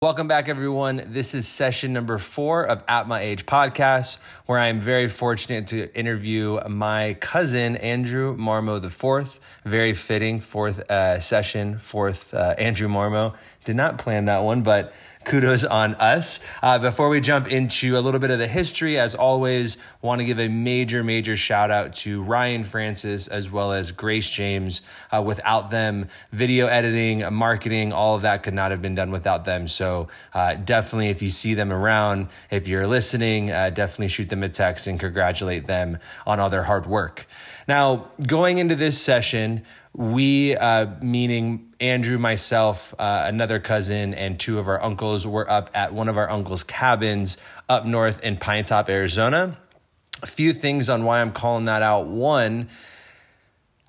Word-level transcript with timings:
Welcome 0.00 0.28
back, 0.28 0.48
everyone. 0.48 1.02
This 1.08 1.34
is 1.34 1.48
session 1.48 1.92
number 1.92 2.18
four 2.18 2.62
of 2.62 2.84
At 2.86 3.08
My 3.08 3.18
Age 3.18 3.46
podcast, 3.46 4.18
where 4.46 4.56
I 4.56 4.68
am 4.68 4.78
very 4.78 5.08
fortunate 5.08 5.66
to 5.68 5.92
interview 5.92 6.60
my 6.68 7.16
cousin, 7.18 7.74
Andrew 7.74 8.36
Marmo 8.36 8.76
IV. 8.76 9.40
Very 9.64 9.94
fitting, 9.94 10.38
fourth 10.38 10.88
uh, 10.88 11.18
session, 11.18 11.78
fourth 11.80 12.32
uh, 12.32 12.54
Andrew 12.58 12.86
Marmo. 12.86 13.34
Did 13.64 13.74
not 13.74 13.98
plan 13.98 14.26
that 14.26 14.44
one, 14.44 14.62
but 14.62 14.94
kudos 15.28 15.62
on 15.62 15.94
us. 15.96 16.40
Uh, 16.62 16.78
before 16.78 17.10
we 17.10 17.20
jump 17.20 17.48
into 17.48 17.98
a 17.98 18.00
little 18.00 18.18
bit 18.18 18.30
of 18.30 18.38
the 18.38 18.48
history, 18.48 18.98
as 18.98 19.14
always, 19.14 19.76
want 20.00 20.20
to 20.20 20.24
give 20.24 20.40
a 20.40 20.48
major, 20.48 21.04
major 21.04 21.36
shout 21.36 21.70
out 21.70 21.92
to 21.92 22.22
Ryan 22.22 22.64
Francis 22.64 23.28
as 23.28 23.50
well 23.50 23.72
as 23.72 23.92
Grace 23.92 24.28
James. 24.28 24.80
Uh, 25.12 25.22
without 25.22 25.70
them, 25.70 26.08
video 26.32 26.66
editing, 26.66 27.30
marketing, 27.32 27.92
all 27.92 28.16
of 28.16 28.22
that 28.22 28.42
could 28.42 28.54
not 28.54 28.70
have 28.70 28.80
been 28.80 28.94
done 28.94 29.10
without 29.10 29.44
them. 29.44 29.68
So 29.68 30.08
uh, 30.32 30.54
definitely, 30.54 31.08
if 31.08 31.20
you 31.20 31.28
see 31.28 31.52
them 31.52 31.72
around, 31.72 32.28
if 32.50 32.66
you're 32.66 32.86
listening, 32.86 33.50
uh, 33.50 33.68
definitely 33.68 34.08
shoot 34.08 34.30
them 34.30 34.42
a 34.42 34.48
text 34.48 34.86
and 34.86 34.98
congratulate 34.98 35.66
them 35.66 35.98
on 36.26 36.40
all 36.40 36.48
their 36.48 36.62
hard 36.62 36.86
work. 36.86 37.26
Now, 37.68 38.08
going 38.26 38.56
into 38.56 38.74
this 38.74 38.98
session, 38.98 39.66
we, 39.94 40.56
uh, 40.56 40.86
meaning 41.02 41.72
Andrew, 41.80 42.18
myself, 42.18 42.94
uh, 42.98 43.24
another 43.26 43.58
cousin, 43.58 44.14
and 44.14 44.38
two 44.38 44.58
of 44.58 44.68
our 44.68 44.82
uncles, 44.82 45.26
were 45.26 45.48
up 45.50 45.70
at 45.74 45.92
one 45.92 46.08
of 46.08 46.16
our 46.16 46.30
uncles' 46.30 46.62
cabins 46.62 47.38
up 47.68 47.84
north 47.84 48.20
in 48.22 48.36
Pinetop, 48.36 48.88
Arizona. 48.88 49.58
A 50.22 50.26
few 50.26 50.52
things 50.52 50.88
on 50.88 51.04
why 51.04 51.20
I'm 51.20 51.32
calling 51.32 51.66
that 51.66 51.82
out. 51.82 52.06
One, 52.06 52.68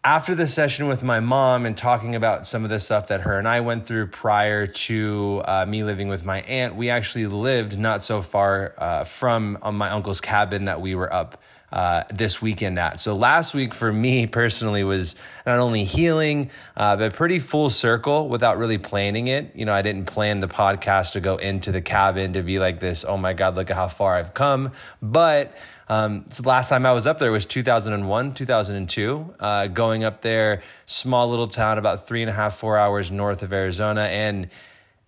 after 0.04 0.34
the 0.34 0.48
session 0.48 0.88
with 0.88 1.04
my 1.04 1.20
mom 1.20 1.66
and 1.66 1.76
talking 1.76 2.16
about 2.16 2.48
some 2.48 2.64
of 2.64 2.70
the 2.70 2.80
stuff 2.80 3.08
that 3.10 3.22
her 3.22 3.38
and 3.38 3.48
I 3.48 3.60
went 3.60 3.86
through 3.86 4.08
prior 4.08 4.66
to 4.66 5.42
uh, 5.46 5.66
me 5.68 5.84
living 5.84 6.08
with 6.08 6.24
my 6.24 6.42
aunt, 6.42 6.76
we 6.76 6.90
actually 6.90 7.28
lived 7.28 7.78
not 7.78 8.02
so 8.02 8.22
far 8.22 8.74
uh, 8.78 9.04
from 9.04 9.58
uh, 9.62 9.72
my 9.72 9.90
uncle's 9.90 10.22
cabin 10.22 10.66
that 10.66 10.80
we 10.80 10.96
were 10.96 11.12
up 11.12 11.42
uh, 11.72 12.04
this 12.14 12.42
weekend 12.42 12.80
at. 12.80 13.00
So 13.00 13.16
last 13.16 13.54
week 13.54 13.74
for 13.74 13.92
me 13.92 14.28
personally 14.28 14.84
was 14.84 15.16
not 15.46 15.60
only 15.60 15.84
healing, 15.84 16.50
uh, 16.76 16.96
but 16.96 17.14
pretty 17.14 17.40
full 17.40 17.70
circle 17.70 18.30
without 18.30 18.58
really 18.58 18.78
planning 18.78 19.28
it. 19.28 19.56
You 19.56 19.66
know, 19.66 19.74
I 19.74 19.82
didn't 19.82 20.06
plan 20.06 20.40
the 20.40 20.48
podcast 20.48 21.14
to 21.14 21.22
go 21.22 21.38
into 21.38 21.72
the 21.72 21.82
cabin 21.82 22.34
to 22.34 22.42
be 22.42 22.60
like 22.60 22.80
this. 22.80 23.06
Oh 23.06 23.18
my 23.18 23.34
God, 23.34 23.56
look 23.56 23.70
at 23.70 23.76
how 23.76 23.88
far 23.88 24.16
I've 24.16 24.34
come. 24.34 24.72
But 25.02 25.56
um, 25.90 26.26
so 26.30 26.44
the 26.44 26.50
last 26.50 26.70
time 26.70 26.86
I 26.86 26.94
was 26.94 27.08
up 27.08 27.18
there 27.18 27.32
was 27.32 27.48
2001, 27.48 28.34
2002. 28.36 29.36
Uh, 29.40 29.68
going 29.68 30.04
up 30.04 30.22
there, 30.22 30.62
small 30.86 31.30
little 31.30 31.48
town, 31.48 31.80
about 31.80 32.08
three 32.08 32.22
and 32.22 32.30
a 32.30 32.34
half, 32.34 32.56
four 32.56 32.78
hours 32.78 33.12
north 33.12 33.42
of 33.42 33.52
Arizona, 33.52 34.02
and 34.02 34.50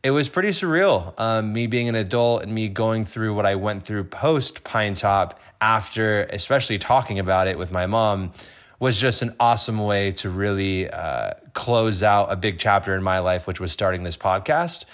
it 0.04 0.10
was 0.10 0.28
pretty 0.28 0.50
surreal. 0.50 1.14
Um, 1.20 1.54
me 1.54 1.68
being 1.68 1.88
an 1.88 1.94
adult 1.94 2.42
and 2.42 2.52
me 2.52 2.68
going 2.68 3.06
through 3.06 3.36
what 3.36 3.46
I 3.46 3.56
went 3.56 3.84
through 3.84 4.06
post 4.06 4.64
Pinetop 4.64 5.34
after, 5.62 6.24
especially 6.24 6.80
talking 6.80 7.20
about 7.20 7.48
it 7.48 7.58
with 7.58 7.72
my 7.72 7.86
mom, 7.86 8.34
was 8.80 9.00
just 9.00 9.22
an 9.22 9.36
awesome 9.40 9.80
way 9.80 10.12
to 10.12 10.30
really 10.30 10.90
uh, 10.90 11.32
close 11.54 12.02
out 12.02 12.32
a 12.32 12.36
big 12.36 12.58
chapter 12.58 12.96
in 12.96 13.04
my 13.04 13.20
life, 13.20 13.46
which 13.46 13.60
was 13.60 13.72
starting 13.72 14.02
this 14.02 14.18
podcast. 14.18 14.86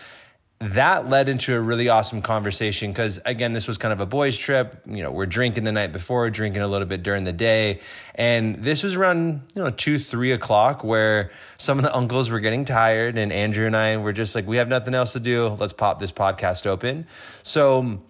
That 0.60 1.08
led 1.08 1.30
into 1.30 1.56
a 1.56 1.60
really 1.62 1.88
awesome 1.88 2.22
conversation 2.22 2.92
because, 2.92 3.20
again, 3.26 3.54
this 3.54 3.68
was 3.68 3.78
kind 3.78 3.94
of 3.94 4.00
a 4.02 4.06
boys' 4.06 4.36
trip. 4.36 4.82
You 4.88 5.04
know, 5.04 5.12
we're 5.12 5.28
drinking 5.28 5.64
the 5.66 5.72
night 5.72 5.94
before, 5.94 6.30
drinking 6.32 6.64
a 6.64 6.68
little 6.68 6.88
bit 6.88 7.04
during 7.04 7.24
the 7.26 7.32
day. 7.32 7.80
And 8.16 8.62
this 8.64 8.84
was 8.84 8.96
around, 8.96 9.44
you 9.54 9.64
know, 9.64 9.70
two, 9.70 10.00
three 10.00 10.32
o'clock 10.32 10.84
where 10.84 11.32
some 11.58 11.78
of 11.78 11.84
the 11.84 11.96
uncles 11.96 12.32
were 12.32 12.40
getting 12.40 12.66
tired. 12.66 13.18
And 13.18 13.32
Andrew 13.32 13.68
and 13.68 13.78
I 13.78 13.98
were 13.98 14.14
just 14.14 14.34
like, 14.34 14.48
we 14.48 14.58
have 14.58 14.68
nothing 14.68 14.96
else 14.96 15.14
to 15.14 15.20
do. 15.20 15.48
Let's 15.48 15.74
pop 15.74 16.00
this 16.00 16.12
podcast 16.12 16.66
open. 16.66 17.06
So, 17.44 18.02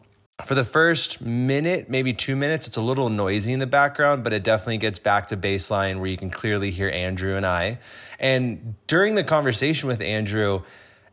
for 0.45 0.53
the 0.53 0.63
first 0.63 1.19
minute, 1.19 1.89
maybe 1.89 2.13
two 2.13 2.35
minutes, 2.35 2.67
it's 2.67 2.77
a 2.77 2.81
little 2.81 3.09
noisy 3.09 3.53
in 3.53 3.59
the 3.59 3.67
background, 3.67 4.23
but 4.23 4.33
it 4.33 4.43
definitely 4.43 4.77
gets 4.77 4.99
back 4.99 5.27
to 5.29 5.37
baseline 5.37 5.97
where 5.97 6.07
you 6.07 6.17
can 6.17 6.29
clearly 6.29 6.69
hear 6.69 6.89
Andrew 6.89 7.35
and 7.35 7.45
I. 7.45 7.79
And 8.19 8.75
during 8.85 9.15
the 9.15 9.23
conversation 9.23 9.87
with 9.87 9.99
Andrew, 9.99 10.61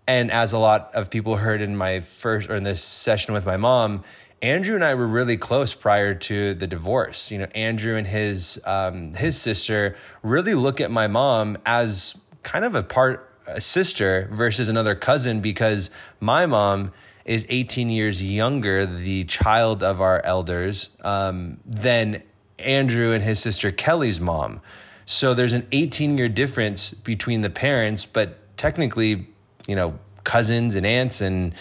and 0.07 0.31
as 0.31 0.53
a 0.53 0.59
lot 0.59 0.95
of 0.95 1.09
people 1.09 1.37
heard 1.37 1.63
in 1.63 1.75
my 1.75 2.01
first 2.01 2.51
or 2.51 2.55
in 2.55 2.65
this 2.65 2.85
session 2.85 3.33
with 3.33 3.47
my 3.47 3.57
mom, 3.57 4.05
Andrew 4.43 4.75
and 4.75 4.85
I 4.85 4.95
were 4.95 5.07
really 5.07 5.39
close 5.39 5.73
prior 5.73 6.15
to 6.15 6.53
the 6.53 6.67
divorce. 6.67 7.31
You 7.31 7.39
know, 7.39 7.49
Andrew 7.55 7.97
and 7.97 8.07
his 8.07 8.61
um, 8.67 9.15
his 9.15 9.41
sister 9.41 9.97
really 10.23 10.55
look 10.55 10.83
at 10.83 10.91
my 10.91 11.07
mom 11.07 11.57
as 11.65 12.15
kind 12.43 12.67
of 12.67 12.75
a 12.75 12.83
part 12.83 13.31
a 13.47 13.61
sister 13.63 14.29
versus 14.33 14.69
another 14.69 14.95
cousin 14.95 15.41
because 15.41 15.91
my 16.21 16.45
mom 16.45 16.93
is 17.25 17.47
18 17.49 17.89
years 17.89 18.23
younger, 18.23 18.85
the 18.85 19.25
child 19.25 19.83
of 19.83 20.01
our 20.01 20.21
elders, 20.25 20.91
um, 21.03 21.59
than 21.65 22.23
Andrew 22.59 23.13
and 23.13 23.23
his 23.23 23.39
sister 23.39 23.73
Kelly's 23.73 24.21
mom. 24.21 24.61
So 25.07 25.35
there's 25.35 25.53
an 25.53 25.67
18 25.73 26.19
year 26.19 26.29
difference 26.29 26.93
between 26.93 27.43
the 27.43 27.51
parents, 27.51 28.07
but 28.07 28.57
technically, 28.57 29.29
you 29.67 29.77
know, 29.77 29.99
cousins 30.25 30.75
and 30.75 30.87
aunts. 30.87 31.21
And 31.21 31.55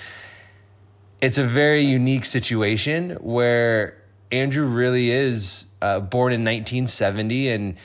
it's 1.22 1.38
a 1.38 1.44
very 1.44 1.84
unique 1.84 2.26
situation 2.26 3.12
where 3.22 4.02
Andrew 4.32 4.66
really 4.66 5.12
is 5.12 5.68
uh, 5.82 6.00
born 6.00 6.34
in 6.34 6.42
1970 6.42 7.50
and 7.50 7.76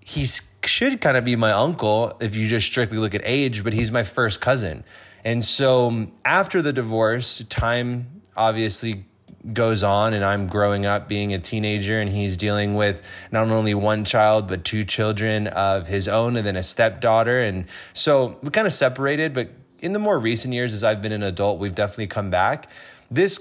he 0.00 0.26
should 0.64 1.00
kind 1.00 1.16
of 1.16 1.24
be 1.24 1.36
my 1.36 1.52
uncle 1.52 2.16
if 2.20 2.34
you 2.34 2.48
just 2.48 2.66
strictly 2.66 2.98
look 2.98 3.14
at 3.14 3.20
age, 3.24 3.62
but 3.62 3.72
he's 3.72 3.90
my 3.90 4.04
first 4.04 4.40
cousin. 4.40 4.84
And 5.24 5.44
so 5.44 5.88
um, 5.88 6.12
after 6.24 6.62
the 6.62 6.72
divorce, 6.72 7.42
time 7.48 8.22
obviously 8.36 9.04
goes 9.52 9.82
on 9.82 10.14
and 10.14 10.24
I'm 10.24 10.46
growing 10.46 10.84
up 10.84 11.08
being 11.08 11.32
a 11.32 11.38
teenager 11.38 12.00
and 12.00 12.10
he's 12.10 12.36
dealing 12.36 12.74
with 12.74 13.02
not 13.30 13.48
only 13.48 13.74
one 13.74 14.04
child 14.04 14.48
but 14.48 14.64
two 14.64 14.84
children 14.84 15.46
of 15.48 15.86
his 15.86 16.08
own 16.08 16.36
and 16.36 16.46
then 16.46 16.56
a 16.56 16.62
stepdaughter. 16.62 17.40
And 17.40 17.66
so 17.92 18.36
we 18.42 18.50
kind 18.50 18.66
of 18.66 18.72
separated 18.72 19.32
but 19.32 19.50
in 19.80 19.92
the 19.92 19.98
more 19.98 20.18
recent 20.18 20.54
years 20.54 20.74
as 20.74 20.84
I've 20.84 21.00
been 21.00 21.12
an 21.12 21.22
adult 21.22 21.60
we've 21.60 21.74
definitely 21.74 22.08
come 22.08 22.30
back. 22.30 22.68
This 23.10 23.40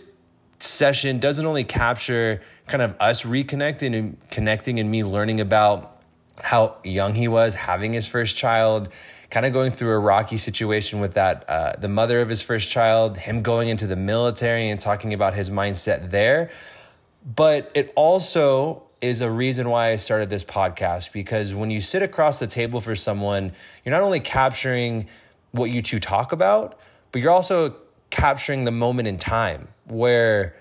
session 0.59 1.19
doesn't 1.19 1.45
only 1.45 1.63
capture 1.63 2.41
kind 2.67 2.81
of 2.81 2.95
us 2.99 3.23
reconnecting 3.23 3.95
and 3.97 4.17
connecting 4.29 4.79
and 4.79 4.89
me 4.89 5.03
learning 5.03 5.41
about 5.41 6.01
how 6.41 6.77
young 6.83 7.15
he 7.15 7.27
was 7.27 7.55
having 7.55 7.93
his 7.93 8.07
first 8.07 8.37
child 8.37 8.89
kind 9.29 9.45
of 9.45 9.53
going 9.53 9.71
through 9.71 9.91
a 9.91 9.99
rocky 9.99 10.37
situation 10.37 10.99
with 10.99 11.15
that, 11.15 11.49
uh, 11.49 11.73
the 11.77 11.87
mother 11.87 12.21
of 12.21 12.29
his 12.29 12.41
first 12.41 12.69
child, 12.69 13.17
him 13.17 13.41
going 13.41 13.69
into 13.69 13.87
the 13.87 13.95
military 13.95 14.69
and 14.69 14.79
talking 14.79 15.13
about 15.13 15.33
his 15.33 15.49
mindset 15.49 16.11
there. 16.11 16.49
But 17.35 17.71
it 17.73 17.91
also 17.95 18.83
is 19.01 19.21
a 19.21 19.29
reason 19.29 19.69
why 19.69 19.91
I 19.91 19.95
started 19.97 20.29
this 20.29 20.43
podcast 20.43 21.11
because 21.11 21.53
when 21.53 21.69
you 21.69 21.81
sit 21.81 22.01
across 22.01 22.39
the 22.39 22.47
table 22.47 22.81
for 22.81 22.95
someone, 22.95 23.51
you're 23.83 23.91
not 23.91 24.01
only 24.01 24.19
capturing 24.19 25.07
what 25.51 25.69
you 25.69 25.81
two 25.81 25.99
talk 25.99 26.31
about, 26.31 26.79
but 27.11 27.21
you're 27.21 27.31
also 27.31 27.75
capturing 28.09 28.63
the 28.63 28.71
moment 28.71 29.07
in 29.07 29.17
time 29.17 29.67
where 29.85 30.55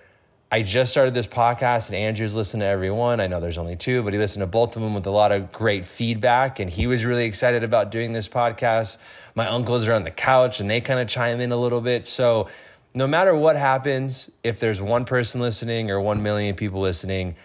I 0.57 0.63
just 0.63 0.91
started 0.91 1.13
this 1.13 1.27
podcast 1.27 1.89
and 1.89 1.97
Andrew's 1.97 2.35
listened 2.35 2.63
to 2.63 2.67
every 2.67 2.91
one. 2.91 3.21
I 3.21 3.27
know 3.27 3.41
there's 3.41 3.59
only 3.59 3.77
two, 3.77 4.03
but 4.03 4.15
he 4.15 4.19
listened 4.19 4.41
to 4.41 4.47
both 4.47 4.75
of 4.75 4.81
them 4.81 4.95
with 4.95 5.07
a 5.07 5.11
lot 5.11 5.31
of 5.31 5.53
great 5.53 5.85
feedback. 5.85 6.61
And 6.61 6.71
he 6.71 6.87
was 6.87 7.05
really 7.05 7.27
excited 7.27 7.63
about 7.63 7.91
doing 7.91 8.13
this 8.13 8.27
podcast. 8.27 8.97
My 9.35 9.47
uncles 9.49 9.87
are 9.87 9.93
on 9.93 10.05
the 10.05 10.11
couch 10.11 10.59
and 10.61 10.71
they 10.71 10.81
kind 10.81 10.99
of 10.99 11.09
chime 11.09 11.43
in 11.43 11.53
a 11.53 11.59
little 11.59 11.83
bit. 11.83 12.07
So 12.07 12.49
no 12.95 13.07
matter 13.07 13.37
what 13.37 13.57
happens, 13.57 14.31
if 14.43 14.59
there's 14.59 14.81
one 14.81 15.05
person 15.05 15.43
listening 15.43 15.91
or 15.91 16.01
1 16.01 16.23
million 16.23 16.57
people 16.57 16.81
listening, 16.81 17.37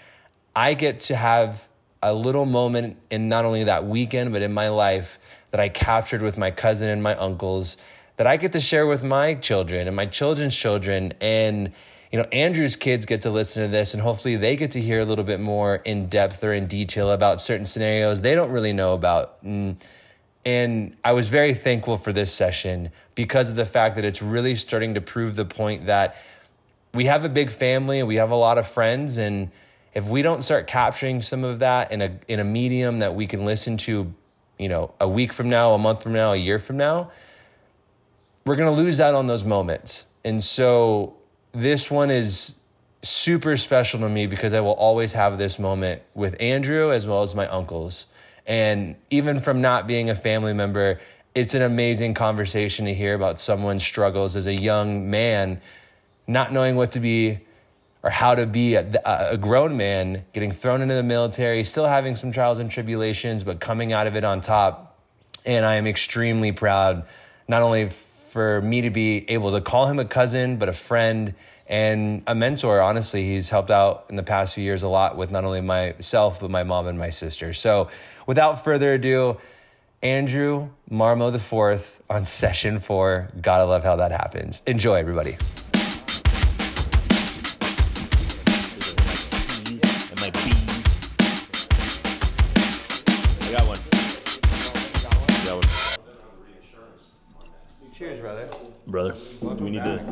I 0.56 0.74
get 0.74 1.02
to 1.02 1.16
have 1.18 1.68
a 2.02 2.14
little 2.14 2.46
moment 2.46 2.96
in 3.10 3.28
not 3.28 3.44
only 3.44 3.66
that 3.66 3.86
weekend, 3.86 4.32
but 4.32 4.42
in 4.42 4.54
my 4.54 4.70
life 4.70 5.20
that 5.50 5.60
I 5.60 5.68
captured 5.68 6.22
with 6.22 6.38
my 6.38 6.50
cousin 6.50 6.88
and 6.88 7.04
my 7.04 7.16
uncles 7.16 7.76
that 8.16 8.26
I 8.26 8.38
get 8.38 8.54
to 8.54 8.62
share 8.62 8.88
with 8.88 9.04
my 9.04 9.34
children 9.34 9.88
and 9.88 9.98
my 9.98 10.06
children's 10.06 10.56
children. 10.56 11.14
And 11.20 11.74
you 12.12 12.20
know, 12.20 12.26
Andrew's 12.32 12.76
kids 12.76 13.06
get 13.06 13.22
to 13.22 13.30
listen 13.30 13.64
to 13.64 13.70
this 13.70 13.94
and 13.94 14.04
hopefully 14.04 14.36
they 14.36 14.56
get 14.56 14.72
to 14.72 14.82
hear 14.82 15.00
a 15.00 15.06
little 15.06 15.24
bit 15.24 15.40
more 15.40 15.76
in 15.76 16.08
depth 16.08 16.44
or 16.44 16.54
in 16.54 16.68
detail 16.68 17.10
about 17.12 17.40
certain 17.40 17.66
scenarios 17.66 18.22
they 18.22 18.36
don't 18.36 18.52
really 18.52 18.74
know 18.74 18.94
about. 18.94 19.44
Mm, 19.44 19.78
and 20.46 20.98
I 21.06 21.14
was 21.14 21.30
very 21.30 21.54
thankful 21.54 21.98
for 21.98 22.12
this 22.12 22.34
session 22.34 22.90
because 23.16 23.50
of 23.50 23.56
the 23.56 23.66
fact 23.66 23.96
that 23.96 24.04
it's 24.04 24.22
really 24.22 24.56
starting 24.56 24.96
to 24.96 25.02
prove 25.02 25.36
the 25.36 25.46
point 25.46 25.86
that 25.86 26.18
we 26.94 27.06
have 27.06 27.24
a 27.24 27.30
big 27.30 27.50
family 27.50 28.00
and 28.00 28.08
we 28.08 28.16
have 28.16 28.32
a 28.32 28.36
lot 28.36 28.58
of 28.58 28.68
friends 28.68 29.18
and 29.18 29.52
if 29.94 30.08
we 30.08 30.22
don't 30.22 30.42
start 30.42 30.68
capturing 30.68 31.22
some 31.22 31.44
of 31.44 31.60
that 31.60 31.92
in 31.92 32.02
a 32.02 32.18
in 32.28 32.40
a 32.40 32.44
medium 32.44 33.00
that 33.00 33.14
we 33.14 33.28
can 33.28 33.46
listen 33.46 33.78
to, 33.78 34.14
you 34.58 34.70
know, 34.70 34.94
a 35.00 35.08
week 35.08 35.34
from 35.34 35.50
now, 35.50 35.74
a 35.74 35.78
month 35.78 36.04
from 36.04 36.14
now, 36.14 36.32
a 36.32 36.38
year 36.38 36.60
from 36.60 36.78
now, 36.78 37.12
we're 38.46 38.56
going 38.56 38.74
to 38.74 38.82
lose 38.82 39.02
out 39.02 39.16
on 39.16 39.28
those 39.28 39.44
moments. 39.44 40.08
And 40.24 40.42
so 40.42 41.18
this 41.54 41.92
one 41.92 42.10
is 42.10 42.56
super 43.02 43.58
special 43.58 44.00
to 44.02 44.10
me 44.10 44.28
because 44.28 44.54
I 44.54 44.60
will 44.60 44.74
always 44.74 45.14
have 45.14 45.38
this 45.38 45.60
moment 45.60 46.02
with 46.14 46.36
Andrew 46.40 46.92
as 46.92 47.08
well 47.08 47.24
as 47.24 47.34
my 47.36 47.48
uncles. 47.48 48.08
And 48.46 48.96
even 49.10 49.40
from 49.40 49.62
not 49.62 49.88
being 49.88 50.10
a 50.10 50.16
family 50.16 50.54
member, 50.54 51.00
it's 51.34 51.54
an 51.54 51.62
amazing 51.62 52.14
conversation 52.14 52.86
to 52.86 52.94
hear 52.94 53.14
about 53.14 53.40
someone's 53.40 53.84
struggles 53.84 54.36
as 54.36 54.48
a 54.48 54.54
young 54.54 55.10
man, 55.10 55.62
not 56.28 56.52
knowing 56.52 56.76
what 56.76 56.92
to 56.94 57.00
be 57.00 57.40
or 58.04 58.10
how 58.10 58.34
to 58.34 58.46
be 58.46 58.76
a, 58.76 59.02
a, 59.06 59.38
grown 59.38 59.78
man, 59.78 60.26
getting 60.34 60.52
thrown 60.52 60.82
into 60.82 60.96
the 60.96 61.04
military, 61.04 61.64
still 61.64 61.86
having 61.86 62.16
some 62.16 62.32
trials 62.32 62.58
and 62.58 62.72
tribulations, 62.72 63.44
but 63.44 63.60
coming 63.60 63.94
out 63.94 64.08
of 64.08 64.16
it 64.16 64.24
on 64.24 64.42
top. 64.42 65.00
And 65.46 65.66
I 65.66 65.76
am 65.76 65.86
extremely 65.86 66.52
proud, 66.52 67.06
not 67.48 67.62
only 67.62 67.90
for 68.32 68.62
me 68.62 68.80
to 68.82 68.90
be 68.90 69.30
able 69.30 69.52
to 69.52 69.60
call 69.60 69.88
him 69.88 70.00
a 70.00 70.06
cousin, 70.06 70.56
but 70.56 70.70
a 70.70 70.74
friend 70.74 71.34
and 71.68 72.24
a 72.28 72.34
mentor. 72.34 72.80
Honestly, 72.82 73.26
he's 73.26 73.50
helped 73.50 73.70
out 73.70 74.06
in 74.10 74.16
the 74.16 74.24
past 74.24 74.56
few 74.56 74.64
years 74.64 74.84
a 74.84 74.88
lot 74.88 75.18
with 75.18 75.32
not 75.32 75.44
only 75.44 75.60
myself, 75.60 76.40
but 76.40 76.50
my 76.50 76.64
mom 76.64 76.88
and 76.88 76.98
my 76.98 77.10
sister. 77.10 77.54
So 77.54 77.90
without 78.26 78.64
further 78.64 78.94
ado, 78.94 79.38
Andrew 80.02 80.70
Marmo 80.90 81.34
IV 81.34 82.02
on 82.10 82.26
session 82.40 82.80
four. 82.80 83.28
Gotta 83.42 83.66
love 83.66 83.84
how 83.84 83.98
that 83.98 84.12
happens. 84.12 84.62
Enjoy, 84.66 84.96
everybody. 84.96 85.38
Brother. 98.92 99.16
Do 99.42 99.48
we 99.56 99.72
need 99.72 99.84
to? 99.84 100.04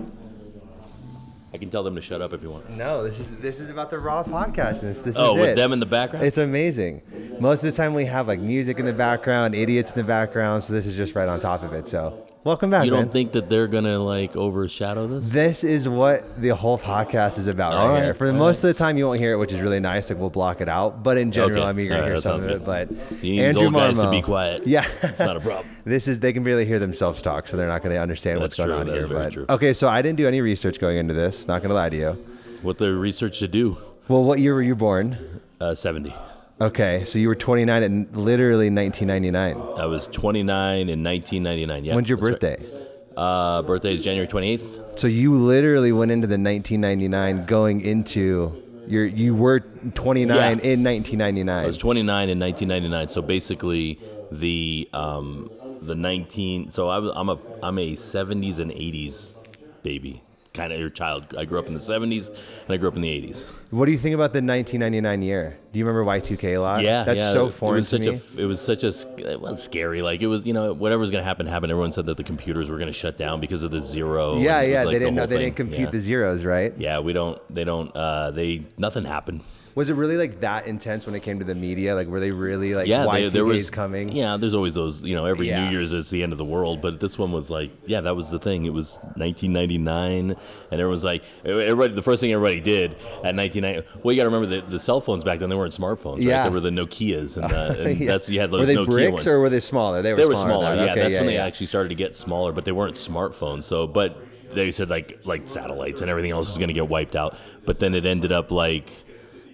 I 1.52 1.58
can 1.58 1.70
tell 1.70 1.82
them 1.84 1.96
to 1.96 2.02
shut 2.02 2.22
up 2.22 2.32
if 2.34 2.44
you 2.44 2.52
want. 2.52 2.70
No, 2.70 3.04
this 3.04 3.20
is 3.20 3.32
this 3.38 3.60
is 3.60 3.70
about 3.70 3.90
the 3.90 3.98
raw 3.98 4.24
podcast. 4.24 4.82
This, 4.82 5.02
this 5.02 5.16
oh, 5.18 5.36
is 5.36 5.42
with 5.42 5.50
it. 5.50 5.56
them 5.56 5.74
in 5.74 5.80
the 5.80 5.86
background. 5.86 6.26
It's 6.26 6.38
amazing. 6.38 7.02
Most 7.40 7.64
of 7.64 7.72
the 7.72 7.78
time 7.78 7.94
we 7.96 8.06
have 8.06 8.28
like 8.28 8.40
music 8.40 8.78
in 8.80 8.86
the 8.86 8.94
background, 8.94 9.56
idiots 9.56 9.92
in 9.92 9.98
the 9.98 10.04
background. 10.04 10.64
So 10.64 10.74
this 10.74 10.86
is 10.86 10.96
just 10.96 11.16
right 11.16 11.28
on 11.28 11.40
top 11.40 11.64
of 11.64 11.74
it. 11.74 11.88
So 11.88 12.24
Welcome 12.46 12.70
back. 12.70 12.86
You 12.86 12.92
don't 12.92 13.06
man. 13.06 13.10
think 13.10 13.34
that 13.34 13.50
they're 13.50 13.68
gonna 13.68 14.00
like 14.00 14.38
overshadow 14.38 15.08
this? 15.08 15.30
This 15.30 15.64
is 15.66 15.90
what 15.90 16.42
the 16.42 16.50
whole 16.50 16.80
podcast 16.80 17.38
is 17.38 17.48
about 17.48 17.74
right, 17.74 17.90
right, 17.90 18.04
here. 18.04 18.14
For 18.14 18.28
the 18.28 18.34
most 18.34 18.64
right. 18.64 18.70
of 18.70 18.76
the 18.76 18.80
time, 18.80 18.98
you 18.98 19.08
won't 19.08 19.20
hear 19.20 19.34
it, 19.34 19.38
which 19.38 19.52
is 19.52 19.60
really 19.60 19.82
nice. 19.82 20.10
Like 20.10 20.20
we'll 20.20 20.30
block 20.30 20.62
it 20.62 20.70
out. 20.70 21.04
But 21.04 21.18
in 21.18 21.34
general, 21.34 21.64
okay. 21.64 21.70
I'm 21.70 21.78
eager 21.78 21.98
to 21.98 22.04
hear 22.06 22.22
some 22.22 22.40
of 22.40 22.48
it. 22.48 22.64
But 22.64 22.92
you 23.22 23.34
need 23.34 23.42
Andrew 23.42 23.66
old 23.66 23.74
Marmo, 23.74 23.88
guys 23.88 23.98
to 23.98 24.10
be 24.10 24.22
quiet. 24.22 24.66
Yeah, 24.66 24.88
it's 25.04 25.20
not 25.20 25.36
a 25.36 25.42
problem. 25.42 25.68
this 25.84 26.08
is 26.08 26.22
they 26.22 26.32
can 26.32 26.46
barely 26.46 26.66
hear 26.66 26.80
themselves 26.80 27.22
talk, 27.22 27.50
so 27.50 27.58
they're 27.58 27.68
not 27.68 27.84
going 27.84 27.94
to 27.94 28.02
understand 28.02 28.42
That's 28.42 28.58
what's 28.58 28.70
going 28.70 28.70
true. 28.70 28.80
on 28.80 28.88
that 28.88 28.96
here. 28.96 29.08
But 29.08 29.34
true. 29.34 29.46
okay, 29.50 29.74
so 29.74 29.90
I 29.90 30.02
didn't 30.02 30.18
do 30.18 30.28
any 30.28 30.40
research 30.40 30.80
going 30.80 30.98
into 30.98 31.14
this. 31.14 31.46
Not 31.46 31.62
going 31.62 31.70
to 31.70 31.76
lie 31.76 31.90
to 31.90 31.98
you. 31.98 32.26
What 32.62 32.78
the 32.78 32.94
research 32.94 33.40
to 33.40 33.50
do? 33.50 33.78
Well, 34.08 34.24
what 34.24 34.40
year 34.40 34.54
were 34.54 34.62
you 34.62 34.76
born? 34.76 35.42
Uh, 35.60 35.76
Seventy. 35.76 36.16
Okay, 36.62 37.06
so 37.06 37.18
you 37.20 37.30
were 37.30 37.36
29 37.36 37.84
in 37.84 38.10
literally 38.12 38.70
1999. 38.70 39.80
I 39.80 39.86
was 39.86 40.08
29 40.08 40.90
in 40.90 41.04
1999. 41.04 41.86
Yeah. 41.86 41.96
When's 41.96 42.10
your 42.10 42.18
birthday? 42.18 42.58
Right. 42.60 42.90
Uh, 43.16 43.62
birthday 43.62 43.94
is 43.94 44.04
January 44.04 44.28
28th. 44.28 45.00
So 45.00 45.08
you 45.08 45.36
literally 45.36 45.92
went 45.94 46.12
into 46.12 46.28
the 46.28 46.38
1999 46.38 47.46
going 47.46 47.82
into 47.82 48.64
your 48.88 49.06
you 49.06 49.36
were 49.36 49.60
29 49.60 50.36
yeah. 50.36 50.48
in 50.50 50.84
1999. 50.84 51.50
I 51.50 51.66
was 51.66 51.78
29 51.78 52.30
in 52.30 52.40
1999. 52.40 53.08
So 53.08 53.22
basically 53.22 54.00
the 54.32 54.90
um, 54.94 55.52
the 55.82 55.96
19 55.96 56.72
so 56.72 56.88
I 56.90 56.98
was 57.00 57.12
I'm 57.16 57.30
a 57.30 57.40
I'm 57.64 57.78
a 57.78 57.92
70s 57.92 58.60
and 58.60 58.72
80s 58.72 59.36
baby 59.84 60.24
kind 60.60 60.74
of 60.74 60.80
your 60.80 60.90
child. 60.90 61.34
I 61.38 61.46
grew 61.46 61.58
up 61.58 61.68
in 61.68 61.74
the 61.74 61.80
70s 61.80 62.28
and 62.28 62.70
I 62.70 62.78
grew 62.78 62.90
up 62.90 62.96
in 62.96 63.02
the 63.02 63.22
80s. 63.22 63.46
What 63.70 63.86
do 63.86 63.94
you 63.94 63.98
think 63.98 64.14
about 64.14 64.34
the 64.34 64.42
1999 64.42 65.22
year? 65.22 65.58
Do 65.72 65.80
you 65.80 65.86
remember 65.86 66.10
Y2K 66.10 66.56
a 66.56 66.58
lot? 66.58 66.84
Yeah, 66.84 67.04
that's 67.04 67.20
yeah. 67.20 67.32
so 67.32 67.50
foreign 67.50 67.76
it 67.76 67.78
was 67.78 67.88
such 67.88 68.02
to 68.04 68.12
me. 68.14 68.22
A, 68.36 68.42
it 68.42 68.46
was 68.46 68.60
such 68.60 68.84
a 68.84 69.32
it 69.32 69.40
was 69.40 69.64
scary. 69.64 70.02
Like 70.02 70.22
it 70.22 70.28
was, 70.28 70.46
you 70.46 70.54
know, 70.54 70.74
whatever 70.74 71.00
was 71.00 71.12
going 71.12 71.22
to 71.22 71.28
happen 71.28 71.46
happened. 71.46 71.72
Everyone 71.72 71.92
said 71.92 72.08
that 72.08 72.18
the 72.18 72.24
computers 72.24 72.70
were 72.70 72.78
going 72.78 72.88
to 72.88 72.94
shut 72.94 73.18
down 73.18 73.40
because 73.40 73.64
of 73.64 73.72
the 73.72 73.82
zero. 73.82 74.38
Yeah, 74.38 74.62
yeah. 74.62 74.84
Like 74.84 74.94
they 74.94 75.00
didn't 75.00 75.16
the 75.16 75.22
know 75.22 75.28
they 75.28 75.38
didn't 75.38 75.56
compute 75.56 75.80
yeah. 75.80 75.92
the 75.92 76.02
zeros, 76.02 76.44
right? 76.44 76.74
Yeah, 76.78 77.00
we 77.00 77.14
don't. 77.14 77.40
They 77.54 77.64
don't. 77.64 77.96
Uh, 77.96 78.32
they 78.32 78.66
nothing 78.78 79.06
happened. 79.06 79.42
Was 79.80 79.90
it 79.90 79.94
really 79.94 80.18
like 80.18 80.42
that 80.42 80.68
intense 80.68 81.06
when 81.06 81.16
it 81.16 81.22
came 81.22 81.40
to 81.40 81.46
the 81.46 81.56
media? 81.56 81.96
Like, 81.96 82.10
were 82.10 82.20
they 82.20 82.32
really 82.32 82.76
like 82.76 82.90
yeah, 82.90 83.06
Y2K's 83.06 83.32
there 83.32 83.46
was 83.46 83.70
coming? 83.70 84.12
Yeah, 84.12 84.36
there's 84.36 84.54
always 84.54 84.76
those. 84.76 85.04
You 85.04 85.16
know, 85.16 85.24
every 85.24 85.48
yeah. 85.48 85.64
New 85.64 85.72
Year's 85.72 85.94
is 85.94 86.10
the 86.10 86.22
end 86.22 86.34
of 86.34 86.38
the 86.38 86.44
world, 86.44 86.82
but 86.82 87.00
this 87.00 87.18
one 87.18 87.32
was 87.32 87.50
like, 87.50 87.72
yeah, 87.86 88.02
that 88.02 88.14
was 88.14 88.30
the 88.30 88.40
thing. 88.40 88.66
It 88.66 88.74
was 88.74 88.98
1999, 89.16 90.32
and 90.32 90.38
everyone 90.70 90.92
was 90.92 91.06
like, 91.06 91.24
everybody. 91.46 91.94
The 91.94 92.02
first 92.02 92.20
thing 92.20 92.34
everybody 92.34 92.60
did 92.60 92.96
at 93.24 93.38
1990. 93.38 93.88
Well, 94.04 94.14
you 94.14 94.20
got 94.20 94.30
to 94.30 94.36
remember 94.36 94.54
the, 94.54 94.68
the 94.70 94.82
cell 94.82 95.00
phones 95.00 95.24
back 95.24 95.40
then. 95.40 95.48
They 95.48 95.56
weren't 95.56 95.74
smartphones. 95.74 96.16
Right? 96.16 96.24
Yeah, 96.24 96.44
they 96.44 96.50
were 96.50 96.60
the 96.60 96.72
Nokia's, 96.72 97.38
and, 97.38 97.50
uh, 97.50 97.76
and 97.80 97.98
yeah. 97.98 98.06
that's 98.06 98.28
you 98.28 98.42
had 98.42 98.52
those 98.52 98.60
were 98.60 98.66
they 98.66 98.76
Nokia 98.76 98.86
bricks 98.86 99.14
ones. 99.14 99.28
or 99.28 99.40
were 99.40 99.50
they 99.50 99.62
smaller? 99.62 100.02
They 100.02 100.12
were. 100.12 100.18
They 100.18 100.26
were 100.26 100.36
smaller. 100.36 100.76
Yeah, 100.76 100.92
okay, 100.92 101.00
that's 101.00 101.14
yeah, 101.14 101.20
when 101.20 101.28
they 101.28 101.38
actually 101.38 101.68
started 101.68 101.88
to 101.88 101.96
get 101.96 102.18
smaller, 102.18 102.52
but 102.52 102.66
they 102.66 102.74
weren't 102.74 102.98
smartphones. 102.98 103.64
So, 103.64 103.88
but 103.88 104.18
they 104.50 104.74
said 104.74 104.90
like 104.90 105.22
like 105.24 105.50
satellites 105.50 106.02
and 106.02 106.10
everything 106.10 106.32
else 106.32 106.50
is 106.50 106.58
going 106.58 106.68
to 106.68 106.74
get 106.74 106.90
wiped 106.90 107.16
out. 107.16 107.38
But 107.66 107.80
then 107.80 107.96
it 107.96 108.06
ended 108.06 108.34
up 108.34 108.52
like 108.52 109.06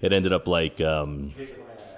it 0.02 0.14
ended 0.14 0.34
up 0.34 0.48
like 0.48 0.82
um, 0.82 1.34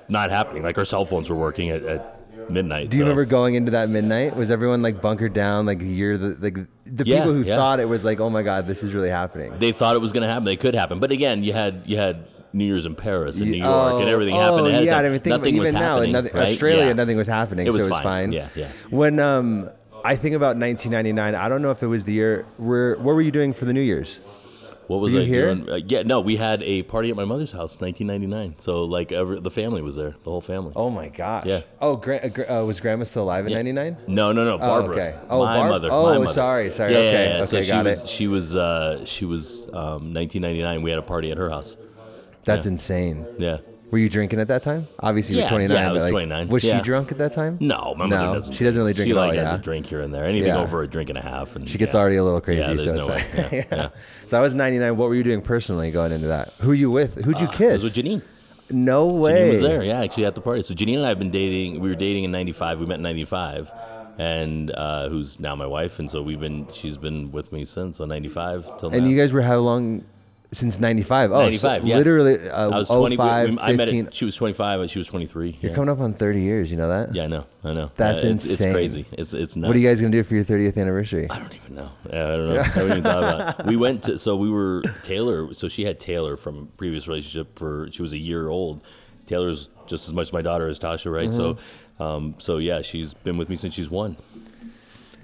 not 0.07 0.29
happening. 0.29 0.63
Like 0.63 0.77
our 0.77 0.85
cell 0.85 1.05
phones 1.05 1.29
were 1.29 1.35
working 1.35 1.69
at, 1.69 1.83
at 1.83 2.49
midnight. 2.49 2.89
Do 2.89 2.97
you 2.97 3.01
so. 3.01 3.05
remember 3.05 3.25
going 3.25 3.55
into 3.55 3.71
that 3.71 3.89
midnight? 3.89 4.35
Was 4.35 4.51
everyone 4.51 4.81
like 4.81 5.01
bunkered 5.01 5.33
down? 5.33 5.65
Like 5.65 5.79
you're 5.81 6.17
the 6.17 6.37
like 6.39 6.53
the 6.85 7.05
yeah, 7.05 7.19
people 7.19 7.33
who 7.33 7.43
yeah. 7.43 7.55
thought 7.55 7.79
it 7.79 7.89
was 7.89 8.03
like, 8.03 8.19
oh 8.19 8.29
my 8.29 8.43
god, 8.43 8.67
this 8.67 8.83
is 8.83 8.93
really 8.93 9.09
happening. 9.09 9.57
They 9.59 9.71
thought 9.71 9.95
it 9.95 9.99
was 9.99 10.11
going 10.11 10.23
to 10.23 10.29
happen. 10.29 10.45
They 10.45 10.55
could 10.55 10.75
happen, 10.75 10.99
but 10.99 11.11
again, 11.11 11.43
you 11.43 11.53
had 11.53 11.83
you 11.85 11.97
had 11.97 12.27
New 12.53 12.65
Year's 12.65 12.85
in 12.85 12.95
Paris 12.95 13.39
and 13.39 13.51
New 13.51 13.57
York 13.57 13.93
oh, 13.93 13.99
and 13.99 14.09
everything 14.09 14.35
oh, 14.35 14.41
happened 14.41 14.67
ahead 14.67 14.85
yeah, 14.85 14.97
I 14.97 15.01
didn't 15.01 15.23
think 15.23 15.35
nothing 15.35 15.55
even 15.55 15.63
was 15.63 15.73
now 15.73 15.79
happening. 15.79 16.09
in 16.09 16.13
nothing, 16.13 16.33
right? 16.33 16.49
Australia, 16.49 16.85
yeah. 16.85 16.93
nothing 16.93 17.17
was 17.17 17.27
happening, 17.27 17.67
it 17.67 17.73
was 17.73 17.81
so 17.81 17.87
it 17.87 17.91
was 17.91 17.97
fine. 17.97 18.03
fine. 18.03 18.31
Yeah, 18.31 18.49
yeah. 18.55 18.71
When 18.89 19.19
um, 19.19 19.69
I 20.03 20.15
think 20.15 20.35
about 20.35 20.57
1999, 20.57 21.35
I 21.35 21.49
don't 21.49 21.61
know 21.61 21.71
if 21.71 21.83
it 21.83 21.87
was 21.87 22.03
the 22.03 22.13
year. 22.13 22.45
Where 22.57 22.95
what 22.95 23.15
were 23.15 23.21
you 23.21 23.31
doing 23.31 23.53
for 23.53 23.65
the 23.65 23.73
New 23.73 23.81
Year's? 23.81 24.19
What 24.87 25.01
was 25.01 25.13
Were 25.13 25.19
I 25.21 25.25
doing? 25.25 25.69
Uh, 25.69 25.75
yeah, 25.85 26.03
no, 26.03 26.21
we 26.21 26.37
had 26.37 26.63
a 26.63 26.81
party 26.83 27.09
at 27.09 27.15
my 27.17 27.25
mother's 27.25 27.51
house, 27.51 27.79
1999. 27.81 28.55
So 28.59 28.83
like 28.83 29.11
every, 29.11 29.39
the 29.41 29.51
family 29.51 29.81
was 29.81 29.97
there, 29.97 30.15
the 30.23 30.31
whole 30.31 30.39
family. 30.41 30.71
Oh 30.77 30.89
my 30.89 31.09
gosh. 31.09 31.45
Yeah. 31.45 31.61
Oh, 31.81 31.97
gra- 31.97 32.31
uh, 32.49 32.61
uh, 32.61 32.65
was 32.65 32.79
Grandma 32.79 33.03
still 33.03 33.23
alive 33.23 33.45
in 33.45 33.51
Yeah. 33.51 33.57
'99? 33.57 33.97
No, 34.07 34.31
no, 34.31 34.45
no, 34.45 34.57
Barbara. 34.57 34.95
okay. 34.95 35.15
Oh, 35.29 35.43
my 35.43 35.57
Barb- 35.57 35.69
mother. 35.71 35.89
oh, 35.91 36.05
my 36.13 36.17
mother. 36.19 36.31
sorry, 36.31 36.71
sorry, 36.71 36.93
Yeah, 36.93 36.99
okay, 36.99 37.11
yeah, 37.31 37.37
yeah. 37.39 37.45
so 37.45 37.57
okay, 37.57 37.65
she 37.65 37.71
got 37.71 37.85
was, 37.85 38.03
she 38.09 38.27
was, 38.27 38.55
uh, 38.55 39.05
she 39.05 39.25
was, 39.25 39.65
um, 39.73 40.13
1999. 40.13 40.81
We 40.81 40.89
had 40.89 40.99
a 40.99 41.03
party 41.03 41.31
at 41.31 41.37
her 41.37 41.49
house. 41.49 41.75
That's 42.45 42.65
Yeah. 42.65 42.71
insane. 42.71 43.25
Yeah. 43.37 43.57
Were 43.89 43.97
you 43.97 44.09
drinking 44.09 44.39
at 44.41 44.49
that 44.49 44.63
time? 44.63 44.87
Obviously, 44.99 45.35
you 45.35 45.41
Yeah, 45.41 45.45
were 45.45 45.49
29. 45.51 45.77
yeah, 45.77 45.83
I 45.85 45.87
but, 45.87 45.93
was 45.93 46.03
like, 46.03 46.11
29, 46.11 46.47
Was 46.49 46.63
yeah. 46.63 46.77
she 46.77 46.83
drunk 46.83 47.11
at 47.13 47.17
that 47.19 47.33
time? 47.33 47.57
No, 47.61 47.95
my 47.95 48.05
No, 48.05 48.17
mother 48.17 48.39
doesn't. 48.39 48.53
she 48.53 48.63
doesn't 48.65 48.77
really 48.81 48.93
drink 48.93 49.07
She 49.07 49.11
at 49.11 49.17
all, 49.17 49.27
like 49.27 49.37
has 49.37 49.49
yeah. 49.49 49.55
a 49.55 49.59
drink 49.59 49.85
here 49.85 50.01
and 50.01 50.13
there. 50.13 50.25
Anything 50.25 50.49
Yeah. 50.49 50.59
over 50.61 50.81
a 50.83 50.87
drink 50.87 51.07
and 51.09 51.17
a 51.17 51.21
half, 51.21 51.55
and 51.55 51.69
She 51.69 51.77
gets 51.77 51.93
yeah. 51.93 51.99
already 52.01 52.17
a 52.17 52.23
little 52.23 52.41
crazy. 52.41 52.59
Yeah, 52.61 52.73
there's 52.73 52.83
so 52.89 52.95
no 52.97 53.07
way. 53.07 53.21
fine. 53.21 53.47
Yeah, 53.53 53.63
yeah. 53.71 53.89
So 54.25 54.37
I 54.37 54.41
was 54.41 54.53
99. 54.53 54.97
What 54.97 55.07
were 55.07 55.15
you 55.15 55.23
doing 55.23 55.41
personally 55.41 55.89
going 55.91 56.11
into 56.11 56.27
that? 56.27 56.51
Who 56.59 56.73
you 56.73 56.91
with? 56.91 57.15
Who'd 57.23 57.39
you 57.39 57.47
I 57.47 57.55
kiss? 57.55 57.81
was 57.81 57.83
with 57.85 57.93
Janine. 57.93 58.21
no 58.71 59.05
way. 59.07 59.31
Janine 59.47 59.51
was 59.53 59.61
there, 59.61 59.83
yeah, 59.83 60.01
actually 60.01 60.25
at 60.25 60.35
the 60.35 60.41
party. 60.41 60.63
So 60.63 60.73
Janine 60.73 60.97
and 60.97 61.05
I 61.05 61.09
have 61.09 61.19
been 61.19 61.31
dating. 61.31 61.79
We 61.79 61.87
were 61.87 61.95
dating 61.95 62.25
in 62.25 62.31
'95. 62.31 62.81
We 62.81 62.85
met 62.87 62.95
in 62.95 63.03
'95, 63.03 63.71
and 64.17 64.69
uh, 64.71 65.07
who's 65.07 65.39
now 65.39 65.55
my 65.55 65.65
wife. 65.65 65.97
And 65.99 66.11
so 66.11 66.21
we've 66.21 66.41
been. 66.41 66.67
She's 66.73 66.97
been 66.97 67.31
with 67.31 67.53
me 67.53 67.63
since 67.63 67.97
so 67.99 68.05
'95 68.05 68.79
till 68.79 68.89
now. 68.89 68.97
And 68.97 69.09
you 69.09 69.15
guys 69.15 69.31
were 69.31 69.43
how 69.43 69.59
long? 69.59 70.03
Since 70.53 70.79
95. 70.79 71.31
Oh, 71.33 71.41
95, 71.41 71.81
so 71.81 71.87
yeah. 71.87 71.97
literally 71.97 72.49
uh, 72.49 72.69
I 72.69 72.77
was 72.77 72.87
20. 72.87 73.17
05, 73.17 73.49
we- 73.49 73.59
I 73.59 73.73
met 73.73 73.89
15. 73.89 74.07
it. 74.07 74.13
She 74.13 74.23
was 74.23 74.35
25. 74.35 74.79
and 74.79 74.89
She 74.89 74.97
was 74.97 75.07
23. 75.07 75.57
You're 75.59 75.71
yeah. 75.71 75.75
coming 75.75 75.89
up 75.89 75.99
on 75.99 76.13
30 76.13 76.41
years. 76.41 76.71
You 76.71 76.77
know 76.77 76.87
that? 76.87 77.13
Yeah, 77.13 77.25
I 77.25 77.27
know. 77.27 77.45
I 77.65 77.73
know. 77.73 77.91
That's 77.97 78.23
Yeah, 78.23 78.29
it's, 78.29 78.45
It's 78.45 78.61
crazy. 78.61 79.05
It's 79.11 79.33
it's 79.33 79.57
nuts. 79.57 79.67
What 79.67 79.75
are 79.75 79.79
you 79.79 79.87
guys 79.87 79.99
going 79.99 80.11
to 80.13 80.17
do 80.17 80.23
for 80.23 80.35
your 80.35 80.45
30th 80.45 80.77
anniversary? 80.77 81.29
I 81.29 81.39
don't 81.39 81.53
even 81.53 81.75
know. 81.75 81.91
Yeah, 82.09 82.27
I 82.27 82.37
don't 82.37 82.47
know. 82.53 82.59
I 82.61 82.63
haven't 82.63 82.91
even 82.91 83.03
thought 83.03 83.23
about 83.23 83.59
it. 83.59 83.65
We 83.67 83.75
went 83.75 84.03
to, 84.03 84.17
so 84.17 84.37
we 84.37 84.49
were 84.49 84.83
Taylor. 85.03 85.53
So 85.53 85.67
she 85.67 85.83
had 85.83 85.99
Taylor 85.99 86.37
from 86.37 86.67
previous 86.77 87.09
relationship 87.09 87.59
for, 87.59 87.89
she 87.91 88.01
was 88.01 88.13
a 88.13 88.17
year 88.17 88.47
old. 88.47 88.81
Taylor's 89.25 89.67
just 89.85 90.07
as 90.07 90.13
much 90.13 90.31
my 90.31 90.41
daughter 90.41 90.69
as 90.69 90.79
Tasha, 90.79 91.11
right? 91.11 91.29
Mm-hmm. 91.29 91.57
So, 91.99 92.03
um, 92.03 92.35
so 92.37 92.57
yeah, 92.57 92.81
she's 92.81 93.13
been 93.13 93.35
with 93.37 93.49
me 93.49 93.57
since 93.57 93.73
she's 93.73 93.89
one. 93.89 94.15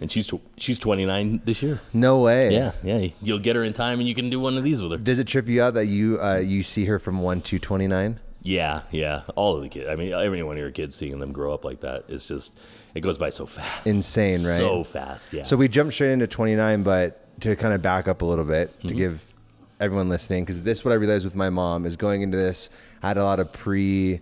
And 0.03 0.12
she's, 0.12 0.27
tw- 0.27 0.41
she's 0.57 0.77
29 0.77 1.43
this 1.45 1.63
year. 1.63 1.79
No 1.93 2.19
way. 2.19 2.51
Yeah, 2.53 2.74
yeah. 2.83 3.07
You'll 3.22 3.39
get 3.39 3.55
her 3.55 3.63
in 3.63 3.72
time 3.72 4.00
and 4.01 4.07
you 4.07 4.13
can 4.13 4.29
do 4.29 4.38
one 4.38 4.57
of 4.57 4.63
these 4.65 4.81
with 4.81 4.91
her. 4.91 4.98
Does 4.98 5.17
it 5.17 5.27
trip 5.27 5.48
you 5.48 5.63
out 5.63 5.75
that 5.75 5.86
you 5.86 6.22
uh, 6.22 6.39
you 6.39 6.62
see 6.62 6.83
her 6.86 7.00
from 7.00 7.22
1 7.22 7.39
to 7.43 7.57
29? 7.57 8.19
Yeah, 8.41 8.81
yeah. 8.91 9.22
All 9.38 9.55
of 9.55 9.62
the 9.63 9.69
kids. 9.69 9.88
I 9.89 9.95
mean, 9.95 10.12
every 10.12 10.43
one 10.43 10.57
of 10.57 10.60
your 10.62 10.72
kids 10.72 10.93
seeing 10.93 11.19
them 11.19 11.31
grow 11.31 11.53
up 11.53 11.63
like 11.63 11.79
that, 11.79 12.03
it's 12.10 12.27
just, 12.27 12.60
it 12.93 13.00
goes 13.00 13.17
by 13.17 13.29
so 13.29 13.45
fast. 13.45 13.88
Insane, 13.88 14.43
right? 14.43 14.57
So 14.57 14.83
fast, 14.83 15.31
yeah. 15.31 15.43
So 15.43 15.55
we 15.55 15.69
jumped 15.69 15.93
straight 15.93 16.12
into 16.12 16.27
29, 16.27 16.83
but 16.83 17.39
to 17.39 17.55
kind 17.55 17.74
of 17.74 17.81
back 17.81 18.10
up 18.10 18.22
a 18.22 18.25
little 18.25 18.43
bit 18.43 18.77
Mm-hmm. 18.79 18.88
to 18.89 18.93
give 18.93 19.22
everyone 19.79 20.10
listening, 20.10 20.43
because 20.43 20.63
this 20.63 20.83
what 20.83 20.91
I 20.91 20.95
realized 20.95 21.24
with 21.24 21.36
my 21.36 21.50
mom 21.50 21.86
is 21.86 21.95
going 21.95 22.22
into 22.22 22.36
this, 22.36 22.69
I 23.01 23.07
had 23.07 23.17
a 23.17 23.24
lot 23.24 23.39
of 23.39 23.53
pre, 23.53 24.19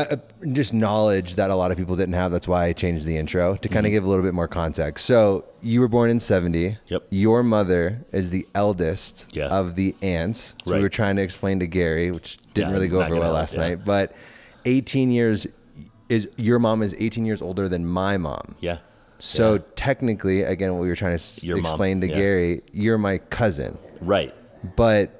uh, 0.00 0.16
uh, 0.16 0.16
just 0.52 0.72
knowledge 0.74 1.34
that 1.36 1.50
a 1.50 1.54
lot 1.54 1.70
of 1.70 1.76
people 1.78 1.96
didn't 1.96 2.14
have. 2.14 2.32
That's 2.32 2.48
why 2.48 2.64
I 2.66 2.72
changed 2.72 3.06
the 3.06 3.16
intro 3.16 3.56
to 3.56 3.68
kind 3.68 3.86
of 3.86 3.92
give 3.92 4.04
a 4.04 4.08
little 4.08 4.24
bit 4.24 4.34
more 4.34 4.48
context. 4.48 5.06
So 5.06 5.44
you 5.60 5.80
were 5.80 5.88
born 5.88 6.10
in 6.10 6.20
70. 6.20 6.64
Mm-hmm. 6.70 6.76
Yep. 6.86 7.06
Your 7.10 7.42
mother 7.42 8.04
is 8.12 8.30
the 8.30 8.46
eldest 8.54 9.26
Yeah. 9.32 9.46
of 9.48 9.74
the 9.76 9.94
aunts. 10.02 10.54
So 10.64 10.70
we 10.70 10.72
Right. 10.74 10.82
were 10.82 10.88
trying 10.88 11.16
to 11.16 11.22
explain 11.22 11.60
to 11.60 11.66
Gary, 11.66 12.10
which 12.10 12.38
didn't 12.54 12.68
Yeah, 12.70 12.74
really 12.74 12.88
go 12.88 12.98
not 12.98 13.06
over 13.06 13.14
gonna 13.16 13.20
well 13.20 13.34
help, 13.36 13.40
last 13.42 13.54
yeah. 13.54 13.60
night, 13.68 13.84
but 13.84 14.12
18 14.64 15.10
years 15.10 15.46
is 16.08 16.28
your 16.36 16.58
mom 16.58 16.82
is 16.82 16.94
18 16.98 17.24
years 17.24 17.40
older 17.40 17.68
than 17.68 17.86
my 17.86 18.16
mom. 18.16 18.56
yeah. 18.60 18.78
So 19.22 19.58
technically, 19.58 20.42
again, 20.44 20.72
what 20.72 20.80
we 20.80 20.88
were 20.88 20.96
trying 20.96 21.10
to 21.10 21.14
s- 21.22 21.44
Your 21.44 21.58
mom, 21.58 21.66
explain 21.72 22.00
to 22.00 22.08
yeah. 22.08 22.16
Gary, 22.16 22.62
you're 22.72 22.96
my 22.96 23.18
cousin, 23.18 23.76
Right. 24.00 24.34
but 24.76 25.10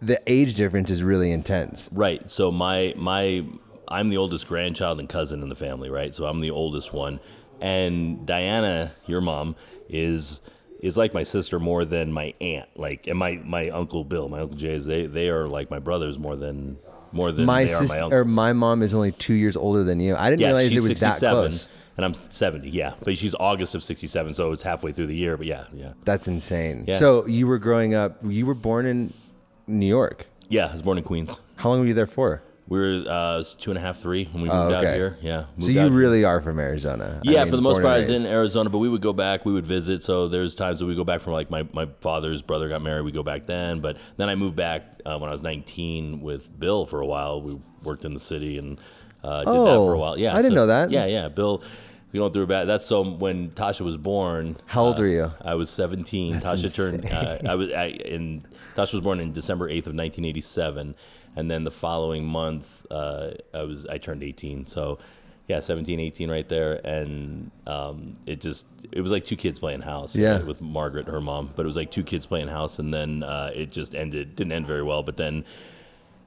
the 0.00 0.20
age 0.28 0.54
difference 0.54 0.88
is 0.88 1.02
really 1.02 1.32
intense. 1.32 1.88
Right. 1.92 2.30
So 2.30 2.52
my 2.52 2.94
my 2.96 3.44
I'm 3.90 4.08
the 4.08 4.16
oldest 4.16 4.46
grandchild 4.46 4.98
and 5.00 5.08
cousin 5.08 5.42
in 5.42 5.48
the 5.48 5.54
family, 5.56 5.90
right? 5.90 6.14
So 6.14 6.26
I'm 6.26 6.40
the 6.40 6.50
oldest 6.50 6.92
one, 6.92 7.20
and 7.60 8.26
Diana, 8.26 8.92
your 9.06 9.20
mom, 9.20 9.56
is 9.88 10.40
is 10.80 10.96
like 10.96 11.12
my 11.12 11.24
sister 11.24 11.58
more 11.58 11.84
than 11.84 12.12
my 12.12 12.34
aunt. 12.40 12.68
Like, 12.76 13.06
and 13.06 13.18
my 13.18 13.40
my 13.44 13.70
uncle 13.70 14.04
Bill, 14.04 14.28
my 14.28 14.40
uncle 14.40 14.56
Jay's, 14.56 14.84
they 14.86 15.06
they 15.06 15.28
are 15.28 15.48
like 15.48 15.70
my 15.70 15.78
brothers 15.78 16.18
more 16.18 16.36
than 16.36 16.78
more 17.10 17.32
than 17.32 17.46
My 17.46 17.64
they 17.64 17.72
are 17.72 17.82
my 17.84 18.00
uncles. 18.00 18.12
or 18.12 18.24
my 18.26 18.52
mom 18.52 18.82
is 18.82 18.92
only 18.92 19.12
two 19.12 19.34
years 19.34 19.56
older 19.56 19.82
than 19.82 19.98
you. 19.98 20.14
I 20.14 20.28
didn't 20.30 20.42
yeah, 20.42 20.48
realize 20.48 20.70
it 20.72 20.80
was 20.80 20.88
that 21.00 21.14
67, 21.14 21.42
close. 21.50 21.68
and 21.96 22.04
I'm 22.04 22.12
70. 22.14 22.68
Yeah, 22.68 22.92
but 23.02 23.16
she's 23.16 23.34
August 23.40 23.74
of 23.74 23.82
67, 23.82 24.34
so 24.34 24.52
it's 24.52 24.62
halfway 24.62 24.92
through 24.92 25.06
the 25.06 25.16
year. 25.16 25.36
But 25.38 25.46
yeah, 25.46 25.64
yeah, 25.72 25.94
That's 26.04 26.28
insane. 26.28 26.84
Yeah. 26.86 26.98
So 26.98 27.26
you 27.26 27.46
were 27.46 27.58
growing 27.58 27.94
up. 27.94 28.18
You 28.22 28.44
were 28.44 28.54
born 28.54 28.84
in 28.86 29.14
New 29.66 29.86
York. 29.86 30.26
yeah. 30.50 30.66
I 30.66 30.72
was 30.74 30.82
born 30.82 30.98
in 30.98 31.04
Queens. 31.04 31.40
How 31.56 31.70
long 31.70 31.80
were 31.80 31.86
you 31.86 31.94
there 31.94 32.06
for? 32.06 32.42
We 32.68 32.78
were 32.78 33.04
uh, 33.08 33.42
two 33.58 33.70
and 33.70 33.78
a 33.78 33.80
half, 33.80 33.98
three 33.98 34.24
when 34.26 34.42
we 34.42 34.48
moved 34.50 34.72
Oh, 34.72 34.74
out 34.74 34.84
here. 34.84 35.16
Yeah. 35.22 35.44
So 35.58 35.68
you 35.68 35.80
out 35.80 35.84
here. 35.84 35.92
really 35.92 36.24
are 36.24 36.40
from 36.42 36.58
Arizona. 36.58 37.22
I 37.26 37.30
Yeah, 37.30 37.40
mean, 37.44 37.50
for 37.50 37.56
the 37.56 37.62
most 37.62 37.76
part, 37.76 37.86
I 37.86 37.98
was 37.98 38.10
in. 38.10 38.26
Arizona, 38.26 38.68
but 38.68 38.76
we 38.78 38.90
would 38.90 39.00
go 39.00 39.14
back, 39.14 39.46
we 39.46 39.52
would 39.54 39.66
visit. 39.66 40.02
So 40.02 40.28
there's 40.28 40.54
times 40.54 40.78
that 40.80 40.86
we 40.86 40.94
go 40.94 41.04
back 41.04 41.22
from 41.22 41.32
like 41.32 41.50
my, 41.50 41.66
my 41.72 41.88
father's 42.00 42.42
brother 42.42 42.68
got 42.68 42.82
married, 42.82 43.02
we 43.06 43.12
go 43.12 43.22
back 43.22 43.46
then. 43.46 43.80
But 43.80 43.96
then 44.18 44.28
I 44.28 44.34
moved 44.34 44.54
back 44.56 45.00
uh, 45.06 45.16
when 45.18 45.28
I 45.28 45.32
was 45.32 45.40
19 45.42 46.20
with 46.20 46.58
Bill 46.60 46.84
for 46.84 47.00
a 47.00 47.06
while. 47.06 47.40
We 47.40 47.58
worked 47.84 48.04
in 48.04 48.12
the 48.12 48.20
city 48.20 48.58
and 48.58 48.78
uh, 49.24 49.38
did 49.40 49.46
that 49.46 49.52
Oh, 49.52 49.86
for 49.86 49.94
a 49.94 49.98
while. 49.98 50.18
Yeah, 50.18 50.34
I 50.36 50.42
didn't 50.42 50.54
know 50.54 50.66
that. 50.66 50.90
Yeah, 50.90 51.06
yeah. 51.06 51.28
Bill, 51.28 51.62
we 52.12 52.20
went 52.20 52.34
through 52.34 52.42
a 52.44 52.46
bad. 52.46 52.64
That's 52.68 52.84
so 52.84 53.02
when 53.02 53.50
Tasha 53.52 53.80
was 53.80 53.96
born. 53.96 54.58
How 54.66 54.84
old 54.84 54.96
uh, 54.96 55.00
were 55.02 55.06
you? 55.08 55.32
I 55.40 55.54
was 55.54 55.70
17. 55.70 56.40
Tasha 56.40 56.74
turned. 56.74 57.06
Uh, 57.10 57.38
I 57.48 57.54
was 57.54 57.72
I, 57.72 57.86
in. 57.86 58.44
Tasha 58.76 58.92
was 58.94 59.00
born 59.02 59.20
in 59.20 59.32
December 59.32 59.68
8th 59.68 59.88
of 59.88 59.94
1987, 59.94 60.94
and 61.38 61.48
then 61.50 61.62
the 61.64 61.70
following 61.70 62.24
month, 62.26 62.84
uh, 62.90 63.30
I 63.54 63.62
was 63.62 63.86
I 63.86 63.98
turned 63.98 64.22
18. 64.24 64.66
So, 64.66 64.98
yeah, 65.46 65.60
17, 65.60 66.00
18, 66.00 66.30
right 66.30 66.48
there, 66.48 66.80
and 66.84 67.50
um, 67.66 68.16
it 68.26 68.40
just 68.40 68.66
it 68.92 69.00
was 69.00 69.12
like 69.12 69.24
two 69.24 69.36
kids 69.36 69.58
playing 69.58 69.82
house. 69.82 70.16
Yeah. 70.16 70.32
right, 70.32 70.46
with 70.46 70.60
Margaret, 70.60 71.06
her 71.06 71.20
mom, 71.20 71.50
but 71.54 71.62
it 71.62 71.66
was 71.68 71.76
like 71.76 71.90
two 71.90 72.02
kids 72.02 72.26
playing 72.26 72.48
house, 72.48 72.78
and 72.78 72.92
then 72.92 73.22
uh, 73.22 73.50
it 73.54 73.70
just 73.70 73.94
ended. 73.94 74.36
Didn't 74.36 74.52
end 74.52 74.66
very 74.66 74.82
well, 74.82 75.02
but 75.02 75.16
then. 75.16 75.44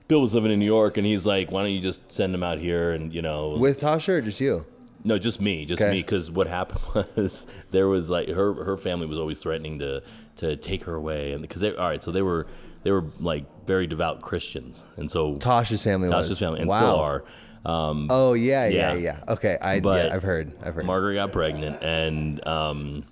Bill 0.08 0.20
was 0.20 0.36
living 0.36 0.52
in 0.52 0.60
New 0.60 0.66
York, 0.66 0.98
and 0.98 1.06
he's 1.06 1.26
like, 1.26 1.52
"Why 1.52 1.62
don't 1.62 1.72
you 1.72 1.80
just 1.80 2.12
send 2.12 2.36
him 2.36 2.44
out 2.44 2.58
here?" 2.58 2.92
And 2.92 3.14
you 3.14 3.22
know, 3.22 3.52
with 3.58 3.80
Tasha 3.80 4.10
or 4.10 4.22
just 4.22 4.42
you? 4.42 4.66
no, 5.06 5.18
just 5.18 5.40
me, 5.40 5.66
just 5.66 5.82
Okay. 5.82 5.90
me. 5.90 6.02
Because 6.02 6.30
what 6.30 6.48
happened 6.48 6.82
was 7.16 7.48
there 7.72 7.88
was 7.88 8.10
like 8.10 8.28
her 8.28 8.54
her 8.54 8.76
family 8.76 9.08
was 9.08 9.18
always 9.18 9.42
threatening 9.42 9.80
to 9.80 10.04
to 10.38 10.58
take 10.58 10.84
her 10.84 10.96
away, 10.96 11.32
and 11.32 11.42
because 11.42 11.62
they 11.62 11.74
all 11.74 11.88
right, 11.88 12.04
so 12.04 12.12
they 12.12 12.22
were 12.22 12.46
they 12.84 12.92
were 12.92 13.06
like 13.20 13.46
very 13.66 13.88
devout 13.88 14.22
Christians, 14.22 14.86
and 14.98 15.10
so 15.10 15.36
Tasha's 15.36 15.84
family 15.84 16.10
was. 16.10 16.30
Tasha's 16.30 16.40
family 16.40 16.62
and 16.62 16.70
wow. 16.70 16.78
still 16.78 17.00
are. 17.00 17.24
Um, 17.64 18.08
Oh 18.10 18.34
yeah, 18.34 18.66
yeah, 18.66 18.94
Yeah. 18.94 19.00
yeah. 19.00 19.34
Okay, 19.34 19.58
I 19.62 19.80
But 19.80 20.08
yeah, 20.08 20.16
I've 20.16 20.24
heard. 20.24 20.54
I've 20.64 20.76
heard. 20.76 20.86
Margaret 20.86 21.16
got 21.16 21.32
pregnant, 21.32 21.82
and 21.84 22.46
um, 22.48 23.04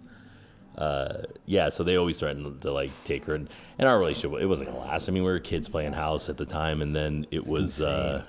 uh, 0.77 1.23
yeah, 1.45 1.69
so 1.69 1.83
they 1.83 1.97
always 1.97 2.17
threatened 2.19 2.61
to 2.61 2.71
like 2.71 2.91
take 3.03 3.25
her, 3.25 3.35
and, 3.35 3.49
and 3.77 3.87
our 3.87 3.99
relationship 3.99 4.39
it 4.41 4.47
wasn't 4.47 4.69
gonna 4.69 4.81
last. 4.81 5.07
I 5.07 5.11
mean, 5.11 5.23
we 5.23 5.29
were 5.29 5.39
kids 5.39 5.69
playing 5.69 5.93
house 5.93 6.29
at 6.29 6.37
the 6.37 6.45
time, 6.45 6.81
and 6.81 6.95
then 6.95 7.27
it 7.31 7.45
was 7.45 7.81
uh, 7.81 8.23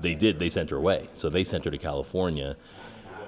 they 0.00 0.14
did 0.14 0.38
they 0.38 0.48
sent 0.48 0.70
her 0.70 0.76
away, 0.76 1.08
so 1.12 1.28
they 1.28 1.44
sent 1.44 1.64
her 1.64 1.70
to 1.70 1.78
California. 1.78 2.56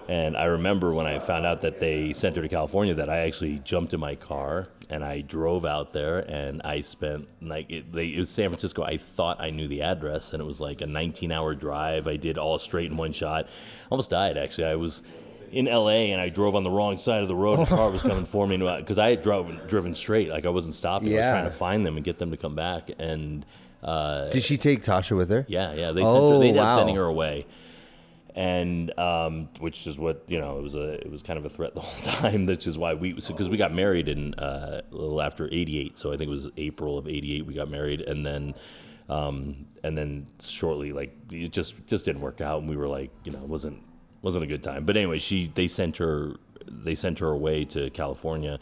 And 0.09 0.37
I 0.37 0.45
remember 0.45 0.93
when 0.93 1.07
I 1.07 1.21
found 1.21 1.47
out 1.47 1.61
that 1.61 1.79
they 1.79 2.13
sent 2.13 2.35
her 2.37 2.43
to 2.43 2.49
California, 2.49 2.95
that 2.95 3.09
I 3.09 3.19
actually 3.19 3.61
jumped 3.61 3.95
in 3.95 4.01
my 4.01 4.15
car 4.17 4.69
and 4.93 5.05
I 5.05 5.21
drove 5.23 5.65
out 5.65 5.93
there, 5.93 6.19
and 6.19 6.61
I 6.63 6.81
spent 6.83 7.27
like 7.41 7.71
it, 7.71 7.93
they, 7.93 8.07
it 8.09 8.19
was 8.19 8.31
San 8.31 8.51
Francisco. 8.51 8.83
I 8.83 8.97
thought 8.99 9.41
I 9.41 9.51
knew 9.51 9.67
the 9.69 9.83
address, 9.83 10.33
and 10.33 10.41
it 10.43 10.45
was 10.45 10.61
like 10.61 10.81
a 10.81 10.87
19-hour 10.87 11.55
drive. 11.55 12.07
I 12.07 12.17
did 12.17 12.39
all 12.39 12.59
straight 12.59 12.91
in 12.91 12.97
one 12.97 13.13
shot. 13.13 13.49
Almost 13.91 14.11
died 14.11 14.37
actually. 14.37 14.67
I 14.67 14.77
was 14.77 15.03
in 15.51 15.67
LA 15.67 16.09
and 16.13 16.21
I 16.21 16.29
drove 16.31 16.55
on 16.55 16.65
the 16.65 16.71
wrong 16.71 16.97
side 16.99 17.23
of 17.23 17.29
the 17.29 17.37
road. 17.37 17.59
and 17.59 17.69
The 17.69 17.77
car 17.77 17.91
was 17.91 18.01
coming 18.03 18.25
for 18.25 18.47
me 18.47 18.57
because 18.57 18.99
I 18.99 19.11
had 19.11 19.21
drove, 19.23 19.67
driven 19.69 19.95
straight, 19.95 20.31
like 20.31 20.47
I 20.47 20.49
wasn't 20.49 20.75
stopping. 20.75 21.09
I 21.09 21.13
was 21.13 21.17
Yeah. 21.19 21.31
trying 21.33 21.45
to 21.45 21.51
find 21.51 21.85
them 21.87 21.97
and 21.97 22.05
get 22.05 22.19
them 22.19 22.31
to 22.31 22.39
come 22.39 22.55
back. 22.55 22.91
And 22.99 23.45
uh, 23.83 24.31
Did 24.31 24.45
she 24.45 24.57
take 24.57 24.83
Tasha 24.83 25.15
with 25.15 25.29
her? 25.29 25.45
yeah, 25.49 25.75
yeah, 25.75 25.93
they 25.93 26.05
sent 26.05 26.17
Oh, 26.17 26.33
her, 26.33 26.39
they 26.39 26.49
ended 26.49 26.63
up 26.63 26.79
sending 26.79 26.97
her 26.97 27.05
away, 27.05 27.45
and 28.35 28.97
um, 28.99 29.49
which 29.61 29.87
is 29.87 29.99
what 29.99 30.25
you 30.29 30.41
know 30.41 30.59
it 30.59 30.63
was 30.63 30.75
a 30.75 30.95
it 30.95 31.11
was 31.11 31.23
kind 31.23 31.39
of 31.39 31.45
a 31.45 31.49
threat 31.49 31.75
the 31.75 31.81
whole 31.81 32.03
time. 32.03 32.47
Which 32.47 32.67
is 32.67 32.79
why 32.79 32.95
we 32.95 33.13
because 33.13 33.49
we 33.49 33.57
got 33.57 33.73
married 33.73 34.09
in 34.09 34.35
uh, 34.35 34.83
a 34.91 34.95
little 34.95 35.21
after 35.21 35.49
'88, 35.53 35.99
so 35.99 36.13
I 36.13 36.17
think 36.17 36.29
it 36.29 36.33
was 36.33 36.49
April 36.57 36.99
of 36.99 37.07
'88 37.09 37.47
we 37.47 37.55
got 37.55 37.71
married, 37.71 38.01
and 38.01 38.25
then. 38.25 38.55
Um, 39.09 39.67
and 39.83 39.99
then 39.99 40.29
shortly, 40.41 40.93
like 40.93 41.15
it 41.31 41.53
just 41.53 41.75
just 41.87 42.05
didn't 42.05 42.23
work 42.23 42.41
out, 42.41 42.61
and 42.61 42.69
we 42.69 42.77
were 42.77 42.87
like, 42.89 43.11
you 43.25 43.33
know, 43.33 43.41
it 43.41 43.49
wasn't 43.49 43.83
wasn't 44.23 44.45
a 44.45 44.47
good 44.47 44.63
time. 44.63 44.87
But 44.87 44.97
anyway, 44.97 45.19
she 45.19 45.51
they 45.55 45.67
sent 45.67 45.99
her 45.99 46.37
they 46.67 46.95
sent 46.95 47.19
her 47.19 47.29
away 47.29 47.65
to 47.67 47.91
California, 47.91 48.59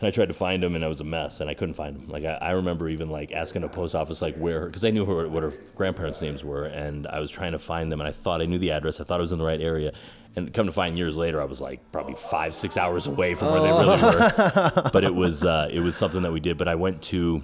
and 0.00 0.08
I 0.08 0.10
tried 0.10 0.28
to 0.28 0.34
find 0.34 0.62
him, 0.62 0.74
and 0.74 0.84
I 0.84 0.88
was 0.88 1.00
a 1.00 1.04
mess, 1.04 1.40
and 1.40 1.48
I 1.48 1.54
couldn't 1.54 1.74
find 1.74 1.96
him. 1.96 2.08
Like 2.08 2.24
I, 2.24 2.34
I 2.34 2.50
remember 2.50 2.88
even 2.88 3.10
like 3.10 3.32
asking 3.32 3.62
a 3.62 3.68
post 3.68 3.94
office 3.94 4.20
like 4.20 4.36
where 4.36 4.66
because 4.66 4.84
I 4.84 4.90
knew 4.90 5.04
her 5.04 5.28
what 5.28 5.42
her 5.42 5.52
grandparents' 5.74 6.20
names 6.20 6.44
were, 6.44 6.64
and 6.64 7.06
I 7.06 7.20
was 7.20 7.30
trying 7.30 7.52
to 7.52 7.58
find 7.58 7.90
them, 7.92 8.00
and 8.00 8.08
I 8.08 8.12
thought 8.12 8.40
I 8.40 8.46
knew 8.46 8.58
the 8.58 8.70
address. 8.72 9.00
I 9.00 9.04
thought 9.04 9.20
I 9.20 9.22
was 9.22 9.32
in 9.32 9.38
the 9.38 9.44
right 9.44 9.60
area, 9.60 9.92
and 10.36 10.52
come 10.52 10.66
to 10.66 10.72
find 10.72 10.98
years 10.98 11.16
later, 11.16 11.40
I 11.40 11.44
was 11.44 11.60
like 11.60 11.80
probably 11.92 12.14
five 12.14 12.54
six 12.54 12.76
hours 12.76 13.06
away 13.06 13.34
from 13.34 13.52
where 13.52 13.62
they 13.62 13.70
really 13.70 14.02
were. 14.02 14.90
But 14.92 15.04
it 15.04 15.14
was 15.14 15.44
uh, 15.44 15.68
it 15.70 15.80
was 15.80 15.96
something 15.96 16.22
that 16.22 16.32
we 16.32 16.40
did. 16.40 16.58
But 16.58 16.68
I 16.68 16.74
went 16.74 17.02
to 17.04 17.42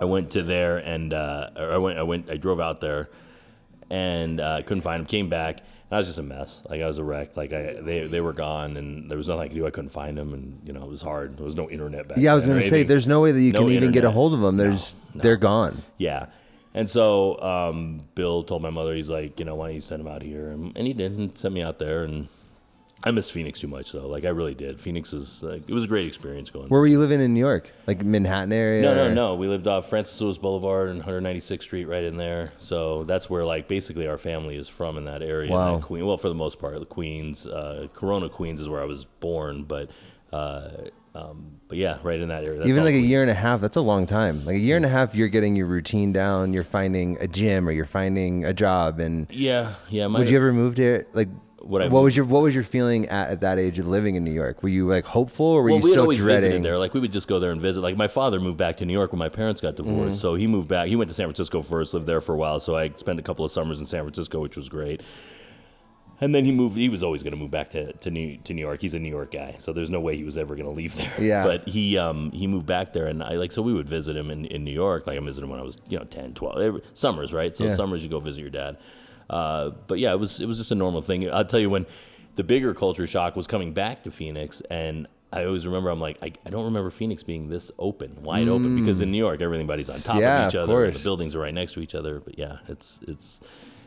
I 0.00 0.06
went 0.06 0.30
to 0.32 0.42
there, 0.42 0.78
and 0.78 1.12
uh, 1.12 1.50
I 1.56 1.76
went 1.78 1.98
I 1.98 2.02
went 2.02 2.30
I 2.30 2.36
drove 2.36 2.60
out 2.60 2.80
there, 2.80 3.10
and 3.90 4.40
uh, 4.40 4.62
couldn't 4.62 4.82
find 4.82 5.00
him. 5.00 5.06
Came 5.06 5.28
back. 5.28 5.60
I 5.92 5.98
was 5.98 6.06
just 6.06 6.18
a 6.18 6.22
mess. 6.22 6.62
Like 6.68 6.80
I 6.80 6.86
was 6.86 6.98
a 6.98 7.04
wreck. 7.04 7.36
Like 7.36 7.52
I, 7.52 7.74
they, 7.80 8.06
they 8.06 8.20
were 8.20 8.32
gone, 8.32 8.76
and 8.76 9.10
there 9.10 9.18
was 9.18 9.26
nothing 9.28 9.42
I 9.42 9.48
could 9.48 9.56
do. 9.56 9.66
I 9.66 9.70
couldn't 9.70 9.90
find 9.90 10.16
them, 10.16 10.32
and 10.32 10.60
you 10.64 10.72
know 10.72 10.82
it 10.82 10.88
was 10.88 11.02
hard. 11.02 11.36
There 11.36 11.44
was 11.44 11.56
no 11.56 11.68
internet 11.68 12.06
back. 12.06 12.18
Yeah, 12.18 12.32
I 12.32 12.34
was 12.36 12.46
gonna 12.46 12.62
say, 12.62 12.84
there's 12.84 13.08
no 13.08 13.20
way 13.20 13.32
that 13.32 13.40
you 13.40 13.52
No 13.52 13.60
can 13.60 13.70
even 13.70 13.92
get 13.92 14.04
a 14.04 14.10
hold 14.10 14.32
of 14.32 14.40
them. 14.40 14.56
There's, 14.56 14.94
No, 15.14 15.22
they're 15.22 15.36
gone. 15.36 15.82
Yeah. 15.98 16.26
And 16.72 16.88
so 16.88 17.40
um, 17.42 18.04
Bill 18.14 18.44
told 18.44 18.62
my 18.62 18.70
mother, 18.70 18.94
he's 18.94 19.10
like, 19.10 19.40
you 19.40 19.44
know, 19.44 19.56
why 19.56 19.66
don't 19.66 19.74
you 19.74 19.80
send 19.80 20.00
him 20.00 20.06
out 20.06 20.22
here? 20.22 20.50
And, 20.50 20.76
and 20.76 20.86
he 20.86 20.92
did, 20.92 21.10
and 21.18 21.36
sent 21.36 21.52
me 21.52 21.62
out 21.62 21.80
there. 21.80 22.04
And 22.04 22.28
I 23.02 23.10
miss 23.12 23.30
Phoenix 23.30 23.60
too 23.60 23.68
much, 23.68 23.92
though. 23.92 24.06
Like 24.06 24.24
I 24.24 24.28
really 24.28 24.54
did. 24.54 24.80
Phoenix 24.80 25.12
is 25.12 25.42
like 25.42 25.68
it 25.68 25.72
was 25.72 25.84
a 25.84 25.88
great 25.88 26.06
experience 26.06 26.50
going. 26.50 26.68
Where 26.68 26.80
were 26.80 26.86
you 26.86 26.98
living 26.98 27.20
in 27.20 27.32
New 27.32 27.40
York? 27.40 27.70
Like 27.86 28.04
Manhattan 28.04 28.52
area? 28.52 28.82
No, 28.82 28.94
no, 28.94 29.12
no. 29.12 29.34
We 29.36 29.48
lived 29.48 29.66
off 29.66 29.88
Francis 29.88 30.20
Lewis 30.20 30.36
Boulevard 30.36 30.90
and 30.90 31.02
196th 31.02 31.62
Street, 31.62 31.86
right 31.86 32.04
in 32.04 32.16
there. 32.16 32.52
So 32.58 33.04
that's 33.04 33.30
where, 33.30 33.44
like, 33.44 33.68
basically 33.68 34.06
our 34.06 34.18
family 34.18 34.56
is 34.56 34.68
from 34.68 34.98
in 34.98 35.06
that 35.06 35.22
area. 35.22 35.50
Wow. 35.50 35.76
that 35.76 35.82
Queen. 35.82 36.04
Well, 36.04 36.18
for 36.18 36.28
the 36.28 36.34
most 36.34 36.58
part, 36.58 36.78
the 36.78 36.84
Queens, 36.86 37.46
uh, 37.46 37.88
Corona, 37.94 38.28
Queens 38.28 38.60
is 38.60 38.68
where 38.68 38.82
I 38.82 38.86
was 38.86 39.04
born, 39.04 39.64
but, 39.64 39.90
uh, 40.32 40.68
um, 41.14 41.60
but 41.68 41.78
yeah, 41.78 41.98
right 42.02 42.20
in 42.20 42.28
that 42.28 42.44
area. 42.44 42.58
That's 42.58 42.68
Even 42.68 42.84
like 42.84 42.94
a 42.94 42.98
year 42.98 43.22
and 43.22 43.30
a 43.30 43.34
half, 43.34 43.60
that's 43.60 43.76
a 43.76 43.80
long 43.80 44.06
time. 44.06 44.44
Like 44.44 44.56
a 44.56 44.60
year 44.60 44.76
and 44.76 44.84
a 44.84 44.88
half, 44.88 45.14
you're 45.14 45.28
getting 45.28 45.56
your 45.56 45.66
routine 45.66 46.12
down. 46.12 46.52
You're 46.52 46.64
finding 46.64 47.16
a 47.20 47.26
gym 47.26 47.68
or 47.68 47.72
you're 47.72 47.84
finding 47.84 48.44
a 48.44 48.52
job. 48.52 49.00
And 49.00 49.26
Yeah, 49.30 49.74
yeah. 49.88 50.06
My, 50.06 50.20
would 50.20 50.30
you 50.30 50.36
ever 50.36 50.52
move 50.52 50.76
to 50.76 51.04
like? 51.12 51.28
Would 51.62 51.82
I 51.82 51.88
what 51.88 52.02
was 52.02 52.16
your 52.16 52.24
What 52.24 52.42
was 52.42 52.54
your 52.54 52.64
feeling 52.64 53.08
at, 53.08 53.30
at 53.30 53.40
that 53.42 53.58
age 53.58 53.78
of 53.78 53.86
living 53.86 54.14
in 54.14 54.24
New 54.24 54.32
York? 54.32 54.62
Were 54.62 54.68
you 54.70 54.88
like 54.88 55.04
hopeful 55.04 55.44
or 55.46 55.62
were 55.62 55.68
well, 55.70 55.78
you 55.78 55.84
we 55.84 55.90
still 55.90 56.02
always 56.02 56.18
dreading? 56.18 56.42
visited 56.50 56.62
there. 56.64 56.78
Like 56.78 56.94
we 56.94 57.00
would 57.00 57.12
just 57.12 57.28
go 57.28 57.38
there 57.38 57.50
and 57.52 57.60
visit. 57.60 57.80
Like 57.82 57.96
my 57.96 58.08
father 58.08 58.40
moved 58.40 58.56
back 58.58 58.78
to 58.78 58.86
New 58.86 58.92
York 58.94 59.12
when 59.12 59.18
my 59.18 59.28
parents 59.28 59.60
got 59.60 59.76
divorced, 59.76 60.12
Mm-hmm. 60.12 60.14
so 60.20 60.34
he 60.36 60.46
moved 60.46 60.68
back. 60.68 60.88
He 60.88 60.96
went 60.96 61.08
to 61.10 61.14
San 61.14 61.26
Francisco 61.26 61.60
first, 61.62 61.92
lived 61.94 62.06
there 62.06 62.20
for 62.22 62.34
a 62.34 62.38
while. 62.38 62.60
So 62.60 62.76
I 62.76 62.90
spent 62.96 63.18
a 63.18 63.22
couple 63.22 63.44
of 63.44 63.52
summers 63.52 63.78
in 63.78 63.86
San 63.86 64.02
Francisco, 64.04 64.40
which 64.40 64.56
was 64.56 64.68
great. 64.68 65.02
And 66.22 66.34
then 66.34 66.44
he 66.44 66.52
moved. 66.52 66.76
He 66.76 66.88
was 66.90 67.02
always 67.02 67.22
going 67.22 67.30
to 67.32 67.36
move 67.38 67.50
back 67.50 67.70
to, 67.70 67.92
to 67.94 68.10
New 68.10 68.36
to 68.44 68.52
New 68.52 68.60
York. 68.60 68.80
He's 68.82 68.92
a 68.94 68.98
New 68.98 69.08
York 69.08 69.32
guy, 69.32 69.56
so 69.58 69.72
there's 69.72 69.88
no 69.88 70.00
way 70.00 70.16
he 70.16 70.24
was 70.24 70.36
ever 70.36 70.54
going 70.54 70.66
to 70.66 70.72
leave 70.72 70.94
there. 70.96 71.12
Yeah. 71.20 71.44
But 71.50 71.68
he 71.68 71.96
um 71.96 72.30
he 72.32 72.46
moved 72.46 72.66
back 72.66 72.92
there, 72.92 73.06
and 73.06 73.22
I 73.22 73.34
like 73.36 73.52
so 73.52 73.62
we 73.62 73.72
would 73.72 73.88
visit 73.88 74.16
him 74.16 74.30
in, 74.30 74.44
in 74.46 74.62
New 74.64 74.72
York. 74.72 75.06
Like 75.06 75.18
I 75.18 75.20
visited 75.24 75.44
him 75.44 75.50
when 75.50 75.60
I 75.60 75.62
was 75.62 75.78
you 75.88 75.98
know 75.98 76.04
10, 76.04 76.34
12, 76.34 76.58
every, 76.60 76.82
summers, 76.94 77.32
right? 77.32 77.56
So 77.56 77.64
Yeah. 77.64 77.74
summers 77.74 78.02
you 78.04 78.10
go 78.10 78.20
visit 78.20 78.40
your 78.42 78.50
dad. 78.50 78.76
Uh, 79.30 79.70
but 79.86 79.98
yeah, 80.00 80.12
it 80.12 80.18
was 80.18 80.40
it 80.40 80.46
was 80.46 80.58
just 80.58 80.72
a 80.72 80.74
normal 80.74 81.00
thing. 81.02 81.30
I'll 81.30 81.44
tell 81.44 81.60
you 81.60 81.70
when 81.70 81.86
the 82.34 82.42
bigger 82.44 82.74
culture 82.74 83.06
shock 83.06 83.36
was 83.36 83.46
coming 83.46 83.72
back 83.72 84.02
to 84.02 84.10
Phoenix, 84.10 84.60
and 84.70 85.06
I 85.32 85.44
always 85.44 85.64
remember 85.64 85.88
I'm 85.90 86.00
like 86.00 86.18
I, 86.20 86.32
I 86.44 86.50
don't 86.50 86.64
remember 86.64 86.90
Phoenix 86.90 87.22
being 87.22 87.48
this 87.48 87.70
open, 87.78 88.22
wide 88.24 88.48
open, 88.48 88.74
because 88.74 89.00
in 89.00 89.12
New 89.12 89.18
York 89.18 89.40
everybody's 89.40 89.88
on 89.88 89.98
top 90.00 90.16
Mm. 90.16 90.20
Yeah, 90.20 90.42
of 90.42 90.50
each 90.50 90.54
of 90.56 90.68
other, 90.68 90.90
the 90.90 90.98
buildings 90.98 91.36
are 91.36 91.40
right 91.40 91.54
next 91.54 91.74
to 91.74 91.80
each 91.80 91.94
other. 91.94 92.18
But 92.18 92.38
yeah, 92.38 92.58
it's 92.68 92.98
it's 93.06 93.40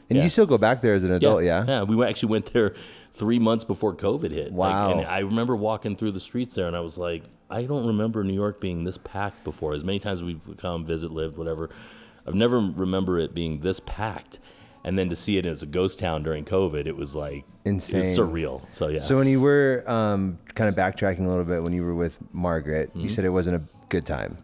and 0.09 0.17
yeah. 0.17 0.23
you 0.23 0.29
still 0.29 0.45
go 0.45 0.57
back 0.57 0.81
there 0.81 0.95
as 0.95 1.03
an 1.03 1.11
adult, 1.11 1.43
yeah? 1.43 1.65
yeah. 1.67 1.83
We 1.83 2.03
actually 2.05 2.29
went 2.29 2.53
there 2.53 2.73
three 3.11 3.39
months 3.39 3.63
before 3.65 3.95
COVID 3.95 4.31
hit. 4.31 4.53
Like, 4.53 4.73
Wow. 4.73 4.91
and 4.91 5.05
I 5.07 5.19
remember 5.19 5.55
walking 5.55 5.95
through 5.95 6.11
the 6.11 6.19
streets 6.19 6.55
there, 6.55 6.67
and 6.67 6.75
I 6.75 6.81
was 6.81 6.97
like, 6.97 7.23
I 7.49 7.63
don't 7.63 7.85
remember 7.87 8.23
New 8.23 8.33
York 8.33 8.59
being 8.59 8.83
this 8.83 8.97
packed 8.97 9.43
before. 9.43 9.73
As 9.73 9.83
many 9.83 9.99
times 9.99 10.21
we've 10.23 10.41
come, 10.57 10.85
visit, 10.85 11.11
lived, 11.11 11.37
whatever, 11.37 11.69
I've 12.27 12.35
never 12.35 12.59
remember 12.59 13.17
it 13.17 13.33
being 13.33 13.59
this 13.61 13.79
packed. 13.79 14.39
And 14.83 14.97
then 14.97 15.09
to 15.09 15.15
see 15.15 15.37
it 15.37 15.45
as 15.45 15.63
a 15.63 15.65
ghost 15.65 15.99
town 15.99 16.23
during 16.23 16.45
COVID, 16.45 16.85
it 16.85 16.95
was 16.95 17.15
like 17.15 17.45
Insane. 17.65 18.01
it 18.01 18.03
was 18.03 18.17
surreal. 18.17 18.61
So 18.71 18.87
yeah. 18.89 18.99
So 18.99 19.17
when 19.17 19.27
you 19.27 19.39
were 19.41 19.83
um, 19.87 20.39
kind 20.55 20.69
of 20.69 20.75
backtracking 20.75 21.25
a 21.25 21.29
little 21.29 21.45
bit, 21.45 21.63
when 21.63 21.73
you 21.73 21.83
were 21.83 21.95
with 21.95 22.17
Margaret, 22.33 22.89
Mm-hmm. 22.89 22.99
you 23.01 23.09
said 23.09 23.25
it 23.25 23.29
wasn't 23.29 23.57
a 23.57 23.63
good 23.89 24.05
time. 24.05 24.37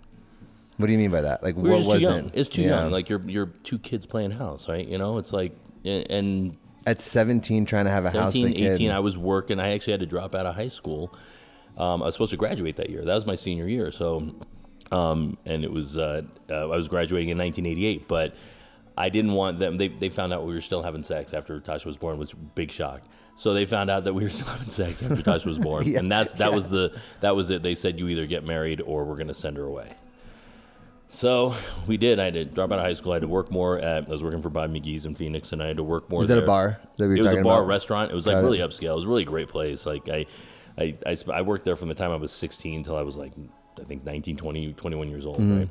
What 0.77 0.85
do 0.87 0.93
you 0.93 0.97
mean 0.97 1.11
by 1.11 1.21
that? 1.21 1.43
Like, 1.43 1.57
we 1.57 1.69
what 1.69 1.85
wasn't? 1.85 2.33
It's 2.35 2.47
too 2.49 2.61
Yeah. 2.61 2.81
young. 2.83 2.91
Like 2.91 3.09
you're 3.09 3.21
you're 3.29 3.47
two 3.63 3.77
kids 3.79 4.05
playing 4.05 4.31
house, 4.31 4.69
right? 4.69 4.87
You 4.87 4.97
know, 4.97 5.17
it's 5.17 5.33
like 5.33 5.53
and. 5.85 6.55
At 6.85 7.01
17, 7.01 7.65
trying 7.65 7.85
to 7.85 7.91
have 7.91 8.05
a 8.05 8.09
house 8.09 8.33
17, 8.33 8.43
with 8.45 8.51
a 8.53 8.77
kid. 8.77 8.89
I 8.91 8.99
was 8.99 9.17
working. 9.17 9.59
I 9.59 9.73
actually 9.73 9.91
had 9.91 9.99
to 9.99 10.05
drop 10.05 10.33
out 10.33 10.45
of 10.45 10.55
high 10.55 10.69
school. 10.69 11.13
Um, 11.77 12.01
I 12.01 12.05
was 12.05 12.15
supposed 12.15 12.31
to 12.31 12.37
graduate 12.37 12.77
that 12.77 12.89
year. 12.89 13.03
That 13.03 13.13
was 13.13 13.25
my 13.25 13.35
senior 13.35 13.67
year. 13.67 13.91
So, 13.91 14.33
um, 14.91 15.37
and 15.45 15.63
it 15.65 15.71
was 15.71 15.97
uh, 15.97 16.21
uh, 16.49 16.53
I 16.69 16.77
was 16.77 16.87
graduating 16.87 17.29
in 17.29 17.37
1988, 17.37 18.07
but 18.07 18.33
I 18.99 19.07
didn't 19.09 19.31
want 19.33 19.59
them. 19.59 19.77
They, 19.77 19.87
they 19.87 20.09
found 20.09 20.33
out 20.33 20.45
we 20.45 20.53
were 20.53 20.61
still 20.61 20.83
having 20.83 21.03
sex 21.03 21.33
after 21.33 21.59
Tasha 21.61 21.85
was 21.85 21.95
born, 21.97 22.19
which 22.19 22.35
was 22.35 22.43
big 22.53 22.69
shock. 22.71 23.01
So 23.37 23.53
they 23.53 23.65
found 23.65 23.89
out 23.89 24.03
that 24.03 24.13
we 24.13 24.23
were 24.23 24.29
still 24.29 24.47
having 24.55 24.69
sex 24.69 25.01
after 25.01 25.15
Tasha 25.15 25.45
was 25.45 25.57
born, 25.57 25.87
Yeah. 25.91 25.99
and 25.99 26.11
that's 26.11 26.33
that 26.33 26.51
was 26.53 26.67
the 26.69 26.93
that 27.21 27.35
was 27.35 27.49
it. 27.49 27.63
They 27.63 27.73
said 27.75 27.97
you 27.97 28.09
either 28.09 28.25
get 28.25 28.43
married 28.43 28.81
or 28.81 29.05
we're 29.05 29.15
going 29.15 29.29
to 29.29 29.33
send 29.33 29.55
her 29.57 29.63
away. 29.63 29.93
So 31.11 31.55
we 31.87 31.97
did. 31.97 32.19
I 32.19 32.25
had 32.25 32.33
to 32.35 32.45
drop 32.45 32.71
out 32.71 32.77
of 32.79 32.85
high 32.85 32.93
school. 32.93 33.13
I 33.13 33.15
had 33.15 33.21
to 33.23 33.27
work 33.27 33.49
more 33.51 33.79
at. 33.79 34.07
I 34.07 34.11
was 34.11 34.21
working 34.21 34.41
for 34.43 34.49
Bob 34.49 34.71
McGee's 34.71 35.05
in 35.05 35.15
Phoenix, 35.15 35.51
and 35.53 35.63
I 35.63 35.67
had 35.67 35.77
to 35.77 35.83
work 35.83 36.07
more. 36.09 36.19
Was 36.19 36.27
that 36.27 36.37
a 36.43 36.45
bar 36.45 36.79
that 36.97 37.07
we 37.07 37.19
it 37.19 37.23
was 37.23 37.33
a 37.33 37.41
bar 37.41 37.59
about? 37.59 37.67
restaurant. 37.67 38.11
It 38.11 38.15
was 38.15 38.27
like 38.27 38.35
Got 38.35 38.39
it. 38.41 38.43
really 38.43 38.59
upscale. 38.59 38.91
It 38.91 38.95
was 38.95 39.05
a 39.05 39.07
really 39.07 39.23
great 39.25 39.47
place. 39.47 39.85
Like 39.87 40.07
I, 40.07 40.27
I, 40.77 40.95
I, 41.05 41.17
I 41.33 41.41
worked 41.41 41.65
there 41.65 41.75
from 41.75 41.87
the 41.89 41.95
time 41.95 42.11
I 42.11 42.17
was 42.17 42.31
16 42.31 42.83
till 42.83 42.95
I 42.95 43.01
was 43.01 43.17
like 43.17 43.31
I 43.79 43.85
think 43.85 44.03
19, 44.05 44.37
20, 44.37 44.73
21 44.73 45.07
years 45.09 45.25
old. 45.25 45.39
Mm-hmm. 45.39 45.57
Right. 45.59 45.69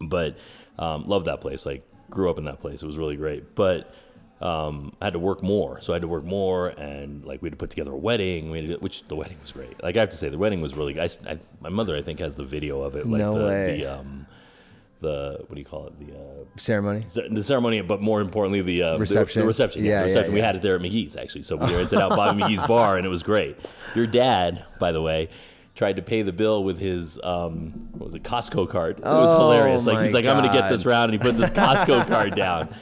But 0.00 0.36
um, 0.78 1.06
loved 1.06 1.26
that 1.26 1.40
place. 1.40 1.64
Like 1.64 1.88
grew 2.10 2.30
up 2.30 2.38
in 2.38 2.44
that 2.44 2.60
place. 2.60 2.82
It 2.82 2.86
was 2.86 2.96
really 2.98 3.16
great. 3.16 3.54
But 3.54 3.92
um, 4.40 4.94
I 5.00 5.06
had 5.06 5.14
to 5.14 5.18
work 5.18 5.42
more, 5.42 5.80
so 5.80 5.92
I 5.92 5.96
had 5.96 6.02
to 6.02 6.08
work 6.08 6.24
more, 6.24 6.68
and 6.68 7.24
like 7.24 7.40
we 7.42 7.46
had 7.46 7.52
to 7.54 7.56
put 7.56 7.70
together 7.70 7.92
a 7.92 7.96
wedding. 7.96 8.50
We 8.50 8.58
had 8.60 8.68
to, 8.68 8.76
which 8.76 9.06
the 9.08 9.16
wedding 9.16 9.38
was 9.40 9.52
great. 9.52 9.82
Like 9.82 9.96
I 9.96 10.00
have 10.00 10.10
to 10.10 10.16
say, 10.16 10.28
the 10.28 10.38
wedding 10.38 10.60
was 10.60 10.74
really. 10.74 11.00
I, 11.00 11.08
I- 11.26 11.38
my 11.60 11.68
mother, 11.70 11.96
I 11.96 12.02
think, 12.02 12.18
has 12.20 12.36
the 12.36 12.44
video 12.44 12.82
of 12.82 12.96
it. 12.96 13.08
Like 13.08 13.18
No 13.20 13.32
the, 13.32 13.44
way. 13.46 13.78
the 13.78 13.86
um, 13.86 14.26
the 15.00 15.38
what 15.46 15.54
do 15.54 15.58
you 15.60 15.64
call 15.64 15.86
it? 15.86 15.98
The 15.98 16.14
uh, 16.14 16.44
ceremony. 16.56 17.04
ce- 17.08 17.30
the 17.30 17.42
ceremony, 17.44 17.80
but 17.82 18.00
more 18.02 18.20
importantly, 18.20 18.60
the 18.62 18.82
uh, 18.82 18.98
Reception. 18.98 19.40
The, 19.42 19.46
reception, 19.46 19.84
yeah, 19.84 19.90
Yeah, 19.90 19.96
the 19.96 20.00
yeah, 20.00 20.06
reception. 20.06 20.34
We 20.34 20.40
had 20.40 20.56
it 20.56 20.62
there 20.62 20.74
at 20.76 20.80
McGee's 20.82 21.16
actually, 21.16 21.42
so 21.42 21.56
we 21.56 21.74
rented 21.74 21.98
out 21.98 22.10
Bobby 22.10 22.42
McGee's 22.42 22.62
bar, 22.66 22.96
and 22.96 23.06
it 23.06 23.10
was 23.10 23.22
great. 23.22 23.56
Your 23.94 24.06
dad, 24.06 24.64
by 24.78 24.92
the 24.92 25.00
way, 25.02 25.28
tried 25.76 25.96
to 25.96 26.02
pay 26.02 26.22
the 26.22 26.32
bill 26.32 26.64
with 26.64 26.78
his 26.78 27.20
um, 27.22 27.88
what 27.92 28.06
was 28.06 28.14
it, 28.16 28.22
Costco 28.24 28.68
card. 28.68 28.98
It 28.98 29.04
was 29.04 29.34
Oh, 29.34 29.50
hilarious. 29.52 29.86
Like 29.86 30.02
he's 30.02 30.12
like, 30.14 30.24
I'm 30.24 30.36
going 30.38 30.50
to 30.50 30.58
get 30.58 30.68
this 30.68 30.84
round, 30.84 31.12
and 31.12 31.22
he 31.22 31.28
puts 31.28 31.38
his 31.38 31.50
Costco 31.50 32.06
card 32.08 32.34
down. 32.34 32.74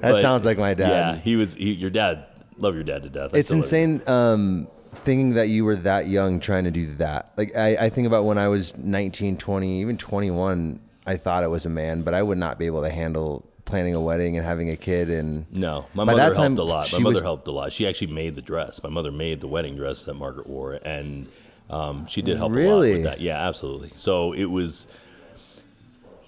That 0.00 0.20
sounds 0.20 0.44
like 0.44 0.58
my 0.58 0.74
dad. 0.74 0.88
Yeah, 0.90 1.16
he 1.16 1.34
was. 1.36 1.54
He, 1.54 1.72
your 1.72 1.90
dad. 1.90 2.26
Love 2.56 2.76
your 2.76 2.84
dad 2.84 3.02
to 3.02 3.08
death. 3.08 3.30
I 3.34 3.38
It's 3.38 3.48
still 3.48 3.58
love 3.58 3.70
him. 3.72 3.90
insane 3.94 4.08
um, 4.08 4.68
thinking 4.92 5.34
that 5.34 5.48
you 5.48 5.64
were 5.64 5.74
that 5.74 6.06
young 6.06 6.38
trying 6.38 6.62
to 6.64 6.70
do 6.70 6.94
that. 6.96 7.32
Like, 7.36 7.56
I, 7.56 7.76
I 7.76 7.88
think 7.90 8.06
about 8.06 8.24
when 8.26 8.38
I 8.38 8.46
was 8.46 8.76
19, 8.76 9.38
20, 9.38 9.80
even 9.80 9.98
21, 9.98 10.78
I 11.04 11.16
thought 11.16 11.42
I 11.42 11.48
was 11.48 11.66
a 11.66 11.68
man, 11.70 12.02
but 12.02 12.14
I 12.14 12.22
would 12.22 12.38
not 12.38 12.60
be 12.60 12.66
able 12.66 12.82
to 12.82 12.90
handle 12.90 13.44
planning 13.64 13.94
a 13.94 14.00
wedding 14.00 14.36
and 14.36 14.46
having 14.46 14.70
a 14.70 14.76
kid. 14.76 15.10
And 15.10 15.46
No, 15.50 15.86
my 15.94 16.04
mother 16.04 16.18
that 16.18 16.36
time, 16.36 16.54
helped 16.54 16.58
a 16.60 16.62
lot. 16.62 16.92
My 16.92 16.98
mother 17.00 17.14
was- 17.14 17.22
helped 17.24 17.48
a 17.48 17.50
lot. 17.50 17.72
She 17.72 17.88
actually 17.88 18.12
made 18.12 18.36
the 18.36 18.42
dress. 18.42 18.80
My 18.84 18.88
mother 18.90 19.10
made 19.10 19.40
the 19.40 19.48
wedding 19.48 19.74
dress 19.74 20.04
that 20.04 20.14
Margaret 20.14 20.46
wore, 20.46 20.74
and 20.74 21.26
um, 21.70 22.06
she 22.06 22.22
did 22.22 22.36
help 22.36 22.54
a 22.54 22.58
lot 22.58 22.80
with 22.80 23.02
that. 23.04 23.20
Yeah, 23.20 23.48
absolutely. 23.48 23.92
So 23.96 24.32
it 24.32 24.44
was, 24.46 24.86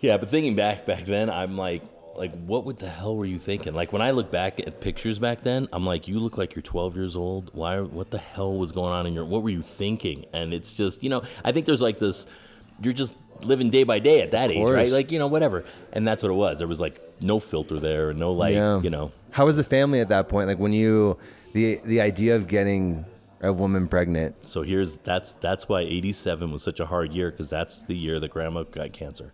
yeah. 0.00 0.16
But 0.16 0.28
thinking 0.28 0.56
back 0.56 0.86
back 0.86 1.04
then, 1.04 1.30
I'm 1.30 1.56
like, 1.56 1.82
like, 2.16 2.32
what 2.46 2.64
would 2.64 2.78
the 2.78 2.88
hell 2.88 3.14
were 3.16 3.26
you 3.26 3.38
thinking? 3.38 3.74
Like 3.74 3.92
when 3.92 4.02
I 4.02 4.12
look 4.12 4.30
back 4.30 4.58
at 4.60 4.80
pictures 4.80 5.18
back 5.18 5.42
then, 5.42 5.68
I'm 5.72 5.84
like, 5.84 6.08
you 6.08 6.18
look 6.18 6.38
like 6.38 6.54
you're 6.54 6.62
12 6.62 6.96
years 6.96 7.14
old. 7.16 7.50
Why? 7.52 7.80
What 7.80 8.10
the 8.10 8.18
hell 8.18 8.54
was 8.56 8.72
going 8.72 8.92
on 8.92 9.06
in 9.06 9.12
your? 9.14 9.24
What 9.24 9.42
were 9.42 9.50
you 9.50 9.62
thinking? 9.62 10.24
And 10.32 10.54
it's 10.54 10.74
just, 10.74 11.02
you 11.02 11.10
know, 11.10 11.22
I 11.44 11.52
think 11.52 11.66
there's 11.66 11.82
like 11.82 11.98
this. 11.98 12.26
You're 12.82 12.92
just 12.94 13.14
living 13.42 13.68
day 13.70 13.84
by 13.84 13.98
day 13.98 14.22
at 14.22 14.30
that 14.30 14.50
age, 14.50 14.68
right? 14.68 14.90
Like 14.90 15.12
you 15.12 15.18
know, 15.18 15.26
whatever. 15.26 15.64
And 15.92 16.06
that's 16.06 16.22
what 16.22 16.30
it 16.32 16.36
was. 16.36 16.58
There 16.58 16.68
was 16.68 16.80
like 16.80 17.00
no 17.20 17.38
filter 17.40 17.78
there, 17.78 18.10
and 18.10 18.18
no 18.18 18.32
like, 18.32 18.54
Yeah. 18.54 18.80
you 18.80 18.90
know. 18.90 19.12
How 19.30 19.44
was 19.44 19.56
the 19.56 19.64
family 19.64 20.00
at 20.00 20.08
that 20.08 20.28
point? 20.30 20.48
Like 20.48 20.58
when 20.58 20.72
you, 20.72 21.18
the 21.52 21.80
the 21.84 22.00
idea 22.00 22.36
of 22.36 22.48
getting 22.48 23.04
a 23.46 23.52
woman 23.52 23.88
pregnant. 23.88 24.46
So 24.46 24.62
here's 24.62 24.98
that's 24.98 25.34
that's 25.34 25.68
why 25.68 25.80
87 25.80 26.50
was 26.52 26.62
such 26.62 26.80
a 26.80 26.86
hard 26.86 27.12
year 27.12 27.30
because 27.30 27.48
that's 27.50 27.82
the 27.82 27.94
year 27.96 28.20
that 28.20 28.30
grandma 28.30 28.64
got 28.64 28.92
cancer. 28.92 29.32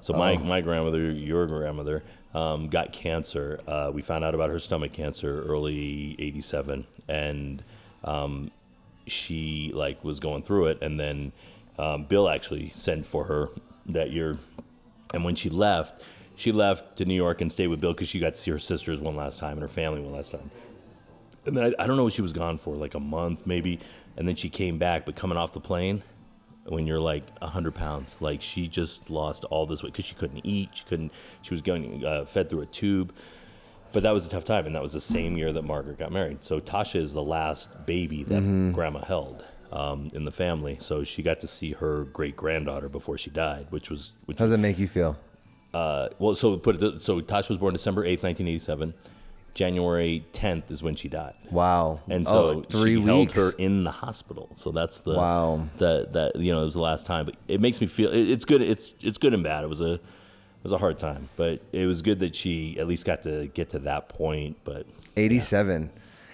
So 0.00 0.12
my, 0.14 0.34
Oh. 0.34 0.38
my 0.38 0.60
grandmother, 0.60 1.10
your 1.10 1.46
grandmother, 1.46 2.04
um, 2.34 2.68
got 2.68 2.92
cancer. 2.92 3.60
Uh, 3.66 3.90
we 3.92 4.02
found 4.02 4.24
out 4.24 4.34
about 4.34 4.50
her 4.50 4.58
stomach 4.60 4.92
cancer 4.92 5.42
early 5.42 6.14
87 6.18 6.86
and 7.08 7.64
um, 8.04 8.50
she 9.06 9.72
like 9.74 10.04
was 10.04 10.20
going 10.20 10.42
through 10.42 10.66
it 10.66 10.78
and 10.82 11.00
then 11.00 11.32
um, 11.78 12.04
Bill 12.04 12.28
actually 12.28 12.72
sent 12.74 13.06
for 13.06 13.24
her 13.24 13.48
that 13.86 14.10
year 14.12 14.38
and 15.14 15.24
when 15.24 15.34
she 15.34 15.48
left, 15.48 16.02
she 16.36 16.52
left 16.52 16.96
to 16.98 17.04
New 17.04 17.14
York 17.14 17.40
and 17.40 17.50
stayed 17.50 17.68
with 17.68 17.80
Bill 17.80 17.92
because 17.94 18.08
she 18.08 18.20
got 18.20 18.34
to 18.34 18.40
see 18.40 18.50
her 18.50 18.58
sisters 18.58 19.00
one 19.00 19.16
last 19.16 19.38
time 19.38 19.52
and 19.52 19.62
her 19.62 19.68
family 19.68 20.00
one 20.00 20.12
last 20.12 20.30
time. 20.30 20.50
And 21.48 21.56
then 21.56 21.64
I, 21.78 21.82
I 21.82 21.86
don't 21.86 21.96
know 21.96 22.04
what 22.04 22.12
she 22.12 22.22
was 22.22 22.32
gone 22.32 22.58
for, 22.58 22.76
like 22.76 22.94
a 22.94 23.00
month 23.00 23.46
maybe. 23.46 23.80
And 24.16 24.26
then 24.28 24.36
she 24.36 24.48
came 24.48 24.78
back, 24.78 25.04
but 25.06 25.16
coming 25.16 25.36
off 25.38 25.52
the 25.52 25.60
plane, 25.60 26.02
when 26.66 26.86
you're 26.86 27.00
like 27.00 27.24
100 27.40 27.74
pounds, 27.74 28.16
like 28.20 28.42
she 28.42 28.68
just 28.68 29.10
lost 29.10 29.44
all 29.44 29.64
this 29.66 29.82
weight 29.82 29.92
because 29.92 30.04
she 30.04 30.14
couldn't 30.14 30.44
eat. 30.44 30.70
She 30.74 30.84
couldn't, 30.84 31.12
she 31.42 31.54
was 31.54 31.62
going 31.62 32.04
uh, 32.04 32.24
fed 32.26 32.48
through 32.50 32.60
a 32.62 32.66
tube. 32.66 33.12
But 33.92 34.02
that 34.02 34.10
was 34.12 34.26
a 34.26 34.30
tough 34.30 34.44
time. 34.44 34.66
And 34.66 34.74
that 34.74 34.82
was 34.82 34.92
the 34.92 35.00
same 35.00 35.36
year 35.38 35.52
that 35.52 35.62
Margaret 35.62 35.98
got 35.98 36.12
married. 36.12 36.44
So 36.44 36.60
Tasha 36.60 36.96
is 36.96 37.12
the 37.14 37.22
last 37.22 37.86
baby 37.86 38.22
that 38.24 38.42
Mm-hmm. 38.42 38.72
grandma 38.72 39.00
held. 39.00 39.44
Um, 39.70 40.08
in 40.14 40.24
the 40.24 40.32
family, 40.32 40.78
so 40.80 41.04
she 41.04 41.22
got 41.22 41.40
to 41.40 41.46
see 41.46 41.72
her 41.72 42.04
great 42.04 42.36
granddaughter 42.36 42.88
before 42.88 43.18
she 43.18 43.28
died, 43.28 43.66
which 43.68 43.90
was 43.90 44.12
which 44.24 44.38
How 44.38 44.46
does 44.46 44.52
that 44.52 44.56
make 44.56 44.78
you 44.78 44.88
feel? 44.88 45.18
uh, 45.74 46.08
well, 46.18 46.34
so 46.34 46.56
put 46.56 46.82
it. 46.82 47.02
So 47.02 47.20
Tasha 47.20 47.50
was 47.50 47.58
born 47.58 47.74
December 47.74 48.02
eighth, 48.06 48.22
nineteen 48.22 48.48
eighty-seven. 48.48 48.94
January 49.58 50.24
tenth 50.32 50.70
is 50.70 50.84
when 50.84 50.94
she 50.94 51.08
died, 51.08 51.34
Wow. 51.50 51.98
and 52.08 52.24
oh, 52.28 52.30
so 52.30 52.58
oh, 52.58 52.62
three 52.62 52.92
she 52.94 52.96
weeks. 52.98 53.32
held 53.34 53.52
her 53.52 53.58
in 53.58 53.82
the 53.82 53.90
hospital. 53.90 54.48
So 54.54 54.70
that's 54.70 55.00
the 55.00 55.16
Wow. 55.16 55.66
that 55.78 56.12
that 56.12 56.36
you 56.36 56.52
know 56.52 56.62
it 56.62 56.66
was 56.66 56.74
the 56.74 56.80
last 56.80 57.06
time, 57.06 57.24
but 57.24 57.34
it 57.48 57.60
makes 57.60 57.80
me 57.80 57.88
feel 57.88 58.10
it, 58.10 58.30
it's 58.30 58.44
good. 58.44 58.62
It's 58.62 58.94
it's 59.00 59.18
good 59.18 59.34
and 59.34 59.42
bad. 59.42 59.64
It 59.64 59.68
was 59.68 59.80
a 59.80 59.94
it 59.94 60.00
was 60.62 60.70
a 60.70 60.78
hard 60.78 61.00
time, 61.00 61.28
but 61.34 61.60
it 61.72 61.86
was 61.86 62.02
good 62.02 62.20
that 62.20 62.36
she 62.36 62.78
at 62.78 62.86
least 62.86 63.04
got 63.04 63.22
to 63.22 63.48
get 63.48 63.70
to 63.70 63.80
that 63.80 64.08
point. 64.08 64.56
But 64.64 64.86
87. 65.16 65.90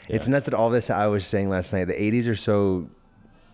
It's 0.06 0.28
nuts 0.28 0.44
that 0.44 0.52
all 0.52 0.68
this 0.68 0.90
I 0.90 1.06
was 1.06 1.26
saying 1.26 1.48
last 1.48 1.72
night. 1.72 1.84
The 1.86 1.94
80s 1.94 2.28
are 2.28 2.36
so 2.36 2.90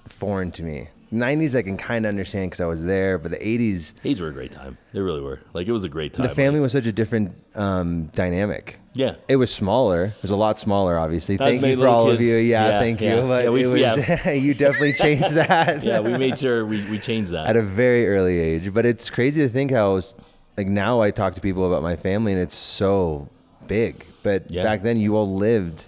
foreign 0.08 0.50
to 0.52 0.64
me. 0.64 0.88
90s 1.12 1.54
I 1.56 1.62
can 1.62 1.76
kind 1.76 2.04
of 2.06 2.08
understand 2.10 2.50
because 2.50 2.60
I 2.60 2.66
was 2.66 2.84
there, 2.84 3.18
but 3.18 3.30
the 3.32 3.36
80s, 3.38 3.94
these 4.02 4.20
were 4.20 4.28
a 4.28 4.32
great 4.32 4.52
time. 4.52 4.78
They 4.92 5.00
really 5.00 5.20
were. 5.20 5.40
Like 5.52 5.66
it 5.66 5.72
was 5.72 5.84
a 5.84 5.88
great 5.88 6.12
time. 6.14 6.26
the 6.26 6.34
family 6.34 6.60
was 6.60 6.72
such 6.72 6.86
a 6.86 6.92
different 6.92 7.32
um, 7.56 8.06
dynamic. 8.14 8.78
yeah. 8.94 9.16
It 9.28 9.36
was 9.36 9.52
smaller. 9.52 10.04
It 10.06 10.22
was 10.22 10.30
a 10.30 10.36
lot 10.36 10.60
smaller, 10.60 10.98
obviously. 10.98 11.36
Not 11.36 11.48
thank 11.48 11.64
you 11.66 11.76
for 11.76 11.88
all 11.88 12.10
of 12.10 12.20
you. 12.20 12.36
Yeah, 12.36 12.68
Yeah, 12.68 12.78
thank 12.78 13.00
yeah. 13.00 13.16
you. 13.16 13.22
But 13.22 13.44
Yeah, 13.44 13.50
we- 13.50 13.66
was 13.66 13.80
yeah. 13.80 14.30
you 14.46 14.54
definitely 14.54 14.92
changed 14.94 15.30
that. 15.34 15.82
Yeah, 15.90 16.00
we 16.00 16.16
made 16.16 16.38
sure 16.38 16.64
we, 16.64 16.88
we 16.88 16.98
changed 16.98 17.32
that. 17.32 17.48
at 17.48 17.56
a 17.56 17.62
very 17.62 18.06
early 18.08 18.38
age. 18.38 18.72
But 18.72 18.86
it's 18.86 19.10
crazy 19.10 19.40
to 19.42 19.48
think 19.48 19.70
how 19.72 19.96
it's, 19.96 20.14
like 20.56 20.68
now 20.68 21.00
I 21.00 21.10
talk 21.10 21.34
to 21.34 21.40
people 21.40 21.66
about 21.66 21.82
my 21.82 21.96
family 21.96 22.32
and 22.32 22.40
it's 22.40 22.54
so 22.56 23.28
big. 23.66 24.04
But 24.22 24.52
back 24.52 24.82
then 24.82 24.96
you 24.98 25.16
all 25.16 25.34
lived 25.34 25.86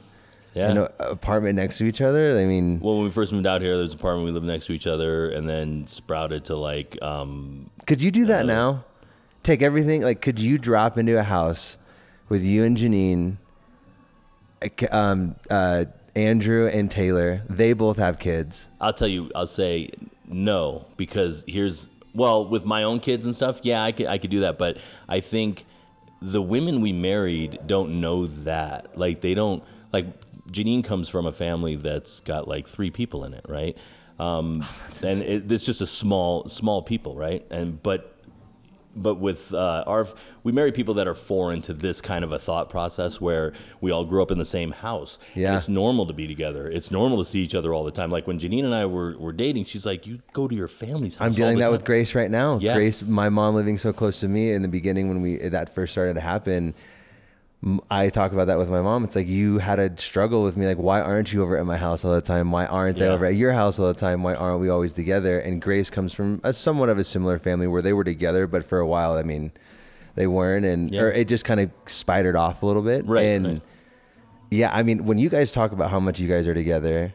yeah. 0.54 0.70
an 0.70 0.88
apartment 0.98 1.56
next 1.56 1.78
to 1.78 1.84
each 1.84 2.00
other. 2.00 2.38
I 2.38 2.44
mean, 2.44 2.80
Well, 2.80 2.96
when 2.96 3.04
we 3.04 3.10
first 3.10 3.32
moved 3.32 3.46
out 3.46 3.62
here, 3.62 3.72
there 3.72 3.82
was 3.82 3.92
an 3.94 3.98
apartment 3.98 4.26
we 4.26 4.32
lived 4.32 4.46
next 4.46 4.66
to 4.66 4.72
each 4.72 4.86
other, 4.86 5.30
and 5.30 5.48
then 5.48 5.86
sprouted 5.86 6.44
to 6.46 6.56
like, 6.56 7.00
um, 7.02 7.70
could 7.86 8.02
you 8.02 8.10
do 8.10 8.24
that 8.26 8.42
Uh, 8.44 8.46
now? 8.46 8.84
Take 9.42 9.62
everything. 9.62 10.02
Like, 10.02 10.20
could 10.20 10.38
you 10.38 10.56
drop 10.58 10.96
into 10.98 11.18
a 11.18 11.22
house 11.24 11.76
with 12.28 12.44
you 12.44 12.62
and 12.64 12.76
Janine, 12.76 13.36
um, 14.90 15.36
uh, 15.50 15.86
Andrew 16.14 16.66
and 16.68 16.90
Taylor? 16.90 17.42
They 17.48 17.72
both 17.72 17.96
have 17.96 18.18
kids. 18.18 18.68
I'll 18.80 18.92
tell 18.92 19.08
you, 19.08 19.30
I'll 19.34 19.46
say 19.46 19.90
no 20.26 20.86
because 20.96 21.44
here's 21.46 21.88
well 22.14 22.46
with 22.46 22.64
my 22.64 22.82
own 22.82 23.00
kids 23.00 23.26
and 23.26 23.34
stuff. 23.34 23.60
Yeah, 23.62 23.82
I 23.82 23.92
could 23.92 24.06
I 24.06 24.18
could 24.18 24.30
do 24.30 24.40
that, 24.40 24.58
but 24.58 24.78
I 25.08 25.20
think 25.20 25.64
the 26.20 26.40
women 26.42 26.80
we 26.80 26.92
married 26.92 27.58
don't 27.66 28.00
know 28.00 28.26
that. 28.26 28.96
Like 28.96 29.20
they 29.22 29.34
don't 29.34 29.62
like 29.92 30.06
Janine 30.52 30.84
comes 30.84 31.08
from 31.08 31.26
a 31.26 31.32
family 31.32 31.76
that's 31.76 32.20
got 32.20 32.46
like 32.46 32.68
three 32.68 32.90
people 32.90 33.24
in 33.24 33.34
it, 33.34 33.44
right? 33.48 33.76
Um, 34.18 34.64
and 35.02 35.22
it, 35.22 35.50
it's 35.50 35.64
just 35.64 35.80
a 35.80 35.86
small 35.86 36.46
small 36.48 36.82
people, 36.82 37.16
right? 37.16 37.44
And 37.50 37.82
but 37.82 38.08
but 38.94 39.14
with 39.14 39.54
uh, 39.54 39.84
our 39.86 40.06
we 40.42 40.52
marry 40.52 40.70
people 40.70 40.92
that 40.94 41.08
are 41.08 41.14
foreign 41.14 41.62
to 41.62 41.72
this 41.72 42.02
kind 42.02 42.22
of 42.24 42.30
a 42.32 42.38
thought 42.38 42.68
process 42.68 43.20
where 43.22 43.54
we 43.80 43.90
all 43.90 44.04
grew 44.04 44.20
up 44.20 44.30
in 44.30 44.38
the 44.38 44.44
same 44.44 44.70
house 44.72 45.18
And 45.34 45.42
Yeah. 45.44 45.56
it's 45.56 45.66
normal 45.66 46.04
to 46.06 46.12
be 46.12 46.26
together 46.28 46.68
it's 46.68 46.90
normal 46.90 47.16
to 47.18 47.24
see 47.24 47.40
each 47.40 47.54
other 47.54 47.72
all 47.72 47.84
the 47.84 47.90
time 47.90 48.10
like 48.10 48.26
when 48.26 48.38
janine 48.38 48.64
and 48.64 48.74
i 48.74 48.84
were, 48.84 49.16
were 49.18 49.32
dating 49.32 49.64
she's 49.64 49.86
like 49.86 50.06
you 50.06 50.20
go 50.34 50.46
to 50.46 50.54
your 50.54 50.68
family's 50.68 51.16
house 51.16 51.26
I'm 51.28 51.32
dealing 51.32 51.56
that 51.58 51.70
with. 51.70 51.84
Grace 51.86 52.14
right 52.14 52.30
now. 52.30 52.58
Yeah. 52.58 52.74
Grace, 52.74 53.00
my 53.00 53.30
mom 53.30 53.54
living 53.54 53.78
so 53.78 53.94
close 53.94 54.20
to 54.20 54.28
me 54.28 54.52
in 54.52 54.60
the 54.60 54.68
beginning 54.68 55.08
when 55.08 55.22
we 55.22 55.38
that 55.38 55.74
first 55.74 55.92
started 55.92 56.14
to 56.14 56.20
happen. 56.20 56.74
I 57.90 58.08
talk 58.08 58.32
about 58.32 58.46
that 58.48 58.58
with 58.58 58.70
my 58.70 58.80
mom. 58.80 59.04
It's 59.04 59.14
like 59.14 59.28
you 59.28 59.58
had 59.58 59.78
a 59.78 59.96
struggle 60.00 60.42
with 60.42 60.56
me. 60.56 60.66
Like, 60.66 60.78
why 60.78 61.00
aren't 61.00 61.32
you 61.32 61.42
over 61.44 61.56
at 61.56 61.64
my 61.64 61.76
house 61.76 62.04
all 62.04 62.12
the 62.12 62.20
time? 62.20 62.50
Why 62.50 62.66
aren't 62.66 62.98
they 62.98 63.04
Yeah. 63.06 63.12
over 63.12 63.24
at 63.24 63.36
your 63.36 63.52
house 63.52 63.78
all 63.78 63.86
the 63.86 63.94
time? 63.94 64.24
Why 64.24 64.34
aren't 64.34 64.60
we 64.60 64.68
always 64.68 64.92
together? 64.92 65.38
And 65.38 65.62
Grace 65.62 65.88
comes 65.88 66.12
from 66.12 66.40
a 66.42 66.52
somewhat 66.52 66.88
of 66.88 66.98
a 66.98 67.04
similar 67.04 67.38
family 67.38 67.68
where 67.68 67.80
they 67.80 67.92
were 67.92 68.02
together, 68.02 68.48
but 68.48 68.64
for 68.66 68.78
a 68.80 68.86
while, 68.86 69.12
I 69.12 69.22
mean, 69.22 69.52
they 70.16 70.26
weren't, 70.26 70.64
and 70.66 70.90
Yeah. 70.90 71.02
or 71.02 71.10
it 71.12 71.28
just 71.28 71.44
kind 71.44 71.60
of 71.60 71.70
spidered 71.86 72.34
off 72.34 72.64
a 72.64 72.66
little 72.66 72.82
bit. 72.82 73.06
Right, 73.06 73.22
And 73.26 73.46
right. 73.46 73.62
yeah, 74.50 74.70
I 74.74 74.82
mean, 74.82 75.04
when 75.04 75.18
you 75.18 75.28
guys 75.30 75.52
talk 75.52 75.70
about 75.70 75.90
how 75.90 76.00
much 76.00 76.18
you 76.18 76.26
guys 76.28 76.48
are 76.48 76.54
together, 76.54 77.12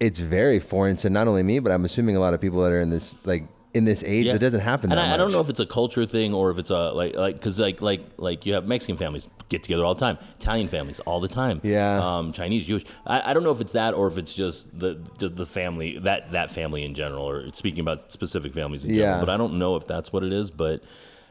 it's 0.00 0.20
very 0.20 0.58
foreign 0.58 0.96
to 0.96 1.10
not 1.10 1.28
only 1.28 1.42
me, 1.42 1.58
but 1.58 1.70
I'm 1.70 1.84
assuming 1.84 2.16
a 2.16 2.20
lot 2.20 2.32
of 2.32 2.40
people 2.40 2.62
that 2.62 2.72
are 2.72 2.80
in 2.80 2.88
this 2.88 3.16
like 3.24 3.44
in 3.74 3.84
this 3.84 4.02
age. 4.04 4.26
It 4.26 4.38
doesn't 4.38 4.60
happen. 4.60 4.90
And 4.92 4.98
that 4.98 5.10
I, 5.10 5.14
I 5.14 5.16
don't 5.16 5.32
know 5.32 5.40
if 5.40 5.50
it's 5.50 5.60
a 5.60 5.66
culture 5.66 6.06
thing 6.06 6.32
or 6.32 6.50
if 6.50 6.58
it's 6.58 6.70
a 6.70 6.92
like 6.92 7.16
like 7.16 7.34
because 7.34 7.58
like 7.58 7.82
like 7.82 8.02
like 8.16 8.46
you 8.46 8.54
have 8.54 8.66
Mexican 8.66 8.96
families 8.96 9.26
get 9.48 9.62
together 9.64 9.84
all 9.84 9.94
the 9.94 10.00
time, 10.00 10.16
Italian 10.40 10.68
families 10.68 11.00
all 11.00 11.20
the 11.20 11.28
time, 11.28 11.60
Yeah. 11.64 11.98
um, 12.18 12.32
Chinese, 12.32 12.66
Jewish. 12.66 12.84
I, 13.06 13.30
I 13.30 13.34
don't 13.34 13.42
know 13.44 13.50
if 13.52 13.60
it's 13.60 13.72
that 13.72 13.92
or 13.94 14.06
if 14.06 14.16
it's 14.16 14.32
just 14.32 14.78
the 14.78 14.98
the, 15.18 15.28
the 15.28 15.44
family 15.46 15.98
that 15.98 16.30
that 16.30 16.50
family 16.52 16.84
in 16.84 16.94
general, 16.94 17.28
or 17.28 17.52
speaking 17.52 17.80
about 17.80 18.10
specific 18.12 18.54
families 18.54 18.84
in 18.84 18.94
general. 18.94 19.16
Yeah. 19.16 19.20
But 19.20 19.28
I 19.30 19.36
don't 19.36 19.58
know 19.58 19.76
if 19.76 19.86
that's 19.86 20.12
what 20.12 20.22
it 20.22 20.32
is. 20.32 20.50
But 20.50 20.82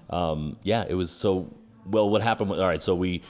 um, 0.09 0.57
yeah, 0.63 0.85
it 0.87 0.95
was 0.95 1.11
so 1.11 1.51
well. 1.85 2.09
What 2.09 2.21
happened? 2.21 2.49
Was, 2.49 2.59
all 2.59 2.67
right, 2.67 2.81
so 2.81 2.93
we. 2.93 3.23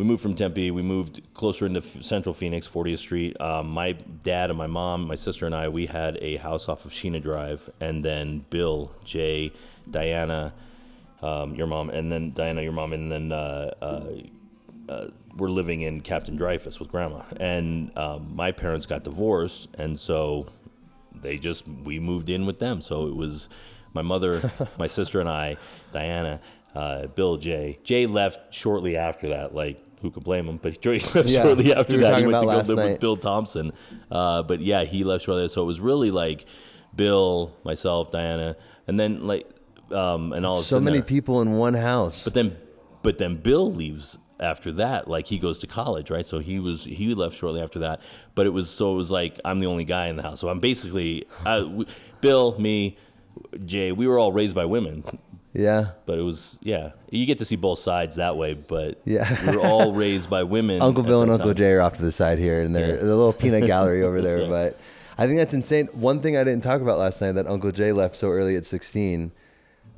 We 0.00 0.06
moved 0.06 0.22
from 0.22 0.34
Tempe. 0.34 0.70
We 0.70 0.80
moved 0.80 1.20
closer 1.34 1.66
into 1.66 1.82
Central 1.82 2.34
Phoenix, 2.34 2.66
40th 2.66 3.00
Street. 3.00 3.38
Um, 3.38 3.68
my 3.68 3.92
dad 3.92 4.48
and 4.48 4.56
my 4.56 4.66
mom, 4.66 5.06
my 5.06 5.14
sister 5.14 5.44
and 5.44 5.54
I, 5.54 5.68
we 5.68 5.84
had 5.84 6.16
a 6.22 6.38
house 6.38 6.70
off 6.70 6.86
of 6.86 6.90
Sheena 6.90 7.20
Drive, 7.20 7.68
and 7.82 8.02
then 8.02 8.46
Bill, 8.48 8.92
Jay, 9.04 9.52
Diana, 9.90 10.54
um, 11.20 11.54
your 11.54 11.66
mom, 11.66 11.90
and 11.90 12.10
then 12.10 12.30
Diana, 12.30 12.62
your 12.62 12.72
mom, 12.72 12.94
and 12.94 13.12
then 13.12 13.30
uh, 13.30 13.74
uh, 13.82 14.04
uh, 14.88 15.08
we're 15.36 15.50
living 15.50 15.82
in 15.82 16.00
Captain 16.00 16.34
Dreyfus 16.34 16.80
with 16.80 16.90
Grandma. 16.90 17.24
And 17.36 17.94
um, 17.98 18.34
my 18.34 18.52
parents 18.52 18.86
got 18.86 19.04
divorced, 19.04 19.68
and 19.74 19.98
so 19.98 20.46
they 21.14 21.36
just 21.36 21.68
we 21.68 22.00
moved 22.00 22.30
in 22.30 22.46
with 22.46 22.58
them. 22.58 22.80
So 22.80 23.06
it 23.06 23.16
was 23.16 23.50
my 23.92 24.00
mother, 24.00 24.50
my 24.78 24.86
sister, 24.86 25.20
and 25.20 25.28
I, 25.28 25.58
Diana, 25.92 26.40
uh, 26.74 27.08
Bill, 27.08 27.36
Jay. 27.36 27.78
Jay 27.84 28.06
left 28.06 28.54
shortly 28.54 28.96
after 28.96 29.28
that. 29.28 29.54
Like 29.54 29.84
who 30.00 30.10
could 30.10 30.24
blame 30.24 30.46
him? 30.48 30.58
But 30.58 30.84
left 31.14 31.14
Yeah, 31.14 31.42
shortly 31.42 31.74
after 31.74 31.96
we 31.96 32.02
that. 32.02 32.18
He 32.18 32.26
went 32.26 32.38
to 32.40 32.46
go 32.46 32.46
live 32.46 32.68
night. 32.68 32.90
with 32.92 33.00
Bill 33.00 33.16
Thompson. 33.16 33.72
Uh, 34.10 34.42
but 34.42 34.60
yeah, 34.60 34.84
he 34.84 35.04
left 35.04 35.24
shortly. 35.24 35.44
After. 35.44 35.54
So 35.54 35.62
it 35.62 35.66
was 35.66 35.80
really 35.80 36.10
like 36.10 36.46
Bill, 36.94 37.54
myself, 37.64 38.10
Diana, 38.10 38.56
and 38.86 38.98
then 38.98 39.26
like 39.26 39.46
um, 39.92 40.32
and 40.32 40.44
all 40.46 40.56
so 40.56 40.80
many 40.80 40.98
there- 40.98 41.04
people 41.04 41.40
in 41.42 41.52
one 41.52 41.74
house. 41.74 42.24
but 42.24 42.34
then, 42.34 42.56
but 43.02 43.18
then 43.18 43.36
Bill 43.36 43.70
leaves 43.72 44.18
after 44.38 44.72
that. 44.72 45.08
Like 45.08 45.26
he 45.26 45.38
goes 45.38 45.58
to 45.60 45.66
college, 45.66 46.10
right? 46.10 46.26
So 46.26 46.38
he 46.38 46.58
was 46.58 46.84
he 46.84 47.14
left 47.14 47.36
shortly 47.36 47.60
after 47.60 47.80
that. 47.80 48.00
But 48.34 48.46
it 48.46 48.50
was 48.50 48.70
so 48.70 48.92
it 48.94 48.96
was 48.96 49.10
like 49.10 49.38
I'm 49.44 49.58
the 49.58 49.66
only 49.66 49.84
guy 49.84 50.06
in 50.08 50.16
the 50.16 50.22
house. 50.22 50.40
So 50.40 50.48
I'm 50.48 50.60
basically 50.60 51.26
I, 51.44 51.84
Bill, 52.20 52.58
me, 52.58 52.96
Jay. 53.64 53.92
We 53.92 54.06
were 54.06 54.18
all 54.18 54.32
raised 54.32 54.54
by 54.54 54.64
women, 54.64 55.04
yeah, 55.52 55.92
but 56.06 56.18
it 56.18 56.22
was 56.22 56.58
yeah. 56.62 56.92
You 57.10 57.26
get 57.26 57.38
to 57.38 57.44
see 57.44 57.56
both 57.56 57.78
sides 57.80 58.16
that 58.16 58.36
way. 58.36 58.54
But 58.54 59.00
Yeah. 59.04 59.50
we 59.50 59.56
were 59.56 59.62
all 59.62 59.92
raised 60.04 60.30
by 60.30 60.42
women. 60.44 60.80
Uncle 60.80 61.02
Bill 61.02 61.22
and 61.22 61.30
Uncle 61.30 61.48
time. 61.48 61.56
Jay 61.56 61.72
are 61.72 61.80
off 61.80 61.96
to 61.96 62.02
the 62.02 62.12
side 62.12 62.38
here, 62.38 62.60
and 62.62 62.74
they're 62.74 62.94
Yeah. 62.96 63.00
the 63.02 63.16
little 63.16 63.32
peanut 63.32 63.66
gallery 63.66 64.02
over 64.02 64.20
there. 64.22 64.46
That's 64.48 64.76
But 64.76 64.80
I 65.18 65.26
think 65.26 65.38
that's 65.38 65.52
insane. 65.54 65.88
One 65.92 66.20
thing 66.20 66.36
I 66.36 66.44
didn't 66.44 66.62
talk 66.62 66.80
about 66.80 66.98
last 66.98 67.20
night 67.20 67.32
that 67.32 67.46
Uncle 67.46 67.72
Jay 67.72 67.92
left 67.92 68.16
so 68.16 68.28
early 68.30 68.56
at 68.56 68.64
16, 68.64 69.32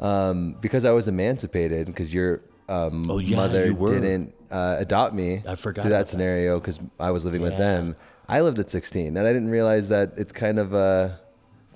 um, 0.00 0.56
because 0.60 0.84
I 0.84 0.90
was 0.92 1.06
emancipated 1.06 1.86
because 1.86 2.12
your 2.12 2.40
um, 2.68 3.10
Oh, 3.10 3.18
yeah, 3.18 3.36
mother 3.36 3.72
didn't 3.72 4.34
uh, 4.50 4.76
adopt 4.78 5.14
me. 5.14 5.42
I 5.46 5.54
forgot 5.54 5.82
through 5.82 5.90
that 5.90 6.08
scenario 6.08 6.58
because 6.58 6.80
I 6.98 7.10
was 7.10 7.24
living 7.24 7.42
with 7.42 7.58
them. 7.58 7.94
I 8.28 8.40
lived 8.40 8.58
at 8.58 8.70
16, 8.70 9.16
and 9.16 9.26
I 9.26 9.32
didn't 9.32 9.50
realize 9.50 9.88
that 9.88 10.12
it's 10.16 10.32
kind 10.32 10.58
of 10.58 10.72
a 10.72 11.20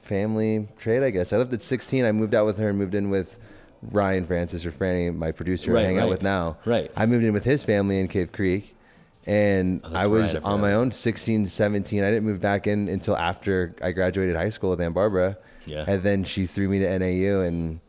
family 0.03 0.69
trait. 0.79 1.03
I 1.03 1.11
guess 1.11 1.33
I 1.33 1.37
lived 1.37 1.53
at 1.53 1.63
16. 1.63 2.05
I 2.05 2.13
moved 2.13 2.35
out 2.35 2.47
with 2.47 2.59
her 2.59 2.69
and 2.71 2.79
moved 2.79 2.95
in 2.95 3.11
with. 3.11 3.39
Ryan 3.91 4.27
Francis 4.27 4.65
or 4.67 4.73
Franny, 4.73 5.15
my 5.15 5.33
producer, 5.33 5.73
Right, 5.73 5.85
I 5.85 5.87
hang 5.89 5.99
out 5.99 6.09
with 6.09 6.23
now. 6.23 6.57
Right. 6.65 6.91
I 6.97 7.07
moved 7.07 7.25
in 7.25 7.33
with 7.33 7.45
his 7.45 7.63
family 7.65 7.99
in 8.01 8.09
Cave 8.09 8.33
Creek, 8.33 8.75
and 9.27 9.81
Oh, 9.85 9.95
I 9.95 10.07
was 10.07 10.35
right, 10.35 10.43
I 10.45 10.51
on 10.51 10.61
my 10.61 10.73
own 10.75 10.93
16 10.93 11.47
17 11.47 12.03
i 12.05 12.11
didn't 12.11 12.25
move 12.25 12.41
back 12.41 12.67
in 12.69 12.89
until 12.89 13.17
after 13.17 13.75
i 13.83 13.91
graduated 13.91 14.37
high 14.37 14.51
school 14.51 14.71
with 14.71 14.81
aunt 14.81 14.95
barbara 14.95 15.37
Yeah. 15.65 15.85
and 15.89 16.03
then 16.05 16.23
she 16.25 16.47
threw 16.47 16.69
me 16.69 16.79
to 16.79 16.99
nau 16.99 17.41
and 17.41 17.81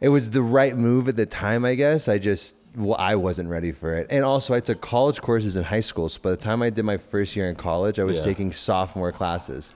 it 0.00 0.10
was 0.10 0.30
the 0.32 0.42
right 0.42 0.76
move 0.76 1.08
at 1.08 1.16
the 1.16 1.24
time 1.24 1.64
i 1.64 1.74
guess 1.74 2.06
i 2.06 2.18
just 2.18 2.54
well, 2.76 2.96
i 2.98 3.14
wasn't 3.14 3.48
ready 3.48 3.72
for 3.72 3.94
it 3.94 4.08
and 4.10 4.26
also 4.26 4.52
i 4.54 4.60
took 4.60 4.82
college 4.82 5.22
courses 5.22 5.56
in 5.56 5.64
high 5.64 5.80
school 5.80 6.06
so 6.10 6.20
by 6.20 6.28
the 6.30 6.36
time 6.36 6.60
i 6.60 6.68
did 6.68 6.84
my 6.84 6.98
first 6.98 7.34
year 7.34 7.48
in 7.48 7.54
college 7.56 7.98
i 7.98 8.04
was 8.04 8.18
Yeah. 8.18 8.24
taking 8.24 8.52
sophomore 8.52 9.10
classes 9.10 9.72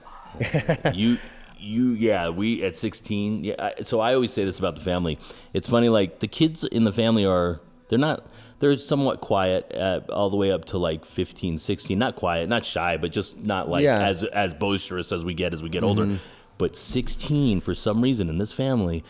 you 0.93 1.17
you 1.63 1.91
yeah 1.91 2.27
we 2.29 2.61
at 2.63 2.75
16 2.75 3.43
yeah 3.45 3.55
I, 3.79 3.83
so 3.83 3.99
i 4.01 4.13
always 4.13 4.33
say 4.33 4.43
this 4.43 4.59
about 4.59 4.75
the 4.75 4.81
family 4.81 5.17
it's 5.53 5.67
funny 5.69 5.87
like 5.89 6.19
the 6.19 6.27
kids 6.27 6.63
in 6.65 6.83
the 6.83 6.91
family 6.91 7.25
are 7.25 7.61
they're 7.87 7.97
not 7.99 8.25
they're 8.59 8.77
somewhat 8.77 9.19
quiet 9.21 9.73
uh, 9.75 10.01
all 10.09 10.29
the 10.29 10.35
way 10.37 10.51
up 10.51 10.65
to 10.65 10.77
like 10.77 11.05
15 11.05 11.57
16 11.57 11.97
not 11.97 12.15
quiet 12.15 12.49
not 12.49 12.65
shy 12.65 12.97
but 12.97 13.11
just 13.11 13.37
not 13.37 13.69
like 13.69 13.83
Yeah. 13.83 13.95
Mm-hmm. 13.95 14.03
as 14.05 14.23
as 14.25 14.53
boisterous 14.53 15.11
as 15.11 15.23
we 15.23 15.33
get 15.33 15.53
as 15.53 15.63
we 15.63 15.69
get 15.69 15.83
older 15.83 16.19
but 16.57 16.75
16 16.75 17.61
for 17.61 17.73
some 17.73 18.01
reason 18.01 18.29
in 18.29 18.37
this 18.39 18.51
family 18.51 19.03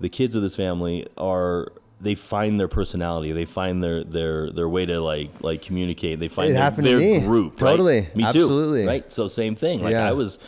the 0.00 0.08
kids 0.08 0.34
of 0.34 0.42
this 0.42 0.56
family 0.56 1.06
are 1.16 1.68
they 2.00 2.16
find 2.16 2.58
their 2.58 2.66
personality 2.68 3.30
they 3.30 3.44
find 3.44 3.80
their 3.82 4.02
their 4.02 4.50
their 4.50 4.68
way 4.68 4.84
to 4.86 5.00
like 5.00 5.30
like 5.40 5.62
communicate 5.62 6.18
they 6.18 6.26
find 6.28 6.50
It 6.50 6.54
their, 6.82 6.98
their 6.98 7.20
group 7.20 7.60
right? 7.62 7.70
Totally. 7.70 8.00
me 8.16 8.24
too 8.24 8.28
Absolutely. 8.28 8.86
right 8.86 9.10
so 9.12 9.28
same 9.28 9.54
thing 9.54 9.82
like 9.82 9.92
Yeah. 9.92 10.08
i 10.08 10.12
was 10.12 10.38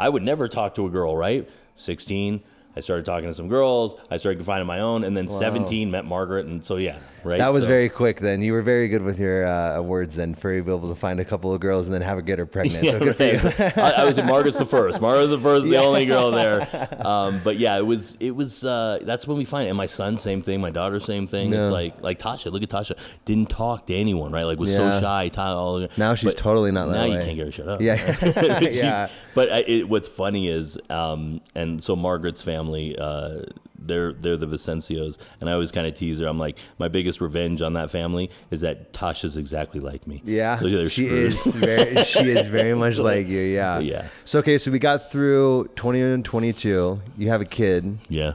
I 0.00 0.08
would 0.08 0.22
never 0.22 0.48
talk 0.48 0.74
to 0.76 0.86
a 0.86 0.90
girl, 0.90 1.16
right? 1.16 1.48
16, 1.76 2.42
I 2.74 2.80
started 2.80 3.04
talking 3.04 3.28
to 3.28 3.34
some 3.34 3.48
girls. 3.48 3.94
I 4.10 4.16
started 4.16 4.44
finding 4.44 4.66
my 4.66 4.80
own, 4.80 5.04
and 5.04 5.16
then 5.16 5.28
17 5.28 5.90
met 5.90 6.04
Margaret, 6.06 6.46
and 6.46 6.64
so 6.64 6.76
yeah, 6.76 6.98
right. 7.24 7.38
that 7.38 7.52
was 7.52 7.62
So- 7.62 7.68
very 7.68 7.88
quick 7.88 8.20
then 8.20 8.42
you 8.42 8.52
were 8.52 8.62
very 8.62 8.88
good 8.88 9.02
with 9.02 9.18
your 9.18 9.46
uh, 9.46 9.80
words 9.80 10.16
then 10.16 10.34
for 10.34 10.52
you 10.52 10.60
to 10.60 10.64
be 10.64 10.72
able 10.74 10.88
to 10.88 10.94
find 10.94 11.20
a 11.20 11.24
couple 11.24 11.52
of 11.54 11.60
girls 11.60 11.86
and 11.86 11.94
then 11.94 12.02
have 12.02 12.16
her 12.16 12.22
get 12.22 12.38
her 12.38 12.46
pregnant 12.46 12.84
Yeah, 12.84 12.92
so 12.92 12.98
good 13.00 13.16
for 13.16 13.24
you 13.24 13.38
right. 13.38 13.78
I, 13.78 13.90
I 13.90 14.04
was 14.04 14.18
at 14.18 14.26
Margaret's 14.26 14.58
the 14.58 14.64
first. 14.66 15.00
Margaret's 15.00 15.30
the 15.30 15.38
first, 15.38 15.64
the 15.66 15.76
only 15.84 16.06
girl 16.06 16.30
there. 16.30 16.66
Um, 17.06 17.40
but 17.44 17.58
yeah, 17.58 17.76
it 17.78 17.86
was 17.86 18.16
it 18.20 18.32
was 18.32 18.64
uh, 18.64 18.98
that's 19.02 19.26
when 19.26 19.36
we 19.38 19.44
find 19.44 19.66
it. 19.66 19.70
And 19.70 19.76
my 19.76 19.86
son, 19.86 20.18
same 20.18 20.42
thing. 20.42 20.60
My 20.60 20.70
daughter, 20.70 21.00
same 21.00 21.26
thing. 21.26 21.52
It's 21.52 21.70
like 21.70 22.00
like 22.02 22.18
Tasha. 22.18 22.50
Look 22.52 22.62
at 22.62 22.68
Tasha. 22.70 22.96
Didn't 23.24 23.50
talk 23.50 23.86
to 23.86 23.94
anyone, 23.94 24.32
right? 24.32 24.44
Like 24.44 24.58
was 24.58 24.74
so 24.74 24.90
shy. 25.00 25.28
Ta- 25.28 25.54
all, 25.56 25.86
Now 25.96 26.14
she's 26.14 26.34
totally 26.34 26.70
not 26.72 26.86
that 26.86 26.92
Now 26.92 27.04
you 27.04 27.14
way. 27.14 27.24
can't 27.24 27.36
get 27.36 27.46
her 27.46 27.52
shut 27.52 27.68
up. 27.68 27.80
Yeah. 27.80 28.14
She's- 28.60 28.76
Yeah. 28.82 29.08
But 29.34 29.52
I, 29.52 29.58
it, 29.60 29.88
what's 29.88 30.08
funny 30.08 30.48
is, 30.48 30.78
um, 30.90 31.40
and 31.54 31.82
so 31.82 31.94
Margaret's 31.96 32.42
family, 32.42 32.96
uh, 32.98 33.42
they're 33.80 34.12
they're 34.12 34.36
the 34.36 34.46
Vicencios, 34.46 35.16
and 35.40 35.48
I 35.48 35.54
always 35.54 35.72
kind 35.72 35.86
of 35.86 35.94
tease 35.94 36.20
her. 36.20 36.26
I'm 36.26 36.38
like, 36.38 36.58
my 36.78 36.88
biggest 36.88 37.20
revenge 37.20 37.62
on 37.62 37.72
that 37.72 37.90
family 37.90 38.30
is 38.50 38.60
that 38.60 38.92
Tasha's 38.92 39.36
exactly 39.36 39.80
like 39.80 40.06
me. 40.06 40.22
Yeah, 40.24 40.54
so 40.56 40.68
they're 40.68 40.88
she 40.90 41.06
screwed. 41.06 41.32
is. 41.32 41.46
Very, 41.54 42.04
she 42.04 42.30
is 42.30 42.46
very 42.46 42.74
much 42.84 42.96
like 42.96 43.26
you. 43.26 43.40
Yeah. 43.40 43.78
Yeah. 43.78 44.08
So 44.24 44.38
okay, 44.40 44.58
so 44.58 44.70
we 44.70 44.78
got 44.78 45.10
through 45.10 45.68
20 45.76 46.00
and 46.00 46.24
22. 46.24 47.00
You 47.16 47.28
have 47.28 47.40
a 47.40 47.44
kid. 47.46 47.98
yeah. 48.08 48.32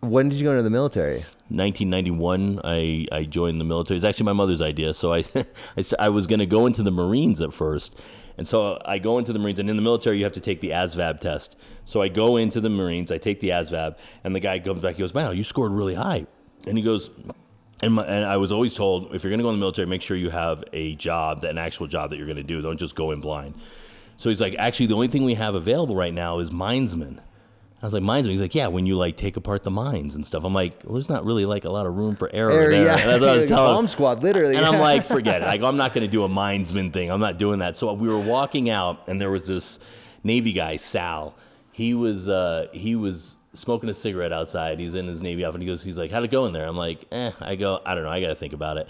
When 0.00 0.28
did 0.28 0.38
you 0.38 0.44
go 0.44 0.50
into 0.50 0.62
the 0.62 0.68
military? 0.68 1.24
1991, 1.48 2.60
I, 2.62 3.06
I 3.10 3.24
joined 3.24 3.58
the 3.58 3.64
military. 3.64 3.96
It's 3.96 4.04
actually 4.04 4.26
my 4.26 4.32
mother's 4.34 4.60
idea. 4.60 4.92
So 4.92 5.14
I 5.14 5.24
I 5.98 6.08
was 6.10 6.26
going 6.26 6.40
to 6.40 6.46
go 6.46 6.66
into 6.66 6.82
the 6.82 6.90
Marines 6.90 7.40
at 7.40 7.54
first. 7.54 7.98
And 8.36 8.46
so 8.46 8.80
I 8.84 8.98
go 8.98 9.18
into 9.18 9.32
the 9.32 9.38
Marines, 9.38 9.60
and 9.60 9.70
in 9.70 9.76
the 9.76 9.82
military, 9.82 10.18
you 10.18 10.24
have 10.24 10.32
to 10.32 10.40
take 10.40 10.60
the 10.60 10.70
ASVAB 10.70 11.20
test. 11.20 11.56
So 11.84 12.02
I 12.02 12.08
go 12.08 12.36
into 12.36 12.60
the 12.60 12.70
Marines, 12.70 13.12
I 13.12 13.18
take 13.18 13.40
the 13.40 13.50
ASVAB, 13.50 13.96
and 14.24 14.34
the 14.34 14.40
guy 14.40 14.58
comes 14.58 14.80
back, 14.80 14.96
he 14.96 15.00
goes, 15.00 15.14
Wow, 15.14 15.30
you 15.30 15.44
scored 15.44 15.72
really 15.72 15.94
high. 15.94 16.26
And 16.66 16.76
he 16.76 16.82
goes, 16.82 17.10
and, 17.82 17.94
my, 17.94 18.04
and 18.04 18.24
I 18.24 18.38
was 18.38 18.50
always 18.50 18.74
told, 18.74 19.14
if 19.14 19.22
you're 19.22 19.30
going 19.30 19.38
to 19.38 19.42
go 19.42 19.50
in 19.50 19.56
the 19.56 19.60
military, 19.60 19.86
make 19.86 20.00
sure 20.02 20.16
you 20.16 20.30
have 20.30 20.64
a 20.72 20.94
job, 20.94 21.44
an 21.44 21.58
actual 21.58 21.86
job 21.86 22.10
that 22.10 22.16
you're 22.16 22.26
going 22.26 22.36
to 22.36 22.42
do. 22.42 22.62
Don't 22.62 22.78
just 22.78 22.94
go 22.94 23.10
in 23.10 23.20
blind. 23.20 23.54
So 24.16 24.28
he's 24.28 24.40
like, 24.40 24.54
actually, 24.58 24.86
the 24.86 24.94
only 24.94 25.08
thing 25.08 25.24
we 25.24 25.34
have 25.34 25.54
available 25.54 25.94
right 25.94 26.14
now 26.14 26.38
is 26.38 26.50
minesman. 26.50 27.18
I 27.84 27.86
was 27.86 27.92
like, 27.92 28.02
minesman. 28.02 28.30
He's 28.30 28.40
like, 28.40 28.54
yeah, 28.54 28.68
when 28.68 28.86
you 28.86 28.96
like 28.96 29.18
take 29.18 29.36
apart 29.36 29.62
the 29.62 29.70
mines 29.70 30.14
and 30.14 30.24
stuff. 30.24 30.42
I'm 30.42 30.54
like, 30.54 30.82
well, 30.84 30.94
there's 30.94 31.10
not 31.10 31.24
really 31.26 31.44
like 31.44 31.66
a 31.66 31.68
lot 31.70 31.84
of 31.84 31.94
room 31.94 32.16
for 32.16 32.30
error 32.32 32.50
Or, 32.50 32.70
there. 32.72 32.82
yeah, 32.84 32.96
And 32.96 33.10
that's 33.10 33.20
what 33.20 33.28
I 33.28 33.36
was 33.36 33.44
telling. 33.46 33.74
bomb 33.74 33.88
squad, 33.88 34.22
literally. 34.22 34.56
And 34.56 34.64
I'm 34.64 34.80
like, 34.90 35.04
forget 35.04 35.42
it. 35.42 35.48
I 35.48 35.58
go, 35.58 35.66
I'm 35.66 35.76
not 35.76 35.92
going 35.92 36.00
to 36.06 36.10
do 36.10 36.24
a 36.24 36.28
minesman 36.28 36.94
thing. 36.94 37.10
I'm 37.10 37.20
not 37.20 37.36
doing 37.38 37.58
that. 37.58 37.76
So 37.76 37.92
we 37.92 38.08
were 38.08 38.18
walking 38.18 38.70
out, 38.70 39.06
and 39.06 39.20
there 39.20 39.30
was 39.30 39.46
this 39.46 39.78
Navy 40.22 40.54
guy, 40.54 40.76
Sal. 40.76 41.34
He 41.72 41.92
was 41.92 42.26
uh, 42.26 42.68
he 42.72 42.96
was 42.96 43.36
smoking 43.52 43.90
a 43.90 43.94
cigarette 43.94 44.32
outside. 44.32 44.80
He's 44.80 44.94
in 44.94 45.06
his 45.06 45.20
Navy 45.20 45.44
outfit. 45.44 45.60
He 45.60 45.66
goes, 45.66 45.82
he's 45.82 45.98
like, 45.98 46.10
how'd 46.10 46.24
it 46.24 46.30
go 46.30 46.46
in 46.46 46.54
there? 46.54 46.66
I'm 46.66 46.76
like, 46.78 47.04
eh. 47.12 47.32
I 47.38 47.54
go, 47.56 47.82
I 47.84 47.94
don't 47.94 48.04
know. 48.04 48.10
I 48.10 48.20
got 48.22 48.28
to 48.28 48.34
think 48.34 48.54
about 48.54 48.78
it. 48.78 48.88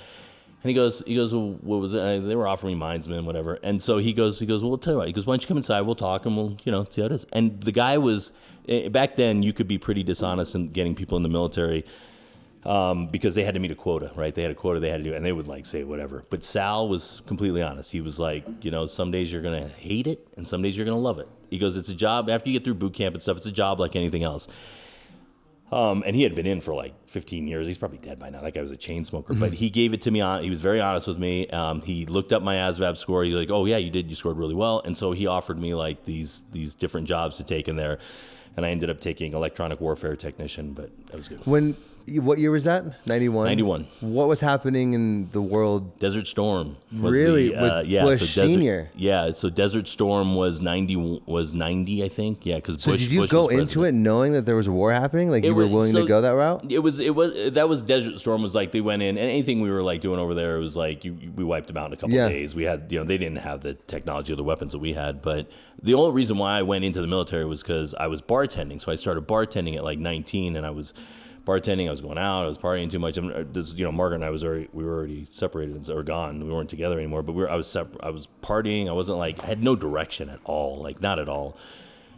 And 0.62 0.70
he 0.70 0.74
goes, 0.74 1.02
he 1.06 1.14
goes, 1.14 1.34
well, 1.34 1.58
what 1.60 1.80
was 1.80 1.92
it? 1.92 2.24
They 2.26 2.36
were 2.36 2.46
offering 2.46 2.78
me 2.78 2.82
minesman, 2.84 3.24
whatever. 3.24 3.58
And 3.62 3.82
so 3.82 3.98
he 3.98 4.14
goes, 4.14 4.38
he 4.38 4.46
goes, 4.46 4.62
well, 4.62 4.70
we'll 4.70 4.78
tell 4.78 4.94
you 4.94 4.98
what. 4.98 5.06
He 5.08 5.12
goes, 5.12 5.26
why 5.26 5.32
don't 5.32 5.42
you 5.42 5.48
come 5.48 5.58
inside? 5.58 5.82
We'll 5.82 5.94
talk 5.94 6.24
and 6.24 6.34
we'll, 6.36 6.56
you 6.64 6.72
know, 6.72 6.86
see 6.88 7.02
how 7.02 7.06
it 7.06 7.12
is. 7.12 7.26
And 7.32 7.60
the 7.60 7.72
guy 7.72 7.98
was, 7.98 8.32
back 8.90 9.16
then, 9.16 9.42
you 9.42 9.52
could 9.52 9.68
be 9.68 9.78
pretty 9.78 10.02
dishonest 10.02 10.54
in 10.54 10.68
getting 10.68 10.94
people 10.94 11.16
in 11.16 11.22
the 11.22 11.28
military. 11.28 11.84
um, 12.64 13.08
because 13.08 13.34
they 13.34 13.44
had 13.44 13.54
to 13.54 13.60
meet 13.60 13.70
a 13.70 13.74
quota, 13.74 14.10
right? 14.14 14.34
They 14.34 14.42
had 14.42 14.50
a 14.50 14.54
quota 14.54 14.80
they 14.80 14.90
had 14.90 14.98
to 14.98 15.10
do, 15.10 15.14
and 15.14 15.24
they 15.24 15.32
would 15.32 15.46
like 15.46 15.66
say 15.66 15.84
whatever. 15.84 16.24
But 16.30 16.42
Sal 16.42 16.88
was 16.88 17.20
completely 17.26 17.62
honest. 17.62 17.92
He 17.92 18.00
was 18.00 18.18
like, 18.18 18.44
you 18.62 18.70
know, 18.70 18.86
some 18.86 19.10
days 19.10 19.32
you're 19.32 19.42
gonna 19.42 19.68
hate 19.68 20.06
it, 20.06 20.26
and 20.36 20.48
some 20.48 20.62
days 20.62 20.76
you're 20.76 20.86
gonna 20.86 20.98
love 20.98 21.18
it. 21.18 21.28
He 21.50 21.58
goes, 21.58 21.76
it's 21.76 21.90
a 21.90 21.94
job. 21.94 22.30
After 22.30 22.48
you 22.48 22.58
get 22.58 22.64
through 22.64 22.74
boot 22.74 22.94
camp 22.94 23.14
and 23.14 23.22
stuff, 23.22 23.36
it's 23.36 23.46
a 23.46 23.52
job 23.52 23.80
like 23.80 23.96
anything 23.96 24.24
else. 24.24 24.48
Um, 25.72 26.04
and 26.06 26.14
he 26.14 26.22
had 26.22 26.34
been 26.34 26.46
in 26.46 26.60
for 26.60 26.74
like 26.74 26.94
15 27.08 27.48
years. 27.48 27.66
He's 27.66 27.78
probably 27.78 27.98
dead 27.98 28.18
by 28.18 28.30
now. 28.30 28.42
That 28.42 28.54
guy 28.54 28.62
was 28.62 28.70
a 28.70 28.76
chain 28.76 29.04
smoker, 29.04 29.32
mm-hmm. 29.32 29.40
but 29.40 29.54
he 29.54 29.70
gave 29.70 29.92
it 29.92 30.02
to 30.02 30.10
me 30.10 30.20
on. 30.20 30.42
He 30.42 30.50
was 30.50 30.60
very 30.60 30.80
honest 30.80 31.06
with 31.08 31.18
me. 31.18 31.48
Um, 31.48 31.82
he 31.82 32.06
looked 32.06 32.32
up 32.32 32.42
my 32.42 32.56
ASVAB 32.56 32.96
score. 32.96 33.24
He's 33.24 33.34
like, 33.34 33.50
"Oh 33.50 33.64
yeah, 33.64 33.78
you 33.78 33.90
did. 33.90 34.08
You 34.08 34.14
scored 34.14 34.36
really 34.36 34.54
well." 34.54 34.80
And 34.84 34.96
so 34.96 35.12
he 35.12 35.26
offered 35.26 35.58
me 35.58 35.74
like 35.74 36.04
these 36.04 36.44
these 36.52 36.74
different 36.74 37.08
jobs 37.08 37.38
to 37.38 37.44
take 37.44 37.66
in 37.66 37.76
there, 37.76 37.98
and 38.56 38.64
I 38.64 38.70
ended 38.70 38.90
up 38.90 39.00
taking 39.00 39.32
electronic 39.32 39.80
warfare 39.80 40.16
technician. 40.16 40.72
But 40.72 40.90
that 41.08 41.16
was 41.16 41.28
good. 41.28 41.44
When 41.46 41.76
what 42.06 42.38
year 42.38 42.50
was 42.50 42.64
that? 42.64 42.84
91? 43.06 43.46
91. 43.46 43.88
What 44.00 44.28
was 44.28 44.40
happening 44.40 44.94
in 44.94 45.30
the 45.30 45.42
world? 45.42 45.98
Desert 45.98 46.26
Storm. 46.26 46.76
really? 46.92 47.48
The, 47.48 47.76
uh, 47.78 47.82
yeah. 47.82 48.04
Bush 48.04 48.20
so 48.20 48.26
Desert, 48.26 48.48
Senior. 48.48 48.90
Yeah. 48.94 49.32
So 49.32 49.50
Desert 49.50 49.88
Storm 49.88 50.34
was 50.34 50.60
90. 50.60 51.22
Was 51.26 51.52
90, 51.52 52.04
I 52.04 52.08
think. 52.08 52.46
Yeah. 52.46 52.56
Because 52.56 52.82
so 52.82 52.92
Bush. 52.92 53.02
did 53.02 53.12
you 53.12 53.20
Bush 53.20 53.30
go 53.30 53.48
into 53.48 53.84
it 53.84 53.92
knowing 53.92 54.32
that 54.32 54.46
there 54.46 54.56
was 54.56 54.66
a 54.66 54.72
war 54.72 54.92
happening? 54.92 55.30
Like 55.30 55.44
you 55.44 55.54
were 55.54 55.66
willing 55.66 55.92
so 55.92 56.02
to 56.02 56.08
go 56.08 56.20
that 56.20 56.30
route? 56.30 56.70
It 56.70 56.80
was. 56.80 56.98
It 56.98 57.14
was. 57.14 57.52
That 57.52 57.68
was 57.68 57.82
Desert 57.82 58.18
Storm. 58.18 58.42
Was 58.42 58.54
like 58.54 58.72
they 58.72 58.80
went 58.80 59.02
in, 59.02 59.16
and 59.16 59.30
anything 59.30 59.60
we 59.60 59.70
were 59.70 59.82
like 59.82 60.00
doing 60.00 60.18
over 60.18 60.34
there 60.34 60.56
it 60.56 60.60
was 60.60 60.76
like 60.76 61.04
you, 61.04 61.32
we 61.34 61.44
wiped 61.44 61.68
them 61.68 61.76
out 61.76 61.86
in 61.86 61.92
a 61.92 61.96
couple 61.96 62.14
yeah. 62.14 62.28
days. 62.28 62.54
We 62.54 62.64
had, 62.64 62.90
you 62.90 62.98
know, 62.98 63.04
they 63.04 63.18
didn't 63.18 63.38
have 63.38 63.62
the 63.62 63.74
technology 63.74 64.32
or 64.32 64.36
the 64.36 64.44
weapons 64.44 64.72
that 64.72 64.78
we 64.78 64.94
had, 64.94 65.22
but 65.22 65.50
the 65.82 65.94
only 65.94 66.12
reason 66.12 66.38
why 66.38 66.58
I 66.58 66.62
went 66.62 66.84
into 66.84 67.00
the 67.00 67.06
military 67.06 67.44
was 67.44 67.62
because 67.62 67.94
I 67.94 68.06
was 68.06 68.22
bartending. 68.22 68.80
So 68.80 68.92
I 68.92 68.96
started 68.96 69.26
bartending 69.26 69.76
at 69.76 69.84
like 69.84 69.98
19, 69.98 70.56
and 70.56 70.66
I 70.66 70.70
was 70.70 70.94
bartending. 71.44 71.88
I 71.88 71.90
was 71.90 72.00
going 72.00 72.18
out. 72.18 72.44
I 72.44 72.46
was 72.46 72.58
partying 72.58 72.90
too 72.90 72.98
much. 72.98 73.18
I 73.18 73.26
uh, 73.26 73.44
this, 73.50 73.72
you 73.74 73.84
know, 73.84 73.92
Margaret 73.92 74.16
and 74.16 74.24
I 74.24 74.30
was 74.30 74.44
already 74.44 74.68
we 74.72 74.84
were 74.84 74.94
already 74.94 75.26
separated 75.30 75.88
or 75.90 76.02
gone. 76.02 76.44
We 76.44 76.52
weren't 76.52 76.70
together 76.70 76.98
anymore. 76.98 77.22
But 77.22 77.32
we 77.32 77.42
were. 77.42 77.50
I 77.50 77.56
was 77.56 77.66
separ- 77.66 78.04
I 78.04 78.10
was 78.10 78.28
partying. 78.42 78.88
I 78.88 78.92
wasn't 78.92 79.18
like 79.18 79.42
I 79.42 79.46
had 79.46 79.62
no 79.62 79.76
direction 79.76 80.28
at 80.28 80.40
all. 80.44 80.82
Like 80.82 81.00
not 81.00 81.18
at 81.18 81.28
all. 81.28 81.56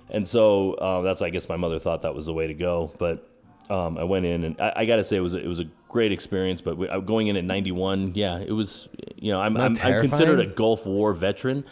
And 0.08 0.26
so 0.26 0.74
uh, 0.74 1.02
that's 1.02 1.22
I 1.22 1.30
guess 1.30 1.48
my 1.48 1.56
mother 1.56 1.78
thought 1.78 2.02
that 2.02 2.14
was 2.14 2.26
the 2.26 2.32
way 2.32 2.46
to 2.46 2.54
go. 2.54 2.92
But 2.98 3.28
um, 3.68 3.98
I 3.98 4.04
went 4.04 4.26
in 4.26 4.44
and 4.44 4.60
I, 4.60 4.72
I 4.76 4.84
got 4.86 4.96
to 4.96 5.04
say 5.04 5.16
it 5.16 5.20
was 5.20 5.34
a, 5.34 5.42
it 5.42 5.48
was 5.48 5.60
a 5.60 5.68
great 5.88 6.12
experience. 6.12 6.60
But 6.60 6.76
we, 6.76 6.88
going 7.04 7.26
in 7.26 7.36
at 7.36 7.44
91, 7.44 8.12
yeah, 8.14 8.38
it 8.38 8.52
was. 8.52 8.88
You 9.16 9.32
know, 9.32 9.40
I'm 9.40 9.56
I'm, 9.56 9.76
I'm 9.82 10.02
considered 10.02 10.40
a 10.40 10.46
Gulf 10.46 10.86
War 10.86 11.12
veteran 11.12 11.64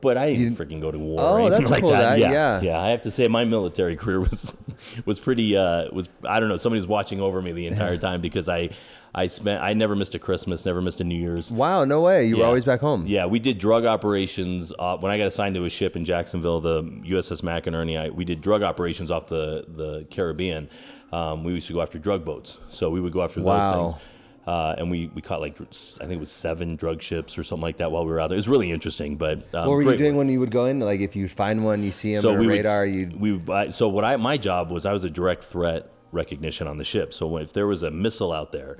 but 0.00 0.16
I 0.16 0.34
didn't 0.34 0.56
freaking 0.56 0.80
go 0.80 0.90
to 0.90 0.98
war 0.98 1.20
oh, 1.20 1.32
or 1.32 1.40
anything 1.40 1.60
that's 1.60 1.70
like 1.70 1.80
cool, 1.80 1.90
that. 1.90 2.16
that. 2.16 2.18
Yeah, 2.18 2.30
yeah, 2.30 2.60
yeah, 2.60 2.80
I 2.80 2.90
have 2.90 3.02
to 3.02 3.10
say 3.10 3.28
my 3.28 3.44
military 3.44 3.96
career 4.02 4.20
was 4.20 4.56
was 5.04 5.20
pretty 5.20 5.56
uh, 5.56 5.88
was 5.92 6.08
I 6.28 6.40
don't 6.40 6.48
know 6.48 6.56
somebody 6.56 6.78
was 6.78 6.86
watching 6.86 7.20
over 7.20 7.40
me 7.42 7.52
the 7.52 7.66
entire 7.66 7.96
time 8.08 8.20
because 8.20 8.48
I 8.48 8.70
I 9.14 9.26
spent 9.26 9.62
I 9.62 9.72
never 9.72 9.96
missed 9.96 10.14
a 10.14 10.18
Christmas, 10.18 10.64
never 10.64 10.80
missed 10.80 11.00
a 11.00 11.04
New 11.04 11.18
Year's. 11.18 11.50
Wow, 11.50 11.84
no 11.84 12.00
way! 12.00 12.26
You 12.26 12.36
yeah. 12.36 12.42
were 12.42 12.46
always 12.46 12.64
back 12.64 12.80
home. 12.80 13.04
Yeah, 13.06 13.26
we 13.26 13.38
did 13.38 13.58
drug 13.58 13.84
operations 13.84 14.72
uh, 14.78 14.96
when 14.98 15.10
I 15.10 15.18
got 15.18 15.26
assigned 15.26 15.54
to 15.56 15.64
a 15.64 15.70
ship 15.70 15.96
in 15.96 16.04
Jacksonville, 16.04 16.60
the 16.60 16.82
USS 16.82 17.42
McInerney. 17.42 17.98
I, 17.98 18.10
we 18.10 18.24
did 18.24 18.40
drug 18.40 18.62
operations 18.62 19.10
off 19.10 19.26
the 19.26 19.64
the 19.68 20.06
Caribbean. 20.10 20.68
Um, 21.10 21.42
we 21.42 21.54
used 21.54 21.66
to 21.68 21.72
go 21.72 21.80
after 21.80 21.98
drug 21.98 22.24
boats, 22.24 22.58
so 22.68 22.90
we 22.90 23.00
would 23.00 23.12
go 23.12 23.22
after 23.22 23.40
wow. 23.40 23.72
those 23.72 23.92
things. 23.92 24.02
Uh, 24.48 24.74
and 24.78 24.90
we, 24.90 25.10
we 25.14 25.20
caught 25.20 25.42
like 25.42 25.60
I 25.60 25.64
think 26.04 26.12
it 26.12 26.18
was 26.18 26.30
seven 26.30 26.76
drug 26.76 27.02
ships 27.02 27.36
or 27.36 27.42
something 27.42 27.62
like 27.62 27.76
that 27.76 27.92
while 27.92 28.06
we 28.06 28.10
were 28.10 28.18
out 28.18 28.28
there. 28.28 28.36
It 28.36 28.38
was 28.38 28.48
really 28.48 28.70
interesting. 28.70 29.16
But 29.16 29.54
um, 29.54 29.68
what 29.68 29.74
were 29.74 29.82
you 29.82 29.98
doing 29.98 30.16
when 30.16 30.30
you 30.30 30.40
would 30.40 30.50
go 30.50 30.64
in? 30.64 30.80
Like 30.80 31.00
if 31.00 31.14
you 31.14 31.28
find 31.28 31.66
one, 31.66 31.82
you 31.82 31.92
see 31.92 32.14
them 32.14 32.22
so 32.22 32.30
on 32.30 32.36
a 32.36 32.48
radar, 32.48 32.86
you 32.86 33.10
we 33.14 33.42
I, 33.52 33.68
so 33.68 33.90
what 33.90 34.06
I 34.06 34.16
my 34.16 34.38
job 34.38 34.70
was 34.70 34.86
I 34.86 34.94
was 34.94 35.04
a 35.04 35.10
direct 35.10 35.44
threat 35.44 35.90
recognition 36.12 36.66
on 36.66 36.78
the 36.78 36.84
ship. 36.84 37.12
So 37.12 37.36
if 37.36 37.52
there 37.52 37.66
was 37.66 37.82
a 37.82 37.90
missile 37.90 38.32
out 38.32 38.52
there 38.52 38.78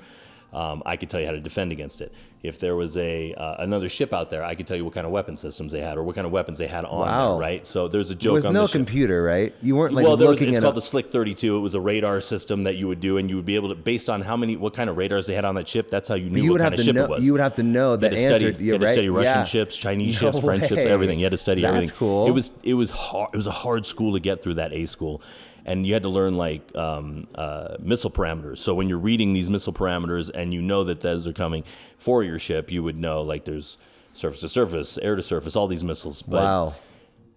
um, 0.53 0.81
I 0.85 0.97
could 0.97 1.09
tell 1.09 1.19
you 1.19 1.25
how 1.25 1.31
to 1.33 1.39
defend 1.39 1.71
against 1.71 2.01
it. 2.01 2.13
If 2.41 2.57
there 2.57 2.75
was 2.75 2.95
a 2.95 3.33
uh, 3.33 3.55
another 3.59 3.89
ship 3.89 4.13
out 4.13 4.29
there, 4.29 4.45
I 4.45 4.55
could 4.55 4.65
tell 4.65 4.77
you 4.77 4.85
what 4.85 4.93
kind 4.93 5.05
of 5.05 5.11
weapon 5.11 5.35
systems 5.35 5.73
they 5.73 5.81
had 5.81 5.97
or 5.97 6.03
what 6.03 6.15
kind 6.15 6.25
of 6.25 6.31
weapons 6.31 6.57
they 6.57 6.67
had 6.67 6.85
on 6.85 7.01
wow. 7.01 7.31
there, 7.31 7.39
right? 7.39 7.67
So 7.67 7.89
there's 7.89 8.11
a 8.11 8.15
joke 8.15 8.35
was 8.35 8.45
on 8.45 8.53
no 8.53 8.65
the 8.65 8.71
computer, 8.71 9.21
right? 9.21 9.53
You 9.61 9.75
weren't 9.75 9.93
like 9.93 10.05
well, 10.05 10.15
there 10.15 10.29
was, 10.29 10.41
it's 10.41 10.59
called 10.59 10.75
the 10.75 10.81
Slick 10.81 11.11
32. 11.11 11.57
It 11.57 11.59
was 11.59 11.75
a 11.75 11.81
radar 11.81 12.21
system 12.21 12.63
that 12.63 12.77
you 12.77 12.87
would 12.87 13.01
do, 13.01 13.17
and 13.17 13.29
you 13.29 13.35
would 13.35 13.45
be 13.45 13.55
able 13.55 13.69
to, 13.69 13.75
based 13.75 14.09
on 14.09 14.21
how 14.21 14.37
many, 14.37 14.55
what 14.55 14.73
kind 14.73 14.89
of 14.89 14.95
radars 14.95 15.27
they 15.27 15.33
had 15.33 15.43
on 15.43 15.55
that 15.55 15.67
ship, 15.67 15.89
that's 15.89 16.07
how 16.07 16.15
you 16.15 16.29
knew 16.29 16.43
you 16.43 16.51
what 16.51 16.61
kind 16.61 16.73
of 16.73 16.79
ship 16.79 16.95
know, 16.95 17.03
it 17.03 17.09
was. 17.09 17.25
You 17.25 17.33
would 17.33 17.41
have 17.41 17.55
to 17.55 17.63
know 17.63 17.97
that 17.97 18.13
you 18.13 18.17
answer. 18.19 18.51
Study, 18.51 18.63
you 18.63 18.71
had 18.71 18.81
to 18.81 18.87
study 18.87 19.09
Russian 19.09 19.33
yeah. 19.33 19.43
ships, 19.43 19.75
Chinese 19.75 20.21
no 20.21 20.31
ships, 20.31 20.43
French 20.43 20.67
ships, 20.69 20.85
everything. 20.85 21.19
You 21.19 21.25
had 21.25 21.31
to 21.31 21.37
study 21.37 21.61
that's 21.63 21.75
everything. 21.75 21.97
cool. 21.97 22.27
It 22.27 22.31
was 22.31 22.53
it 22.63 22.75
was 22.75 22.91
hard. 22.91 23.31
It 23.33 23.37
was 23.37 23.47
a 23.47 23.51
hard 23.51 23.85
school 23.85 24.13
to 24.13 24.19
get 24.21 24.41
through 24.41 24.55
that 24.55 24.71
A 24.71 24.85
school 24.85 25.21
and 25.69 25.85
you 25.85 25.93
had 25.93 26.01
to 26.01 26.09
learn 26.09 26.35
like 26.35 26.75
um, 26.75 27.27
uh, 27.35 27.75
missile 27.79 28.09
parameters. 28.09 28.57
So 28.57 28.73
when 28.73 28.89
you're 28.89 28.97
reading 28.97 29.33
these 29.33 29.51
missile 29.51 29.71
parameters 29.71 30.31
and 30.33 30.51
you 30.51 30.63
know 30.63 30.83
that 30.83 31.01
those 31.01 31.27
are 31.27 31.33
coming 31.33 31.63
for 31.99 32.23
your 32.23 32.39
ship, 32.39 32.71
you 32.71 32.81
would 32.81 32.97
know 32.97 33.21
like 33.21 33.45
there's 33.45 33.77
surface 34.13 34.39
to 34.41 34.49
surface, 34.49 34.97
air 34.97 35.15
to 35.15 35.21
surface, 35.21 35.55
all 35.55 35.67
these 35.67 35.83
missiles. 35.83 36.23
But, 36.23 36.43
wow. 36.43 36.75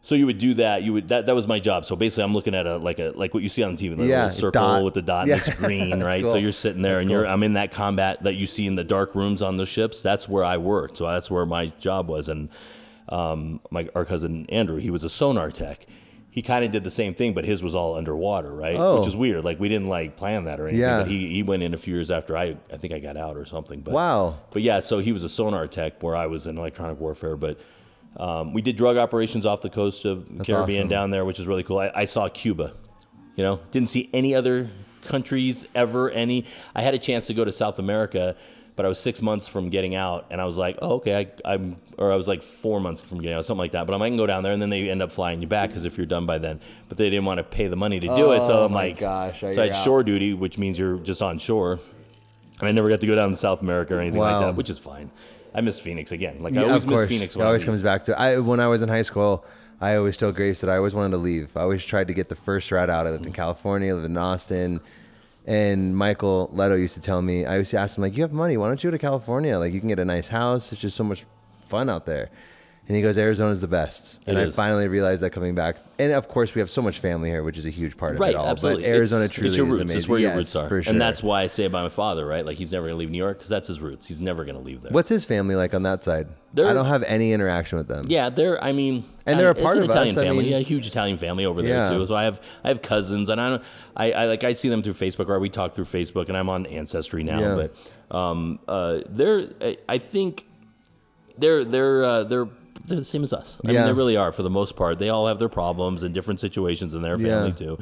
So 0.00 0.14
you 0.14 0.24
would 0.26 0.38
do 0.38 0.54
that. 0.54 0.82
You 0.82 0.94
would 0.94 1.08
that 1.08 1.26
that 1.26 1.34
was 1.34 1.46
my 1.46 1.60
job. 1.60 1.84
So 1.84 1.94
basically, 1.94 2.24
I'm 2.24 2.32
looking 2.32 2.56
at 2.56 2.66
a 2.66 2.78
like 2.78 2.98
a 2.98 3.12
like 3.14 3.34
what 3.34 3.42
you 3.42 3.48
see 3.48 3.62
on 3.62 3.76
TV, 3.76 3.96
the 3.96 4.06
yeah, 4.06 4.24
little 4.24 4.30
circle 4.30 4.60
dot. 4.60 4.82
with 4.84 4.94
the 4.94 5.02
dot, 5.02 5.28
yeah. 5.28 5.34
and 5.34 5.42
it's 5.46 5.54
green, 5.60 6.02
right? 6.02 6.22
Cool. 6.22 6.30
So 6.30 6.38
you're 6.38 6.50
sitting 6.50 6.82
there, 6.82 6.94
that's 6.94 7.02
and 7.02 7.10
cool. 7.10 7.18
you're 7.18 7.26
I'm 7.28 7.44
in 7.44 7.52
that 7.52 7.70
combat 7.70 8.22
that 8.22 8.34
you 8.34 8.46
see 8.46 8.66
in 8.66 8.74
the 8.74 8.82
dark 8.82 9.14
rooms 9.14 9.42
on 9.42 9.58
the 9.58 9.66
ships. 9.66 10.00
That's 10.02 10.28
where 10.28 10.42
I 10.42 10.56
worked. 10.56 10.96
So 10.96 11.06
that's 11.06 11.30
where 11.30 11.46
my 11.46 11.66
job 11.66 12.08
was, 12.08 12.28
and 12.28 12.48
um, 13.10 13.60
my 13.70 13.88
our 13.94 14.04
cousin 14.04 14.46
Andrew, 14.48 14.78
he 14.78 14.90
was 14.90 15.04
a 15.04 15.08
sonar 15.08 15.52
tech, 15.52 15.86
he 16.32 16.40
kind 16.40 16.64
of 16.64 16.70
did 16.70 16.82
the 16.82 16.90
same 16.90 17.14
thing, 17.14 17.34
but 17.34 17.44
his 17.44 17.62
was 17.62 17.74
all 17.74 17.94
underwater, 17.94 18.54
right? 18.54 18.74
Oh. 18.74 18.96
Which 18.96 19.06
is 19.06 19.14
weird. 19.14 19.44
Like 19.44 19.60
we 19.60 19.68
didn't 19.68 19.88
like 19.88 20.16
plan 20.16 20.44
that 20.44 20.60
or 20.60 20.66
anything. 20.66 20.80
Yeah. 20.80 21.00
But 21.00 21.08
he, 21.08 21.28
he 21.28 21.42
went 21.42 21.62
in 21.62 21.74
a 21.74 21.76
few 21.76 21.92
years 21.92 22.10
after 22.10 22.38
I 22.38 22.56
I 22.72 22.78
think 22.78 22.94
I 22.94 23.00
got 23.00 23.18
out 23.18 23.36
or 23.36 23.44
something. 23.44 23.82
But 23.82 23.92
wow. 23.92 24.38
But 24.50 24.62
yeah, 24.62 24.80
so 24.80 25.00
he 25.00 25.12
was 25.12 25.24
a 25.24 25.28
sonar 25.28 25.66
tech 25.66 26.02
where 26.02 26.16
I 26.16 26.28
was 26.28 26.46
in 26.46 26.56
electronic 26.56 26.98
warfare. 26.98 27.36
But 27.36 27.60
um, 28.16 28.54
we 28.54 28.62
did 28.62 28.76
drug 28.76 28.96
operations 28.96 29.44
off 29.44 29.60
the 29.60 29.68
coast 29.68 30.06
of 30.06 30.26
the 30.26 30.36
That's 30.36 30.46
Caribbean 30.48 30.80
awesome. 30.80 30.88
down 30.88 31.10
there, 31.10 31.26
which 31.26 31.38
is 31.38 31.46
really 31.46 31.64
cool. 31.64 31.80
I, 31.80 31.92
I 31.94 32.04
saw 32.06 32.26
Cuba. 32.30 32.72
You 33.36 33.44
know, 33.44 33.60
didn't 33.70 33.90
see 33.90 34.08
any 34.14 34.34
other 34.34 34.70
countries 35.02 35.66
ever. 35.74 36.08
Any. 36.08 36.46
I 36.74 36.80
had 36.80 36.94
a 36.94 36.98
chance 36.98 37.26
to 37.26 37.34
go 37.34 37.44
to 37.44 37.52
South 37.52 37.78
America 37.78 38.36
but 38.74 38.86
I 38.86 38.88
was 38.88 38.98
six 38.98 39.20
months 39.20 39.46
from 39.46 39.68
getting 39.68 39.94
out, 39.94 40.26
and 40.30 40.40
I 40.40 40.44
was 40.44 40.56
like, 40.56 40.78
oh, 40.80 40.94
okay, 40.94 41.30
I, 41.44 41.54
am 41.54 41.76
or 41.98 42.10
I 42.10 42.16
was 42.16 42.26
like 42.26 42.42
four 42.42 42.80
months 42.80 43.02
from 43.02 43.20
getting 43.20 43.36
out, 43.36 43.44
something 43.44 43.58
like 43.58 43.72
that. 43.72 43.86
But 43.86 43.94
I'm, 43.94 44.02
I 44.02 44.08
can 44.08 44.16
go 44.16 44.26
down 44.26 44.42
there, 44.42 44.52
and 44.52 44.62
then 44.62 44.70
they 44.70 44.88
end 44.88 45.02
up 45.02 45.12
flying 45.12 45.42
you 45.42 45.46
back 45.46 45.70
because 45.70 45.84
if 45.84 45.96
you're 45.96 46.06
done 46.06 46.26
by 46.26 46.38
then, 46.38 46.60
but 46.88 46.96
they 46.96 47.10
didn't 47.10 47.26
want 47.26 47.38
to 47.38 47.44
pay 47.44 47.66
the 47.66 47.76
money 47.76 48.00
to 48.00 48.06
do 48.06 48.12
oh, 48.12 48.30
it, 48.32 48.44
so 48.46 48.60
oh 48.60 48.64
I'm 48.66 48.72
my 48.72 48.88
like, 48.88 48.98
gosh, 48.98 49.40
so 49.40 49.48
I 49.48 49.66
had 49.66 49.76
shore 49.76 50.02
duty, 50.02 50.32
which 50.32 50.58
means 50.58 50.78
you're 50.78 50.98
just 50.98 51.20
on 51.20 51.38
shore, 51.38 51.80
and 52.60 52.68
I 52.68 52.72
never 52.72 52.88
got 52.88 53.00
to 53.00 53.06
go 53.06 53.14
down 53.14 53.30
to 53.30 53.36
South 53.36 53.60
America 53.60 53.94
or 53.94 54.00
anything 54.00 54.20
wow. 54.20 54.38
like 54.38 54.46
that, 54.46 54.56
which 54.56 54.70
is 54.70 54.78
fine. 54.78 55.10
I 55.54 55.60
miss 55.60 55.78
Phoenix 55.78 56.12
again. 56.12 56.42
Like 56.42 56.56
I 56.56 56.64
always 56.64 56.86
miss 56.86 57.04
Phoenix. 57.06 57.36
When 57.36 57.44
it 57.44 57.48
always 57.48 57.64
comes 57.64 57.82
back 57.82 58.04
to 58.04 58.18
I 58.18 58.38
when 58.38 58.60
I 58.60 58.68
was 58.68 58.82
in 58.82 58.88
high 58.88 59.02
school. 59.02 59.44
I 59.82 59.96
always 59.96 60.16
told 60.16 60.36
Grace 60.36 60.60
that 60.60 60.70
I 60.70 60.76
always 60.76 60.94
wanted 60.94 61.10
to 61.10 61.16
leave. 61.16 61.56
I 61.56 61.62
always 61.62 61.84
tried 61.84 62.06
to 62.06 62.14
get 62.14 62.28
the 62.28 62.36
first 62.36 62.70
route 62.70 62.88
out. 62.88 63.08
I 63.08 63.10
lived 63.10 63.26
in 63.26 63.32
California, 63.32 63.90
I 63.90 63.94
lived 63.94 64.06
in 64.06 64.16
Austin, 64.16 64.80
and 65.46 65.96
Michael 65.96 66.50
Leto 66.52 66.76
used 66.76 66.94
to 66.94 67.00
tell 67.00 67.20
me, 67.22 67.44
I 67.44 67.58
used 67.58 67.70
to 67.72 67.78
ask 67.78 67.96
him, 67.96 68.02
like, 68.02 68.16
you 68.16 68.22
have 68.22 68.32
money. 68.32 68.56
Why 68.56 68.68
don't 68.68 68.82
you 68.82 68.88
go 68.88 68.92
to 68.92 68.98
California? 68.98 69.58
Like, 69.58 69.72
you 69.72 69.80
can 69.80 69.88
get 69.88 69.98
a 69.98 70.04
nice 70.04 70.28
house. 70.28 70.72
It's 70.72 70.80
just 70.80 70.96
so 70.96 71.04
much 71.04 71.24
fun 71.68 71.90
out 71.90 72.06
there. 72.06 72.30
And 72.88 72.96
he 72.96 73.02
goes, 73.02 73.16
Arizona's 73.16 73.60
the 73.60 73.68
best. 73.68 74.18
And 74.26 74.36
I 74.36 74.50
finally 74.50 74.88
realized 74.88 75.22
that 75.22 75.30
coming 75.30 75.54
back. 75.54 75.76
And 76.00 76.12
of 76.12 76.26
course, 76.26 76.52
we 76.52 76.58
have 76.58 76.68
so 76.68 76.82
much 76.82 76.98
family 76.98 77.30
here, 77.30 77.44
which 77.44 77.56
is 77.56 77.64
a 77.64 77.70
huge 77.70 77.96
part 77.96 78.14
of 78.14 78.20
right, 78.20 78.30
it 78.30 78.34
all. 78.34 78.48
Absolutely. 78.48 78.82
But 78.82 78.88
Arizona 78.88 79.24
it's, 79.26 79.34
truly 79.34 79.48
it's 79.48 79.56
your 79.56 79.66
roots. 79.66 79.76
is 79.76 79.80
amazing. 79.82 79.98
It's 79.98 80.08
where 80.08 80.18
your 80.18 80.34
roots 80.34 80.56
are. 80.56 80.68
For 80.68 80.82
sure. 80.82 80.90
And 80.90 81.00
that's 81.00 81.22
why 81.22 81.42
I 81.42 81.46
say 81.46 81.64
about 81.64 81.84
my 81.84 81.90
father, 81.90 82.26
right? 82.26 82.44
Like, 82.44 82.56
he's 82.56 82.72
never 82.72 82.86
going 82.88 82.94
to 82.94 82.98
leave 82.98 83.10
New 83.10 83.18
York 83.18 83.38
because 83.38 83.50
that's 83.50 83.68
his 83.68 83.78
roots. 83.80 84.08
He's 84.08 84.20
never 84.20 84.44
going 84.44 84.56
to 84.56 84.60
leave 84.60 84.82
there. 84.82 84.90
What's 84.90 85.08
his 85.08 85.24
family 85.24 85.54
like 85.54 85.74
on 85.74 85.84
that 85.84 86.02
side? 86.02 86.26
They're, 86.54 86.68
I 86.68 86.74
don't 86.74 86.86
have 86.86 87.04
any 87.04 87.32
interaction 87.32 87.78
with 87.78 87.86
them. 87.86 88.06
Yeah, 88.08 88.30
they're, 88.30 88.62
I 88.62 88.72
mean, 88.72 89.04
and 89.26 89.38
they're 89.38 89.50
a 89.50 89.54
part 89.54 89.76
it's 89.76 89.76
an 89.76 89.82
of 89.84 89.88
Italian 89.90 90.18
us. 90.18 90.22
family. 90.24 90.40
I 90.40 90.42
mean, 90.42 90.52
yeah, 90.52 90.58
huge 90.58 90.88
Italian 90.88 91.18
family 91.18 91.46
over 91.46 91.62
there 91.62 91.84
Yeah. 91.84 91.88
too. 91.88 92.04
So 92.04 92.16
I 92.16 92.24
have 92.24 92.40
I 92.64 92.68
have 92.68 92.82
cousins, 92.82 93.28
and 93.28 93.40
I 93.40 93.48
don't 93.48 93.62
I, 93.96 94.10
I 94.12 94.26
like 94.26 94.42
I 94.44 94.52
see 94.54 94.68
them 94.68 94.82
through 94.82 94.94
Facebook, 94.94 95.28
or 95.28 95.38
we 95.38 95.48
talk 95.48 95.74
through 95.74 95.84
Facebook, 95.84 96.26
and 96.28 96.36
I'm 96.36 96.48
on 96.48 96.66
Ancestry 96.66 97.22
now. 97.22 97.40
Yeah. 97.40 97.68
But 98.10 98.14
um, 98.14 98.58
uh, 98.66 99.00
they're 99.08 99.48
I- 99.62 99.78
I 99.88 99.98
think 99.98 100.46
they're 101.38 101.64
they're 101.64 102.04
uh, 102.04 102.24
they're 102.24 102.48
they're 102.86 102.98
the 102.98 103.04
same 103.04 103.22
as 103.22 103.32
us. 103.32 103.60
I 103.66 103.70
Yeah. 103.72 103.78
mean, 103.80 103.86
they 103.88 103.92
really 103.92 104.16
are 104.16 104.32
for 104.32 104.42
the 104.42 104.50
most 104.50 104.76
part. 104.76 104.98
They 104.98 105.08
all 105.08 105.26
have 105.26 105.38
their 105.38 105.48
problems 105.48 106.02
and 106.02 106.12
different 106.14 106.40
situations 106.40 106.94
in 106.94 107.02
their 107.02 107.18
family 107.18 107.48
Yeah. 107.48 107.76
too. 107.76 107.78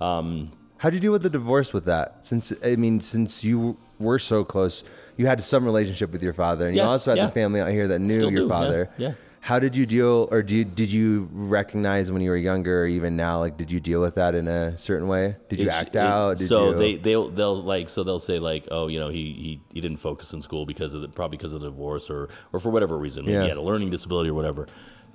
Um, 0.00 0.52
How 0.78 0.90
do 0.90 0.96
you 0.96 1.00
deal 1.00 1.12
with 1.12 1.22
the 1.22 1.30
divorce 1.30 1.72
with 1.72 1.86
that? 1.86 2.18
Since 2.20 2.52
I 2.64 2.76
mean, 2.76 3.00
since 3.00 3.42
you 3.42 3.78
were 3.98 4.18
so 4.18 4.44
close, 4.44 4.84
you 5.16 5.26
had 5.26 5.42
some 5.42 5.64
relationship 5.64 6.12
with 6.12 6.22
your 6.22 6.34
father, 6.34 6.66
and 6.66 6.76
you 6.76 6.82
Yeah, 6.82 6.88
also 6.88 7.10
had 7.12 7.16
yeah. 7.16 7.26
the 7.26 7.32
family 7.32 7.60
out 7.60 7.70
here 7.70 7.88
that 7.88 7.98
knew 8.00 8.12
Still 8.14 8.30
your 8.30 8.42
do, 8.42 8.46
yeah, 8.46 8.48
father. 8.60 8.90
yeah. 8.98 9.12
How 9.46 9.60
did 9.60 9.76
you 9.76 9.86
deal, 9.86 10.26
or 10.32 10.42
do 10.42 10.56
you, 10.56 10.64
did 10.64 10.90
you 10.90 11.28
recognize 11.32 12.10
when 12.10 12.20
you 12.20 12.30
were 12.30 12.36
younger, 12.36 12.82
or 12.82 12.86
even 12.88 13.14
now, 13.14 13.38
like 13.38 13.56
did 13.56 13.70
you 13.70 13.78
deal 13.78 14.00
with 14.00 14.16
that 14.16 14.34
in 14.34 14.48
a 14.48 14.76
certain 14.76 15.06
way? 15.06 15.36
Did 15.48 15.60
you 15.60 15.66
It's- 15.66 15.82
act 15.82 15.94
it- 15.94 16.00
out? 16.00 16.38
Did 16.38 16.48
so 16.48 16.70
you, 16.70 16.74
they 16.76 16.96
they'll 16.96 17.28
they'll 17.30 17.62
like 17.62 17.88
so 17.88 18.02
they'll 18.02 18.18
say 18.18 18.40
like 18.40 18.66
oh 18.72 18.88
you 18.88 18.98
know 18.98 19.08
he 19.08 19.22
he, 19.34 19.60
he 19.72 19.80
didn't 19.80 19.98
focus 19.98 20.32
in 20.32 20.42
school 20.42 20.66
because 20.66 20.94
of 20.94 21.00
the 21.02 21.08
probably 21.08 21.36
because 21.38 21.52
of 21.52 21.60
the 21.60 21.68
divorce 21.70 22.10
or 22.10 22.28
or 22.52 22.58
for 22.58 22.70
whatever 22.70 22.98
reason 22.98 23.24
maybe 23.24 23.34
Yeah. 23.34 23.42
he 23.44 23.48
had 23.48 23.56
a 23.56 23.62
learning 23.62 23.90
disability 23.90 24.30
or 24.30 24.34
whatever 24.34 24.66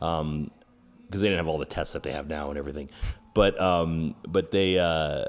um 0.01 0.49
because 1.07 1.19
they 1.19 1.27
didn't 1.27 1.39
have 1.39 1.49
all 1.49 1.57
the 1.57 1.65
tests 1.65 1.91
that 1.91 2.03
they 2.03 2.13
have 2.13 2.29
now 2.29 2.47
and 2.51 2.57
everything 2.57 2.89
but 3.33 3.59
um 3.59 4.15
but 4.29 4.51
they 4.51 4.79
uh 4.79 5.25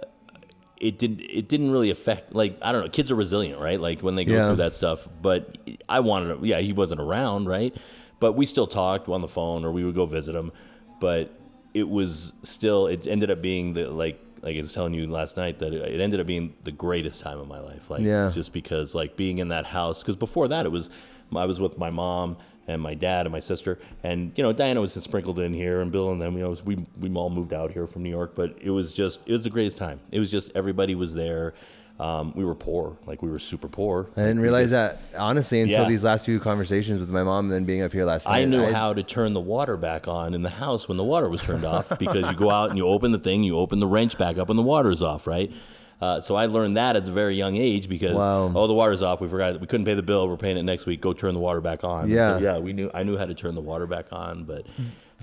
it 0.81 0.97
didn't 0.99 1.23
it 1.23 1.49
didn't 1.49 1.73
really 1.73 1.91
affect 1.91 2.33
like 2.37 2.57
I 2.63 2.71
don't 2.71 2.83
know 2.85 2.89
kids 2.89 3.11
are 3.11 3.17
resilient 3.17 3.61
right 3.61 3.81
like 3.81 4.01
when 4.01 4.15
they 4.15 4.25
go 4.25 4.35
Yeah. 4.35 4.47
through 4.47 4.57
that 4.57 4.75
stuff 4.75 5.09
but 5.21 5.59
I 5.89 5.99
wanted 6.01 6.39
to 6.41 6.47
yeah 6.47 6.61
he 6.61 6.73
wasn't 6.73 7.01
around 7.01 7.47
right 7.47 7.77
but 8.23 8.35
we 8.35 8.47
still 8.47 8.69
talked 8.69 9.09
on 9.09 9.21
the 9.21 9.27
phone 9.27 9.65
or 9.65 9.73
we 9.73 9.83
would 9.85 9.97
go 9.97 10.07
visit 10.07 10.33
him. 10.37 10.53
But 11.01 11.35
it 11.75 11.89
was 11.89 12.33
still 12.45 12.87
it 12.87 13.05
ended 13.05 13.33
up 13.33 13.43
being 13.43 13.73
the 13.75 13.91
like 13.91 14.21
like 14.43 14.57
I 14.57 14.61
was 14.61 14.73
telling 14.73 14.95
you 14.95 15.09
last 15.09 15.37
night 15.37 15.59
that 15.59 15.73
it 15.73 16.01
ended 16.01 16.21
up 16.21 16.27
being 16.29 16.55
the 16.63 16.71
greatest 16.71 17.21
time 17.21 17.41
of 17.41 17.49
my 17.49 17.59
life. 17.59 17.91
Like 17.91 18.03
Yeah. 18.03 18.31
just 18.33 18.53
because 18.53 18.95
like 18.95 19.17
being 19.17 19.39
in 19.39 19.49
that 19.49 19.67
house 19.67 20.03
because 20.03 20.15
before 20.15 20.47
that 20.49 20.67
it 20.67 20.69
was 20.69 20.89
I 21.35 21.47
was 21.47 21.59
with 21.61 21.77
my 21.79 21.91
mom 21.91 22.37
and 22.69 22.81
my 22.81 22.95
dad 22.95 23.27
and 23.27 23.33
my 23.33 23.41
sister. 23.41 23.81
And 24.05 24.31
you 24.37 24.45
know 24.45 24.53
Diana 24.53 24.81
was 24.81 24.93
sprinkled 24.93 25.41
in 25.41 25.53
here 25.53 25.81
and 25.81 25.91
Bill 25.91 26.13
and 26.13 26.23
them 26.23 26.37
you 26.39 26.45
know 26.45 26.57
we 26.65 26.77
we 27.01 27.13
all 27.13 27.29
moved 27.29 27.53
out 27.53 27.73
here 27.73 27.89
from 27.89 28.05
New 28.05 28.11
York. 28.11 28.37
But 28.37 28.57
it 28.61 28.71
was 28.71 28.93
just 28.93 29.19
it 29.27 29.33
was 29.33 29.43
the 29.43 29.51
greatest 29.51 29.79
time. 29.79 29.99
It 30.13 30.21
was 30.21 30.31
just 30.31 30.53
everybody 30.55 30.95
was 30.95 31.13
there 31.15 31.55
um, 32.03 32.33
we 32.35 32.45
were 32.45 32.55
poor 32.55 32.97
like 33.07 33.23
we 33.23 33.31
were 33.31 33.39
super 33.39 33.69
poor 33.69 34.09
I 34.17 34.23
didn't 34.23 34.41
realize 34.41 34.71
that 34.73 35.01
honestly 35.17 35.61
until 35.61 35.83
Yeah. 35.85 35.89
these 35.89 36.03
last 36.05 36.25
few 36.25 36.41
conversations 36.41 36.99
with 37.01 37.11
my 37.11 37.23
mom 37.23 37.45
and 37.47 37.53
then 37.53 37.65
being 37.65 37.83
up 37.83 37.93
here 37.93 38.05
last 38.05 38.27
night. 38.27 38.43
I 38.43 38.45
knew 38.45 38.73
how 38.73 38.93
to 38.93 39.03
turn 39.03 39.33
the 39.35 39.41
water 39.41 39.77
back 39.77 40.09
on 40.09 40.35
in 40.35 40.43
the 40.43 40.51
house 40.51 40.89
when 40.89 40.97
the 40.97 41.05
water 41.05 41.29
was 41.29 41.41
turned 41.43 41.65
off 41.65 41.97
because 41.99 42.29
you 42.29 42.35
go 42.37 42.51
out 42.51 42.71
and 42.71 42.79
you 42.79 42.87
open 42.89 43.13
the 43.13 43.19
thing, 43.19 43.43
you 43.45 43.57
open 43.59 43.79
the 43.79 43.87
wrench 43.87 44.19
back 44.19 44.37
up, 44.39 44.51
and 44.51 44.59
the 44.59 44.63
water's 44.63 45.03
off, 45.03 45.27
right? 45.27 45.53
Uh, 46.01 46.21
so 46.21 46.35
I 46.35 46.47
learned 46.47 46.77
that 46.77 46.97
at 46.97 47.07
a 47.07 47.13
very 47.13 47.37
young 47.37 47.57
age 47.57 47.89
because 47.89 48.17
Wow. 48.17 48.51
oh 48.57 48.67
the 48.67 48.75
water's 48.75 49.03
off 49.03 49.21
we 49.21 49.29
forgot 49.29 49.61
we 49.61 49.69
couldn't 49.69 49.87
pay 49.87 49.95
the 49.95 50.03
bill 50.03 50.27
we're 50.29 50.37
paying 50.37 50.57
it 50.57 50.65
next 50.65 50.85
week 50.85 51.01
go 51.01 51.13
turn 51.13 51.33
the 51.33 51.39
water 51.39 51.61
back 51.61 51.85
on 51.85 52.09
Yeah. 52.11 52.39
so, 52.39 52.43
yeah 52.43 52.59
we 52.59 52.73
knew 52.73 52.91
I 52.93 53.05
knew 53.05 53.17
how 53.17 53.27
to 53.27 53.35
turn 53.35 53.55
the 53.55 53.61
water 53.61 53.87
back 53.87 54.07
on 54.11 54.43
but 54.43 54.67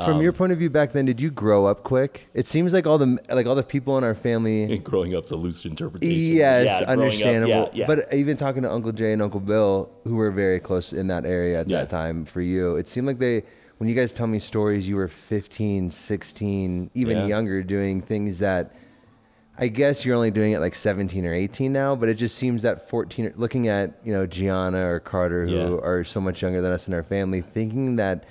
From 0.05 0.17
um, 0.17 0.21
your 0.21 0.31
point 0.33 0.51
of 0.51 0.57
view 0.57 0.69
back 0.69 0.91
then, 0.93 1.05
did 1.05 1.19
you 1.19 1.29
grow 1.29 1.65
up 1.65 1.83
quick? 1.83 2.29
It 2.33 2.47
seems 2.47 2.73
like 2.73 2.87
all 2.87 2.97
the 2.97 3.17
like 3.29 3.45
all 3.45 3.55
the 3.55 3.63
people 3.63 3.97
in 3.97 4.03
our 4.03 4.15
family. 4.15 4.77
growing 4.83 5.15
up's 5.15 5.31
a 5.31 5.35
loose 5.35 5.65
interpretation 5.65 6.35
Yes, 6.35 6.65
Yeah, 6.65 6.85
growing 6.85 6.99
up, 6.99 7.03
understandable. 7.03 7.69
yeah, 7.73 7.79
yeah. 7.81 7.85
But 7.85 8.13
even 8.13 8.37
talking 8.37 8.61
to 8.63 8.71
Uncle 8.71 8.91
Jay 8.91 9.11
and 9.13 9.21
Uncle 9.21 9.39
Bill, 9.39 9.89
who 10.05 10.15
were 10.15 10.31
very 10.31 10.59
close 10.59 10.93
in 10.93 11.07
that 11.07 11.25
area 11.25 11.59
at 11.59 11.67
that 11.69 11.89
time 11.89 12.25
for 12.25 12.41
you, 12.41 12.75
it 12.77 12.87
seemed 12.87 13.07
like 13.07 13.19
they, 13.19 13.43
when 13.77 13.89
you 13.89 13.95
guys 13.95 14.13
tell 14.13 14.27
me 14.27 14.39
stories, 14.39 14.87
you 14.87 14.95
were 14.95 15.07
15, 15.07 15.89
16, 15.89 16.91
even 16.93 17.27
younger, 17.27 17.63
doing 17.63 18.01
things 18.01 18.39
that 18.39 18.75
I 19.61 19.67
guess 19.67 20.05
you're 20.05 20.15
only 20.15 20.31
doing 20.31 20.53
it 20.53 20.59
like 20.59 20.73
17 20.73 21.25
or 21.25 21.33
18 21.33 21.73
now, 21.73 21.93
but 21.93 22.07
it 22.07 22.13
just 22.13 22.35
seems 22.35 22.61
that 22.61 22.89
14, 22.89 23.33
looking 23.35 23.67
at, 23.67 23.99
you 24.05 24.13
know, 24.13 24.25
Gianna 24.25 24.87
or 24.89 25.01
Carter, 25.01 25.45
who 25.45 25.53
Yeah. 25.53 25.81
are 25.81 26.05
so 26.05 26.21
much 26.21 26.41
younger 26.41 26.61
than 26.61 26.71
us 26.71 26.87
in 26.87 26.93
our 26.93 27.03
family, 27.03 27.41
thinking 27.41 27.97
that 27.97 28.23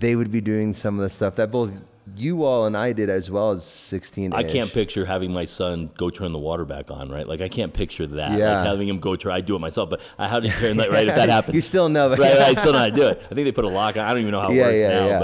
they 0.00 0.16
would 0.16 0.30
be 0.30 0.40
doing 0.40 0.74
some 0.74 0.98
of 0.98 1.02
the 1.02 1.10
stuff 1.10 1.36
that 1.36 1.50
both 1.50 1.72
you 2.14 2.44
all 2.44 2.66
and 2.66 2.76
I 2.76 2.92
did 2.92 3.10
as 3.10 3.30
well 3.30 3.50
as 3.50 3.64
16. 3.64 4.32
I 4.32 4.44
can't 4.44 4.72
picture 4.72 5.04
having 5.04 5.32
my 5.32 5.44
son 5.44 5.90
go 5.96 6.08
turn 6.08 6.32
the 6.32 6.38
water 6.38 6.64
back 6.64 6.90
on, 6.90 7.08
right? 7.10 7.26
Like 7.26 7.40
I 7.40 7.48
can't 7.48 7.72
picture 7.74 8.06
that. 8.06 8.38
Yeah. 8.38 8.56
Like 8.58 8.66
having 8.66 8.88
him 8.88 9.00
go 9.00 9.16
turn. 9.16 9.32
I 9.32 9.40
do 9.40 9.56
it 9.56 9.58
myself, 9.58 9.90
but 9.90 10.00
I 10.16 10.28
how 10.28 10.38
do 10.38 10.46
you 10.46 10.54
turn 10.54 10.76
that 10.76 10.90
right 10.92 11.08
if 11.08 11.16
that 11.16 11.28
happened. 11.36 11.56
You 11.56 11.60
still 11.60 11.88
know, 11.88 12.08
but 12.10 12.20
right, 12.20 12.36
I 12.38 12.54
still 12.54 12.72
know 12.72 12.78
how 12.78 12.86
to 12.86 12.94
do 12.94 13.08
it. 13.08 13.20
I 13.30 13.34
think 13.34 13.44
they 13.46 13.52
put 13.52 13.64
a 13.64 13.68
lock 13.68 13.96
on. 13.96 14.04
I 14.06 14.10
don't 14.12 14.20
even 14.20 14.30
know 14.30 14.40
how 14.40 14.50
it 14.50 14.54
Yeah, 14.54 14.62
works 14.66 14.80
yeah, 14.80 14.88
now, 15.00 15.06
yeah. 15.06 15.18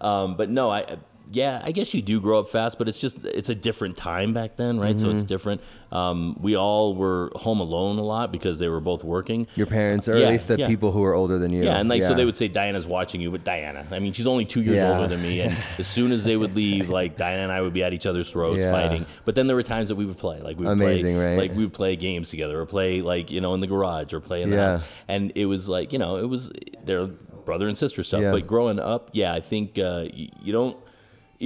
but 0.00 0.04
um, 0.06 0.36
but 0.36 0.50
no, 0.50 0.70
I 0.72 0.96
yeah, 1.32 1.60
I 1.64 1.72
guess 1.72 1.94
you 1.94 2.02
do 2.02 2.20
grow 2.20 2.38
up 2.38 2.48
fast, 2.48 2.78
but 2.78 2.88
it's 2.88 2.98
just 3.00 3.24
it's 3.24 3.48
a 3.48 3.54
different 3.54 3.96
time 3.96 4.32
back 4.34 4.56
then, 4.56 4.78
right? 4.78 4.98
So 4.98 5.06
Mm-hmm. 5.06 5.14
it's 5.16 5.24
different. 5.24 5.60
Um, 5.90 6.36
we 6.40 6.56
all 6.56 6.94
were 6.94 7.30
home 7.36 7.60
alone 7.60 7.98
a 7.98 8.02
lot 8.02 8.32
because 8.32 8.58
they 8.58 8.68
were 8.68 8.80
both 8.80 9.04
working. 9.04 9.46
your 9.54 9.66
parents, 9.66 10.08
or 10.08 10.16
Yeah, 10.18 10.26
at 10.26 10.30
least 10.32 10.48
the 10.48 10.58
yeah. 10.58 10.66
people 10.66 10.90
who 10.92 11.02
are 11.04 11.14
older 11.14 11.38
than 11.38 11.52
you. 11.52 11.62
Yeah, 11.64 11.78
and 11.78 11.88
like 11.88 12.02
so 12.02 12.14
they 12.14 12.24
would 12.24 12.36
say 12.36 12.48
Diana's 12.48 12.86
watching 12.86 13.20
you, 13.20 13.30
but 13.30 13.44
Diana, 13.44 13.86
I 13.90 14.00
mean, 14.00 14.12
she's 14.12 14.26
only 14.26 14.44
two 14.44 14.60
years 14.62 14.76
Yeah. 14.76 14.92
older 14.96 15.08
than 15.08 15.22
me, 15.22 15.40
and 15.40 15.56
as 15.78 15.86
soon 15.86 16.10
as 16.12 16.24
they 16.24 16.36
would 16.36 16.54
leave, 16.56 16.90
like 16.90 17.16
Diana 17.16 17.42
and 17.44 17.52
I 17.52 17.60
would 17.60 17.72
be 17.72 17.82
at 17.84 17.92
each 17.92 18.06
other's 18.06 18.30
throats 18.30 18.64
Yeah. 18.64 18.70
fighting. 18.72 19.06
But 19.24 19.34
then 19.34 19.46
there 19.46 19.56
were 19.56 19.62
times 19.62 19.88
that 19.88 19.96
we 19.96 20.04
would 20.06 20.18
play, 20.18 20.40
like 20.40 20.58
we 20.58 20.66
would 20.66 20.72
Amazing, 20.72 21.14
play, 21.16 21.26
right? 21.30 21.38
like 21.38 21.50
we 21.56 21.64
would 21.64 21.72
play 21.74 21.94
games 21.96 22.28
together, 22.30 22.60
or 22.60 22.66
play 22.66 23.00
like 23.02 23.30
you 23.30 23.40
know 23.40 23.54
in 23.54 23.60
the 23.60 23.66
garage, 23.68 24.12
or 24.12 24.20
play 24.20 24.42
in 24.42 24.50
the 24.50 24.56
Yeah. 24.56 24.72
house, 24.72 24.84
and 25.08 25.32
it 25.36 25.46
was 25.46 25.68
like 25.68 25.92
you 25.92 25.98
know 25.98 26.16
it 26.16 26.28
was 26.28 26.50
their 26.84 27.06
brother 27.06 27.68
and 27.68 27.76
sister 27.78 28.02
stuff. 28.02 28.22
Yeah. 28.22 28.32
But 28.32 28.46
growing 28.46 28.78
up, 28.80 29.10
yeah, 29.12 29.32
I 29.32 29.40
think 29.40 29.78
uh, 29.78 30.06
you, 30.12 30.28
you 30.42 30.52
don't. 30.52 30.76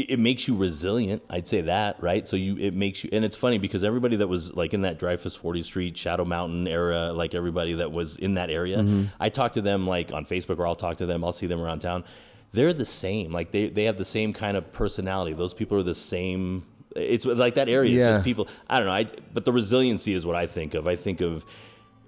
It 0.03 0.19
makes 0.19 0.47
you 0.47 0.55
resilient. 0.57 1.23
I'd 1.29 1.49
say 1.49 1.63
that, 1.63 2.01
right? 2.03 2.27
So 2.29 2.37
you, 2.37 2.57
it 2.59 2.75
makes 2.75 3.03
you, 3.03 3.11
and 3.13 3.25
it's 3.25 3.37
funny 3.37 3.59
because 3.59 3.83
everybody 3.85 4.17
that 4.17 4.29
was 4.29 4.55
like 4.55 4.73
in 4.75 4.83
that 4.83 4.99
Dreyfus 4.99 5.37
40th 5.37 5.65
Street, 5.65 5.97
Shadow 5.97 6.25
Mountain 6.25 6.69
era, 6.69 7.13
like 7.13 7.35
everybody 7.35 7.75
that 7.75 7.91
was 7.91 8.17
in 8.17 8.35
that 8.35 8.51
area, 8.51 8.79
Mm-hmm. 8.79 9.05
I 9.19 9.29
talk 9.29 9.55
to 9.55 9.61
them 9.61 9.87
like 9.87 10.13
on 10.13 10.25
Facebook 10.25 10.59
or 10.59 10.67
I'll 10.67 10.77
talk 10.77 10.99
to 10.99 11.07
them. 11.07 11.25
I'll 11.25 11.33
see 11.33 11.47
them 11.47 11.61
around 11.61 11.81
town. 11.81 12.05
They're 12.53 12.73
the 12.73 12.85
same. 12.85 13.33
Like 13.33 13.51
they, 13.51 13.69
they 13.69 13.85
have 13.85 13.99
the 13.99 14.05
same 14.05 14.33
kind 14.33 14.57
of 14.57 14.73
personality. 14.73 15.33
Those 15.35 15.53
people 15.55 15.79
are 15.79 15.83
the 15.83 15.95
same. 15.95 16.65
It's 16.95 17.25
like 17.25 17.55
that 17.55 17.69
area 17.69 17.95
is 17.95 18.09
just 18.09 18.25
people. 18.25 18.49
I 18.69 18.79
don't 18.79 18.87
know. 18.87 18.93
I, 18.95 19.07
but 19.33 19.45
the 19.45 19.53
resiliency 19.53 20.15
is 20.15 20.25
what 20.25 20.37
I 20.37 20.47
think 20.47 20.75
of. 20.75 20.87
I 20.87 20.97
think 20.97 21.21
of, 21.21 21.45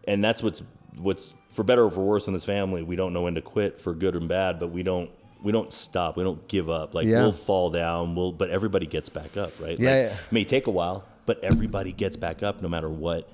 and 0.06 0.22
that's 0.24 0.42
what's 0.42 0.62
what's 0.96 1.34
for 1.50 1.62
better 1.64 1.84
or 1.84 1.90
for 1.90 2.04
worse 2.04 2.26
in 2.26 2.32
this 2.32 2.44
family. 2.44 2.82
We 2.82 2.96
don't 2.96 3.12
know 3.12 3.22
when 3.22 3.34
to 3.34 3.42
quit 3.42 3.80
for 3.80 3.94
good 3.94 4.14
and 4.16 4.28
bad, 4.28 4.58
but 4.60 4.68
we 4.68 4.82
don't 4.82 5.10
we 5.42 5.52
don't 5.52 5.72
stop. 5.72 6.16
We 6.16 6.24
don't 6.24 6.46
give 6.48 6.68
up. 6.70 6.94
Like 6.94 7.06
Yeah. 7.06 7.20
we'll 7.22 7.32
fall 7.32 7.70
down. 7.70 8.14
We'll 8.14 8.32
but 8.32 8.50
everybody 8.50 8.86
gets 8.86 9.08
back 9.08 9.36
up, 9.36 9.52
right? 9.60 9.78
Yeah, 9.78 9.90
Like, 9.90 10.02
yeah. 10.10 10.12
It 10.14 10.32
may 10.32 10.44
take 10.44 10.66
a 10.66 10.70
while, 10.70 11.04
but 11.26 11.42
everybody 11.42 11.92
gets 11.92 12.16
back 12.16 12.42
up 12.42 12.60
no 12.62 12.68
matter 12.68 12.88
what 12.90 13.28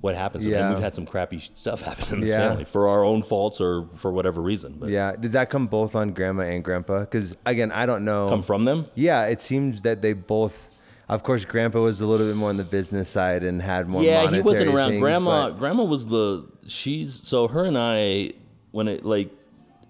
what 0.00 0.14
happens. 0.14 0.44
Yeah. 0.44 0.66
And 0.66 0.74
we've 0.74 0.82
had 0.82 0.94
some 0.94 1.06
crappy 1.06 1.38
stuff 1.54 1.80
happen 1.80 2.12
in 2.14 2.20
this 2.20 2.28
Yeah. 2.30 2.50
family 2.50 2.64
for 2.64 2.88
our 2.88 3.02
own 3.04 3.22
faults 3.22 3.58
or 3.60 3.86
for 3.96 4.12
whatever 4.12 4.42
reason. 4.42 4.76
But 4.78 4.90
Yeah, 4.90 5.16
did 5.18 5.32
that 5.32 5.48
come 5.48 5.66
both 5.66 5.94
on 5.94 6.10
grandma 6.12 6.42
and 6.42 6.62
grandpa? 6.62 7.00
Because 7.00 7.34
again, 7.46 7.72
I 7.72 7.86
don't 7.86 8.04
know. 8.04 8.28
come 8.28 8.42
from 8.42 8.64
them. 8.66 8.86
yeah, 8.94 9.24
it 9.24 9.40
seems 9.40 9.82
that 9.82 10.02
they 10.02 10.12
both. 10.12 10.70
Of 11.08 11.22
course, 11.22 11.44
grandpa 11.44 11.80
was 11.80 12.00
a 12.00 12.06
little 12.06 12.26
bit 12.26 12.34
more 12.36 12.48
on 12.50 12.56
the 12.56 12.64
business 12.64 13.10
side 13.10 13.44
and 13.44 13.60
had 13.60 13.88
more. 13.88 14.02
yeah, 14.02 14.30
he 14.30 14.40
wasn't 14.40 14.74
around. 14.74 14.90
things, 14.92 15.00
grandma, 15.02 15.50
grandma 15.50 15.84
was 15.84 16.06
the 16.06 16.44
she's 16.66 17.12
so 17.14 17.46
her 17.48 17.64
and 17.64 17.76
I 17.78 18.32
when 18.72 18.88
it 18.88 19.04
like 19.04 19.30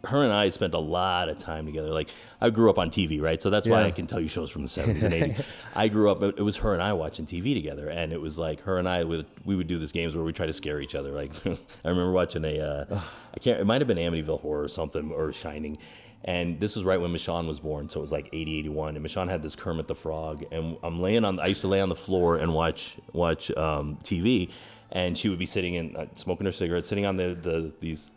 her 0.06 0.22
and 0.22 0.32
I 0.32 0.48
spent 0.48 0.74
a 0.74 0.78
lot 0.78 1.28
of 1.28 1.38
time 1.38 1.66
together. 1.66 1.90
Like 1.90 2.10
I 2.40 2.50
grew 2.50 2.70
up 2.70 2.78
on 2.78 2.90
TV, 2.90 3.20
right? 3.20 3.40
So 3.40 3.50
that's 3.50 3.66
why 3.66 3.84
I 3.84 3.90
can 3.90 4.06
tell 4.06 4.20
you 4.20 4.28
shows 4.28 4.50
from 4.50 4.62
the 4.62 4.68
seventies 4.68 5.04
and 5.04 5.14
eighties. 5.14 5.42
I 5.74 5.88
grew 5.88 6.10
up. 6.10 6.22
It 6.22 6.42
was 6.42 6.58
her 6.58 6.74
and 6.74 6.82
I 6.82 6.92
watching 6.92 7.26
TV 7.26 7.54
together, 7.54 7.88
and 7.88 8.12
it 8.12 8.20
was 8.20 8.38
like 8.38 8.60
her 8.62 8.78
and 8.78 8.88
I 8.88 9.04
would 9.04 9.26
we 9.44 9.56
would 9.56 9.66
do 9.66 9.78
these 9.78 9.92
games 9.92 10.14
where 10.14 10.24
we 10.24 10.32
try 10.32 10.46
to 10.46 10.52
scare 10.52 10.80
each 10.80 10.94
other. 10.94 11.10
Like 11.10 11.30
I 11.46 11.88
remember 11.88 12.12
watching 12.12 12.44
a 12.44 12.60
uh, 12.60 13.00
I 13.34 13.38
can't. 13.38 13.60
It 13.60 13.64
might 13.66 13.80
have 13.80 13.88
been 13.88 13.98
Amityville 13.98 14.40
Horror 14.40 14.62
or 14.64 14.68
something 14.68 15.10
or 15.10 15.32
Shining. 15.32 15.78
And 16.26 16.58
this 16.58 16.74
was 16.74 16.84
right 16.84 16.98
when 16.98 17.12
Michonne 17.12 17.46
was 17.46 17.60
born, 17.60 17.90
so 17.90 18.00
it 18.00 18.02
was 18.02 18.10
like 18.10 18.30
80, 18.32 18.58
81. 18.60 18.96
And 18.96 19.04
Michonne 19.04 19.28
had 19.28 19.42
this 19.42 19.54
Kermit 19.54 19.88
the 19.88 19.94
Frog, 19.94 20.42
and 20.50 20.78
I'm 20.82 21.02
laying 21.02 21.22
on. 21.22 21.38
I 21.38 21.46
used 21.46 21.60
to 21.60 21.68
lay 21.68 21.82
on 21.82 21.90
the 21.90 21.94
floor 21.94 22.38
and 22.38 22.54
watch 22.54 22.96
watch 23.12 23.50
um, 23.58 23.98
TV, 24.02 24.50
and 24.90 25.18
she 25.18 25.28
would 25.28 25.38
be 25.38 25.44
sitting 25.44 25.76
and 25.76 25.94
uh, 25.94 26.06
smoking 26.14 26.46
her 26.46 26.52
cigarette, 26.52 26.86
sitting 26.86 27.04
on 27.04 27.16
the 27.16 27.34
the 27.34 27.72
these 27.80 28.10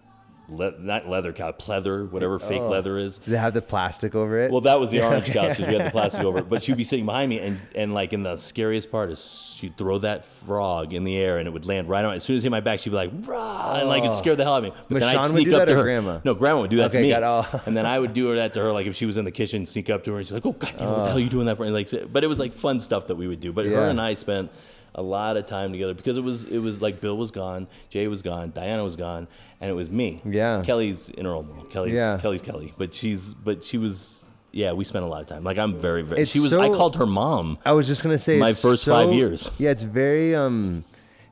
le- 0.49 0.77
not 0.79 1.07
leather 1.07 1.33
cow, 1.33 1.51
pleather, 1.51 2.09
whatever 2.09 2.39
fake 2.39 2.61
oh. 2.61 2.69
leather 2.69 2.97
is. 2.97 3.17
Did 3.17 3.31
they 3.31 3.37
have 3.37 3.53
the 3.53 3.61
plastic 3.61 4.15
over 4.15 4.39
it? 4.39 4.51
Well, 4.51 4.61
that 4.61 4.79
was 4.79 4.91
the 4.91 5.01
orange 5.01 5.27
couch 5.27 5.57
because 5.57 5.67
we 5.67 5.75
had 5.75 5.87
the 5.87 5.91
plastic 5.91 6.23
over 6.23 6.39
it. 6.39 6.47
But 6.57 6.63
she'd 6.63 6.77
be 6.77 6.83
sitting 6.83 7.05
behind 7.05 7.29
me, 7.29 7.39
and, 7.39 7.59
and 7.75 7.93
like, 7.93 8.13
in 8.13 8.23
the 8.23 8.37
scariest 8.37 8.89
part 8.89 9.11
is 9.11 9.53
she'd 9.57 9.77
throw 9.77 9.97
that 9.99 10.23
frog 10.23 10.93
in 10.93 11.03
the 11.03 11.17
air, 11.17 11.37
and 11.37 11.47
it 11.47 11.51
would 11.51 11.65
land 11.65 11.89
right 11.89 12.05
on. 12.05 12.13
As 12.13 12.23
soon 12.23 12.37
as 12.37 12.43
it 12.43 12.45
hit 12.45 12.51
my 12.51 12.61
back, 12.61 12.79
she'd 12.79 12.91
be 12.91 12.95
like, 12.95 13.11
"Rah!" 13.25 13.79
and 13.79 13.89
like 13.89 14.03
it 14.03 14.09
oh. 14.09 14.13
scared 14.13 14.37
the 14.37 14.43
hell 14.43 14.53
out 14.53 14.63
of 14.63 14.73
me. 14.73 14.81
But 14.89 14.99
then 14.99 15.17
I'd 15.17 15.29
sneak 15.29 15.51
up 15.51 15.67
to 15.67 15.75
her. 15.75 15.83
grandma? 15.83 16.19
No, 16.23 16.33
grandma 16.35 16.61
would 16.61 16.69
do 16.69 16.77
that 16.77 16.91
Okay, 16.95 17.01
to 17.01 17.07
me. 17.07 17.13
all- 17.13 17.47
oh. 17.51 17.61
and 17.65 17.75
then 17.75 17.85
I 17.85 17.99
would 17.99 18.13
do 18.13 18.33
that 18.35 18.53
to 18.53 18.61
her, 18.61 18.71
like 18.71 18.87
if 18.87 18.95
she 18.95 19.05
was 19.05 19.17
in 19.17 19.25
the 19.25 19.31
kitchen, 19.31 19.65
sneak 19.65 19.89
up 19.89 20.03
to 20.05 20.11
her, 20.11 20.17
and 20.17 20.25
she's 20.25 20.33
like, 20.33 20.45
"Oh 20.45 20.53
God, 20.53 20.73
damn, 20.77 20.89
what 20.89 21.03
the 21.03 21.09
hell 21.09 21.17
are 21.17 21.21
you 21.21 21.29
doing 21.29 21.47
that 21.47 21.57
for?" 21.57 21.65
And 21.65 21.73
like, 21.73 21.89
but 22.11 22.23
it 22.23 22.27
was 22.27 22.39
like 22.39 22.53
fun 22.53 22.79
stuff 22.79 23.07
that 23.07 23.15
we 23.15 23.27
would 23.27 23.41
do. 23.41 23.51
But 23.51 23.65
her 23.65 23.89
and 23.89 23.99
I 23.99 24.13
spent 24.13 24.49
a 24.97 25.01
lot 25.01 25.37
of 25.37 25.45
time 25.45 25.71
together 25.71 25.93
because 25.93 26.17
it 26.17 26.23
was 26.23 26.43
it 26.45 26.57
was 26.59 26.81
like 26.81 26.99
Bill 26.99 27.15
was 27.15 27.31
gone, 27.31 27.67
Jay 27.89 28.07
was 28.07 28.21
gone, 28.23 28.51
Diana 28.51 28.83
was 28.83 28.95
gone, 28.95 29.27
and 29.61 29.69
it 29.69 29.73
was 29.73 29.89
me. 29.89 30.21
Yeah. 30.25 30.63
Kelly's 30.65 31.09
in 31.09 31.25
her 31.25 31.33
own 31.33 31.47
world. 31.49 31.69
Kelly's 31.69 31.93
Yeah. 31.93 32.17
Kelly's 32.17 32.41
Kelly, 32.41 32.73
but 32.77 32.93
she's 32.93 33.33
but 33.33 33.63
she 33.63 33.77
was 33.77 34.25
yeah. 34.51 34.71
We 34.73 34.83
spent 34.85 35.05
a 35.05 35.07
lot 35.07 35.21
of 35.21 35.27
time. 35.27 35.43
Like 35.43 35.57
I'm 35.59 35.79
very 35.79 36.01
very. 36.01 36.21
It's 36.21 36.31
she 36.31 36.39
was. 36.39 36.51
I 36.51 36.69
called 36.69 36.95
her 36.95 37.05
mom. 37.05 37.59
I 37.63 37.73
was 37.73 37.85
just 37.87 38.01
gonna 38.03 38.17
say 38.17 38.39
My 38.39 38.53
first 38.53 38.83
so- 38.83 38.91
five 38.91 39.13
years. 39.13 39.49
Yeah, 39.59 39.69
it's 39.69 39.83
very 39.83 40.33
um, 40.35 40.83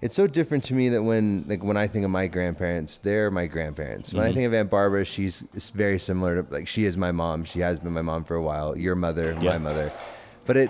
it's 0.01 0.13
so 0.15 0.28
different 0.28 0.63
to 0.65 0.75
me 0.75 0.89
that 0.89 1.01
when 1.01 1.45
like 1.47 1.63
when 1.63 1.75
I 1.78 1.88
think 1.88 2.06
of 2.06 2.12
my 2.12 2.28
grandparents, 2.28 2.99
they're 2.99 3.32
my 3.32 3.47
grandparents. 3.47 4.13
When 4.13 4.21
I 4.23 4.28
Mm-hmm. 4.28 4.36
think 4.36 4.45
of 4.47 4.54
Aunt 4.54 4.69
Barbara, 4.69 5.06
she's 5.06 5.43
it's 5.56 5.71
very 5.71 5.97
similar 5.97 6.43
to 6.43 6.54
like 6.54 6.67
she 6.67 6.86
is 6.86 6.97
my 6.97 7.12
mom. 7.12 7.45
She 7.45 7.62
has 7.62 7.80
been 7.80 7.94
my 7.94 8.04
mom 8.04 8.25
for 8.25 8.35
a 8.35 8.44
while. 8.44 8.77
Your 8.77 8.94
mother, 8.96 9.35
Yeah. 9.42 9.54
my 9.54 9.58
mother, 9.58 9.92
but 10.46 10.56
it 10.58 10.69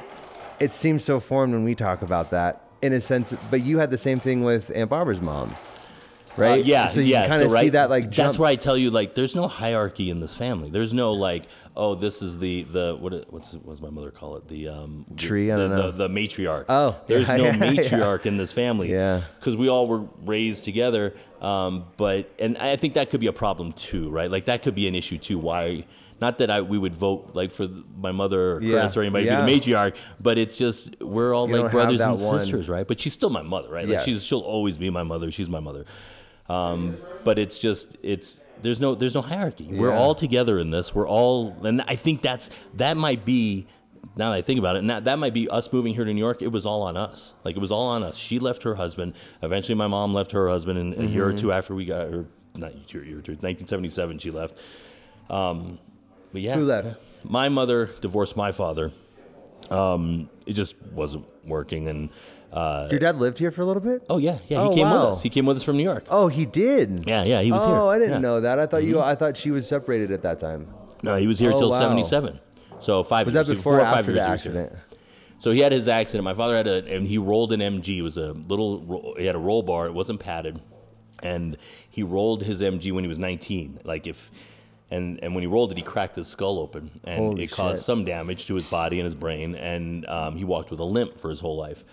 it 0.58 0.72
seems 0.72 1.04
so 1.04 1.20
foreign 1.20 1.52
when 1.52 1.66
we 1.66 1.76
talk 1.76 2.02
about 2.02 2.30
that 2.32 2.62
in 2.86 2.94
a 2.94 3.02
sense. 3.02 3.34
But 3.52 3.62
you 3.62 3.80
had 3.80 3.92
the 3.92 3.98
same 3.98 4.20
thing 4.20 4.44
with 4.44 4.72
Aunt 4.74 4.90
Barbara's 4.90 5.22
mom, 5.22 5.56
right? 6.38 6.62
Uh, 6.62 6.64
yeah, 6.64 6.88
So 6.88 7.00
you 7.02 7.08
yeah. 7.08 7.28
kind 7.28 7.40
so 7.40 7.46
of 7.48 7.52
right, 7.52 7.64
see 7.64 7.70
that 7.70 7.90
like 7.90 8.06
that's 8.06 8.16
jump. 8.16 8.40
why 8.40 8.52
I 8.52 8.56
tell 8.56 8.78
you 8.78 8.92
like 8.92 9.16
there's 9.16 9.36
no 9.36 9.48
hierarchy 9.48 10.10
in 10.10 10.20
this 10.20 10.34
family. 10.36 10.70
There's 10.70 10.94
no 10.94 11.14
like 11.14 11.44
oh 11.78 11.94
this 11.96 12.22
is 12.22 12.40
the 12.40 12.64
the 12.64 12.96
what 12.98 13.12
it- 13.14 13.26
what's 13.32 13.54
what's 13.56 13.82
my 13.82 13.90
mother 13.90 14.10
call 14.12 14.38
it 14.38 14.48
the 14.48 14.70
um 14.70 15.06
the- 15.10 15.16
Tree? 15.16 15.52
I 15.52 15.56
the, 15.58 15.68
don't 15.68 15.78
know. 15.78 15.92
the, 15.92 16.08
the 16.08 16.10
matriarch. 16.10 16.66
Oh, 16.70 16.96
there's 17.08 17.30
yeah, 17.30 17.36
no 17.38 17.44
yeah, 17.46 17.54
yeah. 17.56 17.72
matriarch 17.74 18.26
in 18.26 18.38
this 18.38 18.52
family. 18.52 18.92
Yeah. 18.92 19.22
because 19.40 19.56
we 19.58 19.68
all 19.70 19.88
were 19.88 20.06
raised 20.24 20.64
together. 20.64 21.14
Um, 21.42 21.86
but 21.98 22.30
and 22.40 22.58
I 22.58 22.76
think 22.78 22.94
that 22.96 23.10
could 23.10 23.20
be 23.20 23.28
a 23.28 23.34
problem 23.34 23.74
too, 23.74 24.10
right? 24.10 24.32
Like 24.32 24.46
that 24.46 24.64
could 24.64 24.74
be 24.76 24.88
an 24.88 24.96
issue 24.96 25.18
too. 25.18 25.38
Why 25.38 25.86
not 26.22 26.38
that 26.38 26.50
I 26.50 26.62
we 26.62 26.78
would 26.78 26.96
vote 26.96 27.32
like 27.34 27.52
for 27.52 27.68
my 27.98 28.12
mother 28.12 28.54
or 28.58 28.62
Yeah, 28.62 28.80
Chris 28.82 28.96
or 28.98 29.02
anybody 29.02 29.26
yeah. 29.26 29.42
to 29.42 29.46
be 29.46 29.60
the 29.60 29.72
matriarch, 29.72 29.96
but 30.20 30.38
it's 30.38 30.58
just 30.58 31.02
we're 31.02 31.34
all 31.36 31.50
You 31.50 31.58
like 31.64 31.72
brothers 31.72 32.00
and 32.02 32.12
one- 32.20 32.40
sisters, 32.40 32.70
right? 32.70 32.88
But 32.88 33.00
she's 33.00 33.14
still 33.14 33.30
my 33.30 33.42
mother, 33.42 33.70
right? 33.70 33.86
Like 33.88 33.94
Yes. 33.98 34.06
she's 34.06 34.24
she'll 34.24 34.40
always 34.40 34.78
be 34.78 34.90
my 34.90 35.04
mother. 35.04 35.30
She's 35.32 35.50
my 35.50 35.60
mother. 35.60 35.86
Um, 36.48 36.98
but 37.24 37.40
it's 37.40 37.58
just 37.60 37.98
it's 38.04 38.42
there's 38.62 38.80
no 38.80 38.96
there's 38.96 39.16
no 39.16 39.22
hierarchy. 39.22 39.68
We're 39.72 39.92
all 39.94 40.16
together 40.16 40.60
in 40.60 40.70
this. 40.72 40.94
We're 40.96 41.08
all, 41.08 41.56
and 41.64 41.82
I 41.82 41.96
think 41.96 42.22
that's 42.22 42.50
that 42.76 42.98
might 42.98 43.26
be. 43.26 43.68
Now 44.18 44.30
that 44.30 44.38
I 44.38 44.42
think 44.42 44.60
about 44.60 44.78
it, 44.78 44.84
now 44.84 45.00
that 45.02 45.20
might 45.20 45.34
be 45.34 45.50
us 45.50 45.74
moving 45.74 45.94
here 45.94 46.06
to 46.06 46.14
New 46.14 46.20
York. 46.20 46.42
It 46.42 46.48
was 46.52 46.66
all 46.66 46.84
on 46.84 46.96
us. 46.96 47.34
Like 47.44 47.58
it 47.58 47.60
was 47.60 47.72
all 47.72 47.88
on 47.88 48.02
us. 48.04 48.16
She 48.16 48.40
left 48.40 48.64
her 48.64 48.76
husband. 48.76 49.14
Eventually, 49.42 49.76
my 49.76 49.88
mom 49.88 50.14
left 50.14 50.32
her 50.32 50.48
husband, 50.48 50.78
and 50.80 50.94
a 50.94 51.06
year 51.12 51.26
or 51.26 51.30
Mm-hmm. 51.30 51.38
two 51.40 51.52
after 51.52 51.76
we 51.76 51.84
got 51.86 52.10
her, 52.12 52.26
not 52.56 52.74
year 52.94 53.02
or 53.18 53.22
two, 53.22 53.34
1977, 53.34 54.20
she 54.20 54.32
left. 54.32 54.58
Um, 55.30 55.80
but 56.36 56.42
yeah, 56.44 56.56
Who 56.56 56.66
left? 56.66 57.00
My 57.24 57.48
mother 57.50 57.90
divorced 58.02 58.36
my 58.38 58.52
father. 58.52 58.92
Um, 59.70 60.30
it 60.46 60.54
just 60.54 60.76
wasn't 60.92 61.26
working, 61.46 61.88
and 61.88 62.10
uh, 62.52 62.88
Your 62.92 63.00
dad 63.00 63.18
lived 63.18 63.40
here 63.40 63.52
for 63.52 63.62
a 63.62 63.66
little 63.66 63.82
bit. 63.82 64.06
oh 64.10 64.18
yeah, 64.18 64.38
yeah, 64.48 64.62
he 64.62 64.68
Oh, 64.68 64.74
came 64.74 64.88
wow. 64.90 65.00
with 65.08 65.10
us. 65.18 65.22
He 65.24 65.30
came 65.30 65.46
with 65.46 65.58
us 65.58 65.64
from 65.64 65.78
New 65.78 65.84
York. 65.84 66.06
Oh, 66.10 66.28
he 66.28 66.46
did. 66.46 67.06
Yeah, 67.08 67.24
yeah, 67.24 67.42
he 67.42 67.52
was 67.52 67.64
here. 67.64 67.74
oh. 67.74 67.90
I 67.90 67.98
didn't 67.98 68.10
Yeah. 68.10 68.16
Mm-hmm. 68.18 68.22
know 68.24 68.42
that. 68.42 68.60
I 68.60 68.66
thought 68.68 68.84
you. 68.84 69.00
I 69.02 69.16
thought 69.16 69.38
she 69.38 69.50
was 69.52 69.68
separated 69.68 70.12
at 70.12 70.22
that 70.22 70.40
time. 70.40 70.68
No, 71.04 71.16
he 71.16 71.28
was 71.28 71.40
here 71.40 71.52
Oh, 71.54 71.58
till 71.58 71.70
wow. 71.72 71.80
'77. 71.80 72.40
So 72.80 73.04
five 73.04 73.26
Was 73.26 73.34
years. 73.34 73.48
that 73.48 73.56
before 73.56 73.74
four 73.74 73.80
or 73.80 73.82
or 73.82 73.86
five 73.86 74.00
after 74.00 74.12
years 74.12 74.24
the 74.24 74.26
he 74.28 74.32
was 74.32 74.44
here. 74.44 74.52
accident? 74.62 74.82
So 75.40 75.52
he 75.52 75.60
had 75.60 75.72
his 75.72 75.88
accident. 75.88 76.24
My 76.26 76.34
father 76.34 76.56
had 76.56 76.68
a, 76.68 76.86
and 76.96 77.06
he 77.08 77.18
rolled 77.18 77.52
an 77.54 77.60
MG. 77.62 77.98
It 77.98 78.02
was 78.04 78.18
a 78.18 78.34
little, 78.34 78.82
ro- 78.82 79.14
he 79.18 79.26
had 79.26 79.36
a 79.36 79.40
roll 79.40 79.64
bar. 79.64 79.86
It 79.88 79.94
wasn't 79.94 80.20
padded, 80.20 80.60
and 81.24 81.58
he 81.90 82.04
rolled 82.04 82.44
his 82.44 82.62
MG 82.62 82.92
when 82.92 83.04
he 83.04 83.08
was 83.08 83.20
19. 83.20 83.80
Like 83.84 84.06
if, 84.08 84.32
and 84.92 85.20
and 85.24 85.34
when 85.34 85.42
he 85.42 85.48
rolled 85.48 85.72
it, 85.72 85.78
he 85.78 85.84
cracked 85.84 86.16
his 86.16 86.28
skull 86.28 86.60
open, 86.60 86.92
and 87.04 87.18
Holy 87.18 87.44
it 87.46 87.52
caused 87.52 87.80
shit. 87.80 87.86
some 87.86 88.06
damage 88.06 88.46
to 88.48 88.56
his 88.56 88.68
body 88.68 89.00
and 89.00 89.06
his 89.06 89.16
brain, 89.16 89.56
and 89.56 90.06
um, 90.08 90.36
he 90.36 90.44
walked 90.44 90.70
with 90.70 90.80
a 90.80 90.86
limp 90.86 91.18
for 91.18 91.30
his 91.30 91.40
whole 91.40 91.58
life. 91.58 91.84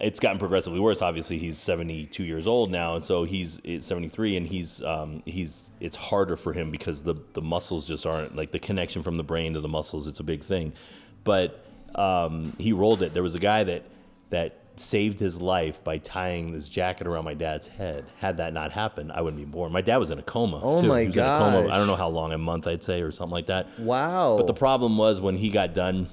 It's 0.00 0.20
gotten 0.20 0.38
progressively 0.38 0.80
worse. 0.80 1.02
Obviously, 1.02 1.36
he's 1.38 1.58
72 1.58 2.22
years 2.22 2.46
old 2.46 2.70
now, 2.70 2.94
and 2.94 3.04
so 3.04 3.24
he's 3.24 3.60
73, 3.80 4.36
and 4.36 4.46
he's 4.46 4.82
um, 4.82 5.22
he's 5.26 5.70
it's 5.80 5.96
harder 5.96 6.36
for 6.36 6.52
him 6.52 6.70
because 6.70 7.02
the 7.02 7.16
the 7.34 7.42
muscles 7.42 7.86
just 7.86 8.06
aren't 8.06 8.34
like 8.34 8.50
the 8.52 8.60
connection 8.60 9.02
from 9.02 9.16
the 9.16 9.24
brain 9.24 9.52
to 9.54 9.60
the 9.60 9.68
muscles. 9.68 10.06
It's 10.06 10.20
a 10.20 10.24
big 10.24 10.42
thing, 10.42 10.72
but 11.24 11.64
um, 11.94 12.54
he 12.58 12.72
rolled 12.72 13.02
it. 13.02 13.12
There 13.12 13.22
was 13.22 13.34
a 13.34 13.40
guy 13.40 13.64
that 13.64 13.84
that 14.30 14.59
saved 14.80 15.20
his 15.20 15.40
life 15.40 15.82
by 15.84 15.98
tying 15.98 16.52
this 16.52 16.68
jacket 16.68 17.06
around 17.06 17.24
my 17.24 17.34
dad's 17.34 17.68
head. 17.68 18.04
Had 18.18 18.38
that 18.38 18.52
not 18.52 18.72
happened, 18.72 19.12
I 19.12 19.22
wouldn't 19.22 19.40
be 19.40 19.50
born. 19.50 19.72
My 19.72 19.80
dad 19.80 19.98
was 19.98 20.10
in 20.10 20.18
a 20.18 20.22
coma. 20.22 20.60
Oh 20.62 20.80
too. 20.80 20.88
my 20.88 21.02
he 21.02 21.06
was 21.08 21.16
in 21.16 21.24
a 21.24 21.38
coma. 21.38 21.72
I 21.72 21.76
don't 21.76 21.86
know 21.86 21.96
how 21.96 22.08
long, 22.08 22.32
a 22.32 22.38
month, 22.38 22.66
I'd 22.66 22.82
say, 22.82 23.02
or 23.02 23.12
something 23.12 23.32
like 23.32 23.46
that. 23.46 23.78
Wow. 23.78 24.36
But 24.36 24.46
the 24.46 24.54
problem 24.54 24.96
was 24.96 25.20
when 25.20 25.36
he 25.36 25.50
got 25.50 25.74
done, 25.74 26.08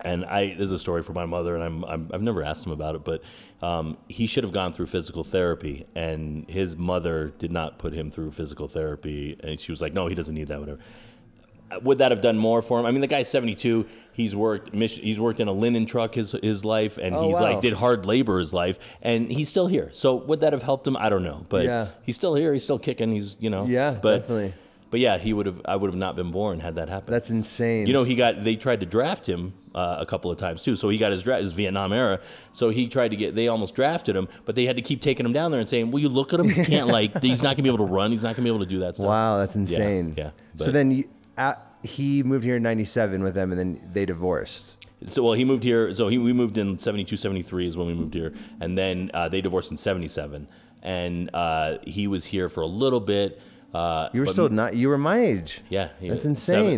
and 0.00 0.24
I 0.24 0.48
this 0.54 0.66
is 0.66 0.72
a 0.72 0.78
story 0.78 1.02
for 1.02 1.12
my 1.12 1.26
mother, 1.26 1.54
and 1.54 1.62
I'm, 1.64 1.84
I'm 1.84 2.10
I've 2.14 2.22
never 2.22 2.42
asked 2.42 2.64
him 2.64 2.72
about 2.72 2.94
it, 2.94 3.04
but 3.04 3.22
um, 3.62 3.98
he 4.08 4.26
should 4.26 4.44
have 4.44 4.52
gone 4.52 4.72
through 4.72 4.86
physical 4.86 5.24
therapy, 5.24 5.86
and 5.94 6.48
his 6.48 6.76
mother 6.76 7.34
did 7.38 7.52
not 7.52 7.78
put 7.78 7.92
him 7.92 8.10
through 8.10 8.30
physical 8.30 8.68
therapy, 8.68 9.36
and 9.40 9.60
she 9.60 9.70
was 9.70 9.82
like, 9.82 9.92
no, 9.92 10.06
he 10.06 10.14
doesn't 10.14 10.34
need 10.34 10.48
that, 10.48 10.60
whatever. 10.60 10.80
Would 11.82 11.98
that 11.98 12.10
have 12.10 12.20
done 12.20 12.36
more 12.38 12.62
for 12.62 12.80
him? 12.80 12.86
I 12.86 12.90
mean, 12.90 13.00
the 13.00 13.06
guy's 13.06 13.28
72. 13.28 13.86
He's 14.12 14.34
worked. 14.34 14.74
He's 14.74 15.20
worked 15.20 15.40
in 15.40 15.48
a 15.48 15.52
linen 15.52 15.86
truck 15.86 16.14
his 16.14 16.32
his 16.42 16.64
life, 16.64 16.98
and 16.98 17.14
Oh, 17.14 17.26
he's 17.26 17.34
wow. 17.34 17.42
like 17.42 17.60
did 17.60 17.74
hard 17.74 18.06
labor 18.06 18.38
his 18.40 18.52
life, 18.52 18.78
and 19.02 19.30
he's 19.30 19.48
still 19.48 19.66
here. 19.68 19.90
So 19.94 20.14
would 20.16 20.40
that 20.40 20.52
have 20.52 20.62
helped 20.62 20.86
him? 20.86 20.96
I 20.96 21.08
don't 21.08 21.22
know, 21.22 21.46
but 21.48 21.64
Yeah. 21.64 21.86
he's 22.02 22.16
still 22.16 22.34
here. 22.34 22.52
He's 22.52 22.64
still 22.64 22.78
kicking. 22.78 23.12
He's 23.12 23.36
you 23.40 23.50
know. 23.50 23.66
Yeah, 23.66 23.96
but, 24.02 24.18
definitely. 24.20 24.54
But 24.90 24.98
yeah, 24.98 25.18
he 25.18 25.32
would 25.32 25.46
have. 25.46 25.60
I 25.64 25.76
would 25.76 25.88
have 25.88 25.96
not 25.98 26.16
been 26.16 26.32
born 26.32 26.58
had 26.58 26.74
that 26.74 26.88
happened. 26.88 27.14
That's 27.14 27.30
insane. 27.30 27.86
You 27.86 27.92
know, 27.92 28.02
he 28.02 28.16
got 28.16 28.42
they 28.42 28.56
tried 28.56 28.80
to 28.80 28.86
draft 28.86 29.24
him 29.26 29.54
uh, 29.72 29.98
a 30.00 30.04
couple 30.06 30.32
of 30.32 30.36
times 30.38 30.64
too. 30.64 30.74
So 30.74 30.88
he 30.88 30.98
got 30.98 31.12
his 31.12 31.22
draft, 31.22 31.42
his 31.42 31.52
Vietnam 31.52 31.92
era. 31.92 32.18
So 32.52 32.70
he 32.70 32.88
tried 32.88 33.12
to 33.12 33.16
get. 33.16 33.36
They 33.36 33.46
almost 33.46 33.76
drafted 33.76 34.16
him, 34.16 34.26
but 34.44 34.56
they 34.56 34.66
had 34.66 34.74
to 34.74 34.82
keep 34.82 35.00
taking 35.00 35.24
him 35.24 35.32
down 35.32 35.52
there 35.52 35.60
and 35.60 35.68
saying, 35.70 35.92
"Will 35.92 36.00
you 36.00 36.08
look 36.08 36.34
at 36.34 36.40
him? 36.40 36.48
He 36.48 36.64
can't 36.64 36.88
like. 36.88 37.22
He's 37.22 37.40
not 37.44 37.54
gonna 37.56 37.62
be 37.62 37.68
able 37.72 37.86
to 37.86 37.92
run. 37.92 38.10
He's 38.10 38.24
not 38.24 38.34
gonna 38.34 38.42
be 38.44 38.50
able 38.50 38.58
to 38.58 38.66
do 38.66 38.80
that 38.80 38.96
stuff." 38.96 39.06
Wow, 39.06 39.38
that's 39.38 39.54
insane. 39.54 40.14
yeah, 40.18 40.30
so 40.56 40.64
but- 40.66 40.72
then 40.72 40.90
you, 40.90 41.04
at, 41.40 41.66
he 41.82 42.22
moved 42.22 42.44
here 42.44 42.56
in 42.56 42.62
'97 42.62 43.22
with 43.22 43.34
them, 43.34 43.50
and 43.52 43.58
then 43.58 43.90
they 43.92 44.04
divorced. 44.04 44.76
So 45.06 45.22
well, 45.22 45.32
he 45.32 45.44
moved 45.44 45.62
here. 45.64 45.94
So 45.94 46.08
he 46.08 46.18
we 46.18 46.32
moved 46.34 46.58
in 46.58 46.78
72, 46.78 47.16
73 47.16 47.66
is 47.66 47.76
when 47.76 47.86
we 47.86 47.94
moved 47.94 48.12
here, 48.14 48.34
and 48.60 48.76
then 48.76 49.10
uh, 49.14 49.28
they 49.30 49.40
divorced 49.40 49.70
in 49.70 49.76
seventy 49.78 50.08
seven, 50.08 50.46
and 50.82 51.30
uh, 51.34 51.78
he 51.86 52.06
was 52.06 52.26
here 52.26 52.48
for 52.50 52.60
a 52.60 52.66
little 52.66 53.00
bit. 53.00 53.40
Uh, 53.72 54.08
You 54.12 54.20
were 54.20 54.26
still 54.26 54.48
not. 54.50 54.74
You 54.76 54.88
were 54.88 54.98
my 54.98 55.18
age. 55.20 55.60
yeah. 55.70 55.90
That's 56.02 56.22
seven- 56.22 56.30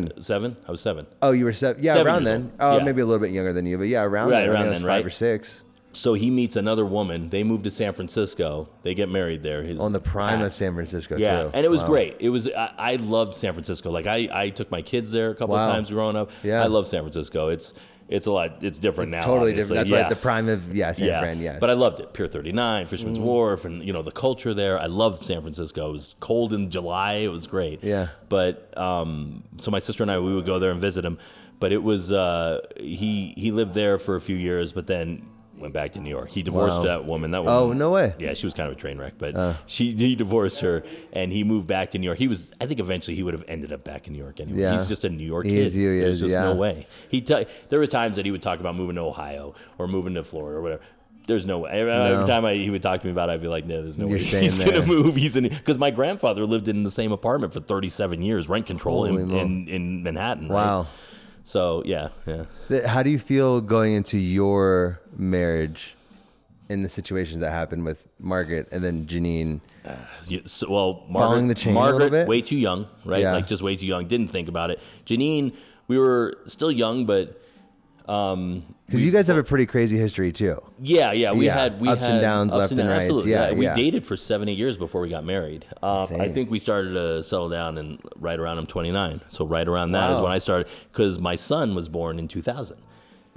insane. 0.04 0.12
Seven, 0.20 0.56
I 0.68 0.70
was 0.70 0.80
seven. 0.82 1.06
Oh, 1.22 1.32
you 1.32 1.46
were 1.46 1.52
seven. 1.54 1.82
Yeah, 1.82 1.94
Seven 1.94 2.06
around 2.06 2.24
then. 2.24 2.40
old. 2.42 2.52
Oh, 2.60 2.76
Yeah. 2.78 2.84
maybe 2.84 3.00
a 3.00 3.06
little 3.06 3.18
bit 3.26 3.32
younger 3.32 3.52
than 3.54 3.64
you, 3.66 3.78
but 3.78 3.88
yeah, 3.88 4.02
around 4.02 4.28
Right, 4.30 4.40
then. 4.40 4.50
Around 4.50 4.56
think 4.56 4.66
I 4.66 4.68
was 4.68 4.78
then, 4.78 4.82
five 4.82 4.88
right? 4.88 5.06
or 5.06 5.10
six. 5.10 5.62
So 5.95 6.14
he 6.14 6.30
meets 6.30 6.57
another 6.57 6.86
woman. 6.86 7.28
They 7.28 7.45
move 7.45 7.62
to 7.64 7.70
San 7.70 7.93
Francisco. 7.93 8.68
They 8.82 8.95
get 8.95 9.09
married 9.11 9.43
there. 9.43 9.62
His, 9.62 9.78
On 9.78 9.93
the 9.93 10.01
prime 10.01 10.40
of 10.40 10.55
San 10.55 10.74
Francisco, 10.74 11.16
Yeah, 11.18 11.43
too. 11.45 11.51
and 11.53 11.66
it 11.66 11.70
was 11.70 11.82
Wow. 11.82 11.88
great. 11.88 12.16
It 12.18 12.30
was 12.30 12.49
I, 12.49 12.72
I 12.78 12.97
loved 12.97 13.34
San 13.34 13.53
Francisco. 13.53 13.90
Like 13.90 14.07
I, 14.07 14.28
I 14.32 14.49
took 14.49 14.70
my 14.70 14.80
kids 14.82 15.12
there 15.12 15.30
a 15.30 15.34
couple 15.34 15.55
Wow. 15.55 15.68
of 15.68 15.74
times 15.74 15.90
growing 15.90 16.16
up. 16.16 16.30
Yeah. 16.43 16.62
I 16.62 16.66
love 16.66 16.88
San 16.88 17.03
Francisco. 17.03 17.49
It's 17.49 17.74
it's 18.09 18.26
a 18.26 18.32
lot. 18.32 18.62
It's 18.62 18.78
different 18.78 19.11
now. 19.11 19.22
Totally 19.22 19.51
obviously. 19.53 19.76
different. 19.76 19.88
That's 19.88 19.90
yeah. 19.90 20.03
right. 20.03 20.09
The 20.11 20.16
prime 20.20 20.49
of 20.49 20.74
yeah, 20.76 20.93
San 20.93 21.07
yeah, 21.07 21.20
Fran. 21.20 21.40
Yes. 21.40 21.59
but 21.61 21.70
I 21.70 21.74
loved 21.74 22.01
it. 22.01 22.12
Pier 22.12 22.26
39, 22.26 22.86
Fisherman's 22.86 23.18
Mm. 23.18 23.22
Wharf, 23.22 23.64
and 23.64 23.82
you 23.82 23.93
know 23.93 24.03
the 24.03 24.11
culture 24.11 24.53
there. 24.55 24.78
I 24.78 24.86
loved 24.86 25.24
San 25.24 25.40
Francisco. 25.43 25.88
It 25.88 25.93
was 25.93 26.14
cold 26.20 26.53
in 26.53 26.70
July. 26.70 27.14
It 27.24 27.28
was 27.28 27.47
great. 27.47 27.82
Yeah. 27.82 28.09
But 28.28 28.76
um, 28.78 29.45
so 29.57 29.70
my 29.70 29.78
sister 29.78 30.03
and 30.03 30.11
I, 30.11 30.18
we 30.18 30.34
would 30.34 30.45
go 30.47 30.59
there 30.59 30.70
and 30.70 30.80
visit 30.80 31.05
him. 31.05 31.18
But 31.61 31.72
it 31.72 31.82
was 31.82 32.12
uh, 32.12 32.61
he 32.78 33.34
he 33.36 33.51
lived 33.53 33.74
there 33.74 33.99
for 33.99 34.16
a 34.16 34.20
few 34.20 34.36
years, 34.36 34.72
but 34.72 34.86
then 34.88 35.22
went 35.62 35.72
back 35.72 35.92
to 35.92 36.00
New 36.00 36.10
York. 36.10 36.28
He 36.30 36.42
divorced 36.42 36.78
Wow. 36.78 36.84
that 36.84 37.04
woman. 37.06 37.30
That 37.30 37.44
woman. 37.44 37.54
Oh, 37.70 37.72
no 37.72 37.90
way. 37.90 38.14
Yeah, 38.18 38.34
she 38.34 38.44
was 38.46 38.52
kind 38.52 38.70
of 38.70 38.76
a 38.76 38.78
train 38.80 38.98
wreck, 38.98 39.14
but 39.16 39.34
Uh. 39.34 39.54
she 39.66 39.92
he 39.92 40.14
divorced 40.14 40.60
her, 40.60 40.84
and 41.12 41.32
he 41.32 41.42
moved 41.44 41.66
back 41.66 41.92
to 41.92 41.98
New 41.98 42.04
York. 42.06 42.18
He 42.18 42.28
was, 42.28 42.52
I 42.60 42.66
think, 42.66 42.80
eventually 42.80 43.14
he 43.16 43.22
would 43.22 43.32
have 43.34 43.44
ended 43.48 43.72
up 43.72 43.84
back 43.84 44.06
in 44.06 44.12
New 44.12 44.18
York 44.18 44.38
anyway. 44.40 44.60
Yeah. 44.60 44.74
He's 44.74 44.86
just 44.86 45.04
a 45.04 45.08
New 45.08 45.24
York 45.26 45.46
He 45.46 45.52
kid. 45.52 45.66
is, 45.68 45.72
he 45.72 45.84
There's 45.84 46.16
is, 46.16 46.20
just 46.20 46.34
yeah. 46.34 46.44
no 46.44 46.54
way. 46.54 46.86
He 47.08 47.20
t- 47.22 47.46
there 47.70 47.78
were 47.78 47.86
times 47.86 48.16
that 48.16 48.26
he 48.26 48.30
would 48.30 48.42
talk 48.42 48.60
about 48.60 48.76
moving 48.76 48.96
to 48.96 49.02
Ohio 49.02 49.54
or 49.78 49.88
moving 49.88 50.14
to 50.14 50.24
Florida 50.24 50.58
or 50.58 50.62
whatever. 50.62 50.82
There's 51.28 51.46
no 51.46 51.60
way. 51.60 51.70
Every 51.70 51.92
No. 51.92 52.26
time 52.26 52.44
I, 52.44 52.54
he 52.54 52.68
would 52.68 52.82
talk 52.82 53.00
to 53.00 53.06
me 53.06 53.12
about 53.12 53.30
it, 53.30 53.34
I'd 53.34 53.40
be 53.42 53.46
like, 53.46 53.64
no, 53.64 53.80
there's 53.80 53.96
no 53.96 54.08
You're 54.08 54.18
way 54.18 54.24
he's 54.24 54.58
going 54.58 54.72
to 54.74 54.84
move. 54.84 55.14
He's 55.14 55.36
in 55.36 55.44
because 55.48 55.78
my 55.78 55.90
grandfather 55.90 56.44
lived 56.44 56.66
in 56.66 56.82
the 56.82 56.90
same 56.90 57.12
apartment 57.12 57.52
for 57.52 57.60
37 57.60 58.22
years, 58.22 58.48
rent 58.48 58.66
control 58.66 59.04
in, 59.04 59.30
in, 59.30 59.68
in 59.68 60.02
Manhattan. 60.02 60.48
right? 60.48 60.84
So 61.45 61.82
yeah, 61.84 62.09
yeah. 62.26 62.86
How 62.86 63.03
do 63.03 63.11
you 63.11 63.18
feel 63.18 63.61
going 63.61 63.95
into 63.95 64.18
your 64.18 65.01
marriage 65.16 65.95
in 66.68 66.82
the 66.82 66.88
situations 66.88 67.40
that 67.40 67.51
happened 67.51 67.84
with 67.84 68.07
Margaret 68.18 68.68
and 68.70 68.82
then 68.84 69.07
Janine? 69.07 69.61
Uh, 69.84 69.97
you- 70.28 70.43
so- 70.47 70.70
well, 70.70 71.05
Margaret, 71.09 71.49
the 71.49 71.55
chain 71.55 71.72
a 71.72 71.74
Margaret, 71.74 72.28
way 72.28 72.40
too 72.43 72.57
young, 72.57 72.86
right? 73.05 73.22
Yeah. 73.22 73.32
Like 73.32 73.47
just 73.47 73.62
way 73.62 73.76
too 73.76 73.86
young. 73.86 74.07
Didn't 74.07 74.28
think 74.28 74.49
about 74.49 74.70
it. 74.70 74.80
Janine, 75.05 75.53
we 75.88 75.99
were 75.99 76.38
still 76.47 76.70
young, 76.70 77.05
but 77.07 77.41
Because 78.07 79.05
you 79.05 79.11
guys 79.11 79.26
have 79.28 79.36
a 79.36 79.44
pretty 79.44 79.66
crazy 79.66 79.96
history 79.96 80.32
too. 80.32 80.61
yeah, 80.80 81.12
yeah, 81.12 81.32
we 81.32 81.46
Yeah, 81.46 81.55
had 81.59 81.80
we 81.80 81.88
ups 81.88 82.03
and 82.03 82.14
had 82.14 82.20
downs, 82.20 82.53
left 82.55 82.72
and 82.72 82.88
rights. 82.88 83.05
Absolutely, 83.05 83.30
Yeah, 83.32 83.53
We 83.53 83.64
yeah. 83.66 83.74
dated 83.74 84.07
for 84.07 84.16
seven, 84.16 84.48
eight 84.48 84.59
years 84.59 84.76
before 84.76 85.00
we 85.00 85.09
got 85.09 85.24
married. 85.24 85.64
Uh, 85.82 86.07
I 86.18 86.28
think 86.28 86.50
we 86.50 86.59
started 86.59 86.92
to 86.94 87.22
settle 87.22 87.48
down 87.48 87.78
and 87.78 87.98
right 88.16 88.38
around 88.38 88.59
I'm 88.59 88.66
29. 88.66 89.20
So 89.28 89.46
right 89.46 89.66
around 89.66 89.92
that 89.92 90.11
is 90.11 90.16
Wow. 90.16 90.24
when 90.24 90.32
I 90.32 90.38
started 90.38 90.68
because 90.92 91.18
my 91.18 91.36
son 91.36 91.74
was 91.74 91.88
born 91.88 92.18
in 92.18 92.28
2000. 92.28 92.78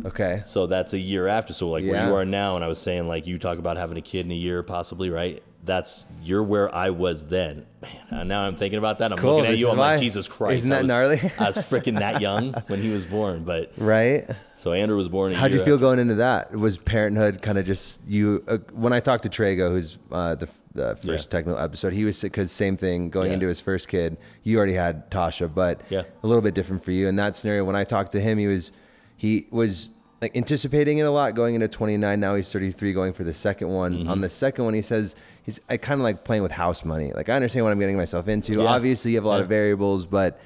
Okay. 0.05 0.41
So 0.45 0.67
that's 0.67 0.91
a 0.93 0.99
year 0.99 1.27
after. 1.27 1.53
So 1.53 1.69
like 1.69 1.85
where 1.85 2.05
you 2.09 2.13
are 2.13 2.25
now, 2.25 2.55
and 2.57 2.65
I 2.65 2.67
was 2.67 2.79
saying 2.79 3.07
like 3.07 3.25
you 3.27 3.39
talk 3.39 3.57
about 3.59 3.77
having 3.77 3.97
a 3.97 4.01
kid 4.01 4.25
in 4.25 4.31
a 4.31 4.35
year, 4.35 4.61
possibly, 4.61 5.09
right? 5.09 5.41
That's 5.65 6.05
you're 6.23 6.43
where 6.43 6.73
I 6.73 6.91
was 6.91 7.25
then. 7.25 7.65
Man, 7.81 7.91
and 8.11 8.29
now 8.29 8.41
I'm 8.43 8.55
thinking 8.55 8.77
about 8.77 8.99
that. 8.99 9.11
I'm 9.11 9.17
Cool, 9.17 9.31
looking 9.37 9.47
at 9.47 9.51
this 9.51 9.59
you. 9.59 9.69
I'm 9.69 9.77
like, 9.77 9.99
Jesus 9.99 10.27
Christ! 10.27 10.59
Isn't 10.59 10.69
that 10.69 10.77
I 10.79 10.81
was, 10.81 10.87
gnarly? 10.89 11.31
I 11.39 11.47
was 11.47 11.57
freaking 11.57 11.99
that 11.99 12.21
young 12.21 12.53
when 12.67 12.81
he 12.81 12.89
was 12.89 13.05
born. 13.05 13.43
But 13.43 13.71
Right. 13.77 14.29
so 14.55 14.73
Andrew 14.73 14.95
was 14.97 15.09
born. 15.09 15.33
How'd 15.33 15.51
you 15.51 15.57
feel 15.63 15.73
after. 15.75 15.81
going 15.81 15.99
into 15.99 16.15
that? 16.15 16.51
Was 16.51 16.77
parenthood 16.77 17.41
kind 17.41 17.57
of 17.57 17.65
just 17.65 18.01
you? 18.07 18.43
Uh, 18.47 18.57
when 18.73 18.93
I 18.93 18.99
talked 18.99 19.23
to 19.23 19.29
Trago, 19.29 19.71
who's 19.71 19.97
uh, 20.11 20.35
the, 20.35 20.47
the 20.73 20.95
first 20.97 21.27
Yeah. 21.33 21.37
technical 21.39 21.59
episode, 21.59 21.93
he 21.93 22.05
was 22.05 22.21
because 22.21 22.51
same 22.51 22.77
thing 22.77 23.09
going 23.09 23.27
Yeah. 23.29 23.33
into 23.35 23.47
his 23.47 23.59
first 23.59 23.87
kid. 23.87 24.17
You 24.43 24.57
already 24.57 24.73
had 24.75 25.09
Tasha, 25.09 25.51
but 25.53 25.81
Yeah. 25.89 26.03
a 26.23 26.27
little 26.27 26.43
bit 26.43 26.53
different 26.53 26.83
for 26.83 26.91
you. 26.91 27.07
In 27.07 27.15
that 27.15 27.35
scenario, 27.35 27.63
when 27.63 27.75
I 27.75 27.83
talked 27.85 28.11
to 28.11 28.21
him, 28.21 28.37
he 28.37 28.45
was 28.47 28.71
he 29.17 29.47
was 29.49 29.89
like 30.21 30.35
anticipating 30.35 30.97
it 30.99 31.03
a 31.03 31.11
lot 31.11 31.35
going 31.35 31.55
into 31.55 31.67
29. 31.67 32.19
Now 32.19 32.35
he's 32.35 32.49
33, 32.51 32.93
going 32.93 33.11
for 33.13 33.23
the 33.25 33.33
second 33.33 33.69
one. 33.69 33.99
Mm-hmm. 33.99 34.09
On 34.09 34.21
the 34.21 34.29
second 34.29 34.63
one, 34.65 34.73
he 34.73 34.81
says 34.81 35.15
he's 35.45 35.59
I 35.69 35.77
kind 35.77 35.99
of 36.01 36.03
like 36.03 36.23
playing 36.23 36.43
with 36.43 36.51
house 36.51 36.83
money. 36.83 37.11
Like 37.13 37.29
I 37.29 37.33
understand 37.33 37.63
what 37.65 37.71
I'm 37.71 37.79
getting 37.79 37.97
myself 37.97 38.27
into. 38.27 38.53
Yeah. 38.53 38.65
Obviously, 38.65 39.11
you 39.11 39.17
have 39.17 39.25
a 39.25 39.27
lot 39.29 39.37
Yeah. 39.37 39.43
of 39.43 39.49
variables, 39.49 40.05
but 40.05 40.39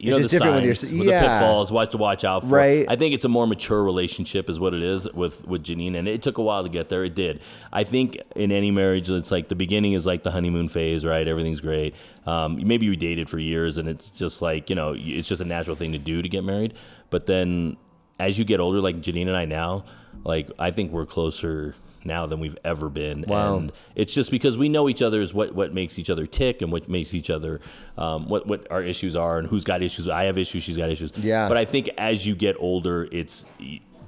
you 0.00 0.12
know 0.12 0.20
the 0.20 0.28
signs, 0.28 0.82
with 0.92 0.92
yeah. 0.92 1.22
the 1.22 1.26
pitfalls, 1.28 1.72
what 1.72 1.90
to 1.90 1.96
watch 1.96 2.22
out 2.22 2.44
for. 2.44 2.54
Right. 2.54 2.86
I 2.88 2.94
think 2.94 3.14
it's 3.14 3.24
a 3.24 3.28
more 3.28 3.48
mature 3.48 3.82
relationship, 3.82 4.48
is 4.48 4.60
what 4.60 4.72
it 4.72 4.82
is 4.82 5.10
with 5.12 5.44
with 5.44 5.64
Janine, 5.64 5.96
and 5.98 6.06
it 6.06 6.22
took 6.22 6.38
a 6.38 6.42
while 6.42 6.62
to 6.62 6.68
get 6.68 6.88
there. 6.88 7.02
It 7.02 7.16
did. 7.16 7.40
I 7.72 7.82
think 7.82 8.16
in 8.36 8.52
any 8.52 8.70
marriage, 8.70 9.10
it's 9.10 9.32
like 9.32 9.48
the 9.48 9.56
beginning 9.56 9.94
is 9.94 10.06
like 10.06 10.22
the 10.22 10.30
honeymoon 10.30 10.68
phase, 10.68 11.04
right? 11.04 11.26
Everything's 11.26 11.60
great. 11.60 11.96
Um, 12.26 12.60
maybe 12.64 12.86
you 12.86 12.94
dated 12.94 13.28
for 13.28 13.40
years, 13.40 13.76
and 13.76 13.88
it's 13.88 14.10
just 14.10 14.40
like 14.40 14.70
you 14.70 14.76
know, 14.76 14.94
it's 14.96 15.26
just 15.26 15.40
a 15.40 15.44
natural 15.44 15.74
thing 15.74 15.90
to 15.92 15.98
do 15.98 16.22
to 16.22 16.28
get 16.28 16.44
married. 16.44 16.74
But 17.10 17.26
then, 17.26 17.76
as 18.20 18.38
you 18.38 18.44
get 18.44 18.60
older, 18.60 18.80
like 18.80 18.98
Janine 18.98 19.26
and 19.26 19.36
I 19.36 19.46
now, 19.46 19.84
like 20.22 20.48
I 20.60 20.70
think 20.70 20.92
we're 20.92 21.06
closer 21.06 21.74
now 22.04 22.26
than 22.26 22.40
we've 22.40 22.58
ever 22.64 22.88
been. 22.88 23.24
Wow. 23.26 23.56
And 23.56 23.72
it's 23.94 24.14
just 24.14 24.30
because 24.30 24.56
we 24.56 24.68
know 24.68 24.88
each 24.88 25.02
other 25.02 25.20
is 25.20 25.34
what, 25.34 25.54
what 25.54 25.74
makes 25.74 25.98
each 25.98 26.10
other 26.10 26.26
tick 26.26 26.62
and 26.62 26.72
what 26.72 26.88
makes 26.88 27.14
each 27.14 27.30
other, 27.30 27.60
um, 27.96 28.28
what, 28.28 28.46
what 28.46 28.70
our 28.70 28.82
issues 28.82 29.16
are 29.16 29.38
and 29.38 29.48
who's 29.48 29.64
got 29.64 29.82
issues. 29.82 30.08
I 30.08 30.24
have 30.24 30.38
issues, 30.38 30.62
she's 30.62 30.76
got 30.76 30.90
issues. 30.90 31.12
Yeah. 31.16 31.48
But 31.48 31.56
I 31.56 31.64
think 31.64 31.90
as 31.98 32.26
you 32.26 32.34
get 32.34 32.56
older, 32.58 33.08
it's, 33.10 33.46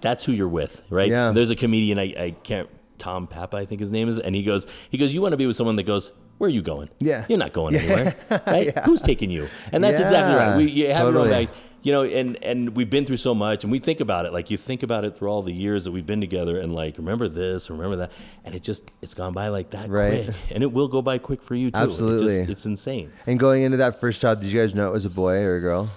that's 0.00 0.24
who 0.24 0.32
you're 0.32 0.48
with, 0.48 0.82
right? 0.90 1.08
Yeah. 1.08 1.32
There's 1.32 1.50
a 1.50 1.56
comedian, 1.56 1.98
I, 1.98 2.14
I 2.18 2.36
can't, 2.42 2.68
Tom 2.98 3.26
Papa, 3.26 3.56
I 3.56 3.64
think 3.64 3.80
his 3.80 3.90
name 3.90 4.08
is, 4.08 4.18
and 4.18 4.34
he 4.34 4.42
goes, 4.42 4.66
he 4.90 4.98
goes, 4.98 5.14
you 5.14 5.22
want 5.22 5.32
to 5.32 5.38
be 5.38 5.46
with 5.46 5.56
someone 5.56 5.76
that 5.76 5.84
goes, 5.84 6.12
where 6.38 6.48
are 6.48 6.52
you 6.52 6.62
going? 6.62 6.88
Yeah. 7.00 7.26
You're 7.28 7.38
not 7.38 7.52
going 7.52 7.76
anywhere, 7.76 8.16
right? 8.46 8.66
yeah. 8.66 8.84
Who's 8.84 9.02
taking 9.02 9.30
you? 9.30 9.48
And 9.72 9.84
that's 9.84 10.00
yeah. 10.00 10.06
exactly 10.06 10.34
right. 10.34 10.56
We 10.56 10.70
you 10.70 10.86
have 10.88 10.98
totally. 10.98 11.28
your 11.28 11.38
own 11.38 11.46
bag 11.46 11.54
you 11.82 11.92
know, 11.92 12.02
and 12.02 12.42
and 12.42 12.76
we've 12.76 12.90
been 12.90 13.06
through 13.06 13.16
so 13.16 13.34
much, 13.34 13.64
and 13.64 13.70
we 13.72 13.78
think 13.78 14.00
about 14.00 14.26
it. 14.26 14.32
Like 14.32 14.50
you 14.50 14.56
think 14.56 14.82
about 14.82 15.04
it 15.04 15.16
through 15.16 15.28
all 15.28 15.42
the 15.42 15.52
years 15.52 15.84
that 15.84 15.92
we've 15.92 16.06
been 16.06 16.20
together, 16.20 16.58
and 16.58 16.74
like 16.74 16.98
remember 16.98 17.28
this, 17.28 17.70
remember 17.70 17.96
that, 17.96 18.12
and 18.44 18.54
it 18.54 18.62
just 18.62 18.90
it's 19.00 19.14
gone 19.14 19.32
by 19.32 19.48
like 19.48 19.70
that 19.70 19.88
right. 19.88 20.24
quick, 20.24 20.36
and 20.50 20.62
it 20.62 20.72
will 20.72 20.88
go 20.88 21.00
by 21.00 21.18
quick 21.18 21.42
for 21.42 21.54
you 21.54 21.70
too. 21.70 21.78
Absolutely, 21.78 22.34
it 22.34 22.38
just, 22.38 22.50
it's 22.50 22.66
insane. 22.66 23.12
And 23.26 23.38
going 23.38 23.62
into 23.62 23.78
that 23.78 24.00
first 24.00 24.20
job, 24.20 24.40
did 24.40 24.50
you 24.50 24.60
guys 24.60 24.74
know 24.74 24.88
it 24.88 24.92
was 24.92 25.04
a 25.04 25.10
boy 25.10 25.36
or 25.36 25.56
a 25.56 25.60
girl? 25.60 25.90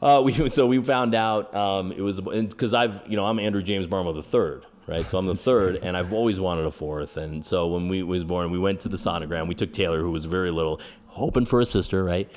Uh, 0.00 0.22
we 0.24 0.48
so 0.48 0.66
we 0.66 0.80
found 0.82 1.14
out 1.14 1.54
um, 1.54 1.92
it 1.92 2.00
was 2.00 2.20
because 2.20 2.74
I've 2.74 3.00
you 3.08 3.16
know 3.16 3.26
I'm 3.26 3.38
Andrew 3.38 3.62
James 3.62 3.86
Marmo 3.88 4.14
the 4.14 4.22
third, 4.22 4.64
right? 4.86 5.04
So 5.04 5.18
I'm 5.18 5.26
the 5.26 5.34
third, 5.34 5.76
and 5.82 5.96
I've 5.96 6.12
always 6.12 6.38
wanted 6.38 6.66
a 6.66 6.70
fourth. 6.70 7.16
And 7.16 7.44
so 7.44 7.66
when 7.66 7.88
we 7.88 8.02
was 8.02 8.22
born, 8.24 8.50
we 8.50 8.58
went 8.58 8.80
to 8.80 8.88
the 8.88 8.96
sonogram. 8.96 9.48
We 9.48 9.54
took 9.54 9.72
Taylor, 9.72 10.00
who 10.02 10.10
was 10.10 10.24
very 10.24 10.50
little, 10.50 10.80
hoping 11.06 11.46
for 11.46 11.60
a 11.60 11.66
sister, 11.66 12.04
right? 12.04 12.30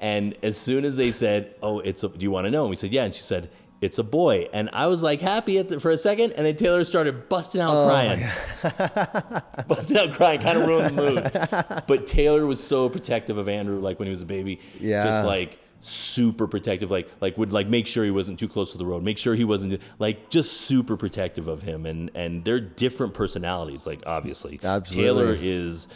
And 0.00 0.36
as 0.42 0.56
soon 0.56 0.84
as 0.84 0.96
they 0.96 1.10
said, 1.10 1.54
"Oh, 1.62 1.80
it's 1.80 2.04
a," 2.04 2.08
do 2.08 2.22
you 2.22 2.30
want 2.30 2.46
to 2.46 2.50
know? 2.50 2.62
And 2.62 2.70
we 2.70 2.76
said, 2.76 2.92
"Yeah." 2.92 3.04
And 3.04 3.14
she 3.14 3.22
said, 3.22 3.50
"It's 3.80 3.98
a 3.98 4.04
boy." 4.04 4.48
And 4.52 4.68
I 4.72 4.86
was 4.88 5.02
like 5.02 5.20
happy 5.20 5.60
the, 5.62 5.80
for 5.80 5.90
a 5.90 5.96
second, 5.98 6.32
and 6.32 6.44
then 6.44 6.56
Taylor 6.56 6.84
started 6.84 7.28
busting 7.28 7.60
out 7.60 7.74
oh 7.74 7.88
crying, 7.88 8.28
busting 9.68 9.96
out 9.96 10.12
crying, 10.12 10.40
kind 10.40 10.58
of 10.58 10.66
ruined 10.66 10.96
the 10.96 11.02
mood. 11.02 11.84
But 11.86 12.06
Taylor 12.06 12.46
was 12.46 12.62
so 12.62 12.88
protective 12.88 13.38
of 13.38 13.48
Andrew, 13.48 13.80
like 13.80 13.98
when 13.98 14.06
he 14.06 14.10
was 14.10 14.22
a 14.22 14.26
baby, 14.26 14.60
yeah, 14.78 15.02
just 15.02 15.24
like 15.24 15.58
super 15.80 16.48
protective 16.48 16.90
like 16.90 17.08
like 17.20 17.38
would 17.38 17.52
like 17.52 17.68
make 17.68 17.86
sure 17.86 18.04
he 18.04 18.10
wasn't 18.10 18.38
too 18.38 18.48
close 18.48 18.72
to 18.72 18.78
the 18.78 18.84
road 18.84 19.04
make 19.04 19.18
sure 19.18 19.34
he 19.34 19.44
wasn't 19.44 19.80
like 20.00 20.30
just 20.30 20.52
super 20.62 20.96
protective 20.96 21.46
of 21.46 21.62
him 21.62 21.86
and 21.86 22.10
and 22.14 22.44
they're 22.44 22.58
different 22.58 23.14
personalities 23.14 23.86
like 23.86 24.02
obviously 24.04 24.58
Absolutely. 24.64 25.04
taylor 25.04 25.36
is 25.38 25.86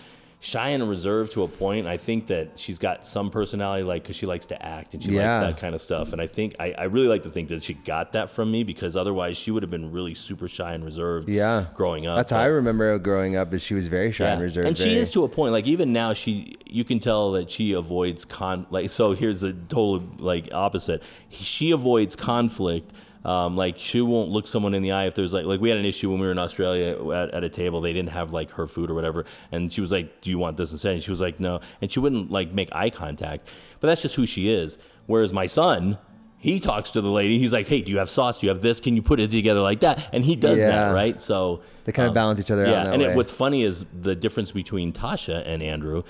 shy 0.42 0.70
and 0.70 0.88
reserved 0.88 1.32
to 1.32 1.42
a 1.42 1.48
point. 1.48 1.86
I 1.86 1.98
think 1.98 2.28
that 2.28 2.58
she's 2.58 2.78
got 2.78 3.06
some 3.06 3.30
personality, 3.30 3.84
like 3.84 4.02
because 4.02 4.16
she 4.16 4.24
likes 4.24 4.46
to 4.46 4.60
act 4.66 4.94
and 4.94 5.02
she 5.02 5.12
yeah. 5.12 5.38
likes 5.38 5.46
that 5.52 5.60
kind 5.60 5.74
of 5.74 5.82
stuff. 5.82 6.12
And 6.12 6.20
I 6.20 6.26
think 6.26 6.56
I, 6.58 6.72
I, 6.72 6.84
really 6.84 7.08
like 7.08 7.22
to 7.24 7.30
think 7.30 7.50
that 7.50 7.62
she 7.62 7.74
got 7.74 8.12
that 8.12 8.30
from 8.30 8.50
me 8.50 8.64
because 8.64 8.96
otherwise 8.96 9.36
she 9.36 9.50
would 9.50 9.62
have 9.62 9.70
been 9.70 9.92
really 9.92 10.14
super 10.14 10.48
shy 10.48 10.72
and 10.72 10.82
reserved. 10.82 11.28
Yeah, 11.28 11.66
growing 11.74 12.06
up. 12.06 12.16
That's 12.16 12.32
but, 12.32 12.38
how 12.38 12.42
I 12.42 12.46
remember 12.46 12.98
growing 12.98 13.36
up. 13.36 13.52
Is 13.52 13.62
she 13.62 13.74
was 13.74 13.86
very 13.86 14.12
shy 14.12 14.24
yeah. 14.24 14.32
and 14.32 14.42
reserved, 14.42 14.66
and 14.66 14.78
very... 14.78 14.90
she 14.90 14.96
is 14.96 15.10
to 15.12 15.24
a 15.24 15.28
point. 15.28 15.52
Like 15.52 15.66
even 15.66 15.92
now, 15.92 16.14
she 16.14 16.56
you 16.64 16.84
can 16.84 16.98
tell 16.98 17.32
that 17.32 17.50
she 17.50 17.72
avoids 17.72 18.24
con. 18.24 18.66
Like 18.70 18.88
so, 18.88 19.12
here's 19.12 19.42
a 19.42 19.52
total 19.52 20.08
like 20.18 20.48
opposite. 20.52 21.02
She 21.28 21.70
avoids 21.70 22.16
conflict 22.16 22.92
um, 23.24 23.56
like 23.56 23.78
she 23.78 24.00
won't 24.00 24.30
look 24.30 24.46
someone 24.46 24.72
in 24.72 24.82
the 24.82 24.92
eye 24.92 25.06
if 25.06 25.14
there's 25.14 25.32
like 25.32 25.44
like 25.44 25.60
we 25.60 25.68
had 25.68 25.78
an 25.78 25.84
issue 25.84 26.10
when 26.10 26.20
we 26.20 26.26
were 26.26 26.32
in 26.32 26.38
Australia 26.38 26.96
at, 27.12 27.34
at, 27.34 27.44
a 27.44 27.48
table. 27.48 27.80
They 27.80 27.92
didn't 27.92 28.10
have 28.10 28.32
like 28.32 28.50
her 28.52 28.66
food 28.66 28.90
or 28.90 28.94
whatever. 28.94 29.26
And 29.52 29.70
she 29.70 29.80
was 29.80 29.92
like 29.92 30.22
do 30.22 30.30
you 30.30 30.38
want 30.38 30.56
this 30.56 30.72
instead? 30.72 30.94
And 30.94 31.02
she 31.02 31.10
was 31.10 31.20
like 31.20 31.38
no. 31.38 31.60
And 31.82 31.92
she 31.92 32.00
wouldn't 32.00 32.30
like 32.30 32.52
make 32.52 32.70
eye 32.72 32.90
contact. 32.90 33.48
But 33.80 33.88
that's 33.88 34.02
just 34.02 34.16
who 34.16 34.24
she 34.24 34.50
is. 34.50 34.78
Whereas 35.06 35.32
my 35.32 35.46
son 35.46 35.98
he 36.38 36.58
talks 36.58 36.92
to 36.92 37.02
the 37.02 37.10
lady. 37.10 37.38
He's 37.38 37.52
like 37.52 37.68
hey 37.68 37.82
do 37.82 37.92
you 37.92 37.98
have 37.98 38.08
sauce? 38.08 38.38
Do 38.38 38.46
you 38.46 38.52
have 38.52 38.62
this? 38.62 38.80
Can 38.80 38.96
you 38.96 39.02
put 39.02 39.20
it 39.20 39.30
together 39.30 39.60
like 39.60 39.80
that? 39.80 40.08
And 40.14 40.24
he 40.24 40.34
does 40.34 40.58
yeah. 40.58 40.68
that 40.68 40.94
right? 40.94 41.20
So 41.20 41.60
they 41.84 41.92
kind 41.92 42.06
of 42.06 42.10
um, 42.10 42.14
balance 42.14 42.40
each 42.40 42.50
other 42.50 42.64
out. 42.64 42.72
yeah. 42.72 42.92
and 42.92 43.02
it, 43.02 43.14
what's 43.14 43.30
funny 43.30 43.64
is 43.64 43.84
the 43.92 44.16
difference 44.16 44.50
between 44.50 44.94
Tasha 44.94 45.42
and 45.46 45.62
Andrew 45.62 46.04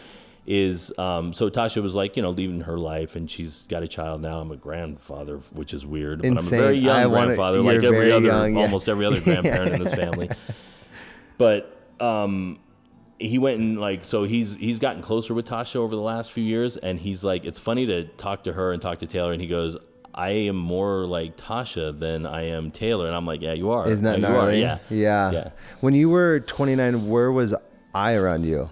is 0.47 0.97
um, 0.99 1.33
so 1.33 1.51
Tasha 1.51 1.83
was 1.83 1.95
like, 1.95 2.17
you 2.17 2.23
know, 2.23 2.31
leaving 2.31 2.63
her 2.63 2.79
life, 2.79 3.17
and 3.17 3.31
she's 3.31 3.63
got 3.69 3.83
a 3.83 3.89
child 3.89 4.21
now. 4.21 4.41
I'm 4.41 4.51
a 4.51 4.57
grandfather, 4.57 5.37
which 5.53 5.75
is 5.75 5.87
weird, 5.87 6.25
Insane. 6.25 6.35
but 6.35 6.41
I'm 6.41 6.47
a 6.47 6.51
very 6.51 6.79
young 6.79 6.99
I 6.99 7.09
grandfather, 7.09 7.63
wanna, 7.63 7.79
like 7.79 7.87
every 7.87 8.13
other, 8.13 8.27
young, 8.27 8.57
yeah. 8.57 8.63
almost 8.63 8.89
every 8.89 9.07
other 9.07 9.21
grandparent 9.21 9.75
in 9.75 9.83
this 9.83 9.95
family. 10.03 10.31
But 11.39 11.79
um, 12.01 12.59
he 13.19 13.39
went 13.39 13.61
and 13.61 13.79
like, 13.79 14.05
so 14.05 14.25
he's 14.25 14.55
he's 14.57 14.79
gotten 14.79 15.03
closer 15.03 15.35
with 15.35 15.47
Tasha 15.47 15.77
over 15.77 15.95
the 15.95 16.03
last 16.03 16.33
few 16.33 16.45
years, 16.45 16.77
and 16.77 16.99
he's 16.99 17.23
like, 17.23 17.45
it's 17.45 17.59
funny 17.59 17.87
to 17.87 18.05
talk 18.05 18.45
to 18.45 18.53
her 18.55 18.73
and 18.73 18.81
talk 18.81 18.99
to 19.01 19.07
Taylor, 19.07 19.33
and 19.33 19.41
he 19.41 19.49
goes, 19.49 19.77
I 20.15 20.31
am 20.31 20.57
more 20.57 21.07
like 21.07 21.37
Tasha 21.37 21.97
than 21.97 22.27
I 22.27 22.47
am 22.47 22.71
Taylor. 22.71 23.07
And 23.07 23.15
I'm 23.15 23.27
like, 23.27 23.41
yeah, 23.43 23.53
you 23.53 23.71
are. 23.71 23.89
Isn't 23.89 24.05
that 24.05 24.21
gnarly? 24.21 24.61
Yeah. 24.61 24.79
yeah. 24.91 25.31
Yeah. 25.31 25.51
When 25.81 25.95
you 25.95 26.09
were 26.09 26.41
29, 26.41 27.09
where 27.09 27.31
was 27.31 27.55
I 27.95 28.15
around 28.15 28.45
you? 28.45 28.71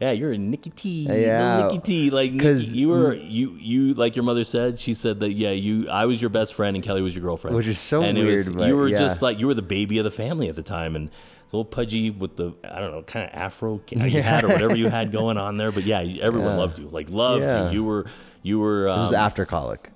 Yeah, 0.00 0.10
you're 0.10 0.32
a 0.32 0.38
Nikki 0.38 0.70
T. 0.70 1.06
Yeah, 1.08 1.62
Nikki 1.62 1.78
T. 1.78 2.10
Like 2.10 2.32
Nikki, 2.32 2.64
you 2.64 2.88
were 2.88 3.14
you 3.14 3.52
you 3.52 3.94
like 3.94 4.16
your 4.16 4.24
mother 4.24 4.44
said. 4.44 4.78
She 4.78 4.92
said 4.92 5.20
that 5.20 5.32
yeah, 5.32 5.50
you 5.50 5.88
I 5.88 6.06
was 6.06 6.20
your 6.20 6.30
best 6.30 6.54
friend 6.54 6.76
and 6.76 6.84
Kelly 6.84 7.00
was 7.00 7.14
your 7.14 7.22
girlfriend, 7.22 7.56
which 7.56 7.66
is 7.66 7.78
so 7.78 8.02
and 8.02 8.18
weird. 8.18 8.46
Was, 8.46 8.56
but, 8.56 8.68
you 8.68 8.76
were 8.76 8.88
yeah. 8.88 8.98
just 8.98 9.22
like 9.22 9.38
you 9.38 9.46
were 9.46 9.54
the 9.54 9.62
baby 9.62 9.98
of 9.98 10.04
the 10.04 10.10
family 10.10 10.48
at 10.48 10.56
the 10.56 10.62
time, 10.62 10.96
and 10.96 11.08
a 11.08 11.56
little 11.56 11.64
pudgy 11.64 12.10
with 12.10 12.36
the 12.36 12.54
I 12.64 12.80
don't 12.80 12.90
know 12.90 13.02
kind 13.02 13.28
of 13.28 13.34
afro 13.34 13.80
you 13.90 14.00
yeah. 14.06 14.22
had 14.22 14.44
or 14.44 14.48
whatever 14.48 14.74
you 14.74 14.88
had 14.88 15.12
going 15.12 15.38
on 15.38 15.56
there. 15.56 15.70
But 15.70 15.84
yeah, 15.84 16.00
everyone 16.00 16.52
yeah. 16.52 16.58
loved 16.58 16.78
you. 16.78 16.88
Like 16.88 17.08
loved 17.10 17.42
yeah. 17.42 17.68
you. 17.68 17.74
You 17.74 17.84
were 17.84 18.06
you 18.42 18.58
were. 18.58 18.88
Um, 18.88 18.98
this 18.98 19.08
is 19.08 19.14
after 19.14 19.46
colic. 19.46 19.90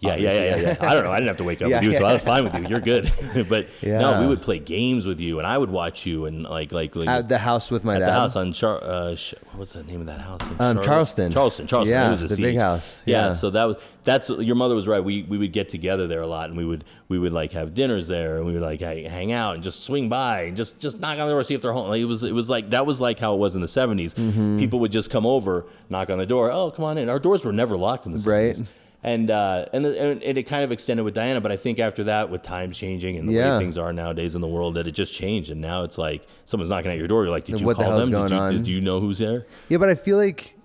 Yeah, 0.00 0.16
yeah, 0.16 0.32
yeah, 0.32 0.56
yeah, 0.56 0.76
I 0.80 0.94
don't 0.94 1.04
know. 1.04 1.12
I 1.12 1.16
didn't 1.16 1.28
have 1.28 1.38
to 1.38 1.44
wake 1.44 1.62
up 1.62 1.68
yeah, 1.70 1.80
with 1.80 1.84
you, 1.84 1.94
so 1.94 2.04
I 2.04 2.12
was 2.12 2.22
fine 2.22 2.44
with 2.44 2.54
you. 2.54 2.66
You're 2.68 2.80
good. 2.80 3.10
but 3.48 3.68
yeah. 3.80 3.98
no, 3.98 4.20
we 4.20 4.26
would 4.26 4.42
play 4.42 4.58
games 4.58 5.06
with 5.06 5.20
you, 5.20 5.38
and 5.38 5.46
I 5.46 5.56
would 5.56 5.70
watch 5.70 6.04
you, 6.04 6.26
and 6.26 6.42
like, 6.42 6.72
like, 6.72 6.94
like 6.94 7.08
at 7.08 7.28
the 7.28 7.38
house 7.38 7.70
with 7.70 7.84
my 7.84 7.96
at 7.96 8.00
dad. 8.00 8.08
the 8.08 8.12
house 8.12 8.36
on 8.36 8.52
Char. 8.52 8.82
Uh, 8.82 9.16
what 9.50 9.58
was 9.58 9.72
the 9.72 9.82
name 9.84 10.00
of 10.00 10.06
that 10.06 10.20
house? 10.20 10.42
Um, 10.58 10.82
Charleston. 10.82 11.32
Charleston. 11.32 11.66
Charleston. 11.66 11.92
Yeah, 11.92 12.08
it 12.08 12.10
was 12.10 12.22
a 12.22 12.26
the 12.26 12.36
siege. 12.36 12.44
big 12.44 12.58
house. 12.58 12.96
Yeah, 13.06 13.28
yeah. 13.28 13.32
So 13.32 13.50
that 13.50 13.64
was 13.64 13.76
that's 14.04 14.28
your 14.28 14.56
mother 14.56 14.74
was 14.74 14.86
right. 14.86 15.02
We 15.02 15.22
we 15.22 15.38
would 15.38 15.52
get 15.52 15.70
together 15.70 16.06
there 16.06 16.20
a 16.20 16.26
lot, 16.26 16.50
and 16.50 16.58
we 16.58 16.66
would 16.66 16.84
we 17.08 17.18
would 17.18 17.32
like 17.32 17.52
have 17.52 17.72
dinners 17.72 18.06
there, 18.06 18.36
and 18.36 18.46
we 18.46 18.52
would 18.52 18.62
like 18.62 18.80
hang 18.80 19.32
out 19.32 19.54
and 19.54 19.64
just 19.64 19.84
swing 19.84 20.10
by 20.10 20.42
and 20.42 20.56
just 20.56 20.80
just 20.80 20.98
knock 20.98 21.18
on 21.18 21.26
the 21.26 21.32
door 21.32 21.42
see 21.44 21.54
if 21.54 21.62
they're 21.62 21.72
home. 21.72 21.88
Like, 21.88 22.00
it 22.00 22.06
was 22.06 22.24
it 22.24 22.34
was 22.34 22.50
like 22.50 22.70
that 22.70 22.84
was 22.84 23.00
like 23.00 23.18
how 23.18 23.34
it 23.34 23.38
was 23.38 23.54
in 23.54 23.62
the 23.62 23.66
70s. 23.66 24.14
Mm-hmm. 24.14 24.58
People 24.58 24.80
would 24.80 24.92
just 24.92 25.08
come 25.10 25.24
over, 25.24 25.66
knock 25.88 26.10
on 26.10 26.18
the 26.18 26.26
door. 26.26 26.52
Oh, 26.52 26.70
come 26.70 26.84
on 26.84 26.98
in. 26.98 27.08
Our 27.08 27.18
doors 27.18 27.44
were 27.44 27.52
never 27.52 27.76
locked 27.76 28.04
in 28.04 28.12
the 28.12 28.18
70s. 28.18 28.26
Right 28.26 28.68
and 29.04 29.30
uh, 29.30 29.66
and, 29.74 29.84
the, 29.84 30.00
and 30.00 30.38
it 30.38 30.44
kind 30.44 30.64
of 30.64 30.72
extended 30.72 31.04
with 31.04 31.14
Diana. 31.14 31.40
But 31.40 31.52
I 31.52 31.56
think 31.58 31.78
after 31.78 32.04
that, 32.04 32.30
with 32.30 32.42
times 32.42 32.78
changing 32.78 33.18
and 33.18 33.28
the 33.28 33.34
yeah. 33.34 33.52
way 33.52 33.58
things 33.58 33.76
are 33.76 33.92
nowadays 33.92 34.34
in 34.34 34.40
the 34.40 34.48
world, 34.48 34.74
that 34.74 34.88
it 34.88 34.92
just 34.92 35.12
changed. 35.12 35.50
And 35.50 35.60
now 35.60 35.84
it's 35.84 35.98
like 35.98 36.26
someone's 36.46 36.70
knocking 36.70 36.90
at 36.90 36.96
your 36.96 37.06
door. 37.06 37.22
You're 37.22 37.30
like, 37.30 37.44
did 37.44 37.60
you 37.60 37.66
what 37.66 37.76
call 37.76 37.98
the 37.98 38.06
them? 38.06 38.22
Did 38.22 38.30
you, 38.30 38.36
on? 38.36 38.52
did 38.52 38.66
you 38.66 38.80
know 38.80 39.00
who's 39.00 39.18
there? 39.18 39.46
Yeah, 39.68 39.78
but 39.78 39.90
I 39.90 39.94
feel 39.94 40.16
like. 40.16 40.56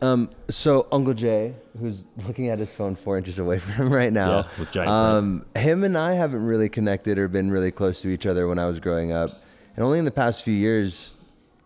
Um, 0.00 0.30
so 0.48 0.88
Uncle 0.90 1.14
Jay, 1.14 1.54
who's 1.78 2.04
looking 2.26 2.48
at 2.48 2.58
his 2.58 2.72
phone 2.72 2.96
four 2.96 3.18
inches 3.18 3.38
away 3.38 3.58
from 3.60 3.72
him 3.74 3.92
right 3.92 4.12
now, 4.12 4.38
yeah, 4.38 4.48
with 4.58 4.72
giant 4.72 4.90
um, 4.90 5.46
him 5.54 5.84
and 5.84 5.96
I 5.96 6.14
haven't 6.14 6.44
really 6.44 6.68
connected 6.68 7.18
or 7.18 7.28
been 7.28 7.52
really 7.52 7.70
close 7.70 8.00
to 8.02 8.08
each 8.08 8.26
other 8.26 8.48
when 8.48 8.58
I 8.58 8.66
was 8.66 8.80
growing 8.80 9.12
up, 9.12 9.30
and 9.76 9.84
only 9.84 10.00
in 10.00 10.04
the 10.04 10.10
past 10.10 10.42
few 10.42 10.54
years, 10.54 11.10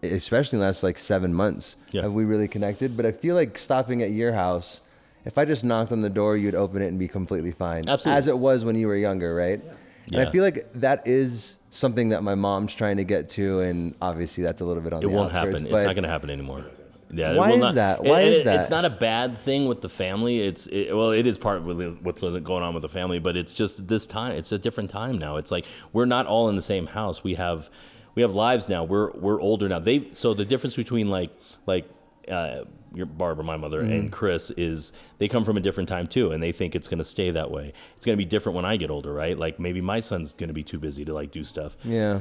especially 0.02 0.56
in 0.56 0.60
the 0.60 0.66
last 0.66 0.82
like 0.82 0.98
seven 0.98 1.32
months, 1.32 1.76
yeah. 1.92 2.02
have 2.02 2.12
we 2.12 2.26
really 2.26 2.48
connected. 2.48 2.94
But 2.94 3.06
I 3.06 3.12
feel 3.12 3.36
like 3.36 3.56
stopping 3.56 4.02
at 4.02 4.10
your 4.10 4.34
house 4.34 4.80
if 5.26 5.36
I 5.36 5.44
just 5.44 5.64
knocked 5.64 5.92
on 5.92 6.00
the 6.00 6.08
door, 6.08 6.36
you'd 6.36 6.54
open 6.54 6.80
it 6.80 6.86
and 6.86 6.98
be 6.98 7.08
completely 7.08 7.50
fine. 7.50 7.88
Absolutely. 7.88 8.18
As 8.18 8.26
it 8.28 8.38
was 8.38 8.64
when 8.64 8.76
you 8.76 8.86
were 8.86 8.96
younger, 8.96 9.34
right? 9.34 9.60
Yeah. 10.06 10.20
And 10.20 10.28
I 10.28 10.30
feel 10.30 10.44
like 10.44 10.72
that 10.74 11.06
is 11.06 11.56
something 11.70 12.10
that 12.10 12.22
my 12.22 12.36
mom's 12.36 12.72
trying 12.72 12.96
to 12.98 13.04
get 13.04 13.28
to, 13.30 13.60
and 13.60 13.96
obviously 14.00 14.44
that's 14.44 14.60
a 14.60 14.64
little 14.64 14.82
bit 14.82 14.92
on 14.92 15.00
it 15.00 15.02
the 15.02 15.08
won't 15.08 15.34
outskirts, 15.34 15.58
happen. 15.58 15.66
It's 15.66 15.84
not 15.84 15.94
going 15.94 16.04
to 16.04 16.08
happen 16.08 16.30
anymore. 16.30 16.64
Yeah, 17.10 17.36
why 17.36 17.52
is 17.52 17.60
not, 17.60 17.74
that? 17.76 18.04
Why 18.04 18.20
it, 18.20 18.32
is 18.32 18.38
it, 18.40 18.44
that? 18.44 18.56
It's 18.60 18.70
not 18.70 18.84
a 18.84 18.90
bad 18.90 19.36
thing 19.36 19.66
with 19.66 19.80
the 19.80 19.88
family. 19.88 20.40
It's 20.40 20.66
it, 20.66 20.94
well, 20.94 21.10
it 21.10 21.26
is 21.26 21.38
part 21.38 21.62
with 21.62 21.98
what's 22.02 22.20
going 22.20 22.62
on 22.62 22.74
with 22.74 22.82
the 22.82 22.88
family, 22.88 23.18
but 23.18 23.36
it's 23.36 23.54
just 23.54 23.86
this 23.88 24.06
time. 24.06 24.32
It's 24.32 24.52
a 24.52 24.58
different 24.58 24.90
time 24.90 25.18
now. 25.18 25.36
It's 25.36 25.50
like 25.50 25.66
we're 25.92 26.04
not 26.04 26.26
all 26.26 26.48
in 26.48 26.56
the 26.56 26.62
same 26.62 26.88
house. 26.88 27.22
We 27.22 27.34
have 27.34 27.70
we 28.14 28.22
have 28.22 28.34
lives 28.34 28.68
now. 28.68 28.82
We're 28.82 29.12
we're 29.12 29.40
older 29.40 29.68
now. 29.68 29.78
They 29.78 30.08
so 30.12 30.34
the 30.34 30.44
difference 30.44 30.74
between 30.74 31.08
like 31.08 31.30
like 31.64 31.88
uh, 32.30 32.64
your 32.94 33.06
Barbara, 33.06 33.44
my 33.44 33.56
mother, 33.56 33.82
mm-hmm. 33.82 33.92
and 33.92 34.12
Chris 34.12 34.50
is 34.52 34.92
they 35.18 35.28
come 35.28 35.44
from 35.44 35.56
a 35.56 35.60
different 35.60 35.88
time 35.88 36.06
too, 36.06 36.32
and 36.32 36.42
they 36.42 36.52
think 36.52 36.74
it's 36.74 36.88
going 36.88 36.98
to 36.98 37.04
stay 37.04 37.30
that 37.30 37.50
way. 37.50 37.72
It's 37.96 38.06
going 38.06 38.16
to 38.16 38.22
be 38.22 38.24
different 38.24 38.56
when 38.56 38.64
I 38.64 38.76
get 38.76 38.90
older, 38.90 39.12
right? 39.12 39.38
Like 39.38 39.60
maybe 39.60 39.80
my 39.80 40.00
son's 40.00 40.32
going 40.32 40.48
to 40.48 40.54
be 40.54 40.62
too 40.62 40.78
busy 40.78 41.04
to 41.04 41.12
like 41.12 41.30
do 41.30 41.44
stuff. 41.44 41.76
Yeah. 41.84 42.20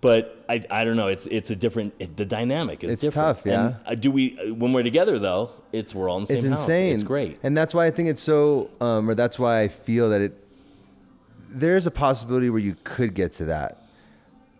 but 0.00 0.44
I, 0.48 0.64
I 0.70 0.84
don't 0.84 0.96
know. 0.96 1.06
It's 1.06 1.26
it's 1.26 1.50
a 1.50 1.56
different. 1.56 1.94
It, 2.00 2.16
the 2.16 2.24
dynamic 2.24 2.82
is 2.82 2.94
It's 2.94 3.02
different. 3.02 3.38
tough, 3.38 3.46
yeah. 3.46 3.66
And, 3.66 3.76
uh, 3.86 3.94
do 3.94 4.10
we 4.10 4.52
when 4.52 4.72
we're 4.72 4.82
together 4.82 5.18
though? 5.18 5.50
It's 5.72 5.94
we're 5.94 6.10
all 6.10 6.18
in 6.18 6.22
the 6.24 6.26
same 6.26 6.38
it's 6.38 6.48
house. 6.48 6.60
insane. 6.68 6.94
It's 6.94 7.02
great. 7.04 7.38
and 7.42 7.56
that's 7.56 7.72
why 7.72 7.86
I 7.86 7.90
think 7.92 8.08
it's 8.08 8.22
so, 8.22 8.70
um, 8.80 9.08
or 9.08 9.14
that's 9.14 9.38
why 9.38 9.60
I 9.60 9.68
feel 9.68 10.10
that 10.10 10.20
it. 10.20 10.38
There's 11.48 11.86
a 11.86 11.90
possibility 11.90 12.50
where 12.50 12.60
you 12.60 12.76
could 12.82 13.14
get 13.14 13.32
to 13.34 13.44
that. 13.46 13.81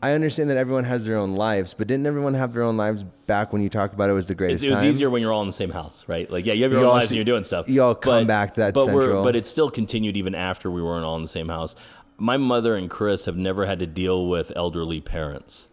I 0.05 0.12
understand 0.14 0.50
that 0.50 0.57
everyone 0.57 0.82
has 0.84 1.05
their 1.05 1.16
own 1.16 1.36
lives, 1.36 1.74
but 1.74 1.86
didn't 1.86 2.07
everyone 2.07 2.34
have 2.34 2.53
their 2.53 2.64
own 2.64 2.76
lives 2.76 3.05
back 3.26 3.53
when 3.53 3.62
you 3.62 3.68
talked 3.68 3.94
about 3.94 4.11
it 4.11 4.14
was 4.14 4.26
the 4.26 4.34
greatest 4.34 4.64
it 4.64 4.70
was 4.70 4.80
time? 4.80 4.88
easier 4.88 5.09
when 5.09 5.22
you're 5.22 5.30
all 5.32 5.42
in 5.42 5.46
the 5.46 5.53
same 5.53 5.70
house, 5.70 6.05
right? 6.09 6.28
Like, 6.28 6.44
yeah, 6.44 6.55
you 6.55 6.64
have 6.64 6.72
your 6.72 6.80
You 6.80 6.86
own 6.88 6.94
lives 6.94 7.09
see- 7.09 7.14
and 7.14 7.16
you're 7.18 7.24
doing 7.36 7.44
stuff. 7.44 7.68
you 7.68 7.80
all 7.82 7.94
come 7.94 8.26
back 8.26 8.55
to 8.55 8.61
that 8.62 8.74
but 8.74 8.88
We're, 8.88 9.22
but 9.22 9.36
it 9.36 9.46
still 9.46 9.70
continued 9.70 10.16
even 10.16 10.34
after 10.34 10.70
we 10.72 10.82
weren't 10.82 11.05
all 11.05 11.14
in 11.14 11.22
the 11.22 11.28
same 11.28 11.48
house. 11.48 11.76
My 12.18 12.36
mother 12.36 12.74
and 12.76 12.90
Chris 12.90 13.26
have 13.26 13.36
never 13.36 13.64
had 13.66 13.78
to 13.78 13.86
deal 13.86 14.26
with 14.28 14.50
elderly 14.57 15.00
parents. 15.00 15.68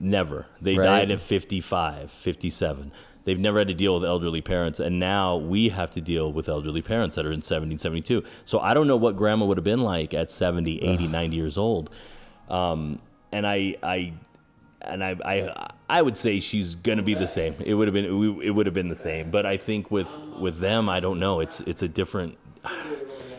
Never. 0.00 0.46
They 0.60 0.76
Right. 0.76 0.84
died 0.84 1.10
at 1.10 1.20
55, 1.20 2.10
57. 2.10 2.92
They've 3.24 3.38
never 3.38 3.58
had 3.58 3.68
to 3.68 3.74
deal 3.74 3.94
with 3.94 4.04
elderly 4.04 4.40
parents, 4.42 4.80
and 4.80 4.98
now 4.98 5.36
we 5.36 5.68
have 5.70 5.90
to 5.92 6.00
deal 6.00 6.30
with 6.32 6.48
elderly 6.48 6.82
parents 6.82 7.16
that 7.16 7.24
are 7.24 7.32
in 7.32 7.40
70, 7.42 7.76
72. 7.78 8.22
So 8.44 8.58
I 8.60 8.72
don't 8.74 8.86
know 8.86 8.96
what 8.96 9.16
grandma 9.16 9.44
would 9.46 9.56
have 9.58 9.64
been 9.64 9.82
like 9.82 10.12
at 10.14 10.30
70, 10.30 10.82
80, 10.82 11.08
90 11.08 11.36
years 11.36 11.56
old. 11.58 11.88
Um, 12.50 13.00
and 13.34 13.46
I, 13.46 13.76
I, 13.82 14.12
and 14.80 15.02
I, 15.02 15.16
I, 15.24 15.68
I 15.88 16.02
would 16.02 16.16
say 16.16 16.40
she's 16.40 16.74
gonna 16.76 17.02
be 17.02 17.14
the 17.14 17.26
same. 17.26 17.54
It 17.64 17.74
would 17.74 17.88
have 17.88 17.94
been, 17.94 18.18
we- 18.18 18.46
it 18.46 18.50
would 18.50 18.66
have 18.66 18.74
been 18.74 18.88
the 18.88 18.96
same. 19.10 19.30
But 19.30 19.44
I 19.46 19.56
think 19.56 19.90
with 19.90 20.10
with 20.38 20.58
them, 20.60 20.88
I 20.88 21.00
don't 21.00 21.18
know. 21.18 21.40
It's 21.40 21.60
it's 21.62 21.82
a 21.82 21.88
different. 21.88 22.36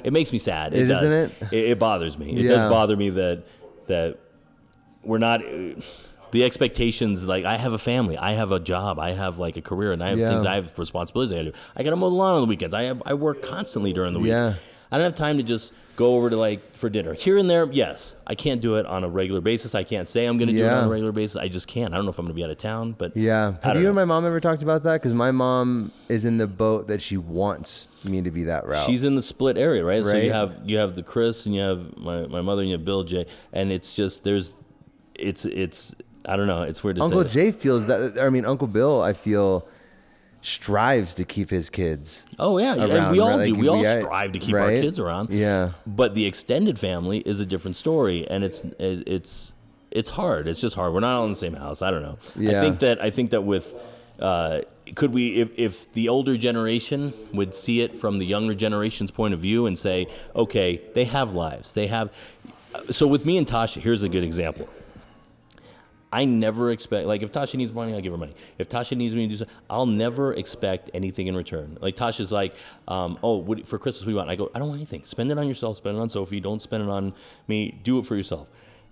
It 0.04 0.14
makes 0.14 0.32
me 0.32 0.38
sad. 0.39 0.74
It, 0.74 0.82
It- 0.84 0.88
does. 0.88 1.04
isn't 1.04 1.20
it? 1.41 1.54
it? 1.54 1.70
It 1.72 1.80
bothers 1.80 2.18
me. 2.18 2.28
It 2.36 2.48
does 2.48 2.64
bother 2.66 2.96
me 2.96 3.10
that 3.12 3.43
that 3.88 4.18
we're 5.04 5.18
not. 5.30 5.41
The 6.32 6.43
expectations, 6.43 7.24
like 7.24 7.46
I 7.46 7.56
have 7.56 7.72
a 7.72 7.78
family, 7.78 8.18
I 8.18 8.34
have 8.34 8.52
a 8.52 8.60
job, 8.60 9.00
I 9.00 9.12
have 9.12 9.39
like 9.39 9.56
a 9.56 9.62
career, 9.62 9.93
and 9.93 10.04
I 10.04 10.10
have 10.10 10.20
Yeah. 10.20 10.30
things, 10.30 10.43
I 10.43 10.56
have 10.56 10.78
responsibilities 10.78 11.32
I 11.32 11.43
do. 11.43 11.54
I 11.78 11.84
got 11.84 11.91
to 11.91 11.96
mow 11.96 12.10
the 12.10 12.16
lawn 12.16 12.36
on 12.36 12.41
the 12.41 12.48
weekends. 12.48 12.74
I 12.74 12.84
have, 12.84 13.02
I 13.06 13.14
work 13.14 13.41
constantly 13.41 13.93
during 13.93 14.14
the 14.14 14.20
week. 14.20 14.32
Yeah. 14.32 14.56
I 14.92 14.98
don't 14.98 15.06
have 15.06 15.16
time 15.16 15.38
to 15.38 15.44
just 15.44 15.74
go 15.96 16.16
over 16.18 16.30
to 16.30 16.36
like 16.36 16.76
for 16.76 16.90
dinner 16.90 17.14
here 17.14 17.38
and 17.38 17.50
there. 17.50 17.66
Yes, 17.72 18.16
I 18.28 18.36
can't 18.36 18.60
do 18.60 18.76
it 18.76 18.86
on 18.86 19.04
a 19.06 19.10
regular 19.10 19.40
basis. 19.40 19.74
I 19.74 19.84
can't 19.84 20.08
say 20.10 20.26
I'm 20.26 20.38
going 20.38 20.50
to 20.50 20.54
do 20.54 20.64
it 20.64 20.68
Yeah. 20.68 20.80
on 20.80 20.84
a 20.86 20.90
regular 20.90 21.12
basis. 21.14 21.38
I 21.38 21.48
just 21.48 21.68
can't. 21.68 21.94
I 21.94 21.98
don't 21.98 22.06
know 22.06 22.12
if 22.12 22.20
I'm 22.20 22.26
going 22.26 22.34
to 22.34 22.40
be 22.40 22.44
out 22.44 22.50
of 22.50 22.58
town, 22.58 22.96
but 22.98 23.16
Yeah. 23.16 23.54
I 23.64 23.68
Have 23.68 23.74
don't 23.76 23.84
you 23.84 23.88
and 23.90 23.96
know. 23.96 24.02
my 24.02 24.06
mom 24.06 24.26
ever 24.26 24.40
talked 24.42 24.62
about 24.62 24.84
that? 24.84 24.94
Because 24.94 25.14
my 25.14 25.32
mom 25.32 25.92
is 26.10 26.26
in 26.26 26.38
the 26.38 26.48
boat 26.48 26.88
that 26.88 27.02
she 27.02 27.16
wants 27.16 27.88
me 28.04 28.22
to 28.22 28.30
be 28.30 28.44
that 28.44 28.68
route. 28.68 28.86
She's 28.86 29.04
in 29.06 29.16
the 29.16 29.22
split 29.22 29.58
area, 29.58 29.86
right? 29.86 30.04
So 30.04 30.12
Right. 30.12 30.24
you 30.26 30.32
have 30.34 30.58
you 30.66 30.78
have 30.78 30.96
the 30.96 31.04
Chris 31.04 31.46
and 31.46 31.56
you 31.56 31.62
have 31.62 31.96
my, 31.98 32.28
my 32.28 32.42
mother 32.42 32.62
and 32.62 32.70
you 32.70 32.76
have 32.78 32.84
Bill 32.86 33.04
J, 33.04 33.26
and 33.54 33.72
it's 33.72 33.94
just 33.94 34.24
there's 34.26 34.54
it's 35.16 35.46
it's 35.46 35.96
I 36.28 36.36
don't 36.36 36.48
know. 36.48 36.64
It's 36.64 36.84
weird 36.84 36.98
to 36.98 37.02
say. 37.02 37.06
Uncle 37.06 37.24
say. 37.24 37.30
Jay 37.30 37.52
feels 37.52 37.86
that. 37.86 38.18
I 38.20 38.30
mean, 38.30 38.46
Uncle 38.46 38.68
Bill, 38.68 39.02
I 39.02 39.14
feel 39.14 39.68
strives 40.46 41.16
to 41.16 41.26
keep 41.26 41.50
his 41.50 41.70
kids. 41.72 42.26
Oh 42.38 42.60
yeah, 42.60 42.76
and 42.76 43.12
we 43.12 43.20
all 43.20 43.38
right? 43.38 43.46
do. 43.46 43.52
Like, 43.52 43.60
we 43.60 43.68
all 43.68 43.80
we- 43.80 44.02
strive 44.02 44.32
to 44.34 44.39
keep 44.39 44.56
our 44.56 44.70
kids 44.70 45.00
around. 45.00 45.32
Yeah. 45.32 45.72
But 45.88 46.14
the 46.14 46.26
extended 46.26 46.78
family 46.78 47.20
is 47.20 47.39
a 47.39 47.46
different 47.46 47.76
story, 47.76 48.28
and 48.30 48.43
it's 48.43 48.62
it's 48.80 49.56
it's 49.89 50.12
hard. 50.12 50.48
It's 50.48 50.62
just 50.62 50.76
hard. 50.76 50.93
We're 50.93 51.00
not 51.00 51.18
all 51.18 51.26
in 51.26 51.32
the 51.32 51.38
same 51.38 51.56
house. 51.56 51.82
I 51.82 51.89
don't 51.89 52.04
know. 52.04 52.18
I 52.50 52.62
think 52.62 52.80
that 52.80 53.02
I 53.02 53.10
think 53.10 53.32
that 53.32 53.41
with 53.41 53.74
uh, 54.20 54.62
could 54.93 55.12
we 55.12 55.41
if 55.41 55.50
if 55.58 55.91
the 55.93 56.10
older 56.10 56.38
generation 56.38 57.14
would 57.34 57.56
see 57.56 57.82
it 57.82 57.98
from 57.98 58.20
the 58.20 58.26
younger 58.26 58.54
generation's 58.54 59.10
point 59.10 59.34
of 59.34 59.39
view 59.39 59.66
and 59.66 59.78
say, 59.80 60.08
okay, 60.36 60.80
they 60.93 61.06
have 61.06 61.34
lives. 61.34 61.74
They 61.74 61.88
have. 61.88 62.14
So 62.91 63.08
with 63.08 63.26
me 63.26 63.38
and 63.38 63.48
Tasha, 63.48 63.82
here's 63.82 64.04
a 64.04 64.10
good 64.10 64.24
example. 64.24 64.70
I 66.20 66.24
never 66.26 66.72
expect 66.72 67.07
like 67.07 67.22
if 67.24 67.32
Tasha 67.32 67.55
needs 67.55 67.74
money, 67.74 67.93
I'll 67.93 68.01
give 68.01 68.13
her 68.13 68.18
money. 68.18 68.36
If 68.57 68.70
Tasha 68.70 68.95
needs 68.95 69.13
me 69.16 69.24
to 69.28 69.28
do 69.34 69.38
something, 69.38 69.55
I'll 69.70 69.86
never 69.86 70.34
expect 70.34 70.89
anything 70.93 71.28
in 71.28 71.36
return. 71.36 71.78
Like 71.82 71.95
Tasha's 71.97 72.32
like, 72.32 72.53
um, 72.88 73.20
oh, 73.22 73.38
what, 73.38 73.68
for 73.68 73.78
Christmas 73.78 74.05
we 74.05 74.13
want. 74.13 74.30
I 74.30 74.36
go, 74.36 74.49
I 74.55 74.59
don't 74.59 74.70
want 74.70 74.80
anything. 74.80 75.03
Spend 75.05 75.30
it 75.32 75.38
on 75.38 75.47
yourself. 75.47 75.78
Spend 75.78 75.97
it 75.97 75.99
on 75.99 76.09
Sophie. 76.09 76.39
Don't 76.39 76.61
spend 76.61 76.84
it 76.84 76.89
on 76.89 77.13
me. 77.47 77.80
Do 77.84 77.99
it 77.99 78.05
for 78.05 78.16
yourself. 78.16 78.47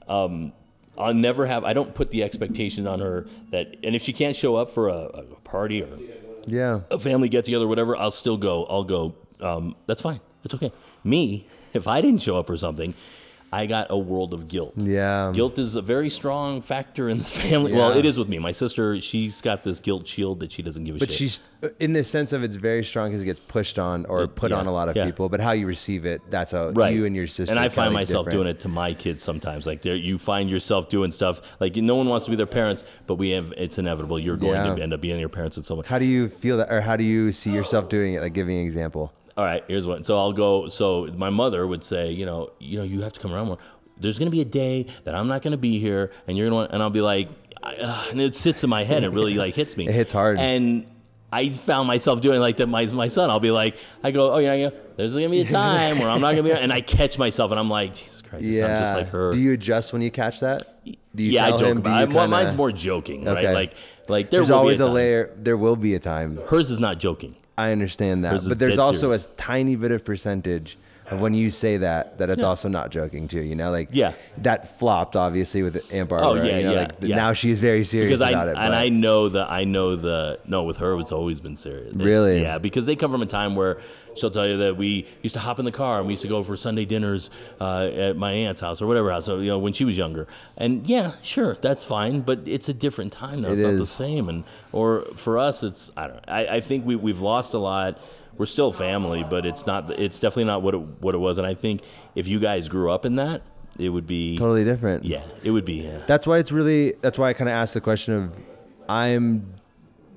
Um, 0.08 0.52
I'll 0.98 1.14
never 1.14 1.46
have. 1.46 1.64
I 1.64 1.74
don't 1.74 1.96
put 1.96 2.12
the 2.12 2.24
expectation 2.24 2.86
on 2.88 3.00
her 3.00 3.26
that. 3.52 3.68
And 3.84 3.96
if 3.96 4.02
she 4.02 4.12
can't 4.14 4.36
show 4.36 4.56
up 4.58 4.70
for 4.70 4.90
a, 4.90 4.98
a 5.22 5.24
party 5.46 5.82
or 5.84 5.98
Yeah. 6.46 6.82
a 6.92 7.00
family 7.00 7.30
get 7.30 7.46
together, 7.46 7.68
whatever, 7.68 7.96
I'll 7.96 8.12
still 8.12 8.38
go. 8.38 8.66
I'll 8.66 8.84
go. 8.84 9.16
Um, 9.40 9.76
that's 9.88 10.02
fine. 10.02 10.20
It's 10.44 10.54
okay. 10.54 10.72
Me, 11.04 11.48
if 11.74 11.88
I 11.88 12.02
didn't 12.02 12.22
show 12.22 12.38
up 12.38 12.48
for 12.48 12.58
something, 12.58 12.94
I 13.54 13.68
got 13.68 13.88
a 13.92 13.98
world 13.98 14.34
of 14.34 14.48
guilt. 14.48 14.74
Yeah. 14.78 15.32
Guilt 15.34 15.60
is 15.60 15.76
a 15.76 15.82
very 15.82 16.10
strong 16.10 16.62
factor 16.64 17.08
in 17.08 17.20
this 17.20 17.30
family. 17.30 17.72
Well, 17.72 17.92
it 17.96 18.04
is 18.06 18.18
with 18.18 18.28
me. 18.28 18.40
My 18.40 18.52
sister, 18.52 19.00
she's 19.00 19.42
got 19.42 19.64
this 19.64 19.80
guilt 19.80 20.08
shield 20.08 20.40
that 20.40 20.52
she 20.52 20.64
doesn't 20.64 20.84
give 20.84 20.96
a 20.96 21.00
But 21.00 21.10
shit. 21.10 21.18
she's 21.18 21.42
in 21.80 21.94
the 21.94 22.04
sense 22.04 22.34
of 22.34 22.44
it's 22.44 22.56
very 22.56 22.84
strong 22.84 23.10
because 23.10 23.22
it 23.22 23.26
gets 23.26 23.40
pushed 23.40 23.78
on 23.78 24.06
or 24.08 24.28
put 24.28 24.50
yeah, 24.50 24.58
on 24.58 24.66
a 24.66 24.72
lot 24.74 24.90
of 24.90 24.96
yeah. 24.96 25.06
people. 25.06 25.30
But 25.30 25.40
how 25.40 25.52
you 25.52 25.68
receive 25.68 26.04
it, 26.06 26.22
that's 26.32 26.52
how 26.52 26.70
right. 26.70 26.94
you 26.96 27.06
and 27.06 27.16
your 27.16 27.28
sister. 27.28 27.52
And 27.54 27.60
I 27.60 27.70
find 27.70 27.94
myself 27.94 28.26
different. 28.26 28.46
doing 28.46 28.48
it 28.56 28.60
to 28.62 28.70
my 28.70 28.94
kids 28.96 29.22
sometimes. 29.22 29.68
Like 29.68 29.86
you 29.86 30.18
find 30.18 30.50
yourself 30.50 30.90
doing 30.90 31.12
stuff 31.12 31.42
like 31.60 31.76
no 31.76 31.96
one 31.96 32.10
wants 32.10 32.26
to 32.26 32.32
be 32.32 32.38
their 32.38 32.48
parents, 32.48 32.84
but 33.06 33.16
we 33.16 33.30
have. 33.32 33.54
It's 33.56 33.78
inevitable. 33.78 34.18
You're 34.20 34.36
going 34.38 34.66
Yeah. 34.66 34.76
to 34.76 34.82
end 34.82 34.94
up 34.94 35.02
being 35.02 35.20
your 35.20 35.30
parents 35.30 35.60
at 35.60 35.66
some 35.66 35.78
point. 35.78 35.88
How 35.88 36.00
do 36.00 36.06
you 36.06 36.28
feel 36.28 36.58
that, 36.58 36.72
or 36.72 36.82
how 36.82 36.96
do 36.98 37.04
you 37.04 37.32
see 37.32 37.52
yourself 37.52 37.88
doing 37.88 38.16
it? 38.16 38.22
Like 38.22 38.34
giving 38.34 38.58
an 38.58 38.66
example. 38.66 39.14
All 39.38 39.44
right, 39.46 39.64
here's 39.68 39.86
what. 39.88 40.06
So 40.06 40.18
I'll 40.18 40.34
go. 40.34 40.68
So 40.68 41.08
my 41.16 41.30
mother 41.30 41.66
would 41.66 41.84
say, 41.84 42.12
you 42.12 42.26
know, 42.26 42.52
you 42.60 42.78
know, 42.78 42.84
you 42.84 43.02
have 43.02 43.14
to 43.14 43.20
come 43.20 43.34
around 43.34 43.48
more. 43.48 43.58
There's 44.00 44.18
gonna 44.20 44.32
be 44.32 44.42
a 44.42 44.46
day 44.46 44.88
that 45.06 45.16
I'm 45.16 45.28
not 45.28 45.42
gonna 45.42 45.58
be 45.58 45.80
here, 45.80 46.12
and 46.28 46.38
you're 46.38 46.48
gonna 46.48 46.56
want, 46.56 46.72
and 46.72 46.82
I'll 46.84 46.90
be 46.90 47.02
like, 47.02 47.30
I- 47.62 47.76
uh, 47.76 48.04
and 48.12 48.22
it 48.22 48.36
sits 48.36 48.64
in 48.64 48.70
my 48.70 48.84
head. 48.84 49.04
It 49.04 49.10
really 49.10 49.36
like 49.36 49.56
hits 49.56 49.78
me. 49.78 49.88
It 49.90 49.94
hits 49.94 50.12
hard. 50.12 50.40
And 50.40 50.86
I 51.32 51.50
found 51.50 51.88
myself 51.88 52.22
doing 52.22 52.40
like 52.40 52.58
that. 52.58 52.68
My 52.68 52.86
my 52.88 53.08
son, 53.08 53.30
I'll 53.30 53.40
be 53.40 53.52
like, 53.52 53.78
I 54.04 54.12
go, 54.12 54.32
oh 54.32 54.38
yeah, 54.40 54.54
yeah. 54.54 54.70
There's 54.98 55.14
gonna 55.16 55.30
be 55.30 55.42
a 55.42 55.46
time 55.46 56.00
where 56.00 56.10
I'm 56.10 56.22
not 56.22 56.32
gonna 56.32 56.44
be, 56.44 56.50
here. 56.50 56.60
and 56.62 56.72
I 56.74 56.82
catch 56.82 57.18
myself, 57.18 57.50
and 57.52 57.60
I'm 57.60 57.70
like, 57.70 57.96
Jesus 57.96 58.22
Christ, 58.22 58.46
Yeah. 58.46 58.74
I'm 58.74 58.80
just 58.80 58.94
like 58.96 59.10
her. 59.10 59.34
Do 59.34 59.40
you 59.40 59.54
adjust 59.54 59.94
when 59.94 60.02
you 60.02 60.12
catch 60.12 60.40
that? 60.42 60.84
Do 61.16 61.24
you 61.24 61.32
yeah, 61.32 61.46
I 61.48 61.58
joke 61.58 61.78
about 61.78 61.98
you 61.98 62.04
it. 62.04 62.08
Kinda- 62.08 62.28
Mine's 62.28 62.56
more 62.56 62.72
joking, 62.72 63.28
Okay. 63.28 63.46
right? 63.46 63.54
Like, 63.54 63.74
like 64.10 64.30
there 64.32 64.40
There's 64.40 64.50
always 64.50 64.80
a, 64.80 64.86
a 64.86 64.88
layer. 64.88 65.32
There 65.38 65.58
will 65.58 65.76
be 65.76 65.94
a 65.94 66.00
time. 66.00 66.40
Hers 66.48 66.70
is 66.72 66.80
not 66.80 67.00
joking. 67.00 67.36
I 67.58 67.72
understand 67.72 68.24
that, 68.26 68.32
Hers 68.32 68.50
but 68.50 68.58
there's 68.58 68.80
also 68.80 69.12
serious. 69.12 69.28
a 69.28 69.30
tiny 69.38 69.76
bit 69.76 69.92
of 69.92 70.04
percentage 70.04 70.78
of 71.12 71.20
when 71.22 71.34
you 71.34 71.50
say 71.52 71.78
that 71.78 72.18
that 72.18 72.30
it's 72.30 72.42
Yeah. 72.42 72.48
also 72.48 72.70
not 72.70 72.90
joking 72.90 73.28
too. 73.28 73.42
You 73.42 73.56
know, 73.56 73.72
like 73.72 73.90
Yeah. 73.92 74.14
that 74.38 74.80
flopped 74.80 75.16
obviously 75.16 75.62
with 75.64 75.84
Aunt 75.94 76.10
Barbara. 76.10 76.28
Oh, 76.30 76.36
yeah, 76.36 76.58
you 76.58 76.64
know, 76.66 76.72
yeah, 76.74 76.80
like 76.80 76.92
yeah. 77.02 77.16
now 77.16 77.34
she's 77.34 77.60
very 77.60 77.84
serious 77.84 78.08
because 78.10 78.22
I 78.22 78.32
about 78.32 78.48
it. 78.48 78.56
and 78.58 78.72
but- 78.72 78.74
I 78.74 78.90
know 78.90 79.30
that 79.30 79.52
I 79.52 79.64
know 79.66 79.96
the 79.96 80.40
no 80.48 80.64
with 80.64 80.78
her 80.78 80.98
it's 81.00 81.12
always 81.12 81.40
been 81.40 81.56
serious. 81.56 81.88
It's- 81.88 82.02
Really? 82.06 82.42
Yeah, 82.42 82.58
because 82.58 82.86
they 82.86 82.96
come 82.96 83.12
from 83.12 83.22
a 83.22 83.26
time 83.28 83.56
where 83.56 83.78
she'll 84.16 84.32
tell 84.32 84.48
you 84.48 84.58
that 84.58 84.78
we 84.78 85.06
used 85.22 85.34
to 85.36 85.40
hop 85.42 85.60
in 85.60 85.66
the 85.66 85.72
car 85.72 85.98
and 85.98 86.08
we 86.08 86.14
used 86.14 86.22
to 86.22 86.28
go 86.30 86.42
for 86.44 86.56
Sunday 86.56 86.86
dinners 86.86 87.30
uh, 87.60 87.90
at 87.94 88.16
my 88.16 88.32
aunt's 88.32 88.62
house 88.62 88.82
or 88.82 88.88
whatever 88.88 89.12
house. 89.12 89.26
So 89.26 89.40
you 89.40 89.48
know 89.50 89.60
when 89.60 89.74
she 89.74 89.86
was 89.86 89.98
younger, 89.98 90.28
and 90.58 90.88
yeah, 90.88 91.14
sure, 91.22 91.58
that's 91.62 91.84
fine, 91.84 92.22
but 92.22 92.40
it's 92.46 92.70
a 92.70 92.74
different 92.74 93.12
time 93.12 93.42
now. 93.42 93.50
It's 93.50 93.62
It 93.62 93.70
not 93.72 93.78
the 93.78 93.86
same, 93.88 94.30
and 94.30 94.44
or 94.72 95.06
for 95.16 95.38
us, 95.38 95.64
it's 95.64 95.92
I 95.98 96.08
don't. 96.08 96.24
I, 96.28 96.46
I 96.58 96.60
think 96.62 96.86
we 96.86 96.96
we've 96.96 97.22
lost 97.22 97.54
a 97.54 97.58
lot. 97.60 98.00
We're 98.38 98.46
still 98.48 98.72
family, 98.72 99.24
but 99.24 99.46
it's 99.46 99.66
not. 99.68 99.90
It's 100.00 100.20
definitely 100.20 100.46
not 100.46 100.62
what 100.64 100.74
it, 100.74 100.82
what 101.02 101.14
it 101.16 101.20
was. 101.20 101.38
And 101.38 101.46
I 101.46 101.54
think 101.54 101.82
if 102.16 102.28
you 102.28 102.40
guys 102.40 102.68
grew 102.68 102.92
up 102.92 103.06
in 103.06 103.16
that, 103.18 103.42
it 103.80 103.90
would 103.90 104.08
be 104.08 104.38
totally 104.38 104.64
different. 104.64 105.04
Yeah, 105.06 105.24
it 105.44 105.52
would 105.52 105.66
be. 105.66 105.84
Yeah. 105.84 106.02
That's 106.08 106.26
why 106.28 106.40
it's 106.40 106.52
really. 106.52 106.94
That's 107.02 107.18
why 107.18 107.30
I 107.30 107.34
kind 107.34 107.50
of 107.50 107.54
asked 107.54 107.74
the 107.76 107.82
question 107.82 108.14
of, 108.16 108.40
I'm 108.90 109.54